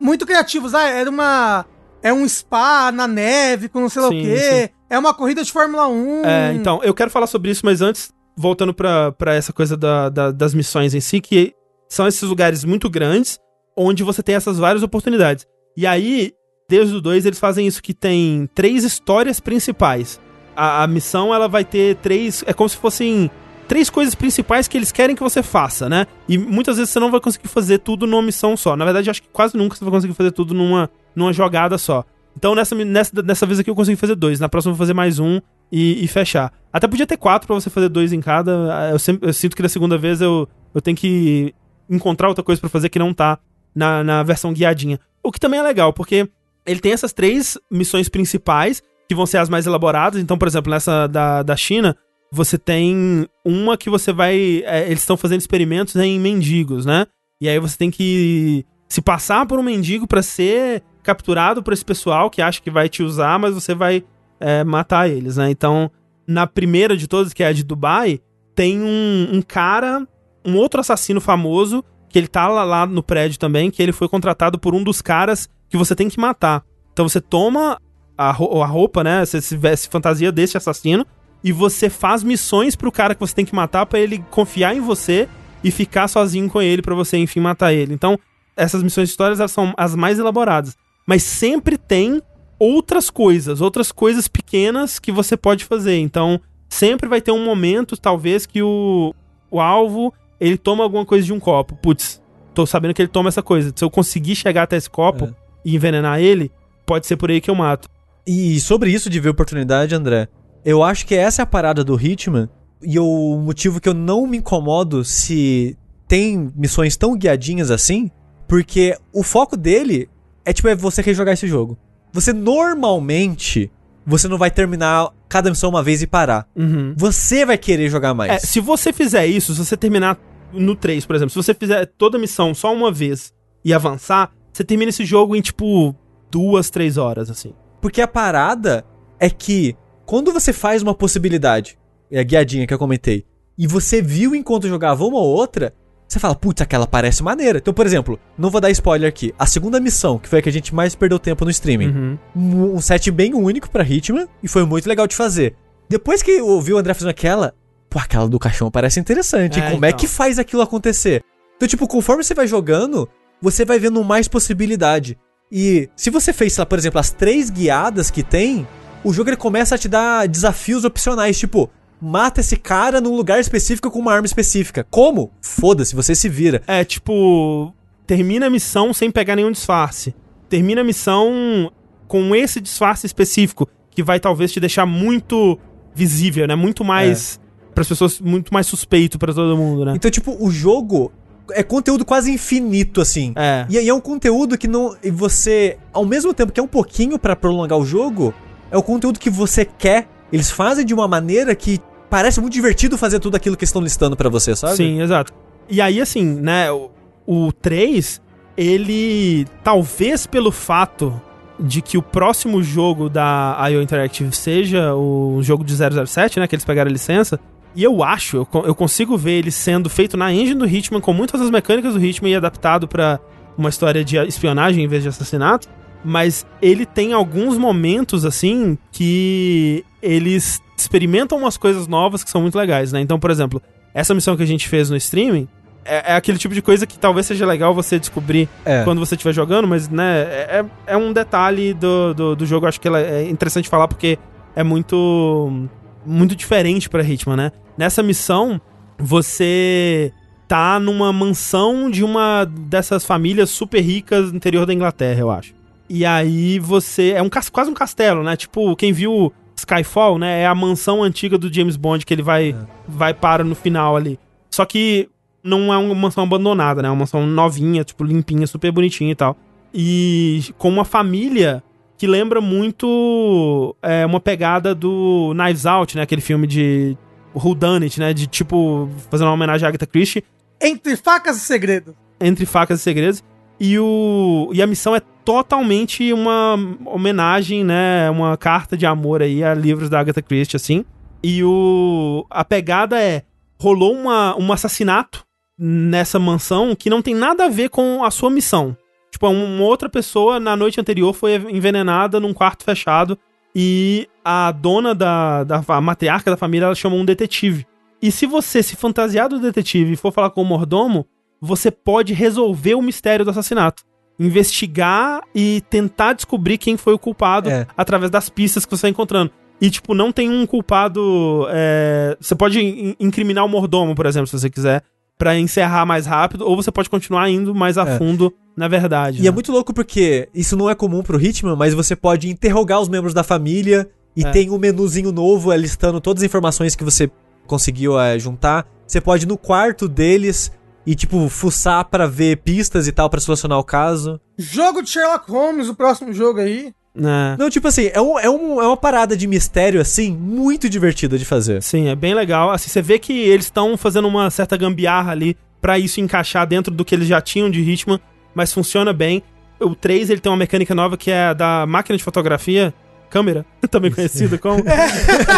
[0.00, 0.74] muito criativos.
[0.74, 1.66] Ah, era uma.
[2.02, 4.70] É um spa na neve, com não sei lá Sim, o quê.
[4.88, 6.24] É uma corrida de Fórmula 1.
[6.24, 10.08] É, então, eu quero falar sobre isso, mas antes, voltando pra, pra essa coisa da-
[10.08, 11.52] da- das missões em si, que
[11.88, 13.38] são esses lugares muito grandes,
[13.76, 15.46] onde você tem essas várias oportunidades.
[15.76, 16.32] E aí,
[16.68, 20.20] desde o 2, eles fazem isso que tem três histórias principais.
[20.56, 22.42] A, a missão, ela vai ter três...
[22.46, 23.30] É como se fossem
[23.68, 26.06] três coisas principais que eles querem que você faça, né?
[26.28, 28.74] E muitas vezes você não vai conseguir fazer tudo numa missão só.
[28.74, 31.76] Na verdade, eu acho que quase nunca você vai conseguir fazer tudo numa, numa jogada
[31.78, 32.04] só.
[32.36, 34.40] Então, nessa, nessa, nessa vez aqui eu consegui fazer dois.
[34.40, 35.40] Na próxima eu vou fazer mais um
[35.70, 36.52] e, e fechar.
[36.72, 38.90] Até podia ter quatro pra você fazer dois em cada.
[38.90, 41.54] Eu, sempre, eu sinto que da segunda vez eu, eu tenho que
[41.88, 43.38] encontrar outra coisa pra fazer que não tá
[43.74, 44.98] na, na versão guiadinha.
[45.22, 46.28] O que também é legal, porque
[46.66, 50.20] ele tem essas três missões principais, que vão ser as mais elaboradas.
[50.20, 51.96] Então, por exemplo, nessa da, da China,
[52.30, 54.62] você tem uma que você vai.
[54.64, 57.06] é, eles estão fazendo experimentos em mendigos, né?
[57.40, 61.84] E aí você tem que se passar por um mendigo pra ser capturado por esse
[61.84, 64.04] pessoal que acha que vai te usar, mas você vai
[64.40, 65.50] é, matar eles, né?
[65.50, 65.90] Então,
[66.26, 68.20] na primeira de todas, que é a de Dubai,
[68.54, 70.06] tem um, um cara,
[70.44, 74.08] um outro assassino famoso, que ele tá lá, lá no prédio também, que ele foi
[74.08, 76.64] contratado por um dos caras que você tem que matar.
[76.92, 77.78] Então você toma
[78.16, 79.24] a, a roupa, né?
[79.24, 81.06] Você se veste fantasia desse assassino
[81.42, 84.80] e você faz missões pro cara que você tem que matar pra ele confiar em
[84.80, 85.28] você
[85.62, 87.92] e ficar sozinho com ele pra você, enfim, matar ele.
[87.92, 88.18] Então,
[88.56, 90.76] essas missões de histórias são as mais elaboradas.
[91.06, 92.20] Mas sempre tem
[92.58, 95.98] outras coisas, outras coisas pequenas que você pode fazer.
[95.98, 99.14] Então, sempre vai ter um momento, talvez, que o,
[99.50, 101.74] o alvo ele toma alguma coisa de um copo.
[101.76, 102.20] Putz,
[102.54, 103.72] tô sabendo que ele toma essa coisa.
[103.74, 105.30] Se eu conseguir chegar até esse copo É.
[105.64, 106.50] e envenenar ele,
[106.86, 107.88] pode ser por aí que eu mato.
[108.26, 110.28] E sobre isso de ver oportunidade, André,
[110.64, 112.48] eu acho que essa é a parada do Hitman
[112.82, 118.10] e o motivo que eu não me incomodo se tem missões tão guiadinhas assim,
[118.46, 120.08] porque o foco dele
[120.44, 121.76] é tipo é você quer jogar esse jogo.
[122.12, 123.70] Você normalmente
[124.06, 126.46] você não vai terminar cada missão uma vez e parar.
[126.56, 126.94] Uhum.
[126.96, 128.32] Você vai querer jogar mais.
[128.32, 130.16] É, se você fizer isso, se você terminar
[130.52, 133.32] no 3, por exemplo, se você fizer toda a missão só uma vez
[133.64, 135.94] e avançar, você termina esse jogo em tipo
[136.30, 137.54] duas, três horas, assim.
[137.80, 138.84] Porque a parada
[139.20, 139.76] é que
[140.06, 141.78] quando você faz uma possibilidade,
[142.10, 143.24] é a guiadinha que eu comentei,
[143.56, 145.74] e você viu enquanto jogava uma ou outra,
[146.06, 147.58] você fala, putz, aquela parece maneira.
[147.58, 149.34] Então, por exemplo, não vou dar spoiler aqui.
[149.38, 152.74] A segunda missão, que foi a que a gente mais perdeu tempo no streaming, Uhum.
[152.74, 155.54] um, set bem único pra Hitman e foi muito legal de fazer.
[155.88, 157.54] Depois que eu ouvi o André fazendo aquela,
[157.88, 159.58] pô, aquela do caixão parece interessante.
[159.58, 159.98] É, Como é então.
[159.98, 161.22] que faz aquilo acontecer?
[161.56, 163.08] Então, tipo, conforme você vai jogando,
[163.40, 165.18] você vai vendo mais possibilidade.
[165.50, 168.66] E se você fez, sei lá, por exemplo, as três guiadas que tem,
[169.02, 171.70] o jogo ele começa a te dar desafios opcionais, tipo,
[172.00, 174.86] mata esse cara num lugar específico com uma arma específica.
[174.90, 175.32] Como?
[175.40, 176.62] Foda-se, você se vira.
[176.66, 177.72] É, tipo,
[178.06, 180.14] termina a missão sem pegar nenhum disfarce.
[180.48, 181.72] Termina a missão
[182.06, 185.58] com esse disfarce específico, que vai talvez te deixar muito
[185.94, 186.54] visível, né?
[186.54, 187.40] Muito mais.
[187.78, 189.92] Para as pessoas, muito mais suspeito pra todo mundo, né?
[189.94, 191.12] Então, tipo, o jogo
[191.52, 193.32] é conteúdo quase infinito, assim.
[193.36, 193.66] É.
[193.68, 194.96] E aí é um conteúdo que não.
[195.00, 198.34] E você, ao mesmo tempo que é um pouquinho pra prolongar o jogo,
[198.68, 200.08] é o conteúdo que você quer.
[200.32, 201.78] Eles fazem de uma maneira que
[202.10, 204.74] parece muito divertido fazer tudo aquilo que eles estão listando pra você, sabe?
[204.74, 205.32] Sim, exato.
[205.68, 206.90] E aí, assim, né, o,
[207.24, 208.20] o 3,
[208.56, 211.22] ele, talvez pelo fato
[211.60, 216.56] de que o próximo jogo da IO Interactive seja o jogo de 007, né, que
[216.56, 217.38] eles pegaram a licença,
[217.74, 221.12] e eu acho, eu, eu consigo ver ele sendo feito na engine do Hitman, com
[221.12, 223.20] muitas das mecânicas do Hitman e adaptado pra
[223.56, 225.68] uma história de espionagem em vez de assassinato,
[226.04, 232.56] mas ele tem alguns momentos, assim, que eles experimentam umas coisas novas que são muito
[232.56, 233.00] legais, né?
[233.00, 233.60] Então, por exemplo,
[233.92, 235.48] essa missão que a gente fez no streaming
[235.84, 238.84] é, é aquele tipo de coisa que talvez seja legal você descobrir É.
[238.84, 242.80] quando você estiver jogando, mas, né, é, é um detalhe do, do, do jogo, acho
[242.80, 244.18] que é interessante falar porque
[244.54, 245.68] é muito
[246.08, 247.52] muito diferente pra Hitman, né?
[247.76, 248.60] Nessa missão,
[248.98, 250.12] você
[250.48, 255.54] tá numa mansão de uma dessas famílias super ricas no interior da Inglaterra, eu acho.
[255.88, 257.12] E aí você.
[257.12, 258.36] É um quase um castelo, né?
[258.36, 260.42] Tipo, quem viu Skyfall, né?
[260.42, 262.56] É a mansão antiga do James Bond que ele vai,
[262.86, 264.18] vai para no final ali.
[264.50, 265.08] Só que
[265.42, 266.88] não é uma mansão abandonada, né?
[266.88, 269.36] É uma mansão novinha, tipo, limpinha, super bonitinha e tal.
[269.72, 271.62] E com uma família
[271.98, 276.02] que lembra muito é, uma pegada do Knives Out, né?
[276.02, 276.96] Aquele filme de
[277.34, 278.14] Who Done It, né?
[278.14, 280.22] De tipo, fazendo uma homenagem à Agatha Christie
[280.62, 281.94] Entre facas e segredo.
[282.20, 283.22] entre facas e segredos.
[283.60, 286.54] E, o, e a missão é totalmente uma
[286.86, 288.08] homenagem, né?
[288.10, 290.84] Uma carta de amor aí a livros da Agatha Christie, assim.
[291.22, 293.24] E o, a pegada é:
[293.60, 295.24] rolou uma, um assassinato
[295.58, 298.76] nessa mansão que não tem nada a ver com a sua missão.
[299.10, 303.18] Tipo, uma outra pessoa na noite anterior foi envenenada num quarto fechado
[303.54, 307.66] e a dona da, da a matriarca da família ela chamou um detetive.
[308.00, 311.06] E se você se fantasiar do detetive e for falar com o mordomo,
[311.40, 313.82] você pode resolver o mistério do assassinato.
[314.20, 317.66] Investigar e tentar descobrir quem foi o culpado É.
[317.76, 319.30] através das pistas que você está encontrando.
[319.60, 321.46] E, tipo, não tem um culpado.
[321.50, 324.82] é, Você pode in- incriminar o mordomo, por exemplo, se você quiser,
[325.18, 327.98] pra encerrar mais rápido, ou você pode continuar indo mais a É.
[327.98, 329.18] fundo na verdade.
[329.18, 329.28] E né?
[329.28, 332.88] é muito louco porque isso não é comum pro Hitman, mas você pode interrogar os
[332.88, 334.30] membros da família e É.
[334.30, 337.10] tem um menuzinho novo é, listando todas as informações que você
[337.46, 338.66] conseguiu é, juntar.
[338.86, 340.50] Você pode ir no quarto deles
[340.86, 344.20] e, tipo, fuçar pra ver pistas e tal pra solucionar o caso.
[344.38, 346.72] Jogo de Sherlock Holmes, o próximo jogo aí.
[346.98, 347.36] É.
[347.38, 351.16] Não, tipo assim, é, um, é, um, é uma parada de mistério, assim, muito divertida
[351.18, 351.62] de fazer.
[351.62, 352.50] Sim, é bem legal.
[352.50, 356.72] Assim, você vê que eles estão fazendo uma certa gambiarra ali pra isso encaixar dentro
[356.72, 358.00] do que eles já tinham de Hitman,
[358.34, 359.22] mas funciona bem.
[359.60, 362.72] O 3, ele tem uma mecânica nova que é a da máquina de fotografia,
[363.10, 364.62] câmera, também conhecida como.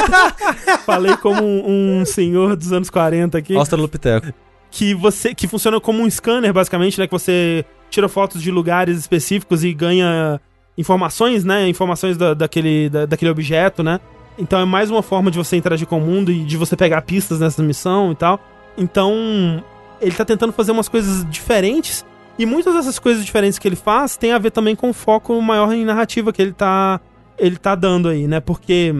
[0.84, 3.56] Falei como um, um senhor dos anos 40 aqui.
[3.56, 4.32] Australopiteco.
[4.70, 8.98] que você que funciona como um scanner basicamente, né, que você tira fotos de lugares
[8.98, 10.40] específicos e ganha
[10.80, 14.00] informações, né, informações da, daquele da- daquele objeto, né?
[14.38, 17.02] Então é mais uma forma de você interagir com o mundo e de você pegar
[17.02, 18.40] pistas nessa missão e tal.
[18.76, 19.62] Então,
[20.00, 22.04] ele tá tentando fazer umas coisas diferentes
[22.38, 25.40] e muitas dessas coisas diferentes que ele faz tem a ver também com o foco
[25.42, 26.98] maior em narrativa que ele tá
[27.38, 28.40] ele tá dando aí, né?
[28.40, 28.94] Porque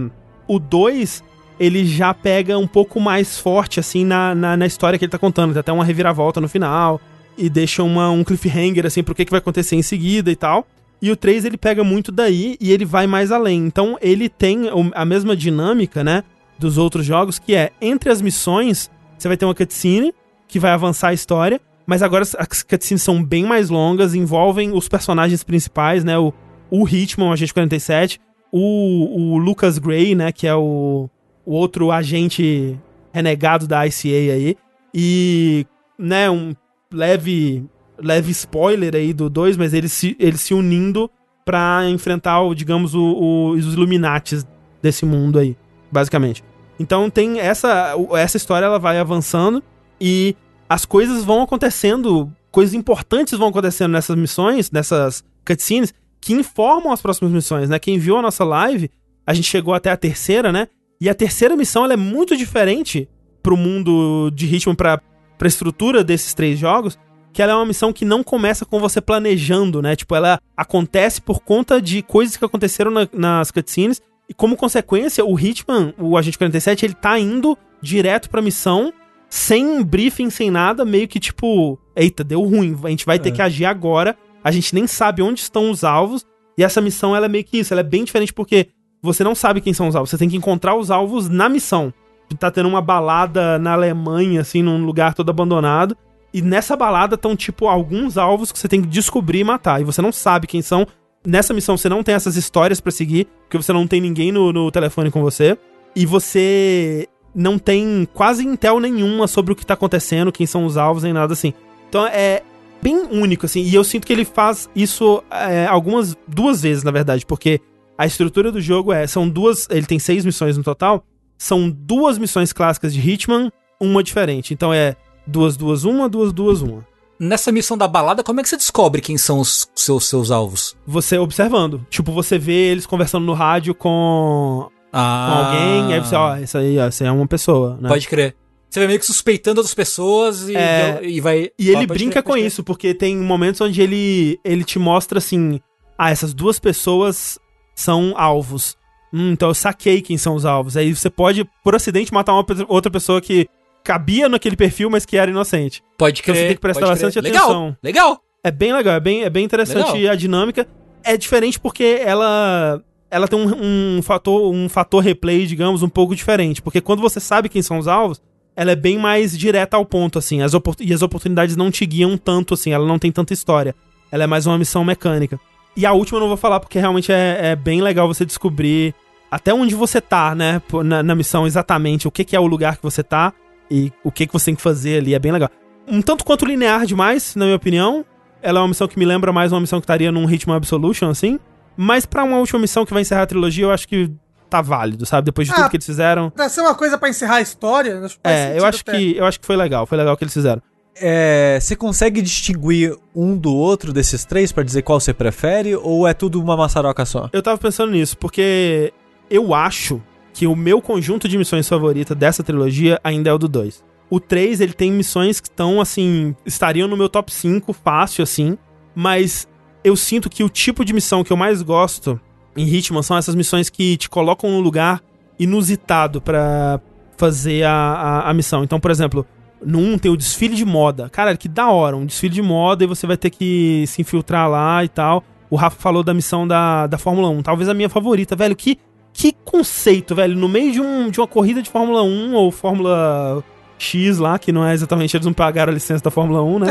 [0.47, 1.23] o 2
[1.59, 5.19] ele já pega um pouco mais forte, assim, na, na, na história que ele tá
[5.19, 5.52] contando.
[5.52, 6.98] Tem até uma reviravolta no final.
[7.36, 10.66] E deixa uma, um cliffhanger, assim, pro que, que vai acontecer em seguida e tal.
[11.02, 13.64] E o 3, ele pega muito daí e ele vai mais além.
[13.66, 14.64] Então, ele tem
[14.94, 16.22] a mesma dinâmica, né,
[16.59, 20.12] dos outros jogos, que é, entre as missões, você vai ter uma cutscene
[20.47, 24.72] que vai avançar a história, mas agora as- as cutscenes são bem mais longas, envolvem
[24.72, 26.35] os personagens principais, né, o,
[26.70, 28.20] o Hitman, o Agente 47,
[28.52, 31.09] o, o Lucas Gray, né, que é o,
[31.47, 32.78] o outro agente
[33.12, 34.56] renegado da ICA aí.
[34.94, 35.66] E,
[35.98, 36.52] né, um
[36.93, 37.64] leve,
[38.02, 41.10] leve spoiler aí do 2, mas eles se, eles se unindo
[41.44, 44.47] pra enfrentar, o, digamos, o, o- os Illuminates
[44.82, 45.56] desse mundo aí,
[45.90, 46.44] basicamente.
[46.78, 49.62] Então tem essa, essa história, ela vai avançando
[50.01, 50.35] e
[50.68, 57.02] as coisas vão acontecendo, coisas importantes vão acontecendo nessas missões, nessas cutscenes, que informam as
[57.02, 57.78] próximas missões, né?
[57.78, 58.90] Quem viu a nossa live,
[59.27, 60.68] a gente chegou até a terceira, né?
[61.01, 63.09] E a terceira missão ela é muito diferente
[63.43, 65.01] pro mundo de Hitman, pra,
[65.39, 66.98] pra estrutura desses três jogos,
[67.32, 69.94] que ela é uma missão que não começa com você planejando, né?
[69.94, 75.24] Tipo, ela acontece por conta de coisas que aconteceram na, nas cutscenes, e como consequência,
[75.24, 78.93] o Hitman, o Agente 47, ele tá indo direto pra missão,
[79.28, 83.32] sem briefing, sem nada, meio que tipo, eita, deu ruim, a gente vai ter É.
[83.32, 86.24] que agir agora, a gente nem sabe onde estão os alvos,
[86.59, 88.69] e essa missão, ela é meio que isso, ela é bem diferente porque
[89.02, 91.93] você não sabe quem são os alvos, você tem que encontrar os alvos na missão.
[92.39, 95.97] Tá tendo uma balada na Alemanha, assim, num lugar todo abandonado,
[96.32, 99.85] e nessa balada estão, tipo, alguns alvos que você tem que descobrir e matar, e
[99.85, 100.86] você não sabe quem são.
[101.27, 104.52] Nessa missão você não tem essas histórias pra seguir, porque você não tem ninguém no,
[104.52, 105.59] no telefone com você,
[105.94, 110.77] e você não tem quase intel nenhuma sobre o que tá acontecendo, quem são os
[110.77, 111.52] alvos, nem nada assim.
[111.89, 112.43] Então é
[112.81, 116.90] bem único, assim, e eu sinto que ele faz isso é, algumas, duas vezes, na
[116.90, 117.61] verdade, porque
[117.98, 121.05] a estrutura do jogo é, são duas, ele tem seis missões no total,
[121.36, 124.55] são duas missões clássicas de Hitman, uma diferente.
[124.55, 124.97] Então é
[125.31, 126.85] duas, duas, uma, duas, duas, uma.
[127.19, 130.74] Nessa missão da balada, como é que você descobre quem são os seus, seus alvos?
[130.86, 131.86] Você observando.
[131.90, 136.59] Tipo, você vê eles conversando no rádio com, com Ah, alguém, aí você, ó, essa
[136.61, 137.89] aí, ó, essa aí é uma pessoa, né?
[137.89, 138.35] Pode crer.
[138.70, 141.51] Você vai meio que suspeitando outras pessoas e, É, e vai.
[141.59, 145.19] E ele Ah, brinca crer, com isso, porque tem momentos onde ele, ele te mostra
[145.19, 145.61] assim:
[145.98, 147.39] ah, essas duas pessoas
[147.74, 148.77] são alvos.
[149.12, 150.77] Hum, então eu saquei quem são os alvos.
[150.77, 153.48] Aí você pode, por acidente, matar uma outra pessoa que
[153.91, 155.83] cabia naquele perfil, mas que era inocente.
[155.99, 156.43] Pode Então crer.
[156.43, 157.77] você tem que prestar bastante legal, atenção.
[157.83, 158.21] Legal.
[158.43, 160.12] É bem legal, é bem, é bem interessante Legal.
[160.12, 160.67] a dinâmica.
[161.03, 162.81] É diferente porque ela
[163.11, 166.62] ela tem um, um fator um fator replay, digamos, um pouco diferente.
[166.62, 168.23] Porque quando você sabe quem são os alvos,
[168.55, 170.41] ela é bem mais direta ao ponto, assim.
[170.41, 172.73] As e as oportunidades não te guiam tanto, assim.
[172.73, 173.75] Ela não tem tanta história.
[174.12, 175.39] Ela é mais uma missão mecânica.
[175.77, 178.95] E a última eu não vou falar porque realmente é, é bem legal você descobrir
[179.31, 180.62] até onde você tá, né?
[180.85, 183.33] Na, na missão exatamente, o que, que é o lugar que você tá
[183.71, 185.15] e o que, que você tem que fazer ali.
[185.15, 185.49] É bem legal.
[185.89, 188.05] Um tanto quanto linear demais, na minha opinião.
[188.43, 191.11] Ela é uma missão que me lembra mais uma missão que estaria num Hitman Absolution,
[191.11, 191.39] assim.
[191.77, 194.11] Mas pra uma última missão que vai encerrar a trilogia, eu acho que
[194.49, 195.27] tá válido, sabe?
[195.27, 196.31] Depois de Ah, tudo que eles fizeram.
[196.31, 198.97] Pra ser uma coisa pra encerrar a história, faz É, eu acho, até.
[198.97, 199.87] que, eu acho que foi legal.
[199.87, 200.61] Foi legal o que eles fizeram.
[201.03, 206.07] É, você consegue distinguir um do outro desses três pra dizer qual você prefere ou
[206.07, 207.29] é tudo uma maçaroca só?
[207.33, 208.93] Eu tava pensando nisso, porque
[209.31, 213.48] eu acho que o meu conjunto de missões favorita dessa trilogia ainda é o do
[213.48, 213.85] 2.
[214.09, 218.59] O 3, ele tem missões que estão, assim, estariam no meu top 5, fácil, assim,
[218.94, 219.47] mas
[219.85, 222.20] eu sinto que o tipo de missão que eu mais gosto
[222.57, 225.01] em Hitman são essas missões que te colocam num lugar
[225.39, 226.81] inusitado pra
[227.16, 228.65] fazer a, a, a missão.
[228.65, 229.27] Então, por exemplo,
[229.65, 231.09] no 1 tem o desfile de moda.
[231.09, 234.48] Cara, que da hora, um desfile de moda e você vai ter que se infiltrar
[234.48, 235.23] lá e tal.
[235.48, 238.55] O Rafa falou da missão da, da Fórmula 1, talvez a minha favorita, velho.
[238.55, 238.78] Que,
[239.21, 240.35] que conceito, velho.
[240.35, 243.45] No meio de, um, de uma corrida de Fórmula 1 ou Fórmula
[243.79, 246.69] X lá, que não é exatamente, eles não pagaram a licença da Fórmula 1, né?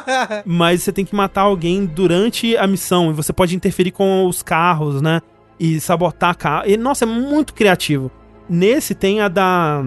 [0.46, 4.42] Mas você tem que matar alguém durante a missão e você pode interferir com os
[4.42, 5.20] carros, né?
[5.58, 6.64] E sabotar carro.
[6.66, 8.10] E, nossa, é muito criativo.
[8.48, 9.84] Nesse tem a da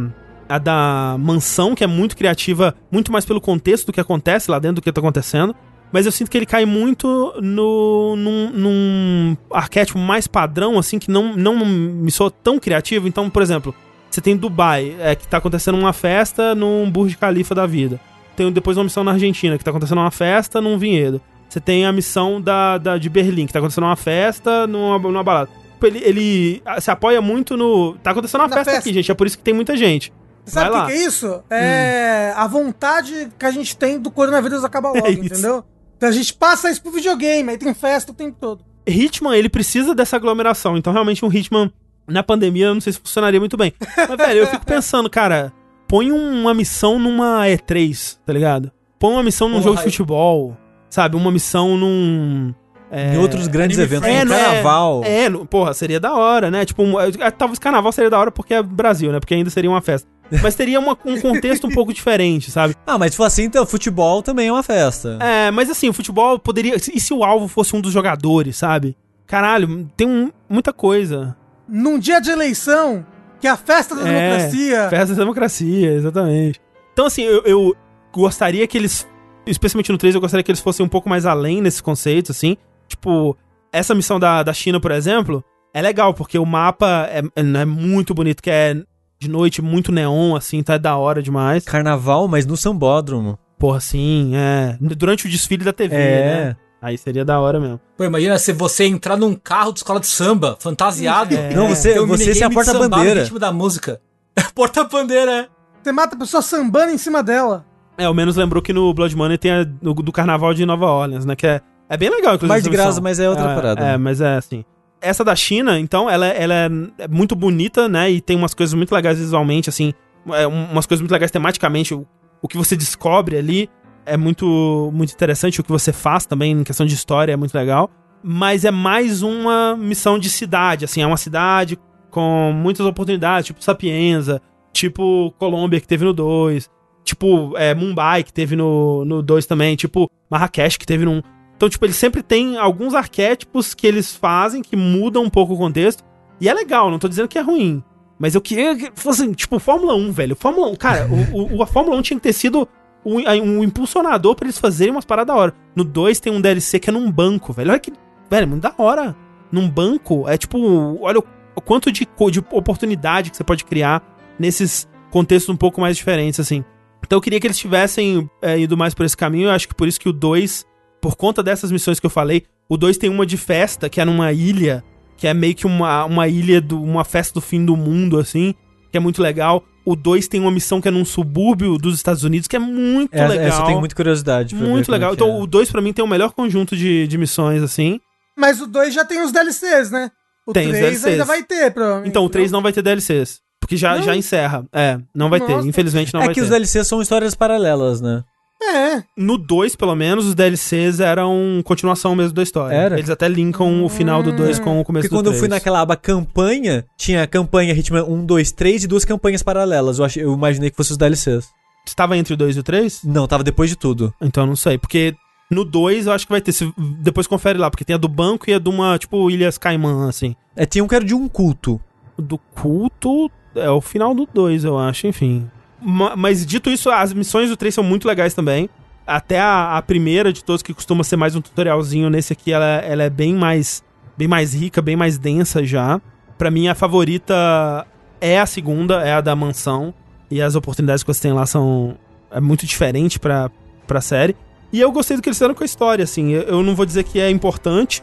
[0.48, 4.60] a da mansão, que é muito criativa, muito mais pelo contexto do que acontece lá
[4.60, 5.56] dentro do que tá acontecendo.
[5.94, 11.12] Mas eu sinto que ele cai muito no, num, num arquétipo mais padrão, assim, que
[11.12, 13.08] não, não me soa tão criativo.
[13.08, 13.76] Então, por exemplo,
[14.10, 18.00] você tem Dubai, é, que tá acontecendo uma festa num Burj Khalifa da vida.
[18.36, 21.22] Tem depois uma missão na Argentina, que tá acontecendo uma festa num vinhedo.
[21.48, 25.24] Você tem a missão da, da, de Berlim, que tá acontecendo uma festa numa, numa
[25.24, 25.52] balada.
[25.74, 27.94] Tipo, Ele, ele se apoia muito no.
[28.02, 28.80] Tá acontecendo uma festa, festa.
[28.80, 29.12] aqui, gente.
[29.12, 30.12] É por isso que tem muita gente.
[30.44, 30.74] Sabe o.
[30.74, 30.86] Hum.
[30.88, 31.44] que, que é isso?
[31.52, 35.64] É a vontade que a gente tem do coronavírus acabar logo, É entendeu?
[36.04, 38.66] Então a gente passa isso pro videogame, aí tem festa o tempo todo.
[38.86, 40.76] Hitman, ele precisa dessa aglomeração.
[40.76, 41.72] Então, realmente, um Hitman
[42.06, 43.72] na pandemia, eu não sei se funcionaria muito bem.
[43.96, 45.54] Mas, velho, eu fico pensando, cara,
[45.88, 48.70] põe uma missão numa E3, tá ligado?
[49.00, 50.58] Põe uma missão num Porra, jogo de futebol,
[50.90, 51.16] sabe?
[51.16, 52.54] Uma missão num.
[52.92, 55.02] é, em outros grandes eventos, no É, carnaval.
[55.06, 56.66] É, no- porra, seria da hora, né?
[56.66, 59.22] Tipo, um- é, talvez carnaval seria da hora porque é Brasil, né?
[59.22, 60.06] Porque ainda seria uma festa.
[60.42, 62.76] Mas teria uma- um contexto um pouco diferente, sabe?
[62.86, 65.18] Ah, mas se for assim, então futebol também é uma festa.
[65.22, 66.76] É, mas assim, o futebol poderia.
[66.76, 68.96] E se o alvo fosse um dos jogadores, sabe?
[69.28, 71.36] Caralho, tem um- muita coisa.
[71.68, 73.06] Num dia de eleição,
[73.40, 74.90] que é a festa da É, democracia.
[74.90, 76.62] Festa da democracia, exatamente.
[76.94, 77.76] Então, assim, eu, eu
[78.12, 79.08] gostaria que eles.
[79.46, 82.56] Especialmente no 3, eu gostaria que eles fossem um pouco mais além nesses conceitos, assim.
[82.88, 83.36] Tipo,
[83.72, 85.44] essa missão da, da China, por exemplo,
[85.74, 88.76] é legal, porque o mapa é, é, é muito bonito, que é
[89.20, 91.64] de noite, muito neon, assim, tá da hora demais.
[91.64, 93.38] Carnaval, mas no sambódromo.
[93.58, 94.78] Porra, sim, é.
[94.82, 96.00] Durante o desfile da TV, É.
[96.46, 96.56] né?
[96.82, 97.80] Aí seria da hora mesmo.
[97.98, 101.34] Pô, imagina se você entrar num carro de escola de samba, fantasiado.
[101.34, 101.54] É.
[101.54, 103.22] Não, você, um você minigame ser a porta-bandeira.
[103.22, 104.02] ritmo da música.
[104.54, 105.48] Porta-bandeira, é.
[105.82, 107.66] Você mata a pessoa sambando em cima dela.
[107.98, 110.86] É, o menos lembrou que no Blood Money tem a do, do carnaval de Nova
[110.88, 111.36] Orleans, né?
[111.36, 112.50] Que é, é bem legal, inclusive.
[112.50, 113.86] Mais de graça, mas é outra é, parada.
[113.86, 114.66] É, mas é assim.
[115.04, 116.54] Essa da China, então, ela, é- ela
[116.98, 118.10] é muito bonita, né?
[118.10, 119.94] E tem umas coisas muito legais visualmente, assim.
[120.32, 121.94] é, um- umas coisas muito legais tematicamente.
[121.94, 122.08] O,
[122.42, 123.70] o que você descobre ali
[124.06, 125.60] é muito, muito interessante.
[125.60, 127.90] O que você faz também, em questão de história, é muito legal.
[128.24, 131.02] Mas é mais uma missão de cidade, assim.
[131.02, 131.78] É uma cidade
[132.10, 136.70] com muitas oportunidades, tipo Sapienza, tipo Colômbia, que teve no 2.
[137.04, 139.76] Tipo, é, Mumbai, que teve no, no 2 também.
[139.76, 141.22] Tipo, Marrakech, que teve no 1.
[141.64, 145.58] Então, tipo, eles sempre têm alguns arquétipos que eles fazem que mudam um pouco o
[145.58, 146.04] contexto.
[146.42, 147.82] E é legal, não tô dizendo que é ruim.
[148.20, 150.36] Mas eu queria que fosse, tipo, Fórmula 1, velho.
[150.36, 152.68] Fórmula 1, cara, o, o- a Fórmula 1 tinha que ter sido
[153.06, 155.54] um, um impulsionador pra eles fazerem umas paradas da hora.
[155.74, 157.72] No 2 tem um DLC que é num banco, velho.
[157.72, 157.94] Olha que.
[158.30, 159.16] Velho, muito da hora.
[159.50, 160.58] Num banco, é tipo.
[161.02, 161.24] Olha o,
[161.56, 164.04] o quanto de, de oportunidade que você pode criar
[164.38, 166.62] nesses contextos um pouco mais diferentes, assim.
[167.06, 169.46] Então eu queria que eles tivessem é, ido mais por esse caminho.
[169.48, 170.66] Eu acho que por isso que o 2,
[171.04, 174.06] por conta dessas missões que eu falei, o 2 tem uma de festa, que é
[174.06, 174.82] numa ilha,
[175.18, 178.56] que é meio que uma, uma ilha, do, uma festa do fim do mundo, assim,
[178.90, 179.62] que é muito legal.
[179.86, 183.14] O 2 tem uma missão que é num subúrbio dos Estados Unidos, que é muito
[183.14, 183.46] Essa, legal.
[183.48, 184.56] essa eu tenho muita curiosidade.
[184.56, 185.10] muito é legal.
[185.10, 185.42] que Então é.
[185.42, 188.00] o 2 pra mim tem o melhor conjunto de, de missões, assim.
[188.38, 190.10] Mas o 2 já tem os DLCs, né?
[190.48, 191.06] O Tem os 3 DLCs.
[191.06, 192.10] ainda vai ter, provavelmente.
[192.10, 193.42] Então o 3 não vai ter DLCs.
[193.60, 194.04] Porque já, Não?
[194.04, 194.66] já encerra.
[194.74, 195.52] É, não vai ter.
[195.54, 195.68] Nossa.
[195.68, 196.46] Infelizmente não é vai que ter.
[196.46, 198.24] os DLCs são histórias paralelas, né?
[198.72, 199.04] É.
[199.18, 202.74] No 2, pelo menos, os DLCs eram continuação mesmo da história.
[202.76, 202.98] Era?
[202.98, 205.48] Eles até linkam o final do 2 com o começo Porque do quando eu fui
[205.48, 205.52] 3.
[205.60, 210.00] naquela aba campanha, tinha a campanha Hitman 1, 2, 3 e duas campanhas paralelas.
[210.00, 211.48] Eu, achei, eu imaginei que fosse os DLCs.
[211.86, 213.02] Estava entre o 2 e o 3?
[213.04, 214.14] Não, tava depois de tudo.
[214.22, 214.78] Então não sei.
[214.78, 215.14] Porque
[215.52, 216.54] no 2 eu acho que vai ter.
[216.54, 216.72] Se,
[217.02, 220.08] depois confere lá, porque tem a do banco e a de uma, tipo, Ilhas Caimã,
[220.08, 220.36] assim.
[220.56, 221.80] É, tinha um que era de um culto.
[222.18, 225.50] Do culto é o final do 2, eu acho, enfim.
[225.84, 228.70] Ma- mas dito isso, as missões do 3 são muito legais também.
[229.06, 232.66] Até a, a primeira de todos, que costuma ser mais um tutorialzinho, nesse aqui ela,
[232.66, 233.84] ela é bem mais,
[234.18, 236.00] bem mais rica, bem mais densa já.
[236.38, 237.86] Pra mim, a favorita
[238.22, 239.94] é a segunda, é a da mansão.
[240.32, 241.98] E as oportunidades que você tem lá são
[242.32, 243.52] é muito diferente pra,
[243.86, 244.36] pra série.
[244.72, 246.32] E eu gostei do que eles fizeram com a história, assim.
[246.32, 248.02] Eu, eu não vou dizer que é importante.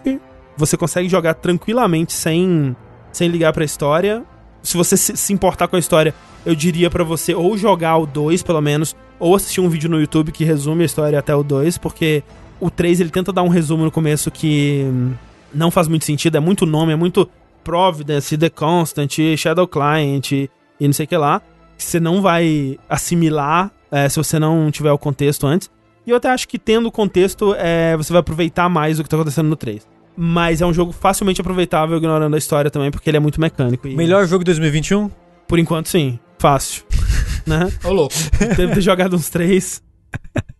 [0.56, 2.76] Você consegue jogar tranquilamente sem,
[3.12, 4.22] sem ligar pra história.
[4.62, 6.14] Se você se, importar com a história,
[6.44, 10.00] eu diria pra você ou jogar o 2, pelo menos, ou assistir um vídeo no
[10.00, 12.22] YouTube que resume a história até o 2, porque
[12.60, 15.12] o 3 ele tenta dar um resumo no começo que hum,
[15.52, 17.28] não faz muito sentido, é muito nome, é muito
[17.64, 21.40] Providence, The Constant, Shadow Client e não sei o que lá,
[21.76, 25.70] que você não vai assimilar é, se você não tiver o contexto antes.
[26.06, 29.08] E eu até acho que tendo o contexto, é, você vai aproveitar mais o que
[29.08, 29.86] tá acontecendo no 3.
[30.16, 33.88] Mas é um jogo facilmente aproveitável ignorando a história também, porque ele é muito mecânico.
[33.88, 35.10] E, Melhor jogo de 2021?
[35.46, 36.18] Por enquanto, sim.
[36.38, 36.84] Fácil.
[37.46, 37.70] né?
[37.84, 38.14] Ô, louco.
[38.56, 39.82] Deve ter jogado uns três.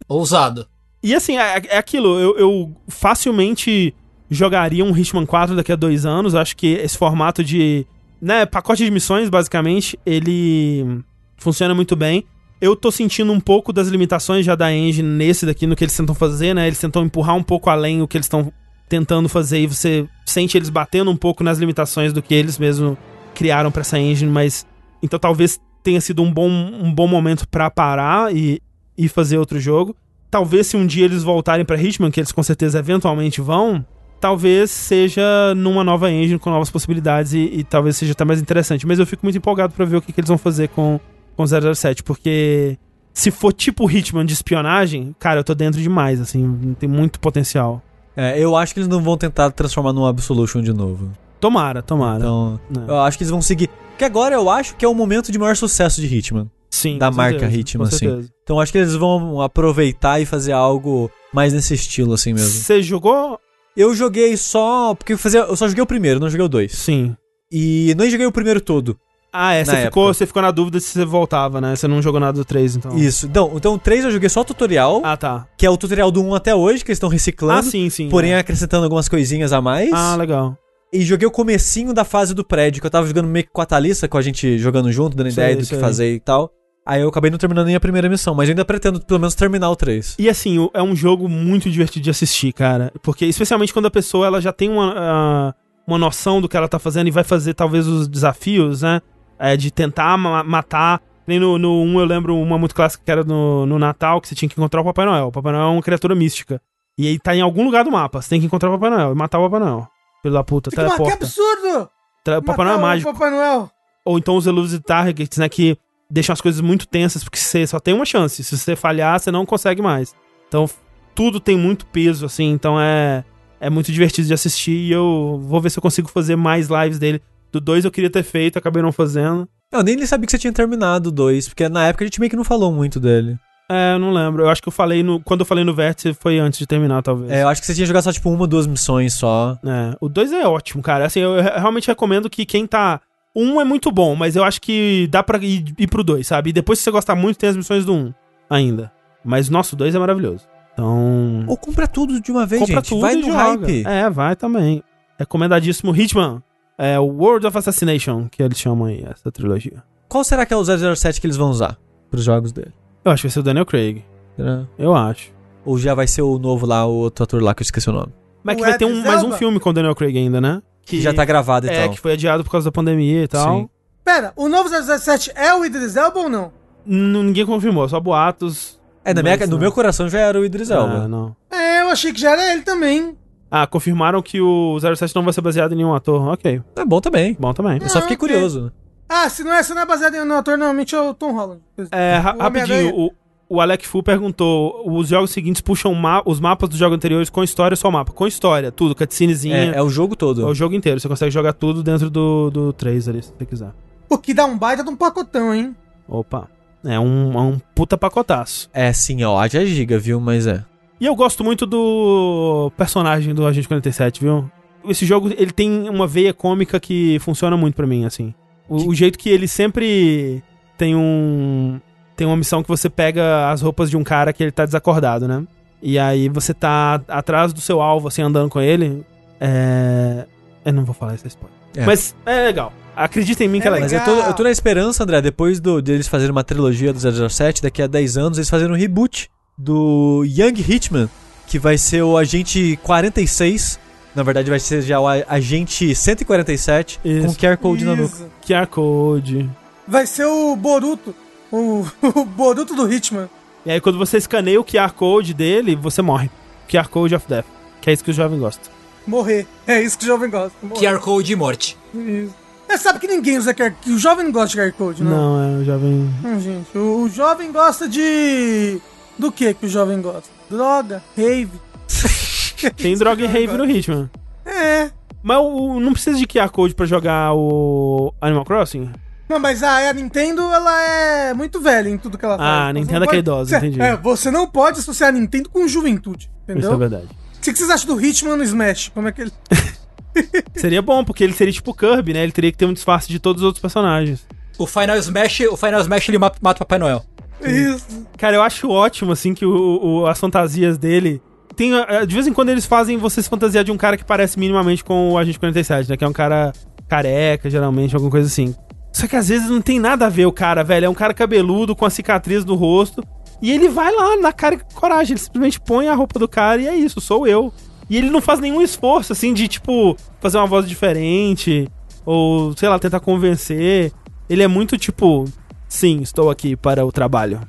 [0.08, 0.66] Ousado.
[1.02, 3.94] E assim, é, é aquilo, eu, eu facilmente
[4.30, 6.34] jogaria um Hitman 4 daqui a dois anos.
[6.34, 7.86] Acho que esse formato de.
[8.20, 11.02] né, pacote de missões, basicamente, ele
[11.36, 12.24] funciona muito bem.
[12.60, 15.96] Eu tô sentindo um pouco das limitações já da engine nesse daqui, no que eles
[15.96, 16.66] tentam fazer, né?
[16.66, 18.52] Eles tentam empurrar um pouco além o que eles estão
[18.90, 22.98] tentando fazer e você sente eles batendo um pouco nas limitações do que eles mesmo
[23.32, 24.66] criaram pra essa engine, mas
[25.00, 28.60] então talvez tenha sido um bom, um bom momento pra parar e,
[28.98, 29.96] e fazer outro jogo.
[30.28, 33.84] Talvez se um dia eles voltarem pra Hitman, que eles com certeza eventualmente vão,
[34.20, 38.86] talvez seja numa nova engine com novas possibilidades e, e talvez seja até mais interessante.
[38.86, 41.00] Mas eu fico muito empolgado pra ver o que, que eles vão fazer com,
[41.36, 42.76] com 007, porque
[43.14, 47.82] se for tipo Hitman de espionagem, cara, eu tô dentro demais, assim, tem muito potencial.
[48.16, 51.10] É, eu acho que eles não vão tentar transformar num Absolution de novo.
[51.40, 52.18] Tomara, tomara.
[52.18, 52.84] Então, né?
[52.86, 53.68] eu acho que eles vão seguir.
[53.90, 56.50] Porque agora eu acho que é o momento de maior sucesso de Hitman.
[56.70, 57.98] Sim, da com marca certeza, Hitman, assim.
[57.98, 58.28] certeza.
[58.42, 62.50] Então eu acho que eles vão aproveitar e fazer algo mais nesse estilo, assim mesmo.
[62.50, 63.38] Você jogou?
[63.76, 64.94] Eu joguei só.
[64.94, 66.72] Porque eu, fazia, eu só joguei o primeiro, não joguei o dois.
[66.72, 67.16] Sim.
[67.50, 68.96] E não joguei o primeiro todo.
[69.32, 71.76] Ah, é, você ficou, você ficou na dúvida se você voltava, né?
[71.76, 72.96] Você não jogou nada do 3, então.
[72.96, 73.26] Isso.
[73.26, 75.46] Então, então o 3 eu joguei só o tutorial, Ah, tá.
[75.56, 77.60] que é o tutorial do 1 até hoje, que eles estão reciclando.
[77.60, 78.08] Ah, sim, sim.
[78.08, 78.38] Porém, é.
[78.38, 79.90] acrescentando algumas coisinhas a mais.
[79.92, 80.56] Ah, legal.
[80.92, 83.60] E joguei o comecinho da fase do prédio, que eu tava jogando meio que com
[83.60, 85.78] a Thalissa, com a gente jogando junto, dando Sei, ideia do sei.
[85.78, 86.50] que fazer e tal.
[86.84, 89.36] Aí eu acabei não terminando nem a primeira missão, mas eu ainda pretendo pelo menos
[89.36, 90.16] terminar o 3.
[90.18, 92.90] E assim, é um jogo muito divertido de assistir, cara.
[93.02, 95.54] Porque, especialmente quando a pessoa ela já tem uma, ah,
[95.86, 99.00] uma noção do que ela tá fazendo e vai fazer talvez os desafios, né?
[99.40, 101.00] É, de tentar ma- matar.
[101.26, 104.28] Nem no, no 1 eu lembro uma muito clássica que era no, no Natal, que
[104.28, 105.28] você tinha que encontrar o Papai Noel.
[105.28, 106.60] O Papai Noel é uma criatura mística.
[106.98, 108.20] E aí tá em algum lugar do mapa.
[108.20, 109.88] Você tem que encontrar o Papai Noel e matar o Papai Noel.
[110.22, 111.88] Filho da puta, Que, que absurdo!
[112.22, 113.12] Tra- O Papai Noel é mágico.
[113.12, 113.70] Papai Noel.
[114.04, 115.48] Ou então os Elusive Targets, né?
[115.48, 115.78] Que
[116.10, 118.42] deixam as coisas muito tensas, porque você só tem uma chance.
[118.42, 120.14] Se você falhar, você não consegue mais.
[120.48, 120.68] Então,
[121.14, 123.24] tudo tem muito peso, assim, então é,
[123.60, 126.98] é muito divertido de assistir e eu vou ver se eu consigo fazer mais lives
[126.98, 127.22] dele.
[127.52, 129.48] Do 2 eu queria ter feito, acabei não fazendo.
[129.72, 132.30] Eu nem sabia que você tinha terminado o 2, porque na época a gente meio
[132.30, 133.38] que não falou muito dele.
[133.70, 134.42] É, eu não lembro.
[134.42, 135.20] Eu acho que eu falei no.
[135.20, 137.30] Quando eu falei no Vértice foi antes de terminar, talvez.
[137.30, 139.56] É, eu acho que você tinha jogado só tipo uma, duas missões só.
[139.64, 141.06] É, o 2 é ótimo, cara.
[141.06, 143.00] Assim, eu re- realmente recomendo que quem tá.
[143.34, 146.50] Um é muito bom, mas eu acho que dá pra ir, ir pro 2, sabe?
[146.50, 148.14] E depois, se você gostar muito, tem as missões do 1 um
[148.50, 148.90] ainda.
[149.24, 150.48] Mas, nossa, o 2 é maravilhoso.
[150.72, 151.44] Então.
[151.46, 152.88] Ou compra tudo de uma vez, compra gente.
[152.88, 153.36] tudo Vai no joga.
[153.66, 153.84] hype.
[153.86, 154.82] É, vai também.
[155.16, 156.42] Recomendadíssimo Hitman.
[156.82, 159.82] É o World of Assassination, que eles chamam aí, essa trilogia.
[160.08, 161.76] Qual será que é o 007 que eles vão usar
[162.10, 162.72] pros jogos dele?
[163.04, 164.02] Eu acho que vai ser o Daniel Craig.
[164.34, 164.64] Será?
[164.78, 165.30] Eu acho.
[165.64, 167.92] Ou já vai ser o novo lá, o outro ator lá que eu esqueci o
[167.92, 168.12] nome.
[168.42, 170.62] Mas O que vai ter um, mais um filme com o Daniel Craig ainda, né?
[170.82, 171.90] Que já tá gravado e É, tal.
[171.90, 173.58] que foi adiado por causa da pandemia e tal.
[173.58, 173.68] Sim.
[174.02, 176.50] Pera, o novo 017 é o Idris Elba ou não?
[176.86, 178.80] N- ninguém confirmou, só boatos.
[179.04, 181.06] É, na minha, no meu coração já era o Idris Ah, Elba.
[181.06, 181.36] não.
[181.50, 183.16] É, eu achei que já era ele também.
[183.50, 186.22] Ah, confirmaram que o 07 não vai ser baseado em nenhum ator.
[186.28, 187.36] Ok, É bom também.
[187.38, 187.78] bom também.
[187.82, 188.28] Eu só Ah, fiquei ok.
[188.28, 188.72] curioso.
[189.08, 191.32] Ah, se não é, se não é baseado em um ator, normalmente é o Tom
[191.32, 191.60] Holland.
[191.90, 193.10] É, ra- O rapidinho, o,
[193.48, 197.42] o Alec Fu perguntou: os jogos seguintes puxam ma- os mapas dos jogos anteriores com
[197.42, 198.12] história ou só mapa?
[198.12, 199.72] Com história, tudo, cutscenezinha.
[199.74, 200.42] É, é o jogo todo.
[200.42, 203.44] É o jogo inteiro, você consegue jogar tudo dentro do, do 3 ali, se você
[203.44, 203.72] quiser.
[204.08, 205.74] O que dá um baita de um pacotão, hein?
[206.08, 206.48] Opa.
[206.84, 208.70] É um, é um puta pacotaço.
[208.72, 210.20] É, sim, ó, haja giga, viu?
[210.20, 210.64] Mas é.
[211.00, 214.50] E eu gosto muito do personagem do Agente 47, viu?
[214.86, 218.34] Esse jogo, ele tem uma veia cômica que funciona muito pra mim, assim.
[218.68, 220.42] O, o jeito que ele sempre
[220.76, 221.80] tem um...
[222.14, 225.26] Tem uma missão que você pega as roupas de um cara que ele tá desacordado,
[225.26, 225.42] né?
[225.82, 229.02] E aí você tá atrás do seu alvo, assim, andando com ele.
[229.40, 230.26] É...
[230.66, 231.56] Eu não vou falar esse spoiler.
[231.74, 231.86] É.
[231.86, 232.74] Mas é legal.
[232.94, 233.88] Acredita em mim que é É legal.
[233.88, 237.30] Mas eu tô, eu tô na esperança, André, depois do, deles fazerem uma trilogia do
[237.30, 239.30] 007, daqui a 10 anos eles fazerem um reboot
[239.60, 241.08] do Young Hitman,
[241.46, 243.78] que vai ser o agente 46.
[244.14, 247.26] Na verdade, vai ser já o agente 147 Isso.
[247.26, 248.14] com QR Code na nuca.
[248.14, 248.26] Isso.
[248.46, 249.48] QR Code.
[249.86, 251.14] Vai ser o Boruto.
[251.52, 253.28] O, o Boruto do Hitman.
[253.64, 256.30] E aí, quando você escaneia o QR Code dele, você morre.
[256.68, 257.44] QR Code of Death.
[257.80, 258.70] Que é isso que o jovem gosta.
[259.06, 259.46] Morrer.
[259.66, 260.56] É isso que o jovem gosta.
[260.62, 260.80] Morrer.
[260.80, 261.76] QR Code de morte.
[261.94, 262.34] Isso.
[262.68, 265.10] É, sabe que ninguém usa QR que O jovem não gosta de QR Code, não.
[265.10, 266.14] Não, é o jovem.
[266.24, 266.78] Hum, gente.
[266.78, 268.80] O, o jovem gosta de.
[269.20, 270.30] Do que que o jovem gosta?
[270.48, 271.50] Droga, rave.
[272.76, 274.10] Tem droga e rave no Hitman.
[274.44, 274.90] É.
[275.22, 278.90] Mas o, não precisa de QR Code pra jogar o Animal Crossing?
[279.28, 282.48] Não, mas a, a Nintendo, ela é muito velha em tudo que ela faz.
[282.48, 283.80] Ah, a Você Nintendo é que é pode- idosa, entendi.
[283.80, 286.78] É, você não pode associar a Nintendo com juventude, Isso é entendeu?
[286.78, 287.04] verdade.
[287.36, 288.88] O que que vocês acham do Hitman no Smash?
[288.88, 289.32] Como é que ele...
[290.56, 292.22] Seria bom, porque ele seria tipo Kirby, né?
[292.22, 294.26] Ele teria que ter um disfarce de todos os outros personagens.
[294.58, 297.04] O Final Smash, o Final Smash ele mata, mata o Papai Noel.
[297.44, 298.06] Isso.
[298.18, 301.20] Cara, eu acho ótimo, assim, que o, o- as fantasias dele.
[301.56, 304.04] Tem, eh, de vez em quando eles fazem você se fantasiar de um cara que
[304.04, 305.96] parece minimamente com o Agente 47, né?
[305.96, 306.52] Que é um cara
[306.88, 308.54] careca, geralmente, alguma coisa assim.
[308.92, 310.86] Só que às vezes não tem nada a ver o cara, velho.
[310.86, 313.02] É um cara cabeludo com a cicatriz no rosto.
[313.42, 315.12] E ele vai lá na cara e coragem.
[315.12, 317.52] Ele simplesmente põe a roupa do cara e é isso, sou eu.
[317.88, 321.68] E ele não faz nenhum esforço, assim, de, tipo, fazer uma voz diferente.
[322.04, 323.92] Ou, sei lá, tentar convencer.
[324.28, 325.24] Ele é muito tipo,
[325.70, 327.40] sim, estou aqui para o trabalho.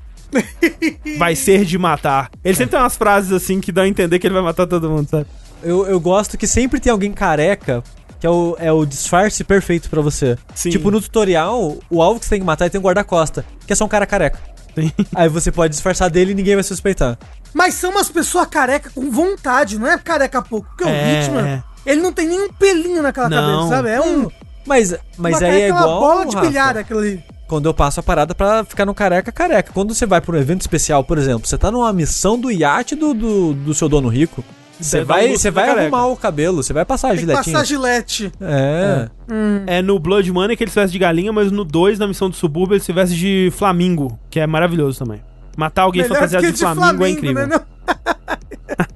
[1.17, 2.29] vai ser de matar.
[2.43, 4.89] Ele sempre tem umas frases assim que dão a entender que ele vai matar todo
[4.89, 5.25] mundo, sabe?
[5.61, 7.83] Eu, eu gosto que sempre tem alguém careca
[8.19, 10.37] que é o, é o disfarce perfeito pra você.
[10.53, 10.69] Sim.
[10.69, 13.75] Tipo, no tutorial, o alvo que você tem que matar tem um guarda-costa, que é
[13.75, 14.39] só um cara careca.
[14.75, 14.91] Sim.
[15.15, 17.17] Aí você pode disfarçar dele e ninguém vai suspeitar.
[17.51, 20.67] Mas são umas pessoas careca com vontade, não é careca pouco.
[20.69, 21.63] Porque É, o Hitman, é.
[21.83, 23.37] ele não tem nenhum pelinho naquela Não.
[23.37, 23.89] cabeça, sabe?
[23.89, 24.29] É um...
[24.67, 25.99] Mas, mas uma aí é igual.
[25.99, 27.23] bola de Rafa, bilhar aquilo ali.
[27.51, 29.73] Quando eu passo a parada pra ficar no careca, careca.
[29.73, 32.95] Quando você vai pra um evento especial, por exemplo, você tá numa missão do iate
[32.95, 34.41] do, do, do seu dono rico.
[34.79, 35.81] Você um vai, você vai careca.
[35.81, 37.53] arrumar o cabelo, você vai passar a giletinha.
[37.53, 38.31] passar gilete.
[38.39, 39.09] É.
[39.67, 42.29] É no Blood Money que ele se veste de galinha, mas no 2, na missão
[42.29, 45.19] do subúrbio, ele se veste de flamingo, que é maravilhoso também.
[45.57, 47.47] Matar alguém Melhor fantasiado que de flamingo, é incrível.
[47.47, 47.57] né?
[47.57, 48.15] Não?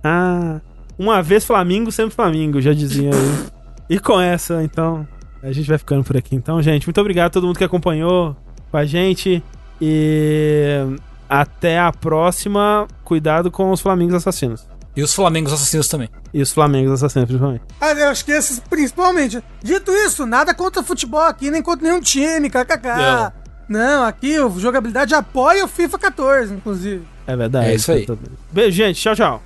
[0.02, 0.62] Ah,
[0.98, 3.50] uma vez Flamingo, sempre Flamingo, já dizia aí.
[3.90, 5.06] e com essa, então,
[5.44, 6.38] a gente vai ficando por aqui.
[6.38, 8.34] Então, gente, muito obrigado a todo mundo que acompanhou
[8.76, 9.42] com a gente.
[9.82, 10.86] E
[11.30, 12.88] até a próxima.
[13.04, 14.68] Cuidado com os Flamingos assassinos.
[14.96, 16.10] E os Flamengos assassinos também.
[16.34, 17.64] E os Flamengos assassinos, principalmente.
[17.80, 19.42] Ah, eu acho que esses principalmente.
[19.64, 22.88] Dito isso, nada contra futebol aqui, nem contra nenhum time, kkk.
[22.88, 23.46] Não.
[23.68, 27.04] Não, aqui o jogabilidade apoia o FIFA 14, inclusive.
[27.26, 27.70] É verdade.
[27.70, 28.08] É isso aí.
[28.52, 29.02] Beijo, gente.
[29.02, 29.42] Tchau, tchau.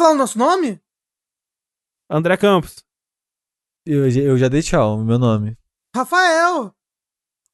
[0.00, 0.80] Falar o nosso nome?
[2.08, 2.82] André Campos.
[3.86, 5.56] Eu, eu já dei tchau, meu nome.
[5.94, 6.74] Rafael.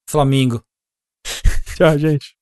[0.08, 0.64] Flamingo.
[1.76, 2.35] Tchau, gente.